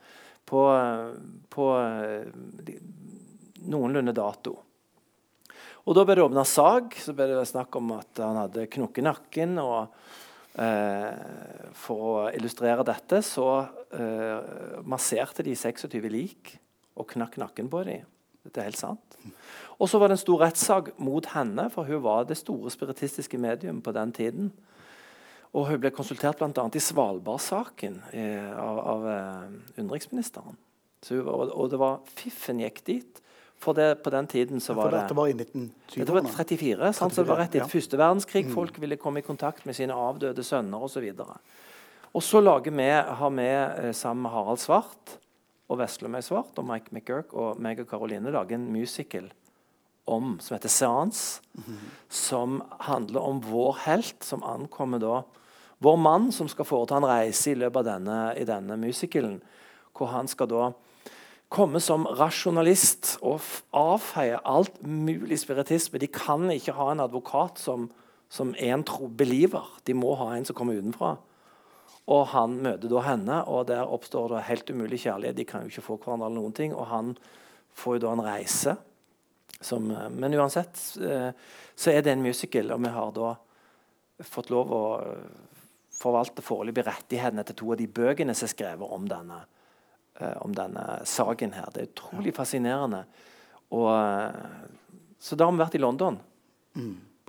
På, 0.45 0.65
på 1.49 1.65
eh, 1.79 2.27
de- 2.67 2.79
noenlunde 3.71 4.13
dato. 4.13 4.57
Og 5.85 5.97
Da 5.97 6.05
ble 6.05 6.17
det 6.17 6.25
åpna 6.25 6.45
sag. 6.45 6.93
Så 6.97 7.15
ble 7.17 7.29
det 7.31 7.47
snakk 7.49 7.75
om 7.79 7.93
at 7.97 8.21
han 8.21 8.39
hadde 8.43 8.69
knukket 8.69 9.05
nakken. 9.07 9.57
og 9.61 9.93
eh, 10.61 11.71
For 11.77 12.07
å 12.09 12.15
illustrere 12.35 12.85
dette 12.87 13.21
så 13.25 13.47
eh, 13.95 14.81
masserte 14.85 15.45
de 15.47 15.55
26 15.57 16.09
lik 16.11 16.55
og 16.99 17.07
knakk 17.13 17.39
nakken 17.41 17.71
på 17.71 17.85
dem. 17.87 18.05
Dette 18.45 18.61
er 18.61 18.69
helt 18.69 18.81
sant. 18.81 19.17
Og 19.81 19.89
så 19.89 19.97
var 19.97 20.09
det 20.09 20.19
en 20.19 20.21
stor 20.21 20.43
rettssak 20.43 20.91
mot 21.01 21.25
henne, 21.33 21.67
for 21.73 21.89
hun 21.89 22.03
var 22.05 22.27
det 22.29 22.37
store 22.37 22.69
spiritistiske 22.73 23.37
medium 23.41 23.81
på 23.81 23.93
den 23.95 24.13
tiden. 24.13 24.51
Og 25.51 25.67
hun 25.67 25.81
ble 25.81 25.91
konsultert 25.93 26.39
bl.a. 26.39 26.67
i 26.69 26.83
Svalbard-saken 26.83 27.97
eh, 28.15 28.51
av, 28.55 28.77
av 28.93 29.07
eh, 29.11 29.55
utenriksministeren. 29.79 30.57
Og, 31.17 31.49
og 31.49 31.71
det 31.73 31.79
var 31.81 31.99
Fiffen 32.13 32.61
gikk 32.61 32.83
dit. 32.87 33.21
For 33.61 33.77
det, 33.77 34.01
på 34.01 34.09
den 34.09 34.27
tiden 34.27 34.61
så 34.63 34.73
var 34.73 34.89
det 34.89 35.03
dette 35.03 35.15
var 35.17 35.29
i 35.29 35.35
dette 35.37 35.59
var 36.09 36.25
34, 36.25 36.93
sant? 36.97 37.13
så 37.13 37.21
det 37.21 37.29
var 37.29 37.43
rett 37.43 37.51
etter 37.51 37.61
ja. 37.61 37.69
første 37.69 37.99
verdenskrig. 37.99 38.47
Folk 38.49 38.79
ville 38.81 38.97
komme 38.97 39.21
i 39.21 39.25
kontakt 39.25 39.67
med 39.69 39.77
sine 39.77 39.93
avdøde 39.93 40.41
sønner 40.45 40.81
osv. 40.81 41.05
Og 42.11 42.23
så 42.25 42.41
lager 42.41 42.73
vi, 42.73 42.87
har 42.89 43.35
vi 43.37 43.45
eh, 43.51 43.91
sammen 43.93 44.25
med 44.25 44.33
Harald 44.33 44.63
Svart 44.63 45.13
og 45.69 45.77
Veslemøy 45.79 46.23
Svart 46.25 46.57
og 46.57 46.67
Mike 46.67 46.89
McGurk 46.91 47.35
og 47.37 47.61
meg 47.61 47.83
og 47.83 47.87
Caroline 47.91 48.33
lager 48.33 48.57
en 48.57 48.65
musical 48.73 49.29
om, 50.09 50.39
som 50.41 50.57
heter 50.57 50.73
Seance. 50.73 51.43
Som 52.09 52.63
handler 52.89 53.21
om 53.21 53.43
vår 53.45 53.77
helt, 53.85 54.25
som 54.25 54.43
ankommer 54.43 55.01
da 55.01 55.21
Vår 55.81 55.95
mann 55.97 56.27
som 56.29 56.45
skal 56.45 56.67
foreta 56.69 56.99
en 56.99 57.07
reise 57.09 57.55
i 57.55 57.57
løpet 57.57 57.79
av 57.79 57.87
denne, 57.87 58.17
i 58.37 58.43
denne 58.45 58.75
musicalen. 58.77 59.39
Hvor 59.97 60.11
han 60.13 60.27
skal 60.29 60.49
da 60.51 60.67
komme 61.51 61.81
som 61.83 62.05
rasjonalist 62.17 63.17
og 63.27 63.43
avfeie 63.75 64.39
alt 64.47 64.77
mulig 64.87 65.41
spiritisme. 65.41 65.99
De 65.99 66.07
kan 66.11 66.47
ikke 66.53 66.75
ha 66.77 66.91
en 66.93 67.03
advokat 67.03 67.59
som, 67.59 67.89
som 68.31 68.53
en 68.55 68.85
tro 68.87 69.09
believer. 69.09 69.67
De 69.87 69.95
må 69.97 70.15
ha 70.21 70.31
en 70.35 70.47
som 70.47 70.55
kommer 70.57 70.79
utenfra. 70.79 71.17
Og 72.11 72.23
han 72.33 72.55
møter 72.63 72.89
da 72.91 73.03
henne, 73.05 73.41
og 73.51 73.67
der 73.69 73.83
oppstår 73.83 74.31
det 74.31 74.47
helt 74.47 74.71
umulig 74.71 75.03
kjærlighet. 75.03 75.37
De 75.37 75.47
kan 75.47 75.63
jo 75.65 75.71
ikke 75.71 75.85
få 75.85 75.99
hverandre 75.99 76.31
eller 76.31 76.39
noen 76.39 76.55
ting. 76.55 76.73
Og 76.75 76.87
han 76.89 77.13
får 77.77 77.97
jo 77.97 78.03
da 78.05 78.15
en 78.15 78.25
reise. 78.25 78.75
Som, 79.61 79.91
eh, 79.91 80.09
men 80.09 80.33
uansett 80.33 80.79
eh, 81.03 81.29
så 81.75 81.91
er 81.91 82.01
det 82.01 82.15
en 82.15 82.23
musical, 82.25 82.71
og 82.73 82.81
vi 82.81 82.91
har 82.95 83.11
da 83.13 83.35
fått 84.25 84.49
lov 84.49 84.71
å 84.73 84.83
eh, 85.05 85.57
forvalte 85.93 86.41
foreløpig 86.41 86.87
rettighetene 86.87 87.43
til 87.45 87.59
to 87.59 87.73
av 87.75 87.77
de 87.77 87.85
bøkene 87.91 88.33
som 88.33 88.47
er 88.47 88.53
skrevet 88.55 88.95
om 88.95 89.05
denne, 89.09 89.43
om 90.41 90.53
denne 90.55 91.01
saken 91.07 91.55
her. 91.57 91.69
Det 91.73 91.83
er 91.83 91.91
utrolig 91.91 92.33
fascinerende. 92.35 93.03
Og, 93.71 93.89
eh, 93.95 94.67
så 95.19 95.37
da 95.37 95.47
har 95.47 95.55
vi 95.55 95.63
vært 95.63 95.79
i 95.79 95.83
London. 95.83 96.19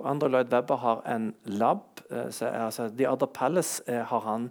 Andre 0.03 0.29
Lloyd 0.29 0.51
Webber 0.51 0.81
har 0.81 1.03
en 1.07 1.33
lab. 1.45 2.01
Eh, 2.09 2.29
så, 2.29 2.45
altså, 2.45 2.89
The 2.89 3.09
Other 3.09 3.27
Palace 3.27 3.83
eh, 3.87 4.03
har 4.05 4.19
han, 4.19 4.49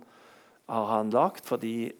har 0.68 0.86
han 0.96 1.10
lagd 1.10 1.44
fordi 1.44 1.92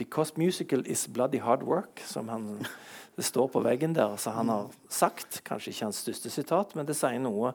Because 0.00 0.32
musical 0.36 0.80
is 0.86 1.06
bloody 1.08 1.38
hard 1.38 1.62
work, 1.62 2.00
som 2.06 2.28
han, 2.28 2.66
det 3.16 3.24
står 3.24 3.50
på 3.52 3.60
veggen 3.60 3.92
der. 3.92 4.16
Så 4.16 4.30
han 4.32 4.48
har 4.48 4.70
sagt, 4.88 5.42
kanskje 5.44 5.74
ikke 5.74 5.90
hans 5.90 6.00
største 6.00 6.30
sitat, 6.32 6.72
men 6.74 6.88
det 6.88 6.96
sier 6.96 7.20
noe. 7.20 7.52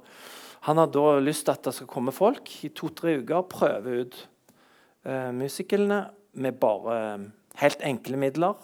Han 0.67 0.77
har 0.77 0.91
da 0.93 1.17
lyst 1.17 1.47
til 1.47 1.55
at 1.55 1.65
det 1.65 1.73
skal 1.73 1.89
komme 1.89 2.13
folk 2.13 2.51
i 2.65 2.69
to-tre 2.69 3.17
uker 3.23 3.39
og 3.39 3.49
prøve 3.49 3.97
ut 4.03 4.19
eh, 5.09 5.31
musicalene 5.33 6.03
med 6.36 6.57
bare 6.61 6.95
eh, 7.01 7.25
helt 7.61 7.83
enkle 7.86 8.19
midler. 8.19 8.55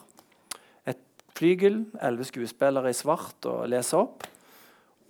Et 0.89 1.01
flygel, 1.37 1.83
elleve 2.01 2.27
skuespillere 2.27 2.91
i 2.91 2.97
svart 2.97 3.47
og 3.49 3.67
lese 3.71 3.99
opp. 3.99 4.25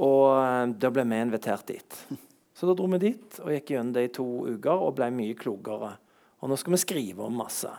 Og 0.01 0.25
eh, 0.37 0.65
da 0.81 0.91
ble 0.93 1.05
vi 1.09 1.21
invitert 1.27 1.67
dit. 1.71 2.01
Så 2.57 2.69
da 2.69 2.75
dro 2.77 2.85
vi 2.91 3.01
dit 3.01 3.39
og 3.41 3.53
gikk 3.55 3.71
gjennom 3.73 3.95
det 3.95 4.05
i 4.05 4.13
to 4.13 4.27
uker 4.51 4.83
og 4.85 4.97
ble 4.99 5.09
mye 5.15 5.37
klokere. 5.37 5.95
Og 6.41 6.51
nå 6.51 6.57
skal 6.59 6.75
vi 6.75 6.81
skrive 6.83 7.25
om 7.25 7.41
masse. 7.41 7.71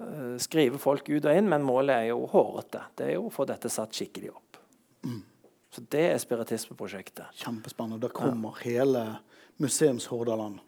Eh, 0.00 0.38
skrive 0.40 0.80
folk 0.80 1.10
ut 1.12 1.26
og 1.26 1.36
inn, 1.36 1.50
men 1.52 1.66
målet 1.66 1.98
er 1.98 2.10
jo 2.12 2.24
hårete. 2.32 2.86
Det 2.96 3.10
er 3.10 3.16
jo 3.18 3.28
å 3.28 3.34
få 3.34 3.48
dette 3.48 3.72
satt 3.72 3.92
skikkelig 3.96 4.32
opp. 4.32 4.48
Så 5.72 5.80
det 5.88 6.02
er 6.12 6.18
spiritismeprosjektet. 6.20 7.32
Kjempespennende. 7.40 8.02
Da 8.04 8.10
kommer 8.12 8.58
hele 8.60 9.06
Museumshordaland 9.56 10.60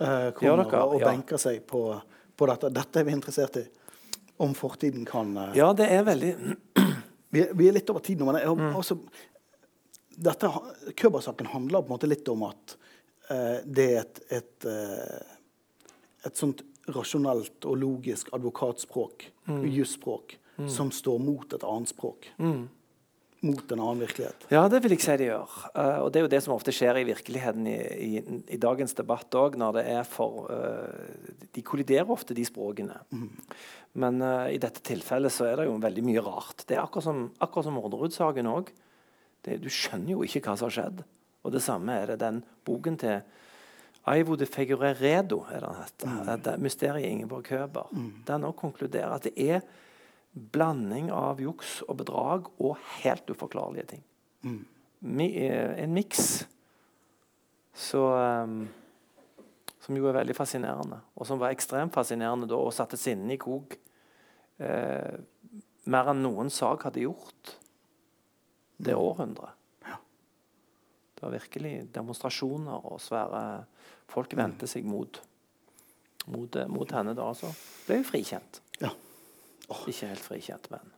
eh, 0.00 0.30
kommer 0.36 0.64
og 0.84 1.00
ja. 1.00 1.08
benker 1.08 1.40
seg 1.40 1.62
på, 1.68 1.84
på 2.40 2.48
dette. 2.50 2.70
Dette 2.74 3.00
er 3.02 3.06
vi 3.08 3.12
interessert 3.16 3.58
i. 3.60 3.66
Om 4.40 4.54
fortiden 4.56 5.04
kan 5.08 5.34
eh, 5.36 5.56
Ja, 5.60 5.70
det 5.76 5.90
er 5.92 6.06
veldig 6.08 6.30
vi, 7.36 7.44
vi 7.60 7.68
er 7.68 7.76
litt 7.76 7.90
over 7.92 8.00
tid 8.06 8.20
nå, 8.22 8.30
men 8.30 8.40
jeg, 8.40 8.56
Mm. 8.56 8.72
også, 8.80 8.96
dette, 10.20 10.48
Køber-saken 10.98 11.46
handler 11.52 11.84
på 11.84 11.90
en 11.92 11.94
måte 11.98 12.08
litt 12.10 12.28
om 12.32 12.42
at 12.48 12.74
eh, 13.30 13.60
det 13.64 13.86
er 13.94 14.00
et, 14.02 14.20
et, 14.40 14.66
eh, 14.68 15.36
et 16.28 16.36
sånt 16.40 16.64
rasjonelt 16.90 17.64
og 17.70 17.76
logisk 17.78 18.32
advokatspråk, 18.36 19.28
Mm. 19.50 19.64
jusspråk, 19.72 20.36
som 20.70 20.90
står 20.92 21.18
mot 21.24 21.52
et 21.56 21.62
annet 21.64 21.88
språk. 21.90 22.26
Mot 23.40 23.72
en 23.72 23.80
annen 23.80 24.02
virkelighet. 24.02 24.42
Ja, 24.52 24.66
det 24.68 24.82
vil 24.84 24.92
jeg 24.92 25.00
si 25.00 25.14
de 25.16 25.30
gjør. 25.30 25.52
Uh, 25.72 25.98
og 26.04 26.10
det 26.12 26.20
er 26.20 26.24
jo 26.26 26.32
det 26.34 26.40
som 26.44 26.52
ofte 26.52 26.74
skjer 26.76 26.98
i 27.00 27.06
virkeligheten 27.08 27.68
i, 27.70 27.76
i, 28.04 28.24
i 28.52 28.58
dagens 28.60 28.92
debatt 28.98 29.32
òg, 29.40 29.56
når 29.60 29.78
det 29.78 29.84
er 29.94 30.02
for 30.08 30.50
uh, 30.52 31.46
De 31.54 31.64
kolliderer 31.64 32.12
ofte, 32.12 32.36
de 32.36 32.44
språkene. 32.44 32.98
Mm. 33.16 33.30
Men 34.04 34.20
uh, 34.20 34.50
i 34.52 34.60
dette 34.60 34.84
tilfellet 34.84 35.32
så 35.32 35.48
er 35.48 35.62
det 35.62 35.70
jo 35.70 35.78
veldig 35.80 36.04
mye 36.04 36.24
rart. 36.26 36.66
Det 36.68 36.76
er 36.76 36.84
akkurat 36.84 37.08
som, 37.08 37.24
akkurat 37.40 37.70
som 37.70 37.80
Orderud-saken 37.80 38.52
òg. 38.52 38.74
Du 39.40 39.70
skjønner 39.72 40.18
jo 40.18 40.24
ikke 40.26 40.44
hva 40.44 40.58
som 40.60 40.68
har 40.68 40.76
skjedd. 40.76 41.04
Og 41.40 41.54
det 41.54 41.64
samme 41.64 41.96
er 41.96 42.12
det 42.12 42.20
den 42.20 42.42
boken 42.68 43.00
til 43.00 43.22
Aivo 44.10 44.36
de 44.36 44.44
Figureredo, 44.48 45.46
er 45.48 45.64
den 45.64 45.80
heter. 45.80 46.12
Mm. 46.12 46.42
Det, 46.44 46.58
mysteriet 46.60 47.08
Ingeborg 47.08 47.48
Køber. 47.48 47.88
Mm. 47.92 48.10
Den 48.28 48.44
òg 48.48 48.58
konkluderer 48.60 49.16
at 49.16 49.28
det 49.28 49.32
er 49.36 49.64
blanding 50.32 51.10
av 51.12 51.40
juks 51.42 51.80
og 51.88 51.98
bedrag 52.02 52.50
og 52.62 52.78
helt 53.00 53.30
uforklarlige 53.30 53.86
ting. 53.94 54.02
Mm. 54.46 54.62
Mi, 55.00 55.26
en 55.46 55.94
miks 55.96 56.44
um, 57.96 58.66
Som 59.80 59.96
jo 59.96 60.08
er 60.10 60.18
veldig 60.18 60.36
fascinerende, 60.36 60.98
og 61.16 61.26
som 61.26 61.40
var 61.40 61.54
ekstremt 61.54 61.94
fascinerende 61.94 62.48
da, 62.50 62.58
og 62.60 62.74
satte 62.76 62.98
sinnet 63.00 63.38
i 63.38 63.40
kok. 63.40 63.78
Eh, 64.60 65.14
mer 65.88 66.10
enn 66.12 66.20
noen 66.20 66.52
sak 66.52 66.84
hadde 66.84 67.06
gjort 67.06 67.54
det 68.76 68.92
mm. 68.92 69.00
århundret. 69.00 69.56
Det 71.20 71.26
var 71.26 71.34
virkelig 71.36 71.74
demonstrasjoner 71.92 72.86
og 72.88 73.00
svære 73.04 73.42
Folk 74.10 74.32
vendte 74.34 74.66
seg 74.66 74.86
mot, 74.88 75.20
mot, 76.32 76.56
eh, 76.56 76.66
mot 76.66 76.92
henne 76.96 77.12
da. 77.14 77.28
Altså. 77.30 77.52
ble 77.86 78.00
jo 78.00 78.06
frikjent. 78.08 78.58
Ja. 79.70 79.76
Oh. 79.76 79.86
Ikke 79.86 80.10
helt 80.10 80.24
frikjent, 80.24 80.66
men 80.72 80.96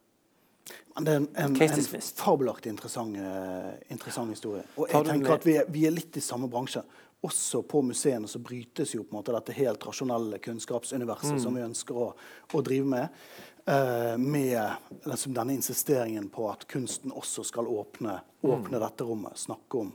men 0.95 1.05
det 1.05 1.13
er 1.13 1.17
en, 1.17 1.29
en, 1.35 1.57
en 1.57 2.03
fabelaktig 2.17 2.71
interessant, 2.71 3.17
uh, 3.17 3.71
interessant, 3.89 4.31
historie. 4.31 4.63
Og 4.77 4.91
jeg 4.93 5.07
tenker 5.09 5.35
at 5.35 5.47
vi 5.47 5.57
er, 5.61 5.71
vi 5.73 5.87
er, 5.89 5.95
litt 5.95 6.19
i 6.21 6.25
samme 6.25 6.51
bransje. 6.53 6.83
Også 7.23 7.63
på 7.71 7.85
museene 7.87 8.29
så 8.29 8.41
brytes 8.43 8.93
jo 8.97 9.05
på 9.07 9.15
en 9.15 9.21
måte 9.21 9.35
dette 9.35 9.55
helt 9.57 9.85
rasjonelle 9.87 10.41
kunnskapsuniverset 10.43 11.39
mm. 11.39 11.41
som 11.41 11.57
vi 11.57 11.65
ønsker 11.65 11.99
å, 11.99 12.09
å 12.53 12.63
drive 12.67 12.93
med. 12.93 13.23
Uh, 13.63 14.19
med 14.19 14.59
liksom, 15.07 15.35
denne 15.37 15.55
insisteringen 15.57 16.29
på 16.35 16.49
at 16.51 16.67
kunsten 16.71 17.15
også 17.15 17.47
skal 17.47 17.71
åpne, 17.71 18.19
åpne 18.43 18.77
mm. 18.77 18.83
dette 18.85 19.07
rommet. 19.09 19.39
Snakke 19.39 19.85
om, 19.87 19.95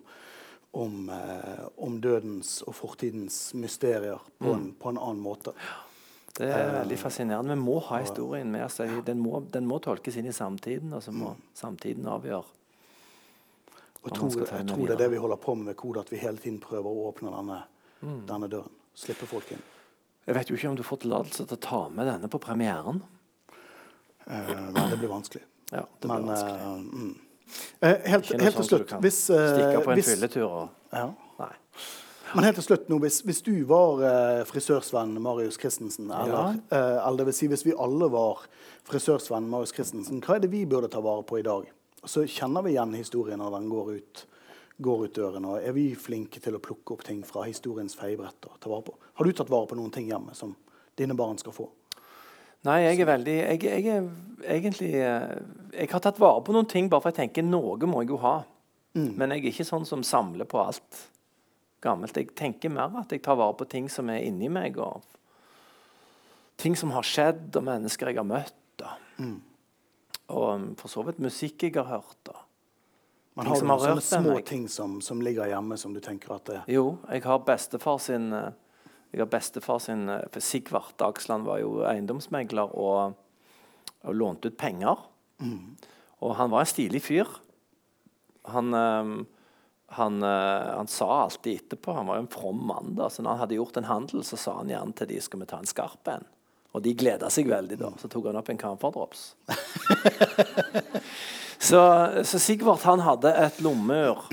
om, 0.82 1.11
uh, 1.13 1.67
om, 1.84 1.99
dødens 2.01 2.61
og 2.65 2.73
fortidens 2.80 3.51
mysterier 3.59 4.23
på, 4.39 4.49
mm. 4.49 4.55
en, 4.55 4.71
på 4.80 4.95
en 4.95 5.03
annen 5.03 5.21
måte. 5.21 5.53
Det 6.38 6.49
er 6.53 6.67
veldig 6.75 6.97
fascinerende. 7.01 7.55
Vi 7.55 7.65
må 7.65 7.79
ha 7.88 8.01
historien 8.03 8.51
med 8.53 8.65
oss. 8.67 8.77
Den 9.05 9.21
må, 9.23 9.39
den 9.53 9.65
må 9.65 9.79
tolkes 9.81 10.19
inn 10.19 10.29
i 10.29 10.35
samtiden, 10.35 10.93
og 10.93 11.01
så 11.03 11.13
må 11.15 11.31
mm. 11.33 11.47
samtiden 11.57 12.05
avgjøre. 12.13 12.45
Og 14.03 14.13
tror, 14.13 14.38
jeg 14.39 14.67
tror 14.69 14.85
det 14.85 14.93
er 14.93 15.01
det 15.01 15.09
vi 15.11 15.19
holder 15.19 15.39
på 15.41 15.55
med 15.57 15.71
med 15.71 15.75
Kode, 15.75 16.05
at 16.05 16.11
vi 16.11 16.21
hele 16.21 16.38
tiden 16.38 16.61
prøver 16.63 16.88
å 16.88 17.09
åpne 17.09 17.33
denne, 17.33 17.57
mm. 18.01 18.21
denne 18.29 18.49
døren. 18.51 18.71
Slippe 18.97 19.27
folk 19.29 19.49
inn. 19.51 19.63
Jeg 20.27 20.35
vet 20.35 20.49
jo 20.51 20.57
ikke 20.57 20.69
om 20.69 20.77
du 20.77 20.83
får 20.83 21.01
tillatelse 21.03 21.45
til 21.47 21.57
å 21.57 21.63
ta 21.63 21.81
med 21.89 22.07
denne 22.07 22.29
på 22.31 22.39
premieren. 22.43 23.01
Eh, 24.27 24.49
det 24.91 24.97
blir 24.99 25.11
vanskelig. 25.11 25.43
Ja, 25.71 25.83
det 25.99 26.07
blir 26.07 26.13
Men, 26.13 26.27
vanskelig. 26.27 26.61
Uh, 26.61 26.77
mm. 26.77 27.13
eh, 27.79 27.95
helt, 28.13 28.31
helt 28.41 28.59
til 28.61 28.67
slutt 28.69 28.93
hvis, 29.03 29.21
uh, 29.31 29.43
Stikke 29.53 29.83
på 29.83 29.91
en 29.91 29.99
hvis, 29.99 30.11
fylletur 30.13 30.45
og 30.47 30.93
ja. 30.95 31.07
Nei. 31.39 31.53
Men 32.36 32.47
helt 32.47 32.57
til 32.59 32.65
slutt 32.65 32.89
nå, 32.91 32.99
hvis, 33.03 33.21
hvis 33.28 33.41
du 33.45 33.53
var 33.69 34.01
eh, 34.03 34.43
frisørsvenn 34.47 35.15
Marius 35.23 35.59
Christensen, 35.59 36.09
eller, 36.11 36.57
ja. 36.57 36.78
eh, 36.78 37.07
eller 37.07 37.32
si 37.36 37.47
hvis 37.51 37.65
vi 37.67 37.75
alle 37.78 38.09
var 38.11 38.43
frisørsvenn 38.89 39.47
Marius 39.51 39.73
Christensen, 39.75 40.19
hva 40.23 40.36
er 40.36 40.43
det 40.43 40.51
vi 40.51 40.65
burde 40.69 40.89
ta 40.91 41.01
vare 41.03 41.23
på 41.28 41.39
i 41.39 41.45
dag? 41.45 41.69
Så 42.03 42.25
kjenner 42.30 42.65
vi 42.65 42.75
igjen 42.75 42.95
historien 42.97 43.39
når 43.41 43.57
den 43.57 43.71
går 43.71 43.93
ut, 43.95 44.23
går 44.84 45.07
ut 45.07 45.15
døren. 45.15 45.47
og 45.47 45.63
Er 45.63 45.75
vi 45.75 45.89
flinke 45.99 46.41
til 46.43 46.57
å 46.57 46.63
plukke 46.63 46.97
opp 46.97 47.03
ting 47.07 47.23
fra 47.28 47.47
historiens 47.47 47.95
feiebrett 47.97 48.49
og 48.49 48.59
ta 48.59 48.71
vare 48.71 48.89
på? 48.89 48.95
Har 49.19 49.28
du 49.28 49.36
tatt 49.36 49.51
vare 49.51 49.69
på 49.71 49.80
noen 49.80 49.93
ting 49.95 50.11
hjemme 50.11 50.36
som 50.38 50.55
dine 50.99 51.15
barn 51.17 51.39
skal 51.41 51.55
få? 51.55 51.69
Nei, 52.67 52.82
jeg 52.84 53.03
er 53.03 53.07
veldig 53.07 53.36
jeg, 53.38 53.59
jeg, 53.63 53.91
er 53.93 54.55
egentlig 54.55 54.89
eh, 54.97 55.36
Jeg 55.78 55.91
har 55.91 56.01
tatt 56.03 56.17
vare 56.19 56.41
på 56.43 56.55
noen 56.55 56.65
ting 56.67 56.88
bare 56.89 57.03
for 57.03 57.13
jeg 57.13 57.28
tenker 57.28 57.45
noe 57.45 57.78
må 57.88 58.01
jeg 58.03 58.11
jo 58.11 58.19
ha. 58.23 58.39
Mm. 58.97 59.13
Men 59.19 59.36
jeg 59.36 59.43
er 59.43 59.51
ikke 59.53 59.67
sånn 59.67 59.86
som 59.88 60.03
samler 60.03 60.49
på 60.49 60.59
alt 60.63 61.05
gammelt. 61.88 62.17
Jeg 62.19 62.35
tenker 62.38 62.73
mer 62.73 62.93
at 63.01 63.13
jeg 63.15 63.23
tar 63.25 63.39
vare 63.39 63.55
på 63.57 63.67
ting 63.69 63.88
som 63.91 64.11
er 64.13 64.25
inni 64.27 64.51
meg. 64.51 64.77
og 64.77 65.05
Ting 66.57 66.75
som 66.77 66.91
har 66.95 67.05
skjedd, 67.05 67.51
og 67.55 67.65
mennesker 67.67 68.11
jeg 68.11 68.21
har 68.21 68.27
møtt. 68.27 68.55
Og, 68.83 69.03
Mm. 69.17 69.39
Og 70.29 70.43
um, 70.53 70.65
for 70.77 70.91
så 70.91 71.01
vidt 71.07 71.17
musikk 71.23 71.63
jeg 71.63 71.73
har 71.73 71.88
hørt. 71.89 72.29
Man 73.33 73.45
Men 73.45 73.47
har 73.47 73.61
du 73.61 73.65
noen 73.65 73.81
sånne 73.81 74.03
små 74.05 74.35
meg. 74.35 74.45
ting 74.45 74.67
som, 74.69 74.99
som, 75.01 75.21
ligger 75.21 75.49
hjemme, 75.49 75.77
som 75.77 75.93
du 75.95 75.99
tenker 76.03 76.35
at 76.35 76.45
det 76.45 76.59
Jo, 76.73 76.99
jeg 77.09 77.23
har 77.23 77.39
bestefar 77.45 77.97
sin 78.01 78.31
eh, 78.33 78.51
jeg 79.13 79.21
har 79.23 79.29
bestefar 79.31 79.79
sin 79.79 80.05
for 80.33 80.43
Sigvart 80.43 80.97
Dagsland 80.99 81.47
var 81.47 81.61
jo 81.61 81.79
eiendomsmegler 81.88 82.73
og, 82.75 83.15
og 84.03 84.13
lånte 84.13 84.51
ut 84.51 84.57
penger. 84.59 84.99
Mm. 85.39 85.77
Og 86.21 86.35
han 86.35 86.51
var 86.51 86.65
en 86.65 86.69
stilig 86.69 87.01
fyr. 87.05 87.29
Han 88.51 88.73
um, 88.73 89.13
han, 89.88 90.23
uh, 90.23 90.75
han, 90.77 90.88
sa 90.88 91.21
alltid 91.23 91.55
etterpå 91.55 91.93
Han 91.95 92.09
var 92.09 92.17
jo 92.17 92.21
en 92.25 92.27
from 92.27 92.65
mann. 92.67 92.95
da, 92.95 93.09
så 93.09 93.21
Når 93.21 93.29
han 93.29 93.39
hadde 93.39 93.55
gjort 93.55 93.77
en 93.77 93.88
handel, 93.88 94.23
så 94.23 94.38
sa 94.38 94.57
han 94.57 94.71
gjerne 94.71 94.93
til 94.97 95.07
de 95.13 95.21
skal 95.23 95.39
vi 95.39 95.47
ta 95.47 95.59
en 95.61 95.69
skarp 95.69 96.11
en. 96.11 96.25
Og 96.75 96.83
de 96.83 96.93
gleda 96.97 97.29
seg 97.33 97.47
veldig 97.49 97.77
da. 97.79 97.93
Så 97.97 98.09
tok 98.11 98.27
han 98.29 98.38
opp 98.38 98.51
en 98.51 98.59
Camphor 98.59 99.07
så, 101.69 101.81
så 102.27 102.39
Sigvart 102.39 102.83
han 102.85 103.01
hadde 103.01 103.31
et 103.31 103.61
lommeur 103.63 104.27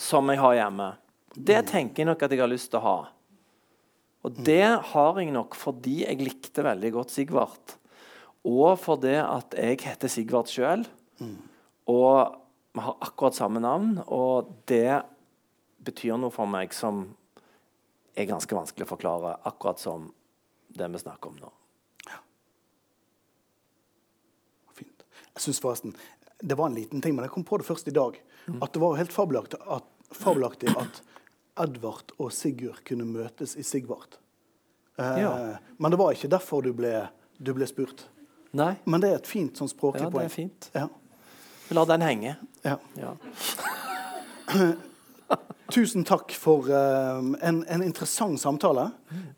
som 0.00 0.30
jeg 0.30 0.40
har 0.40 0.54
hjemme. 0.60 0.88
Det 1.36 1.58
tenker 1.68 2.02
jeg 2.02 2.08
nok 2.08 2.22
at 2.22 2.32
jeg 2.32 2.40
har 2.40 2.52
lyst 2.52 2.70
til 2.72 2.80
å 2.80 2.86
ha. 2.86 2.96
Og 4.24 4.38
det 4.46 4.64
har 4.92 5.20
jeg 5.20 5.34
nok 5.34 5.58
fordi 5.58 6.00
jeg 6.04 6.22
likte 6.22 6.64
veldig 6.66 6.94
godt 6.94 7.12
Sigvart. 7.14 7.76
Og 8.46 8.78
fordi 8.78 9.18
at 9.20 9.54
jeg 9.58 9.82
heter 9.82 10.10
Sigvart 10.10 10.50
sjøl. 10.50 10.86
Og 11.90 12.45
vi 12.76 12.80
har 12.80 12.96
akkurat 13.00 13.34
samme 13.34 13.60
navn, 13.60 13.94
og 14.06 14.50
det 14.68 15.00
betyr 15.80 16.18
noe 16.20 16.32
for 16.34 16.44
meg 16.50 16.74
som 16.76 17.06
er 18.12 18.26
ganske 18.28 18.52
vanskelig 18.52 18.84
å 18.84 18.90
forklare, 18.90 19.30
akkurat 19.48 19.80
som 19.80 20.10
det 20.76 20.88
vi 20.92 21.00
snakker 21.00 21.32
om 21.32 21.38
nå. 21.40 21.52
Ja. 22.04 22.18
Fint. 24.76 25.06
Jeg 25.32 25.46
synes 25.46 25.62
forresten 25.64 25.96
Det 26.36 26.58
var 26.60 26.68
en 26.68 26.76
liten 26.76 27.00
ting, 27.00 27.14
men 27.16 27.24
jeg 27.24 27.32
kom 27.32 27.46
på 27.48 27.56
det 27.56 27.64
først 27.64 27.88
i 27.88 27.94
dag. 27.96 28.18
Mm. 28.44 28.60
At 28.60 28.74
det 28.74 28.80
var 28.82 28.98
helt 29.00 29.12
fabelaktig 29.12 29.62
at, 29.72 29.88
fabelaktig 30.12 30.68
at 30.76 31.00
Edvard 31.64 32.12
og 32.18 32.28
Sigurd 32.36 32.82
kunne 32.84 33.08
møtes 33.08 33.56
i 33.56 33.64
Sigvart. 33.64 34.18
Eh, 35.00 35.22
ja. 35.22 35.32
Men 35.80 35.96
det 35.96 36.02
var 36.02 36.12
ikke 36.12 36.28
derfor 36.28 36.60
du 36.60 36.74
ble, 36.76 36.92
du 37.40 37.54
ble 37.56 37.64
spurt. 37.72 38.04
Nei. 38.52 38.74
Men 38.84 39.00
det 39.00 39.14
er 39.14 39.22
et 39.22 39.32
fint 39.32 39.56
sånn 39.56 39.72
språklig 39.72 40.10
poeng. 40.10 40.12
Ja, 40.12 40.28
det 40.28 40.28
er 40.28 40.36
fint. 40.36 40.70
Ja. 40.76 40.90
Lar 41.68 41.86
den 41.86 42.02
henge. 42.02 42.36
Ja. 42.62 42.78
ja. 42.94 43.16
Tusen 45.72 46.04
takk 46.06 46.30
for 46.32 46.68
uh, 46.70 47.18
en, 47.42 47.64
en, 47.66 47.82
interessant 47.82 48.40
samtale. 48.40 48.84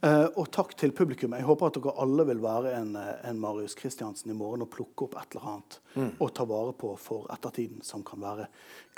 Uh, 0.04 0.26
og 0.36 0.50
takk 0.52 0.74
til 0.76 0.92
publikum. 0.92 1.32
Jeg 1.32 1.46
håper 1.48 1.70
at 1.70 1.78
dere 1.78 1.94
alle 2.04 2.26
vil 2.28 2.42
være 2.42 2.74
en, 2.76 2.92
en 2.98 3.40
Marius 3.40 3.76
Kristiansen 3.78 4.34
i 4.34 4.36
morgen 4.36 4.66
og 4.66 4.70
plukke 4.74 5.06
opp 5.06 5.16
et 5.16 5.32
eller 5.32 5.48
annet 5.54 5.78
mm. 5.94 6.10
og 6.18 6.34
ta 6.36 6.44
vare 6.48 6.74
på 6.76 6.92
for 7.00 7.30
ettertiden, 7.32 7.80
som 7.86 8.04
kan 8.04 8.20
være 8.20 8.50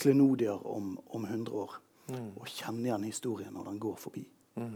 klenodier 0.03 0.67
om, 0.67 0.97
om 1.15 1.29
100 1.29 1.55
år. 1.55 1.79
Mm. 2.11 2.33
Og 2.35 2.51
kjenne 2.51 2.89
igjen 2.89 3.07
historien 3.07 3.55
når 3.55 3.71
den 3.71 3.79
går 3.87 3.97
forbi. 4.03 4.25
Mm. 4.59 4.75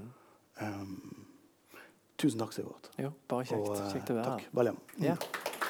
Um, 0.63 1.27
tusen 2.23 2.39
takk, 2.39 2.55
Sigurd. 2.55 2.93
Jo, 3.03 3.11
bare 3.31 3.51
kjekt. 3.51 3.67
Og, 3.67 3.75
uh, 3.75 3.91
kjekt 3.91 4.15
å 4.15 4.21
være 4.21 4.31
her. 4.31 4.47
Takk. 4.47 4.57
Vel 4.61 4.71
hjem. 4.71 4.81
Yeah. 5.03 5.63